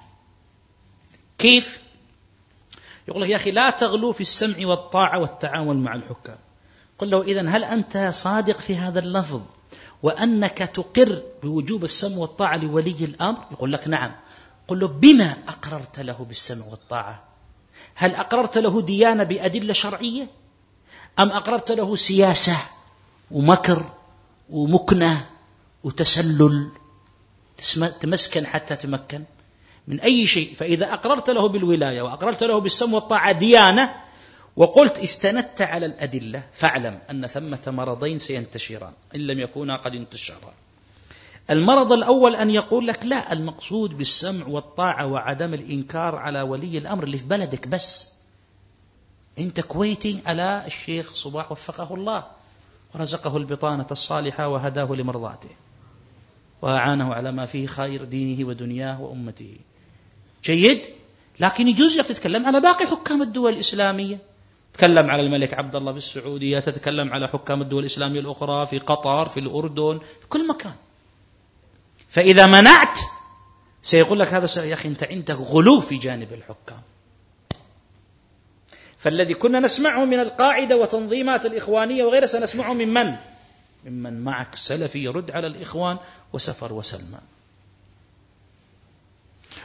كيف؟ 1.38 1.80
يقول 3.07 3.22
لك 3.22 3.30
يا 3.30 3.35
أخي 3.35 3.51
لا 3.51 3.69
تغلو 3.69 4.14
في 4.14 4.22
السمع 4.22 4.68
والطاعة 4.68 5.19
والتعامل 5.19 5.77
مع 5.77 5.95
الحكام. 5.95 6.38
قل 7.00 7.10
له 7.10 7.22
إذا 7.22 7.50
هل 7.50 7.64
أنت 7.64 8.10
صادق 8.14 8.58
في 8.58 8.76
هذا 8.76 9.00
اللفظ 9.00 9.42
وأنك 10.04 10.58
تقر 10.58 11.22
بوجوب 11.44 11.84
السمع 11.84 12.18
والطاعة 12.18 12.58
لولي 12.58 12.96
الأمر؟ 13.06 13.38
يقول 13.52 13.74
لك 13.74 13.88
نعم. 13.88 14.12
قل 14.68 14.80
له 14.80 14.88
بما 14.88 15.34
أقررت 15.48 16.00
له 16.00 16.26
بالسمع 16.28 16.66
والطاعة؟ 16.66 17.24
هل 17.96 18.16
أقررت 18.16 18.58
له 18.58 18.82
ديانة 18.82 19.24
بأدلة 19.24 19.74
شرعية؟ 19.74 20.28
أم 21.20 21.32
أقررت 21.32 21.72
له 21.72 21.96
سياسة 21.96 22.58
ومكر 23.32 23.84
ومكنة 24.50 25.26
وتسلل؟ 25.84 26.72
تمسكن 28.02 28.46
حتى 28.46 28.76
تمكن 28.76 29.24
من 29.88 30.00
أي 30.00 30.28
شيء. 30.28 30.56
فإذا 30.56 30.94
أقررت 30.94 31.30
له 31.30 31.48
بالولاية 31.48 32.02
وأقررت 32.02 32.44
له 32.44 32.60
بالسم 32.62 32.94
والطاعة 32.94 33.32
ديانة 33.32 33.96
وقلت 34.60 34.99
استندت 34.99 35.61
على 35.61 35.86
الأدلة 35.86 36.44
فاعلم 36.53 36.99
أن 37.11 37.27
ثمة 37.27 37.61
مرضين 37.68 38.19
سينتشران 38.19 38.94
إن 39.15 39.19
لم 39.19 39.40
يكونا 39.40 39.76
قد 39.76 39.95
انتشرا. 39.95 40.53
المرض 41.49 41.91
الأول 41.91 42.36
أن 42.36 42.49
يقول 42.49 42.88
لك 42.88 43.06
لا 43.06 43.34
المقصود 43.34 43.98
بالسمع 43.98 44.48
والطاعة 44.48 45.06
وعدم 45.06 45.53
الإنكار 45.53 46.15
على 46.15 46.41
ولي 46.41 46.77
الأمر 46.77 47.03
اللي 47.03 47.18
في 47.18 47.26
بلدك 47.26 47.68
بس. 47.68 48.14
أنت 49.40 49.60
كويتي 49.60 50.19
على 50.26 50.64
الشيخ 50.68 51.15
صباح 51.15 51.52
وفقه 51.52 51.95
الله 51.95 52.23
ورزقه 52.95 53.38
البطانة 53.38 53.88
الصالحة 53.91 54.48
وهداه 54.48 54.95
لمرضاته 54.95 55.49
وأعانه 56.61 57.14
على 57.14 57.31
ما 57.31 57.45
فيه 57.45 57.68
خير 57.68 58.03
دينه 58.03 58.48
ودنياه 58.48 59.02
وأمته. 59.02 59.57
جيد؟ 60.44 60.81
لكن 61.40 61.68
يجوز 61.68 61.98
لك 61.98 62.06
تتكلم 62.06 62.45
على 62.45 62.60
باقي 62.60 62.88
حكام 62.88 63.22
الدول 63.22 63.53
الإسلامية. 63.53 64.30
تتكلم 64.74 65.10
على 65.10 65.22
الملك 65.22 65.54
عبد 65.54 65.76
الله 65.76 65.91
في 65.91 65.98
السعودية 65.98 66.60
تتكلم 66.60 67.14
على 67.14 67.28
حكام 67.28 67.62
الدول 67.62 67.82
الإسلامية 67.82 68.20
الأخرى 68.20 68.68
في 68.68 68.80
قطر 68.80 69.26
في 69.26 69.40
الأردن 69.40 70.00
في 70.22 70.28
كل 70.30 70.48
مكان. 70.48 70.76
فإذا 72.10 72.46
منعت 72.46 73.00
سيقول 73.82 74.20
لك 74.20 74.28
هذا 74.28 74.66
يا 74.66 74.74
أخي 74.74 74.90
أنت 74.90 75.04
عندك 75.04 75.36
غلو 75.36 75.82
في 75.82 75.98
جانب 75.98 76.34
الحكام. 76.34 76.82
فالذي 78.98 79.34
كنا 79.34 79.60
نسمعه 79.60 80.06
من 80.06 80.20
القاعدة 80.20 80.78
وتنظيمات 80.78 81.46
الإخوانية 81.46 82.04
وغيرها 82.04 82.28
سنسمعه 82.28 82.74
من 82.74 82.94
من؟ 82.94 83.16
ممن 83.86 84.22
معك 84.22 84.56
سلفي 84.56 85.00
يرد 85.00 85.32
على 85.32 85.48
الإخوان 85.48 85.98
وسفر 86.34 86.74
وسلمان. 86.74 87.22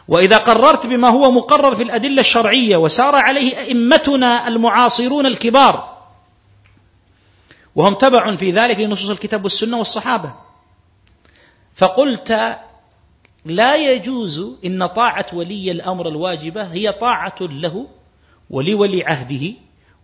وإذا 0.08 0.36
قررت 0.36 0.86
بما 0.86 1.08
هو 1.08 1.30
مقرر 1.30 1.74
في 1.74 1.82
الأدلة 1.82 2.20
الشرعية 2.20 2.76
وسار 2.76 3.14
عليه 3.14 3.58
أئمتنا 3.58 4.48
المعاصرون 4.48 5.26
الكبار 5.26 5.94
وهم 7.74 7.94
تبع 7.94 8.36
في 8.36 8.50
ذلك 8.50 8.80
لنصوص 8.80 9.10
الكتاب 9.10 9.44
والسنة 9.44 9.78
والصحابة 9.78 10.34
فقلت 11.74 12.58
لا 13.44 13.76
يجوز 13.76 14.56
إن 14.64 14.86
طاعة 14.86 15.26
ولي 15.32 15.70
الأمر 15.70 16.08
الواجبة 16.08 16.62
هي 16.62 16.92
طاعة 16.92 17.36
له 17.40 17.86
ولولي 18.50 19.04
عهده 19.04 19.52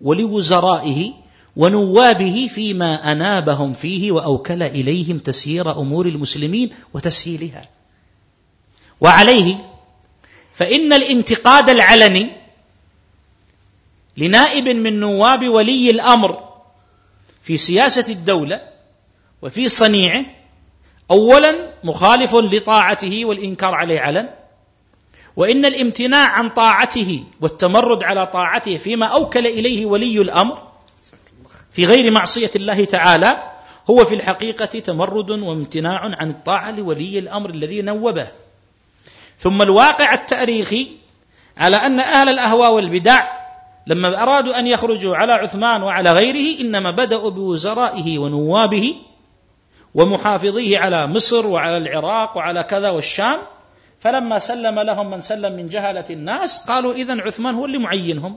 ولوزرائه 0.00 1.12
ونوابه 1.56 2.48
فيما 2.50 3.12
أنابهم 3.12 3.72
فيه 3.72 4.12
وأوكل 4.12 4.62
إليهم 4.62 5.18
تسيير 5.18 5.72
أمور 5.72 6.06
المسلمين 6.06 6.70
وتسهيلها. 6.94 7.62
وعليه 9.00 9.69
فإن 10.60 10.92
الانتقاد 10.92 11.70
العلني 11.70 12.28
لنائب 14.16 14.68
من 14.68 15.00
نواب 15.00 15.48
ولي 15.48 15.90
الأمر 15.90 16.48
في 17.42 17.56
سياسة 17.56 18.12
الدولة 18.12 18.60
وفي 19.42 19.68
صنيعه 19.68 20.24
أولا 21.10 21.74
مخالف 21.84 22.34
لطاعته 22.34 23.24
والإنكار 23.24 23.74
عليه 23.74 24.00
علن 24.00 24.28
وإن 25.36 25.64
الامتناع 25.64 26.28
عن 26.28 26.48
طاعته 26.48 27.24
والتمرد 27.40 28.02
على 28.02 28.26
طاعته 28.26 28.76
فيما 28.76 29.06
أوكل 29.06 29.46
إليه 29.46 29.86
ولي 29.86 30.20
الأمر 30.20 30.58
في 31.72 31.84
غير 31.84 32.10
معصية 32.10 32.50
الله 32.56 32.84
تعالى 32.84 33.50
هو 33.90 34.04
في 34.04 34.14
الحقيقة 34.14 34.66
تمرد 34.66 35.30
وامتناع 35.30 35.98
عن 35.98 36.30
الطاعة 36.30 36.70
لولي 36.70 37.18
الأمر 37.18 37.50
الذي 37.50 37.82
نوبه. 37.82 38.28
ثم 39.40 39.62
الواقع 39.62 40.14
التاريخي 40.14 40.88
على 41.56 41.76
أن 41.76 42.00
أهل 42.00 42.28
الأهواء 42.28 42.72
والبدع 42.72 43.40
لما 43.86 44.22
أرادوا 44.22 44.58
أن 44.58 44.66
يخرجوا 44.66 45.16
على 45.16 45.32
عثمان 45.32 45.82
وعلى 45.82 46.12
غيره 46.12 46.60
إنما 46.60 46.90
بدأوا 46.90 47.30
بوزرائه 47.30 48.18
ونوابه 48.18 48.94
ومحافظيه 49.94 50.78
على 50.78 51.06
مصر 51.06 51.46
وعلى 51.46 51.76
العراق 51.76 52.36
وعلى 52.36 52.62
كذا 52.62 52.90
والشام. 52.90 53.38
فلما 54.00 54.38
سلم 54.38 54.78
لهم 54.78 55.10
من 55.10 55.20
سلم 55.20 55.52
من 55.52 55.68
جهلة 55.68 56.04
الناس 56.10 56.70
قالوا 56.70 56.92
إذا 56.92 57.20
عثمان 57.20 57.54
هو 57.54 57.64
اللي 57.64 57.78
معينهم 57.78 58.36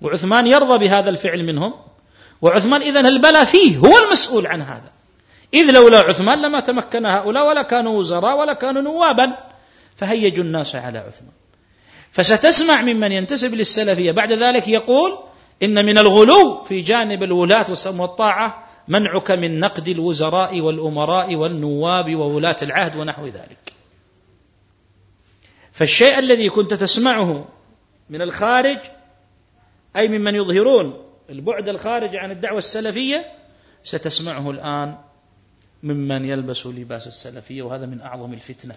وعثمان 0.00 0.46
يرضى 0.46 0.78
بهذا 0.78 1.10
الفعل 1.10 1.44
منهم 1.44 1.74
وعثمان 2.42 2.82
إذا 2.82 3.00
البلاء 3.00 3.44
فيه 3.44 3.78
هو 3.78 3.98
المسؤول 3.98 4.46
عن 4.46 4.62
هذا. 4.62 4.90
إذ 5.54 5.70
لولا 5.70 5.98
عثمان 5.98 6.42
لما 6.42 6.60
تمكن 6.60 7.06
هؤلاء 7.06 7.48
ولا 7.48 7.62
كانوا 7.62 7.98
وزراء 7.98 8.38
ولا 8.38 8.52
كانوا 8.52 8.82
نوابا. 8.82 9.53
فهيجوا 9.96 10.44
الناس 10.44 10.76
على 10.76 10.98
عثمان. 10.98 11.32
فستسمع 12.10 12.82
ممن 12.82 13.12
ينتسب 13.12 13.54
للسلفية. 13.54 14.12
بعد 14.12 14.32
ذلك 14.32 14.68
يقول 14.68 15.18
إن 15.62 15.86
من 15.86 15.98
الغلو 15.98 16.64
في 16.64 16.80
جانب 16.80 17.22
الولاة 17.22 17.66
والطاعة 17.86 18.64
منعك 18.88 19.30
من 19.30 19.60
نقد 19.60 19.88
الوزراء 19.88 20.60
والأمراء 20.60 21.34
والنواب 21.34 22.14
وولاة 22.14 22.56
العهد 22.62 22.96
ونحو 22.96 23.26
ذلك. 23.26 23.72
فالشيء 25.72 26.18
الذي 26.18 26.50
كنت 26.50 26.74
تسمعه 26.74 27.48
من 28.10 28.22
الخارج 28.22 28.78
أي 29.96 30.08
ممن 30.08 30.34
يظهرون 30.34 31.04
البعد 31.30 31.68
الخارج 31.68 32.16
عن 32.16 32.30
الدعوة 32.30 32.58
السلفية 32.58 33.32
ستسمعه 33.84 34.50
الآن 34.50 34.98
ممن 35.82 36.24
يلبس 36.24 36.66
لباس 36.66 37.06
السلفية 37.06 37.62
وهذا 37.62 37.86
من 37.86 38.00
أعظم 38.00 38.32
الفتنة. 38.32 38.76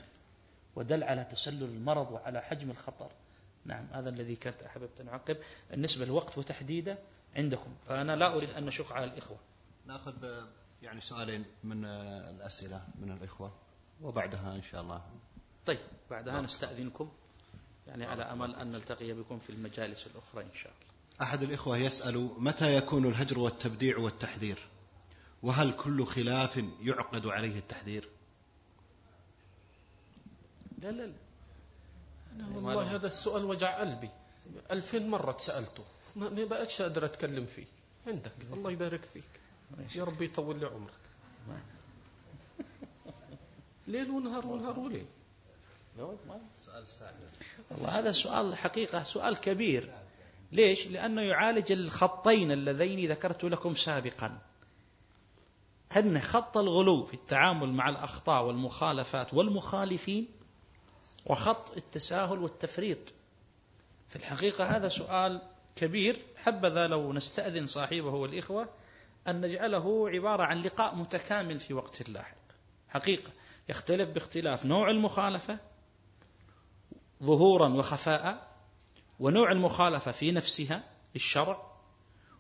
ودل 0.78 1.04
على 1.04 1.24
تسلل 1.24 1.64
المرض 1.64 2.12
وعلى 2.12 2.42
حجم 2.42 2.72
الخطر. 2.72 3.12
نعم 3.66 3.88
هذا 3.92 4.10
الذي 4.10 4.36
كنت 4.36 4.64
أحببت 4.64 5.02
أن 5.02 5.08
أعقب. 5.08 5.38
بالنسبة 5.70 6.06
للوقت 6.06 6.38
وتحديده 6.38 6.98
عندكم 7.36 7.76
فأنا 7.88 8.16
لا 8.16 8.36
أريد 8.36 8.50
أن 8.50 8.66
نشق 8.66 8.94
على 8.94 9.06
الإخوة. 9.06 9.38
نأخذ 9.86 10.44
يعني 10.82 11.02
سؤالين 11.02 11.46
من 11.64 11.86
الأسئلة 11.86 12.88
من 13.00 13.12
الإخوة 13.12 13.52
وبعدها 14.02 14.56
إن 14.56 14.62
شاء 14.62 14.82
الله. 14.82 15.02
طيب 15.66 15.80
بعدها 16.10 16.42
نستأذنكم 16.42 17.12
يعني 17.88 18.06
على 18.06 18.24
أمل 18.24 18.56
أن 18.56 18.72
نلتقي 18.72 19.14
بكم 19.14 19.40
في 19.40 19.50
المجالس 19.50 20.08
الأخرى 20.08 20.44
إن 20.44 20.54
شاء 20.56 20.72
الله. 20.72 21.28
أحد 21.28 21.42
الإخوة 21.44 21.78
يسأل 21.78 22.30
متى 22.38 22.76
يكون 22.78 23.06
الهجر 23.06 23.40
والتبديع 23.40 23.98
والتحذير؟ 23.98 24.60
وهل 25.44 25.72
كل 25.72 26.06
خلاف 26.06 26.64
يعقد 26.82 27.28
عليه 27.28 27.60
التحذير؟ 27.60 28.10
لا 30.78 30.92
لا 30.92 31.08
لا. 31.08 31.14
أنا 32.36 32.56
والله 32.56 32.96
هذا 32.96 33.08
السؤال 33.08 33.46
وجع 33.46 33.80
قلبي 33.80 34.10
ألفين 34.72 35.10
مرة 35.10 35.38
سألته. 35.38 35.84
ما 36.16 36.30
بقتش 36.30 36.82
أقدر 36.82 37.06
أتكلم 37.06 37.46
فيه. 37.46 37.66
عندك. 38.08 38.32
الله 38.54 38.72
يبارك 38.72 39.06
فيك. 39.06 39.30
يا 39.96 40.04
رب 40.04 40.22
يطول 40.22 40.60
لي 40.60 40.66
عمرك. 40.66 40.94
ليل 43.88 44.12
ونهار 44.12 44.48
ونهار 44.48 44.80
وليل. 44.80 45.06
سؤال 46.66 46.86
والله 47.72 48.00
هذا 48.00 48.12
سؤال 48.12 48.56
حقيقة 48.56 49.04
سؤال 49.04 49.38
كبير. 49.38 49.94
ليش؟ 50.52 50.88
لأنه 50.88 51.22
يعالج 51.22 51.72
الخطين 51.72 52.52
اللذين 52.52 53.12
ذكرت 53.12 53.44
لكم 53.44 53.76
سابقا. 53.76 54.40
أن 55.98 56.20
خط 56.20 56.58
الغلو 56.58 57.06
في 57.06 57.14
التعامل 57.14 57.74
مع 57.74 57.90
الأخطاء 57.90 58.46
والمخالفات 58.46 59.34
والمخالفين 59.34 60.37
وخط 61.28 61.78
التساهل 61.78 62.40
والتفريط. 62.40 63.14
في 64.10 64.16
الحقيقة 64.16 64.66
هذا 64.66 64.90
سؤال 64.90 65.42
كبير. 65.76 66.20
حبذا 66.36 66.88
لو 66.88 67.14
نستأذن 67.14 67.66
صاحبه 67.66 68.10
والإخوة 68.10 68.70
أن 69.28 69.42
نجعله 69.42 70.10
عبارة 70.10 70.44
عن 70.44 70.62
لقاء 70.62 70.96
متكامل 70.96 71.60
في 71.60 71.74
وقت 71.74 72.10
لاحق. 72.10 72.38
حقيقة 72.90 73.32
يختلف 73.70 74.10
باختلاف 74.10 74.66
نوع 74.66 74.90
المخالفة 74.90 75.60
ظهورا 77.24 77.70
وخفاء 77.70 78.48
ونوع 79.20 79.52
المخالفة 79.52 80.12
في 80.12 80.32
نفسها 80.32 80.84
للشرع 81.16 81.58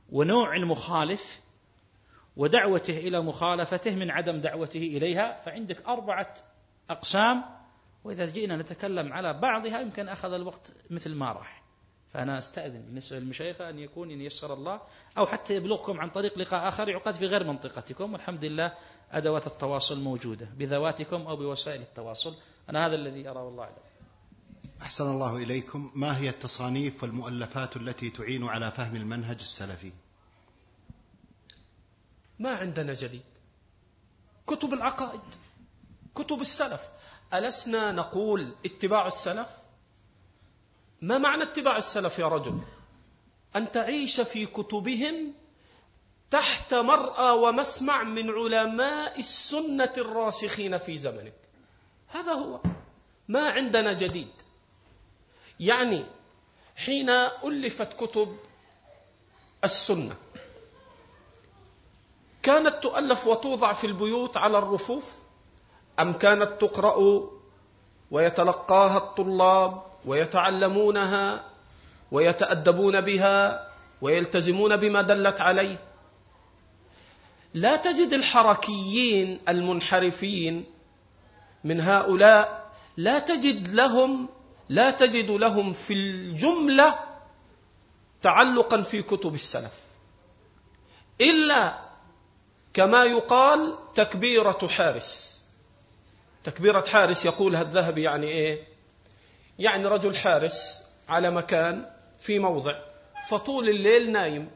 ونوع 0.09 0.55
المخالف 0.55 1.39
ودعوته 2.35 2.97
إلى 2.97 3.21
مخالفته 3.21 3.95
من 3.95 4.11
عدم 4.11 4.37
دعوته 4.37 4.79
إليها. 4.79 5.41
فعندك 5.45 5.85
أربعة 5.87 6.33
أقسام 6.89 7.56
وإذا 8.07 8.25
جئنا 8.25 8.57
نتكلم 8.57 9.13
على 9.13 9.33
بعضها 9.33 9.81
يمكن 9.81 10.07
أخذ 10.07 10.33
الوقت 10.33 10.71
مثل 10.89 11.15
ما 11.15 11.31
راح. 11.31 11.63
فأنا 12.09 12.37
أستأذن 12.37 12.81
بالنسبة 12.81 13.19
للمشايخ 13.19 13.61
أن 13.61 13.79
يكون 13.79 14.11
إن 14.11 14.21
يسر 14.21 14.53
الله 14.53 14.81
أو 15.17 15.27
حتى 15.27 15.55
يبلغكم 15.55 15.99
عن 15.99 16.09
طريق 16.09 16.37
لقاء 16.37 16.67
آخر 16.67 16.89
يعقد 16.89 17.13
في 17.13 17.25
غير 17.25 17.43
منطقتكم. 17.43 18.13
والحمد 18.13 18.45
لله 18.45 18.73
أدوات 19.11 19.47
التواصل 19.47 19.99
موجودة 19.99 20.45
بذواتكم 20.45 21.21
أو 21.21 21.35
بوسائل 21.35 21.81
التواصل. 21.81 22.35
أنا 22.69 22.87
هذا 22.87 22.95
الذي 22.95 23.29
أرى 23.29 23.39
والله 23.39 23.63
أعلم. 23.63 23.75
أحسن 24.81 25.11
الله 25.11 25.37
إليكم. 25.37 25.91
ما 25.95 26.17
هي 26.17 26.29
التصانيف 26.29 27.03
والمؤلفات 27.03 27.77
التي 27.77 28.09
تعين 28.09 28.43
على 28.43 28.71
فهم 28.71 28.95
المنهج 28.95 29.39
السلفي؟ 29.39 29.91
ما 32.39 32.49
عندنا 32.49 32.93
جديد. 32.93 33.21
كتب 34.47 34.73
العقائد 34.73 35.21
كتب 36.15 36.41
السلف. 36.41 36.96
ألسنا 37.33 37.91
نقول 37.91 38.55
اتباع 38.65 39.07
السلف؟ 39.07 39.47
ما 41.01 41.17
معنى 41.17 41.43
اتباع 41.43 41.77
السلف 41.77 42.19
يا 42.19 42.27
رجل؟ 42.27 42.59
أن 43.55 43.71
تعيش 43.71 44.21
في 44.21 44.45
كتبهم 44.45 45.33
تحت 46.31 46.73
مرأى 46.73 47.31
ومسمع 47.31 48.03
من 48.03 48.29
علماء 48.29 49.19
السنة 49.19 49.93
الراسخين 49.97 50.77
في 50.77 50.97
زمنك. 50.97 51.33
هذا 52.07 52.31
هو. 52.31 52.59
ما 53.27 53.49
عندنا 53.49 53.93
جديد. 53.93 54.31
يعني 55.59 56.05
حين 56.75 57.09
ألفت 57.09 57.93
كتب 57.93 58.37
السنة 59.63 60.17
كانت 62.43 62.83
تؤلف 62.83 63.27
وتوضع 63.27 63.73
في 63.73 63.87
البيوت 63.87 64.37
على 64.37 64.57
الرفوف 64.57 65.15
أم 65.99 66.13
كانت 66.13 66.51
تقرأ 66.61 67.29
ويتلقاها 68.11 68.97
الطلاب 68.97 69.81
ويتعلمونها 70.05 71.43
ويتأدبون 72.11 73.01
بها 73.01 73.67
ويلتزمون 74.01 74.75
بما 74.77 75.01
دلت 75.01 75.41
عليه؟ 75.41 75.79
لا 77.53 77.75
تجد 77.75 78.13
الحركيين 78.13 79.39
المنحرفين 79.49 80.65
من 81.63 81.81
هؤلاء 81.81 82.71
لا 82.97 83.19
تجد 83.19 83.67
لهم 83.67 84.29
لا 84.69 84.91
تجد 84.91 85.31
لهم 85.31 85.73
في 85.73 85.93
الجملة 85.93 86.99
تعلقا 88.21 88.81
في 88.81 89.01
كتب 89.01 89.35
السلف. 89.35 89.73
إلا 91.21 91.79
كما 92.73 93.03
يقال 93.03 93.75
تكبيرة 93.95 94.67
حارس. 94.67 95.36
تكبيرة 96.47 96.85
حارس 96.91 97.25
يقولها 97.25 97.61
الذهبي 97.61 98.03
يعني 98.03 98.27
إيه؟ 98.27 98.59
يعني 99.59 99.85
رجل 99.85 100.15
حارس 100.15 100.81
على 101.09 101.31
مكان 101.31 101.85
في 102.19 102.39
موضع 102.39 102.75
فطول 103.29 103.69
الليل 103.69 104.11
نايم 104.11 104.49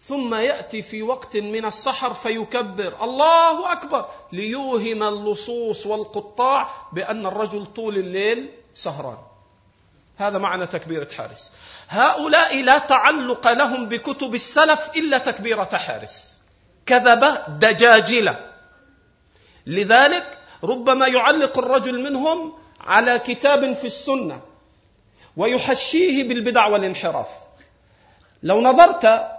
ثم 0.00 0.34
يأتي 0.34 0.82
في 0.82 1.02
وقت 1.02 1.36
من 1.36 1.64
السحر 1.64 2.14
فيكبر 2.14 3.04
الله 3.04 3.72
أكبر! 3.72 4.06
ليوهم 4.32 5.02
اللصوص 5.02 5.86
والقطاع 5.86 6.70
بأن 6.92 7.26
الرجل 7.26 7.66
طول 7.66 7.98
الليل 7.98 8.50
سهران. 8.74 9.18
هذا 10.16 10.38
معنى 10.38 10.66
تكبيرة 10.66 11.08
حارس. 11.16 11.50
هؤلاء 11.88 12.62
لا 12.62 12.78
تعلق 12.78 13.52
لهم 13.52 13.88
بكتب 13.88 14.34
السلف 14.34 14.90
إلا 14.96 15.18
تكبيرة 15.18 15.76
حارس. 15.76 16.38
كذب 16.86 17.42
دجاجلة. 17.48 18.50
لذلك 19.66 20.38
ربما 20.64 21.06
يعلق 21.06 21.58
الرجل 21.58 22.02
منهم 22.02 22.52
على 22.80 23.18
كتاب 23.18 23.72
في 23.72 23.86
السنة 23.86 24.40
ويحشيه 25.36 26.28
بالبدع 26.28 26.66
والانحراف. 26.66 27.28
لو 28.42 28.60
نظرت 28.60 29.30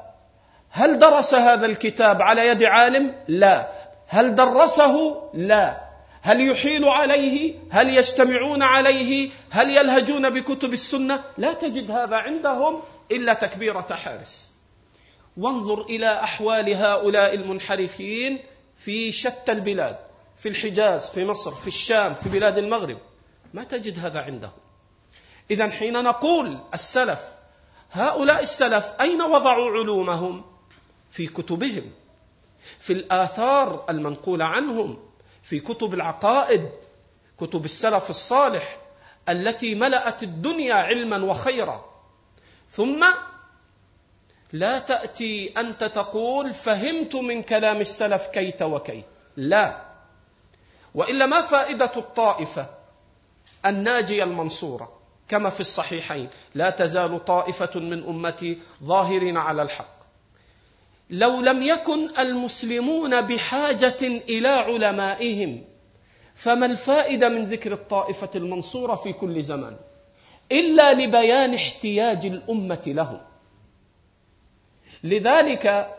هل 0.70 1.00
درس 1.00 1.34
هذا 1.34 1.66
الكتاب 1.66 2.22
على 2.22 2.48
يد 2.48 2.64
عالم؟ 2.64 3.16
لا. 3.28 3.72
هل 4.08 4.36
درسه؟ 4.36 5.24
لا. 5.34 5.82
هل 6.22 6.50
يحيل 6.50 6.86
عليه؟ 6.86 7.56
هل 7.72 7.98
يجتمعون 7.98 8.62
عليه؟ 8.62 9.30
هل 9.50 9.70
يلهجون 9.78 10.30
بكتب 10.30 10.74
السنة؟ 10.74 11.24
لا 11.38 11.54
تجد 11.54 11.92
هذا 11.92 12.16
عندهم 12.16 12.82
إلا 13.12 13.34
تكبيرة 13.34 13.88
حارس. 13.92 14.50
وانظر 15.38 15.82
إلى 15.82 16.14
أحوال 16.14 16.74
هؤلاء 16.74 17.36
المنحرفين 17.36 18.40
في 18.78 19.12
شتى 19.12 19.52
البلاد. 19.52 20.05
في 20.38 20.50
الحجاز 20.50 21.10
في 21.10 21.26
مصر 21.26 21.52
في 21.52 21.68
الشام 21.68 22.14
في 22.14 22.30
بلاد 22.30 22.58
المغرب. 22.58 22.98
ما 23.54 23.64
تجد 23.64 24.00
هذا 24.00 24.22
عندهم. 24.22 24.52
اذا 25.52 25.70
حين 25.70 26.04
نقول 26.04 26.58
السلف 26.74 27.20
هؤلاء 27.92 28.44
السلف 28.44 28.94
أين 29.02 29.22
وضعوا 29.22 29.72
علومهم؟ 29.72 30.46
في 31.12 31.28
كتبهم. 31.28 31.92
في 32.80 32.94
الآثار 32.94 33.86
المنقولة 33.90 34.46
عنهم. 34.46 35.00
في 35.44 35.60
كتب 35.60 35.94
العقائد 35.94 36.70
كتب 37.38 37.66
السلف 37.66 38.10
الصالح 38.10 38.78
التي 39.30 39.76
ملأت 39.76 40.24
الدنيا 40.24 40.76
علما 40.76 41.18
وخيرا. 41.18 41.86
ثم 42.70 43.06
لا 44.54 44.80
تأتي 44.80 45.54
أنت 45.58 45.84
تقول 45.84 46.54
فهمت 46.54 47.16
من 47.16 47.44
كلام 47.44 47.82
السلف 47.82 48.28
كيت 48.28 48.62
وكيت. 48.62 49.06
لا. 49.38 49.85
وإلا 50.96 51.26
ما 51.26 51.42
فائدة 51.42 51.92
الطائفة 51.98 52.70
الناجية 53.66 54.24
المنصورة 54.24 54.92
كما 55.30 55.50
في 55.50 55.60
الصحيحين؟ 55.60 56.30
لا 56.56 56.70
تزال 56.70 57.26
طائفة 57.26 57.80
من 57.80 58.04
أمتي 58.04 58.58
ظاهرين 58.84 59.38
على 59.38 59.62
الحق. 59.62 59.96
لو 61.10 61.42
لم 61.42 61.64
يكن 61.64 62.10
المسلمون 62.20 63.22
بحاجة 63.22 63.98
إلى 64.02 64.48
علمائهم 64.48 65.64
فما 66.36 66.66
الفائدة 66.66 67.30
من 67.30 67.46
ذكر 67.46 67.74
الطائفة 67.74 68.30
المنصورة 68.36 68.96
في 68.96 69.14
كل 69.14 69.44
زمان؟ 69.44 69.78
إلا 70.52 70.94
لبيان 70.94 71.54
احتياج 71.54 72.26
الأمة 72.26 72.84
لهم. 72.88 73.22
لذلك 75.04 75.96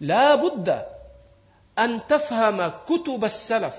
لا 0.00 0.34
بد 0.34 0.95
أن 1.78 2.06
تفهم 2.06 2.72
كتب 2.86 3.24
السلف 3.24 3.74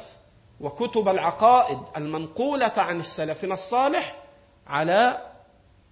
وكتب 0.59 1.09
العقائد 1.09 1.79
المنقولة 1.97 2.73
عن 2.77 2.99
السلفنا 2.99 3.53
الصالح 3.53 4.15
على 4.67 5.17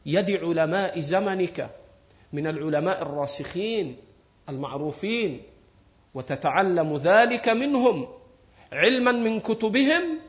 يد 0.06 0.32
علماء 0.32 1.00
زمنك 1.00 1.70
من 2.34 2.48
العلماء 2.48 3.02
الراسخين 3.02 3.98
المعروفين 4.50 5.42
وتتعلم 6.14 6.98
ذلك 6.98 7.50
منهم 7.50 8.08
علما 8.72 9.12
من 9.12 9.40
كتبهم 9.40 10.20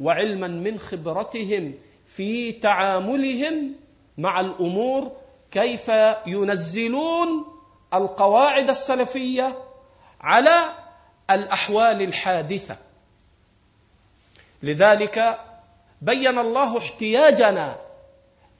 وعلما 0.00 0.48
من 0.48 0.78
خبرتهم 0.78 1.74
في 2.06 2.52
تعاملهم 2.52 3.72
مع 4.18 4.40
الأمور 4.40 5.12
كيف 5.50 5.90
ينزلون 6.26 7.44
القواعد 7.94 8.70
السلفية 8.70 9.58
على 10.20 10.83
الأحوال 11.30 12.02
الحادثة. 12.02 12.76
لذلك 14.62 15.38
بين 16.02 16.38
الله 16.38 16.78
احتياجنا 16.78 17.76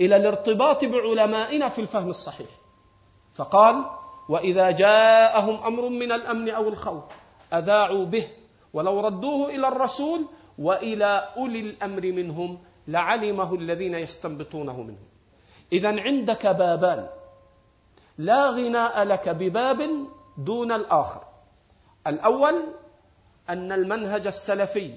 إلى 0.01 0.17
الارتباط 0.17 0.85
بعلمائنا 0.85 1.69
في 1.69 1.81
الفهم 1.81 2.11
الصحيح. 2.11 2.49
فقال 3.35 3.85
وإذا 4.29 4.71
جاءهم 4.71 5.65
أمر 5.65 5.89
من 5.89 6.13
الأمن 6.13 6.51
أو 6.51 6.69
الخوف 6.69 7.05
أذاعوا 7.53 8.05
به 8.05 8.29
ولو 8.73 9.01
ردوه 9.01 9.49
إلى 9.49 9.69
الرسول 9.69 10.27
وإلى 10.59 11.29
أولي 11.37 11.61
الأمر 11.61 12.03
منهم 12.03 12.59
لعلمه 12.89 13.55
الذين 13.55 13.95
يستنبطونه 13.95 14.83
منهم. 14.83 15.07
اذا 15.73 16.01
عندك 16.01 16.47
بابان. 16.47 17.09
لا 18.19 18.51
غناء 18.51 19.03
لك 19.03 19.29
بباب 19.29 19.91
دون 20.39 20.73
الآخر. 20.73 21.34
الأول 22.07 22.63
أن 23.49 23.73
المنهج 23.73 24.27
السلفي 24.27 24.95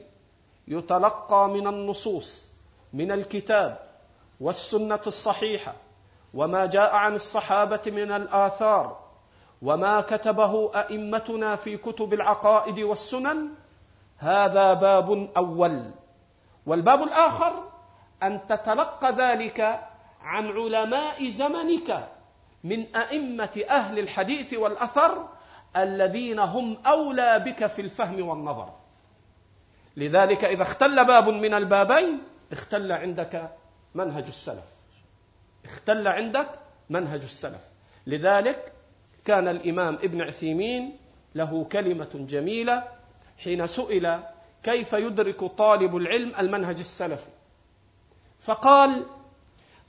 يتلقى 0.67 1.49
من 1.49 1.67
النصوص 1.67 2.51
من 2.93 3.11
الكتاب 3.11 3.79
والسنة 4.39 5.01
الصحيحة 5.07 5.73
وما 6.33 6.65
جاء 6.65 6.95
عن 6.95 7.15
الصحابة 7.15 7.81
من 7.87 8.11
الآثار 8.11 9.07
وما 9.61 10.01
كتبه 10.01 10.71
أئمتنا 10.75 11.55
في 11.55 11.77
كتب 11.77 12.13
العقائد 12.13 12.79
والسنن 12.79 13.49
هذا 14.17 14.73
باب 14.73 15.29
أول. 15.37 15.91
والباب 16.65 17.03
الآخر 17.03 17.63
أن 18.23 18.47
تتلقى 18.47 19.11
ذلك 19.11 19.59
عن 20.21 20.47
علماء 20.47 21.29
زمنك 21.29 22.07
من 22.63 22.95
أئمة 22.95 23.63
أهل 23.69 23.99
الحديث 23.99 24.53
والأثر 24.53 25.27
الذين 25.83 26.39
هم 26.39 26.77
أولى 26.85 27.39
بك 27.45 27.67
في 27.67 27.81
الفهم 27.81 28.27
والنظر. 28.27 28.73
لذلك 29.97 30.43
إذا 30.45 30.63
اختل 30.63 31.05
باب 31.05 31.29
من 31.29 31.53
البابين 31.53 32.19
اختل 32.51 32.91
عندك 32.91 33.51
منهج 33.95 34.25
السلف. 34.27 34.65
اختل 35.65 36.07
عندك 36.07 36.49
منهج 36.89 37.21
السلف. 37.23 37.61
لذلك 38.07 38.73
كان 39.25 39.47
الإمام 39.47 39.95
ابن 39.95 40.21
عثيمين 40.21 40.97
له 41.35 41.63
كلمة 41.71 42.09
جميلة 42.13 42.83
حين 43.43 43.67
سئل 43.67 44.19
كيف 44.63 44.93
يدرك 44.93 45.43
طالب 45.43 45.95
العلم 45.95 46.31
المنهج 46.39 46.79
السلفي. 46.79 47.29
فقال 48.39 49.05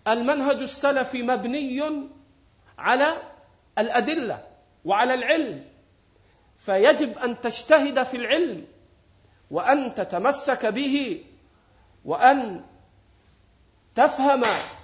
المنهج 0.08 0.62
السلفي 0.62 1.22
مبني 1.22 2.08
على 2.78 3.16
الأدلة 3.78 4.46
وعلى 4.84 5.14
العلم. 5.14 5.64
فيجب 6.58 7.18
أن 7.18 7.40
تجتهد 7.40 8.02
في 8.02 8.16
العلم 8.16 8.64
وأن 9.50 9.94
تتمسك 9.94 10.66
به 10.66 11.24
وأن 12.04 12.64
تفهم 13.94 14.42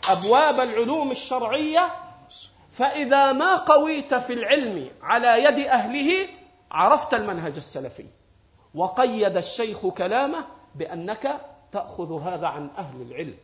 أبواب 0.08 0.60
العلوم 0.60 1.10
الشرعية. 1.10 1.90
فإذا 2.72 3.32
ما 3.32 3.56
قويت 3.56 4.14
في 4.14 4.32
العلم 4.32 4.90
على 5.02 5.44
يد 5.44 5.66
أهله 5.66 6.28
عرفت 6.70 7.14
المنهج 7.14 7.56
السلفي. 7.56 8.06
وقيد 8.74 9.36
الشيخ 9.36 9.86
كلامه 9.86 10.44
بأنك 10.74 11.40
تأخذ 11.72 12.22
هذا 12.22 12.46
عن 12.46 12.70
أهل 12.78 13.02
العلم. 13.02 13.34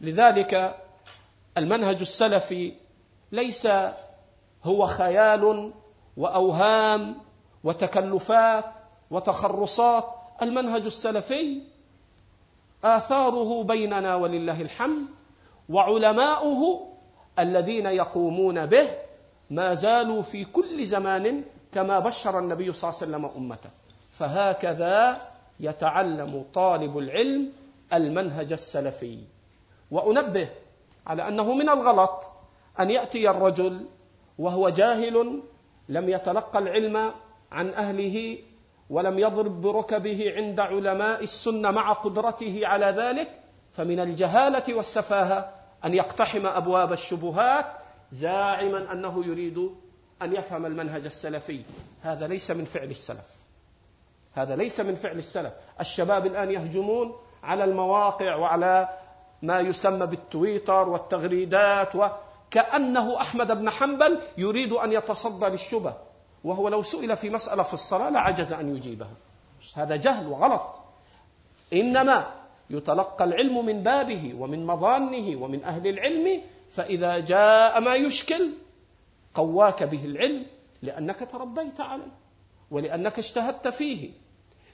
لذلك 0.00 0.80
المنهج 1.58 2.00
السلفي 2.00 2.74
ليس 3.32 3.68
هو 4.64 4.86
خيال 4.86 5.72
وأوهام 6.16 7.16
وتكلفات 7.64 8.64
وتخرصات 9.10 10.04
المنهج 10.42 10.84
السلفي 10.86 11.60
آثاره 12.84 13.62
بيننا 13.62 14.14
ولله 14.14 14.60
الحمد 14.60 15.06
وعلماؤه 15.68 16.88
الذين 17.38 17.86
يقومون 17.86 18.66
به 18.66 18.88
ما 19.50 19.74
زالوا 19.74 20.22
في 20.22 20.44
كل 20.44 20.86
زمان 20.86 21.44
كما 21.72 21.98
بشر 21.98 22.38
النبي 22.38 22.72
صلى 22.72 22.90
الله 22.90 23.00
عليه 23.02 23.26
وسلم 23.26 23.42
أمته. 23.42 23.70
فهكذا 24.10 25.20
يتعلم 25.60 26.44
طالب 26.54 26.98
العلم 26.98 27.52
المنهج 27.92 28.52
السلفي. 28.52 29.18
وأنبه 29.90 30.48
على 31.06 31.28
أنه 31.28 31.54
من 31.54 31.68
الغلط 31.68 32.24
أن 32.80 32.90
يأتي 32.90 33.30
الرجل 33.30 33.86
وهو 34.38 34.68
جاهل 34.68 35.42
لم 35.88 36.08
يتلقى 36.08 36.58
العلم 36.58 37.12
عن 37.52 37.68
أهله 37.68 38.38
ولم 38.90 39.18
يضرب 39.18 39.60
بركبه 39.60 40.34
عند 40.36 40.60
علماء 40.60 41.22
السنة 41.22 41.70
مع 41.70 41.92
قدرته 41.92 42.60
على 42.64 42.86
ذلك 42.86 43.40
فمن 43.76 44.00
الجهالة 44.00 44.74
والسفاهة 44.74 45.54
أن 45.84 45.94
يقتحم 45.94 46.46
أبواب 46.46 46.92
الشبهات 46.92 47.66
زاعما 48.12 48.92
أنه 48.92 49.26
يريد 49.26 49.58
أن 50.22 50.32
يفهم 50.36 50.66
المنهج 50.66 51.04
السلفي. 51.04 51.62
هذا 52.02 52.26
ليس 52.26 52.50
من 52.50 52.64
فعل 52.64 52.90
السلف. 52.90 53.26
هذا 54.34 54.56
ليس 54.56 54.80
من 54.80 54.94
فعل 54.94 55.18
السلف. 55.18 55.52
الشباب 55.80 56.26
الآن 56.26 56.50
يهجمون 56.50 57.12
على 57.42 57.64
المواقع 57.64 58.36
وعلى 58.36 58.88
ما 59.42 59.60
يسمى 59.60 60.06
بالتويتر 60.06 60.88
والتغريدات 60.88 61.94
وكانه 62.52 63.20
أحمد 63.20 63.52
بن 63.58 63.70
حنبل 63.70 64.18
يريد 64.38 64.72
أن 64.72 64.92
يتصدى 64.92 65.46
للشبه 65.46 65.94
وهو 66.44 66.68
لو 66.68 66.82
سئل 66.82 67.16
في 67.16 67.30
مسألة 67.30 67.62
في 67.62 67.74
الصلاة 67.74 68.10
لعجز 68.10 68.52
أن 68.52 68.76
يجيبها. 68.76 69.16
هذا 69.74 69.96
جهل 69.96 70.26
وغلط. 70.26 70.62
إنما 71.72 72.26
يتلقى 72.70 73.24
العلم 73.24 73.66
من 73.66 73.82
بابه 73.82 74.34
ومن 74.38 74.66
مظانه 74.66 75.42
ومن 75.42 75.64
أهل 75.64 75.86
العلم 75.86 76.42
فإذا 76.70 77.18
جاء 77.18 77.80
ما 77.80 77.94
يشكل 77.94 78.50
قواك 79.34 79.82
به 79.82 80.04
العلم 80.04 80.46
لأنك 80.82 81.28
تربيت 81.32 81.80
عليه 81.80 82.12
ولأنك 82.70 83.18
اجتهدت 83.18 83.68
فيه. 83.68 84.10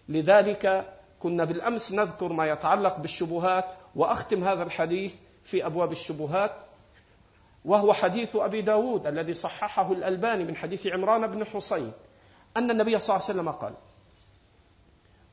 لذلك 0.09 0.95
كنا 1.21 1.45
بالأمس 1.45 1.93
نذكر 1.93 2.33
ما 2.33 2.47
يتعلق 2.47 2.99
بالشبهات 2.99 3.65
وأختم 3.95 4.45
هذا 4.45 4.63
الحديث 4.63 5.15
في 5.45 5.67
أبواب 5.67 5.93
الشبهات. 5.93 6.68
وهو 7.65 7.93
حديث 7.93 8.37
أبي 8.37 8.61
داود 8.61 9.07
الذي 9.07 9.35
صححه 9.35 9.93
الألباني 9.93 10.45
من 10.45 10.57
حديث 10.57 10.87
عمران 10.87 11.27
بن 11.27 11.45
حسين 11.47 11.93
أن 12.57 12.71
النبي 12.71 13.01
صلى 13.01 13.17
الله 13.17 13.29
عليه 13.29 13.35
وسلم 13.41 13.51
قال 13.51 13.75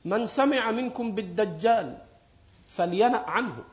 من 0.06 0.27
سمع 0.27 0.72
منكم 0.72 1.15
بالدجال 1.15 1.97
فلينأ 2.69 3.18
عنه 3.18 3.64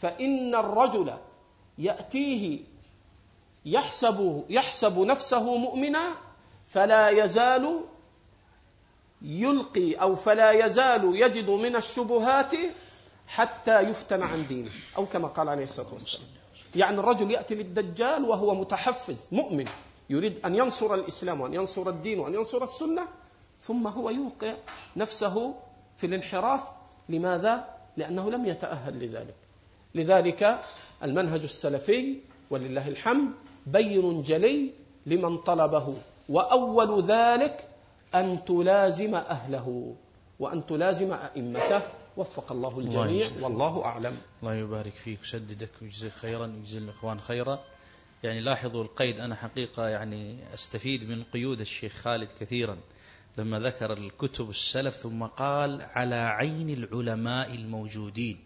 فإن 0.00 0.54
الرجل 0.54 1.14
يأتيه 1.78 2.60
يحسب 3.64 4.44
يحسب 4.48 4.98
نفسه 4.98 5.56
مؤمنا 5.56 6.14
فلا 6.68 7.08
يزال 7.10 7.80
يلقي 9.22 9.94
أو 9.94 10.16
فلا 10.16 10.50
يزال 10.52 11.16
يجد 11.16 11.50
من 11.50 11.76
الشبهات 11.76 12.52
حتى 13.28 13.80
يفتن 13.80 14.22
عن 14.22 14.46
دينه. 14.46 14.70
أو 14.96 15.06
كما 15.06 15.28
قال 15.28 15.48
عليه 15.48 15.64
الصلاة 15.64 15.94
والسلام. 15.94 16.35
يعني 16.76 16.98
الرجل 16.98 17.30
يأتي 17.30 17.54
للدجال 17.54 18.24
وهو 18.24 18.54
متحفز 18.54 19.28
مؤمن 19.32 19.64
يريد 20.10 20.46
أن 20.46 20.54
ينصر 20.54 20.94
الإسلام 20.94 21.40
وأن 21.40 21.54
ينصر 21.54 21.88
الدين 21.88 22.18
وأن 22.18 22.34
ينصر 22.34 22.64
السنة 22.64 23.02
ثم 23.60 23.86
هو 23.86 24.10
يوقع 24.10 24.54
نفسه 24.96 25.54
في 25.96 26.06
الانحراف. 26.06 26.60
لماذا؟ 27.08 27.64
لأنه 27.96 28.30
لم 28.30 28.46
يتأهل 28.46 28.94
لذلك. 29.04 29.34
لذلك 29.94 30.60
المنهج 31.02 31.42
السلفي 31.42 32.20
ولله 32.50 32.88
الحمد 32.88 33.30
بين 33.66 34.22
جلي 34.22 34.70
لمن 35.06 35.38
طلبه 35.38 35.94
وأول 36.28 37.02
ذلك 37.04 37.68
أن 38.14 38.44
تلازم 38.44 39.14
أهله 39.14 39.94
وأن 40.40 40.66
تلازم 40.66 41.12
أئمته 41.12 41.82
وفق 42.16 42.52
الله 42.52 42.78
الجميع 42.78 43.26
الله 43.26 43.42
والله 43.44 43.84
أعلم. 43.84 44.16
الله 44.42 44.54
يبارك 44.54 44.94
فيك 44.94 45.18
ويسددك 45.18 45.70
ويجزيك 45.82 46.12
خيرا 46.12 46.46
ويجزي 46.46 46.78
الإخوان 46.78 47.20
خيرا. 47.20 47.64
يعني 48.22 48.40
لاحظوا 48.40 48.84
القيد 48.84 49.20
أنا 49.20 49.34
حقيقة 49.34 49.88
يعني 49.88 50.54
أستفيد 50.54 51.08
من 51.10 51.22
قيود 51.22 51.60
الشيخ 51.60 51.92
خالد 51.92 52.28
كثيرا. 52.40 52.76
لما 53.38 53.58
ذكر 53.58 53.92
الكتب 53.92 54.50
السلف 54.50 54.94
ثم 54.94 55.24
قال 55.24 55.82
على 55.82 56.16
عين 56.16 56.70
العلماء 56.70 57.54
الموجودين. 57.54 58.44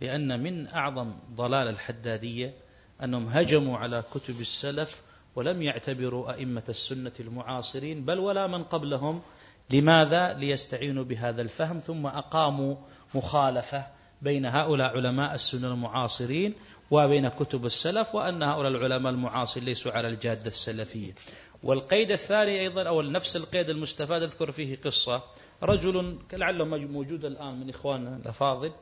لأن 0.00 0.42
من 0.42 0.68
أعظم 0.68 1.12
ضلال 1.34 1.68
الحدادية 1.68 2.54
أنهم 3.02 3.26
هجموا 3.26 3.78
على 3.78 4.04
كتب 4.14 4.40
السلف 4.40 5.02
ولم 5.36 5.62
يعتبروا 5.62 6.32
أئمة 6.32 6.64
السنة 6.68 7.12
المعاصرين 7.20 8.04
بل 8.04 8.18
ولا 8.18 8.46
من 8.46 8.64
قبلهم. 8.64 9.22
لماذا؟ 9.70 10.32
ليستعينوا 10.32 11.04
بهذا 11.04 11.42
الفهم 11.42 11.78
ثم 11.78 12.06
أقاموا 12.06 12.76
مخالفة 13.14 13.86
بين 14.22 14.46
هؤلاء 14.46 14.96
علماء 14.96 15.34
السنة 15.34 15.68
المعاصرين 15.68 16.54
وبين 16.90 17.28
كتب 17.28 17.66
السلف 17.66 18.14
وأن 18.14 18.42
هؤلاء 18.42 18.72
العلماء 18.72 19.12
المعاصرين 19.12 19.64
ليسوا 19.64 19.92
على 19.92 20.08
الجادة 20.08 20.46
السلفية. 20.46 21.14
والقيد 21.62 22.10
الثاني 22.10 22.60
أيضا 22.60 22.82
أو 22.82 23.02
نفس 23.02 23.36
القيد 23.36 23.70
المستفاد 23.70 24.22
أذكر 24.22 24.52
فيه 24.52 24.76
قصة. 24.84 25.22
رجل 25.62 26.18
لعله 26.32 26.64
موجود 26.64 27.24
الآن 27.24 27.60
من 27.60 27.70
إخواننا 27.70 28.16
الأفاضل 28.16 28.72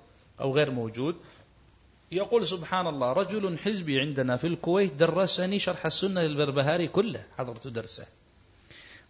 أو 0.41 0.55
غير 0.55 0.71
موجود. 0.71 1.17
يقول 2.13 2.47
سبحان 2.47 2.87
الله 2.87 3.13
رجل 3.13 3.59
حزبي 3.59 4.01
عندنا 4.01 4.37
في 4.37 4.47
الكويت 4.47 4.93
درسني 4.93 5.59
شرح 5.59 5.87
السنة 5.87 6.23
للبربهاري 6.23 6.89
كله 6.89 7.23
حضرت 7.39 7.69
درسه. 7.69 8.07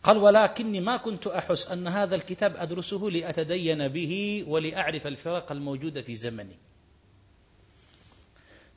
قال 0.06 0.16
ولكني 0.16 0.80
ما 0.80 0.96
كنت 0.96 1.26
أحس 1.26 1.70
أن 1.70 1.88
هذا 1.88 2.14
الكتاب 2.14 2.56
أدرسه 2.56 2.98
لأتدين 2.98 3.88
به 3.88 4.44
ولأعرف 4.48 5.06
الفرق 5.06 5.52
الموجودة 5.52 6.02
في 6.02 6.14
زمني. 6.14 6.56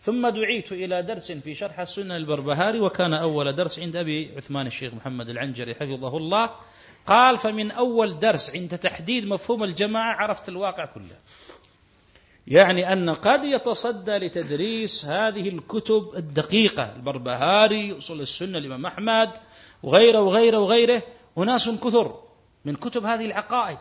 ثم 0.01 0.29
دعيت 0.29 0.71
إلى 0.71 1.01
درس 1.01 1.31
في 1.31 1.55
شرح 1.55 1.79
السنة 1.79 2.15
البربهاري 2.15 2.79
وكان 2.79 3.13
أول 3.13 3.55
درس 3.55 3.79
عند 3.79 3.95
أبي 3.95 4.31
عثمان 4.37 4.67
الشيخ 4.67 4.93
محمد 4.93 5.29
العنجري 5.29 5.75
حفظه 5.75 6.17
الله. 6.17 6.49
قال 7.07 7.37
فمن 7.37 7.71
أول 7.71 8.19
درس 8.19 8.55
عند 8.55 8.77
تحديد 8.77 9.27
مفهوم 9.27 9.63
الجماعة 9.63 10.15
عرفت 10.15 10.49
الواقع 10.49 10.85
كله. 10.85 11.17
يعني 12.47 12.93
أن 12.93 13.09
قد 13.09 13.43
يتصدى 13.45 14.17
لتدريس 14.17 15.05
هذه 15.05 15.49
الكتب 15.49 16.11
الدقيقة 16.15 16.95
البربهاري 16.95 17.97
أصول 17.97 18.21
السنة 18.21 18.57
الإمام 18.57 18.85
أحمد 18.85 19.29
وغيره 19.83 20.19
وغيره 20.19 20.57
وغيره 20.57 21.03
أناس 21.37 21.69
كثر 21.69 22.19
من 22.65 22.75
كتب 22.75 23.05
هذه 23.05 23.25
العقائد. 23.25 23.77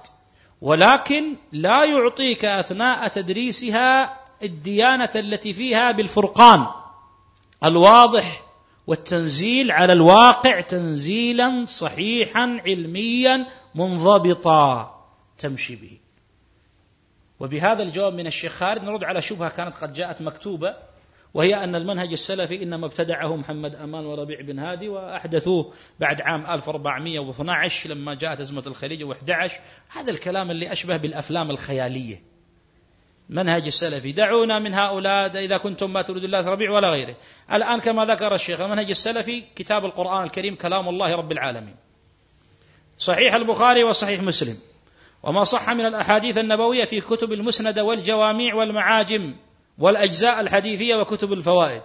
ولكن 0.61 1.37
لا 1.53 1.85
يعطيك 1.85 2.45
أثناء 2.45 3.09
تدريسها 3.09 4.19
الديانة 4.43 5.11
التي 5.15 5.55
فيها 5.55 5.93
بالفرقان. 5.93 6.67
الواضح 7.65 8.43
والتنزيل 8.87 9.71
على 9.71 9.93
الواقع 9.93 10.61
تنزيلا 10.61 11.65
صحيحا 11.65 12.61
علميا 12.67 13.47
منضبطا 13.75 14.95
تمشي 15.39 15.77
به. 15.77 15.99
وبهذا 17.41 17.83
الجواب 17.83 18.15
من 18.15 18.27
الشيخ 18.27 18.53
خالد 18.53 18.85
نرد 18.85 19.05
على 19.05 19.23
شبهة 19.23 19.49
كانت 19.49 19.75
قد 19.77 19.93
جاءت 19.93 20.23
مكتوبة 20.23 20.77
وهي 21.35 21.65
أن 21.65 21.75
المنهج 21.75 22.13
السلفي 22.13 22.63
إنما 22.63 22.87
ابتدعه 22.87 23.37
محمد 23.37 23.75
أمان 23.75 24.07
وربيع 24.07 24.41
بن 24.41 24.59
هادي 24.59 24.89
وأحدثوه 24.89 25.73
بعد 26.01 26.21
عام 26.21 26.47
1412 26.47 27.91
لما 27.91 28.15
جاءت 28.15 28.41
أزمة 28.41 28.63
الخليج 28.67 29.05
و11 29.05 29.53
هذا 29.89 30.11
الكلام 30.11 30.51
اللي 30.51 30.73
أشبه 30.73 30.97
بالأفلام 30.97 31.51
الخيالية. 31.51 32.23
منهج 33.29 33.67
السلفي 33.67 34.13
دعونا 34.13 34.59
من 34.59 34.75
هؤلاء 34.75 35.45
إذا 35.45 35.57
كنتم 35.57 35.93
ما 35.93 36.03
تريد 36.03 36.25
الله 36.25 36.49
ربيع 36.49 36.71
ولا 36.71 36.91
غيره. 36.91 37.17
الآن 37.53 37.81
كما 37.81 38.05
ذكر 38.05 38.35
الشيخ 38.35 38.61
المنهج 38.61 38.91
السلفي 38.91 39.43
كتاب 39.57 39.85
القرآن 39.85 40.25
الكريم 40.25 40.55
كلام 40.55 40.89
الله 40.89 41.15
رب 41.15 41.33
العالمين. 41.33 41.77
صحيح 42.99 43.35
البخاري 43.35 43.85
وصحيح 43.85 44.23
مسلم. 44.23 44.59
وما 45.23 45.45
صح 45.45 45.71
من 45.71 45.87
الأحاديث 45.87 46.39
النبوية 46.39 46.85
في 46.85 47.01
كتب 47.01 47.33
المسند 47.33 47.79
والجواميع 47.79 48.55
والمعاجم. 48.55 49.35
والأجزاء 49.79 50.41
الحديثية 50.41 50.97
وكتب 50.97 51.33
الفوائد. 51.33 51.83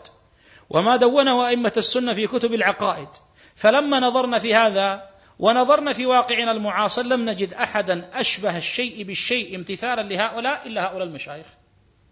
وما 0.70 0.96
دونه 0.96 1.48
أئمة 1.48 1.74
السنة 1.78 2.14
في 2.14 2.28
كتب 2.28 2.54
العقائد. 2.54 3.08
فلما 3.56 4.00
نظرنا 4.00 4.40
في 4.40 4.56
هذا 4.56 5.10
ونظرنا 5.40 5.94
في 5.94 6.06
واقعنا 6.06 6.52
المعاصر 6.52 7.02
لم 7.02 7.30
نجد 7.30 7.54
أحدا 7.54 8.10
أشبه 8.14 8.58
الشيء 8.58 9.04
بالشيء 9.04 9.56
امتثالا 9.56 10.02
لهؤلاء 10.02 10.68
إلا 10.68 10.84
هؤلاء 10.84 11.04
المشايخ 11.04 11.46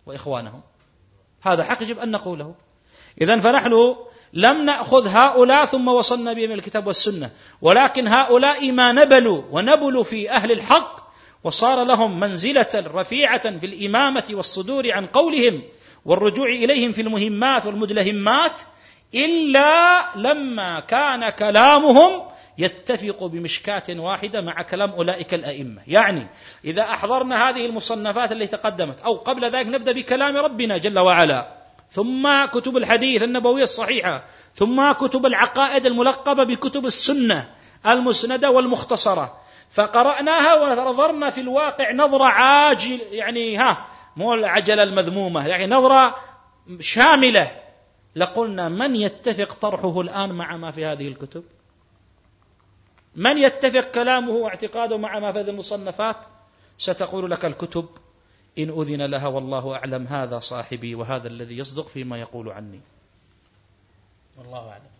وإخوانهم. 0.05 0.61
هذا 1.41 1.63
حق 1.63 1.83
يجب 1.83 1.99
أن 1.99 2.11
نقوله. 2.11 2.55
اذا 3.21 3.39
فنحن 3.39 3.95
لم 4.33 4.65
نأخذ 4.65 5.07
هؤلاء 5.07 5.65
ثم 5.65 5.87
وصلنا 5.87 6.33
بهم 6.33 6.51
الكتاب 6.51 6.87
والسنة. 6.87 7.31
ولكن 7.61 8.07
هؤلاء 8.07 8.71
ما 8.71 8.91
نبلوا 8.91 9.43
ونبلوا 9.51 10.03
في 10.03 10.31
أهل 10.31 10.51
الحق 10.51 11.00
وصار 11.43 11.83
لهم 11.83 12.19
منزلة 12.19 12.69
رفيعة 12.75 13.59
في 13.59 13.65
الإمامة 13.65 14.23
والصدور 14.31 14.91
عن 14.91 15.05
قولهم 15.05 15.61
والرجوع 16.05 16.47
إليهم 16.47 16.91
في 16.91 17.01
المهمات 17.01 17.65
والمدلهمات 17.65 18.61
إلا 19.15 20.05
لما 20.15 20.79
كان 20.79 21.29
كلامهم 21.29 22.21
يتفق 22.57 23.23
بمشكاة 23.23 23.83
واحدة 23.89 24.41
مع 24.41 24.61
كلام 24.61 24.89
أولئك 24.89 25.33
الأئمة. 25.33 25.81
يعني 25.87 26.27
إذا 26.65 26.81
أحضرنا 26.81 27.49
هذه 27.49 27.65
المصنفات 27.65 28.31
التي 28.31 28.57
تقدمت 28.57 29.01
أو 29.01 29.15
قبل 29.15 29.45
ذلك 29.45 29.67
نبدأ 29.67 29.91
بكلام 29.91 30.37
ربنا 30.37 30.77
جل 30.77 30.99
وعلا 30.99 31.61
ثم 31.91 32.45
كتب 32.45 32.77
الحديث 32.77 33.23
النبوية 33.23 33.63
الصحيحة 33.63 34.23
ثم 34.55 34.91
كتب 34.91 35.25
العقائد 35.25 35.85
الملقبة 35.85 36.43
بكتب 36.43 36.85
السنة 36.85 37.49
المسندة 37.87 38.51
والمختصرة 38.51 39.41
فقرأناها 39.71 40.55
ونظرنا 40.55 41.29
في 41.29 41.41
الواقع 41.41 41.91
نظرة 41.91 42.23
عاجل 42.23 42.99
يعني 43.11 43.57
ها 43.57 43.87
مو 44.15 44.33
العجلة 44.33 44.83
المذمومة 44.83 45.47
يعني 45.47 45.67
نظرة 45.67 46.15
شاملة. 46.79 47.61
لقلنا 48.15 48.69
من 48.69 48.95
يتفق 48.95 49.53
طرحه 49.53 50.01
الآن 50.01 50.31
مع 50.31 50.57
ما 50.57 50.71
في 50.71 50.85
هذه 50.85 51.07
الكتب؟ 51.07 51.43
من 53.15 53.37
يتفق 53.37 53.91
كلامه 53.91 54.31
واعتقاده 54.31 54.97
مع 54.97 55.19
ما 55.19 55.31
في 55.31 55.39
هذه 55.39 55.49
المصنفات؟ 55.49 56.17
ستقول 56.77 57.31
لك 57.31 57.45
الكتب 57.45 57.89
إن 58.57 58.69
أذن 58.69 59.01
لها 59.01 59.27
والله 59.27 59.75
أعلم 59.75 60.07
هذا 60.07 60.39
صاحبي 60.39 60.95
وهذا 60.95 61.27
الذي 61.27 61.57
يصدق 61.57 61.87
فيما 61.87 62.17
يقول 62.17 62.51
عني. 62.51 62.81
والله 64.37 64.69
أعلم. 64.69 64.90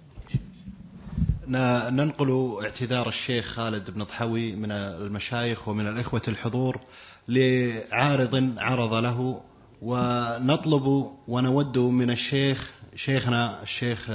ننقل 1.51 2.57
اعتذار 2.63 3.07
الشيخ 3.07 3.45
خالد 3.45 3.91
بن 3.91 4.03
ضحوي 4.03 4.55
من 4.55 4.71
المشايخ 4.71 5.67
ومن 5.67 5.87
الإخوة 5.87 6.21
الحضور 6.27 6.79
لعارض 7.27 8.53
عرض 8.57 8.93
له 8.93 9.41
ونطلب 9.81 11.11
ونود 11.27 11.77
من 11.77 12.11
الشيخ 12.11 12.71
شيخنا 12.95 13.63
الشيخ 13.63 14.09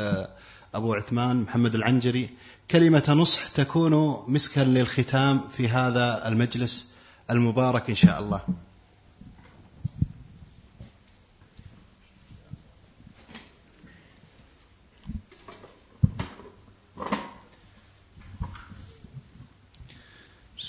أبو 0.75 0.95
عثمان 0.95 1.37
محمد 1.37 1.75
العنجري 1.75 2.31
كلمة 2.71 3.05
نصح 3.09 3.49
تكون 3.49 4.25
مسكا 4.29 4.61
للختام 4.61 5.41
في 5.49 5.69
هذا 5.69 6.29
المجلس 6.29 6.95
المبارك 7.31 7.89
إن 7.91 7.95
شاء 7.95 8.21
الله. 8.21 8.41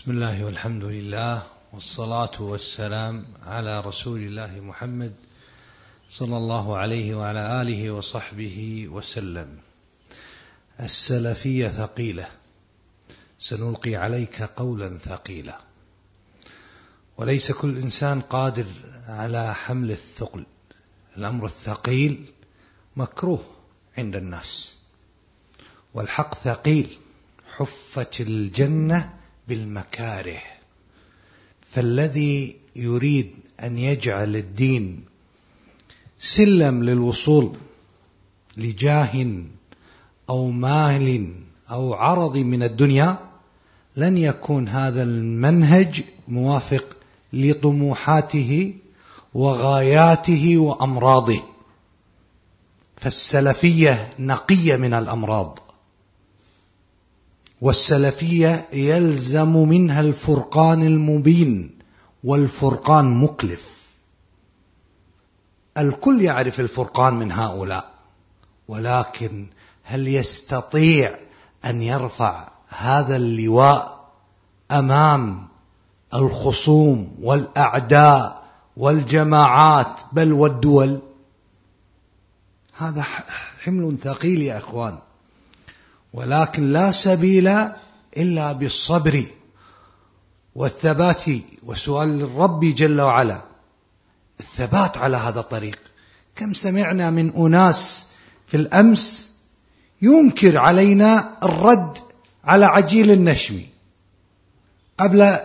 بسم 0.08 0.16
الله 0.16 0.46
والحمد 0.46 0.84
لله 0.84 1.44
والصلاة 1.74 2.32
والسلام 2.40 3.26
على 3.44 3.80
رسول 3.80 4.20
الله 4.20 4.60
محمد 4.60 5.14
صلى 6.10 6.38
الله 6.38 6.78
عليه 6.78 7.16
وعلى 7.16 7.62
آله 7.62 7.92
وصحبه 7.92 8.88
وسلم. 8.88 9.58
السلفية 10.80 11.68
ثقيلة. 11.68 12.28
سنلقي 13.40 13.96
عليك 13.96 14.42
قولا 14.42 14.98
ثقيلا. 14.98 15.60
وليس 17.18 17.52
كل 17.52 17.78
إنسان 17.78 18.22
قادر 18.22 18.66
على 19.08 19.56
حمل 19.56 19.92
الثقل. 19.92 20.46
الأمر 21.18 21.46
الثقيل 21.46 22.26
مكروه 22.96 23.46
عند 23.98 24.16
الناس. 24.16 24.76
والحق 25.94 26.36
ثقيل. 26.36 26.98
حفت 27.58 28.22
الجنة 28.22 29.18
بالمكاره. 29.48 30.40
فالذي 31.72 32.56
يريد 32.76 33.32
أن 33.64 33.78
يجعل 33.78 34.36
الدين 34.36 35.04
سلم 36.20 36.84
للوصول 36.84 37.56
لجاه 38.58 39.44
أو 40.30 40.52
مال 40.52 41.34
أو 41.72 41.94
عرض 41.94 42.38
من 42.38 42.64
الدنيا 42.64 43.18
لن 43.96 44.18
يكون 44.18 44.68
هذا 44.68 45.04
المنهج 45.04 46.04
موافق 46.28 46.98
لطموحاته 47.34 48.74
وغاياته 49.34 50.58
وأمراضه. 50.58 51.42
فالسلفية 52.98 54.14
نقية 54.20 54.76
من 54.76 54.94
الأمراض. 54.94 55.60
والسلفية 57.62 58.66
يلزم 58.74 59.70
منها 59.70 60.02
الفرقان 60.02 60.84
المبين 60.84 61.80
والفرقان 62.24 63.06
مكلف. 63.06 63.78
الكل 65.78 66.22
يعرف 66.22 66.60
الفرقان 66.60 67.14
من 67.14 67.32
هؤلاء 67.32 67.92
ولكن 68.68 69.48
هل 69.84 70.08
يستطيع 70.08 71.18
أن 71.66 71.82
يرفع 71.82 72.50
هذا 72.70 73.16
اللواء 73.16 74.10
أمام 74.72 75.48
الخصوم 76.14 77.16
والأعداء 77.22 78.44
والجماعات 78.78 80.02
بل 80.12 80.34
والدول؟ 80.34 81.00
هذا 82.78 83.06
حمل 83.64 83.98
ثقيل 83.98 84.42
يا 84.42 84.58
إخوان. 84.58 85.00
ولكن 86.18 86.74
لا 86.74 86.92
سبيل 86.92 87.48
إلا 88.18 88.52
بالصبر 88.52 89.24
والثبات. 90.56 91.24
وسؤال 91.64 92.22
الرب 92.22 92.60
جل 92.66 93.02
وعلا 93.02 93.42
الثبات 94.40 94.98
على 94.98 95.18
هذا 95.18 95.40
الطريق. 95.40 95.80
كم 96.36 96.54
سمعنا 96.54 97.10
من 97.10 97.34
أناس 97.36 98.08
في 98.48 98.58
الأمس 98.58 99.32
ينكر 100.02 100.58
علينا 100.58 101.38
الرد 101.44 101.98
على 102.44 102.66
عجيل 102.66 103.12
النشم 103.12 103.62
قبل 104.98 105.38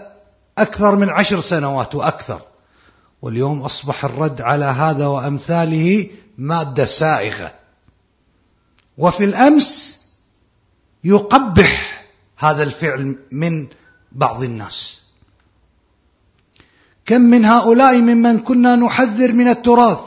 أكثر 0.58 0.96
من 0.96 1.10
عشر 1.10 1.40
سنوات 1.40 1.94
وأكثر. 1.94 2.40
واليوم 3.22 3.62
أصبح 3.62 4.04
الرد 4.04 4.40
على 4.40 4.64
هذا 4.64 5.06
وأمثاله 5.06 6.10
مادة 6.38 6.84
سائغة. 6.84 7.52
وفي 8.98 9.24
الأمس 9.24 10.01
يقبح 11.04 12.04
هذا 12.38 12.62
الفعل 12.62 13.16
من 13.32 13.66
بعض 14.12 14.42
الناس. 14.42 15.02
كم 17.06 17.20
من 17.20 17.44
هؤلاء 17.44 18.00
ممن 18.00 18.38
كنا 18.38 18.76
نحذر 18.76 19.32
من 19.32 19.48
التراث 19.48 19.98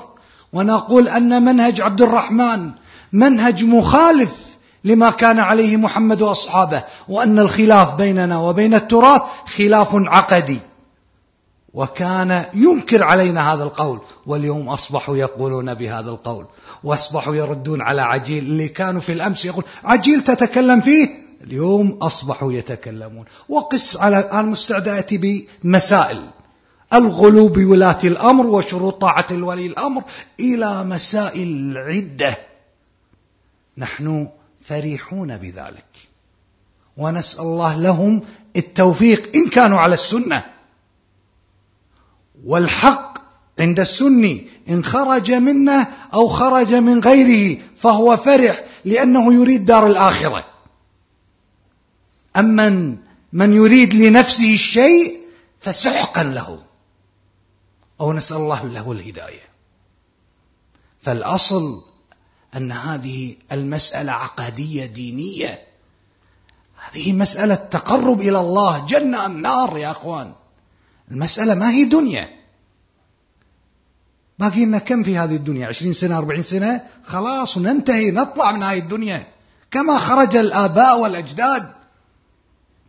ونقول 0.54 1.08
أن 1.08 1.44
منهج 1.46 1.82
عبد 1.82 2.02
الرحمن 2.02 2.72
منهج 3.14 3.64
مخالف 3.64 4.46
لما 4.84 5.10
كان 5.10 5.40
عليه 5.40 5.78
محمد 5.78 6.22
وأصحابه 6.22 6.84
وأن 7.08 7.40
الخلاف 7.40 7.96
بيننا 7.96 8.38
وبين 8.38 8.74
التراث 8.74 9.22
خلاف 9.58 9.90
عقدي. 9.96 10.60
وكان 11.76 12.46
ينكر 12.54 13.04
علينا 13.04 13.54
هذا 13.54 13.64
القول 13.64 14.00
واليوم 14.26 14.70
أصبحوا 14.70 15.18
يقولون 15.18 15.74
بهذا 15.74 16.10
القول 16.10 16.46
وأصبحوا 16.84 17.36
يردون 17.36 17.82
على 17.82 18.02
عجيل 18.02 18.44
اللي 18.44 18.68
كانوا 18.68 19.02
في 19.02 19.12
الأمس 19.12 19.46
يقول 19.46 19.64
عجيل 19.84 20.24
تتكلم 20.24 20.82
فيه؟ 20.82 21.10
اليوم 21.44 21.98
أصبحوا 22.02 22.54
يتكلمون. 22.54 23.26
وقس 23.50 23.98
على 23.98 24.30
المستعدات 24.40 25.10
بمسائل 25.14 26.22
الغلو 26.94 27.48
بولاة 27.48 28.00
الأمر 28.04 28.48
وشروط 28.48 29.02
طاعة 29.02 29.28
الولي 29.32 29.66
الأمر 29.66 30.04
إلى 30.40 30.84
مسائل 30.84 31.78
عدة. 31.78 32.38
نحن 33.78 34.28
فرحون 34.66 35.38
بذلك 35.38 35.86
ونسأل 36.98 37.44
الله 37.44 37.80
لهم 37.80 38.22
التوفيق 38.56 39.32
إن 39.36 39.50
كانوا 39.50 39.80
على 39.80 39.94
السنة. 39.94 40.55
والحق 42.46 43.18
عند 43.60 43.80
السني 43.80 44.50
إن 44.70 44.84
خرج 44.84 45.32
منه 45.32 45.88
أو 46.14 46.28
خرج 46.28 46.74
من 46.74 47.00
غيره 47.00 47.62
فهو 47.78 48.18
فرح 48.18 48.64
لأنه 48.86 49.34
يريد 49.34 49.66
دار 49.66 49.88
الآخرة. 49.88 50.46
أما 52.38 52.98
من 53.34 53.54
يريد 53.54 53.94
لنفسه 53.94 54.54
الشيء 54.54 55.26
فسحقا 55.60 56.24
له 56.24 56.60
أو 58.02 58.14
نسأل 58.14 58.38
الله 58.38 58.66
له 58.66 58.92
الهداية. 58.92 59.46
فالأصل 61.02 61.84
أن 62.56 62.72
هذه 62.72 63.36
المسألة 63.52 64.12
عقدية 64.12 64.86
دينية. 64.86 65.64
هذه 66.76 67.14
مسألة 67.14 67.56
تقرب 67.56 68.22
إلى 68.22 68.40
الله 68.40 68.86
جنة 68.86 69.26
ام 69.26 69.42
نار 69.42 69.78
يا 69.78 69.92
أخوان. 69.92 70.36
المسألة 71.12 71.56
ما 71.56 71.70
هي 71.70 71.86
دنيا. 71.86 72.30
باقي 74.40 74.66
لنا 74.66 74.78
كم 74.78 75.04
في 75.04 75.18
هذه 75.18 75.36
الدنيا؟ 75.36 75.68
عشرين 75.68 75.94
سنة 75.94 76.18
أربعين 76.18 76.42
سنة؟ 76.42 76.82
خلاص 77.04 77.58
وننتهي 77.58 78.12
نطلع 78.12 78.52
من 78.52 78.64
هذه 78.64 78.78
الدنيا. 78.78 79.28
كما 79.72 79.98
خرج 79.98 80.36
الآباء 80.36 81.00
والأجداد. 81.00 81.74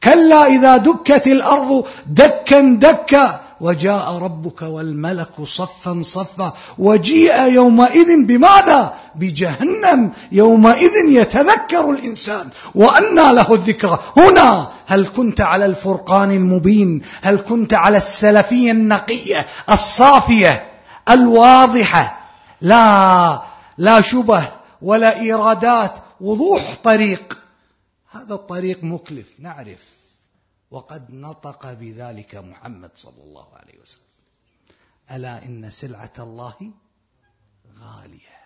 كلا 0.03 0.47
إذا 0.47 0.77
دكت 0.77 1.27
الأرض 1.27 1.87
دكا 2.07 2.61
دكا. 2.61 3.46
وجاء 3.61 4.19
ربك 4.19 4.63
والملك 4.63 5.45
صفا 5.45 6.01
صفا 6.03 6.53
وجيء 6.79 7.43
يومئذ 7.43 8.25
بماذا؟ 8.27 8.95
بجهنم 9.15 10.13
يومئذ 10.33 10.93
يتذكر 11.09 11.91
الإنسان. 11.91 12.49
وأنى 12.75 13.33
له 13.33 13.55
الذكرى. 13.55 13.99
هنا 14.17 14.71
هل 14.87 15.09
كنت 15.17 15.41
على 15.41 15.67
الفرقان 15.67 16.31
المبين؟ 16.31 17.03
هل 17.23 17.39
كنت 17.39 17.75
على 17.75 17.97
السلفية 17.97 18.71
النقية 18.71 19.47
الصافية 19.71 20.71
الواضحة؟ 21.09 22.21
لا 22.61 23.43
لا 23.79 24.01
شبه 24.01 24.49
ولا 24.83 25.21
إيرادات 25.21 25.93
وضوح 26.21 26.63
طريق. 26.85 27.39
هذا 28.13 28.35
الطريق 28.35 28.79
مكلف 28.83 29.27
نعرف. 29.39 29.96
وقد 30.71 31.11
نطق 31.11 31.73
بذلك 31.73 32.35
محمد 32.35 32.91
صلى 32.95 33.23
الله 33.23 33.47
عليه 33.55 33.79
وسلم. 33.83 34.03
ألا 35.11 35.45
إن 35.45 35.71
سلعة 35.71 36.13
الله 36.19 36.55
غالية. 37.81 38.37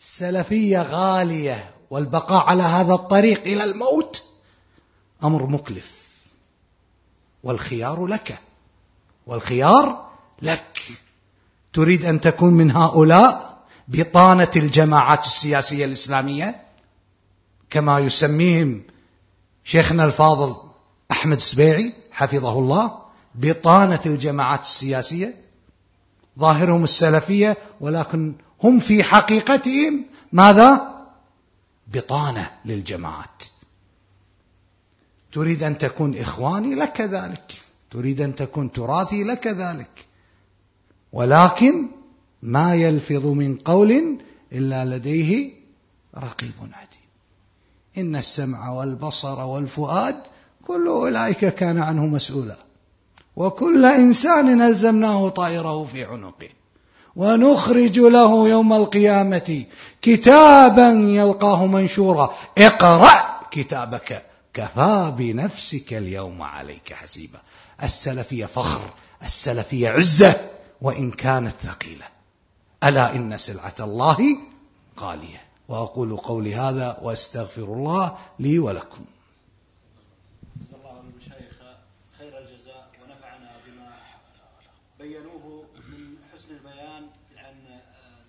السلفية 0.00 0.82
غالية 0.82 1.74
والبقاء 1.90 2.46
على 2.46 2.62
هذا 2.62 2.94
الطريق 2.94 3.40
إلى 3.40 3.64
الموت 3.64 4.24
أمر 5.24 5.46
مكلف. 5.46 6.02
والخيار 7.42 8.06
لك. 8.06 8.38
والخيار 9.26 10.10
لك. 10.42 10.82
تريد 11.72 12.04
أن 12.04 12.20
تكون 12.20 12.54
من 12.54 12.70
هؤلاء 12.70 13.62
بطانة 13.88 14.50
الجماعات 14.56 15.26
السياسية 15.26 15.84
الإسلامية؟ 15.84 16.66
كما 17.70 17.98
يسميهم 17.98 18.82
شيخنا 19.64 20.04
الفاضل 20.04 20.56
أحمد 21.10 21.40
سبيعي 21.40 21.92
حفظه 22.10 22.58
الله 22.58 22.98
بطانة 23.34 24.00
الجماعات 24.06 24.62
السياسية 24.62 25.34
ظاهرهم 26.38 26.84
السلفية 26.84 27.56
ولكن 27.80 28.34
هم 28.62 28.78
في 28.78 29.02
حقيقتهم 29.02 30.04
ماذا؟ 30.32 30.92
بطانة 31.86 32.50
للجماعات 32.64 33.44
تريد 35.32 35.62
أن 35.62 35.78
تكون 35.78 36.18
إخواني 36.18 36.74
لك 36.74 37.00
ذلك 37.00 37.52
تريد 37.90 38.20
أن 38.20 38.34
تكون 38.34 38.72
تراثي 38.72 39.24
لك 39.24 39.46
ذلك 39.46 40.06
ولكن 41.12 41.88
ما 42.42 42.74
يلفظ 42.74 43.26
من 43.26 43.56
قول 43.56 44.18
إلا 44.52 44.84
لديه 44.84 45.52
رقيب 46.16 46.54
عتيد 46.60 47.01
إن 47.98 48.16
السمع 48.16 48.70
والبصر 48.70 49.40
والفؤاد 49.40 50.16
كل 50.66 50.86
أولئك 50.86 51.44
كان 51.44 51.78
عنه 51.78 52.06
مسؤولا. 52.06 52.56
وكل 53.36 53.84
إنسان 53.84 54.62
ألزمناه 54.62 55.28
طائره 55.28 55.84
في 55.84 56.04
عنقه. 56.04 56.48
ونخرج 57.16 57.98
له 57.98 58.48
يوم 58.48 58.72
القيامة 58.72 59.64
كتابا 60.02 60.88
يلقاه 60.88 61.66
منشورا. 61.66 62.34
اقرأ 62.58 63.40
كتابك. 63.50 64.22
كفى 64.54 65.12
بنفسك 65.16 65.92
اليوم 65.92 66.42
عليك 66.42 66.92
حسيبا. 66.92 67.38
السلفية 67.82 68.46
فخر 68.46 68.80
السلفية 69.22 69.88
عزة 69.88 70.40
وإن 70.80 71.10
كانت 71.10 71.54
ثقيلة. 71.62 72.04
ألا 72.84 73.16
إن 73.16 73.36
سلعة 73.36 73.74
الله 73.80 74.36
غالية. 75.00 75.41
وأقول 75.68 76.16
قولي 76.16 76.54
هذا 76.54 76.98
وأستغفر 77.02 77.62
الله 77.62 78.18
لي 78.38 78.58
ولكم 78.58 79.04
الله 80.72 81.00
المشايخ 81.00 81.52
خير 82.18 82.38
الجزاء 82.38 82.90
ونفعنا 83.02 83.50
بما 83.66 83.94
بينوه 84.98 85.64
من 85.88 86.16
حسن 86.32 86.54
البيان 86.54 87.06
عن 87.36 87.80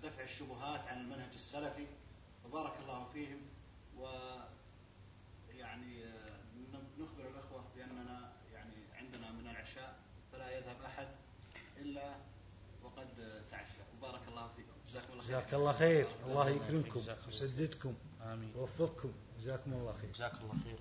دفع 0.03 0.23
الشبهات 0.23 0.87
عن 0.87 1.01
المنهج 1.01 1.33
السلفي 1.33 1.87
وبارك 2.45 2.73
الله 2.83 3.05
فيهم 3.13 3.41
ويعني 3.99 6.03
نخبر 6.99 7.27
الأخوة 7.29 7.63
بأننا 7.75 8.31
يعني 8.53 8.73
عندنا 8.97 9.31
من 9.31 9.47
العشاء 9.49 9.95
فلا 10.31 10.57
يذهب 10.57 10.77
أحد 10.85 11.07
إلا 11.77 12.15
وقد 12.83 13.07
تعشى 13.51 13.81
وبارك 13.97 14.21
الله 14.27 14.47
فيكم 14.55 14.71
جزاكم 14.87 15.13
الله 15.13 15.23
خير 15.23 15.41
جزاك 15.53 15.61
الله 15.61 15.73
خير 15.73 16.05
الله 16.27 16.49
يكرمكم 16.49 17.01
يسددكم 17.29 17.93
ويوفقكم 18.55 19.11
جزاكم 19.39 19.73
الله 19.73 19.93
خير. 20.01 20.11
جزاك 20.13 20.33
الله 20.41 20.53
خير. 20.63 20.77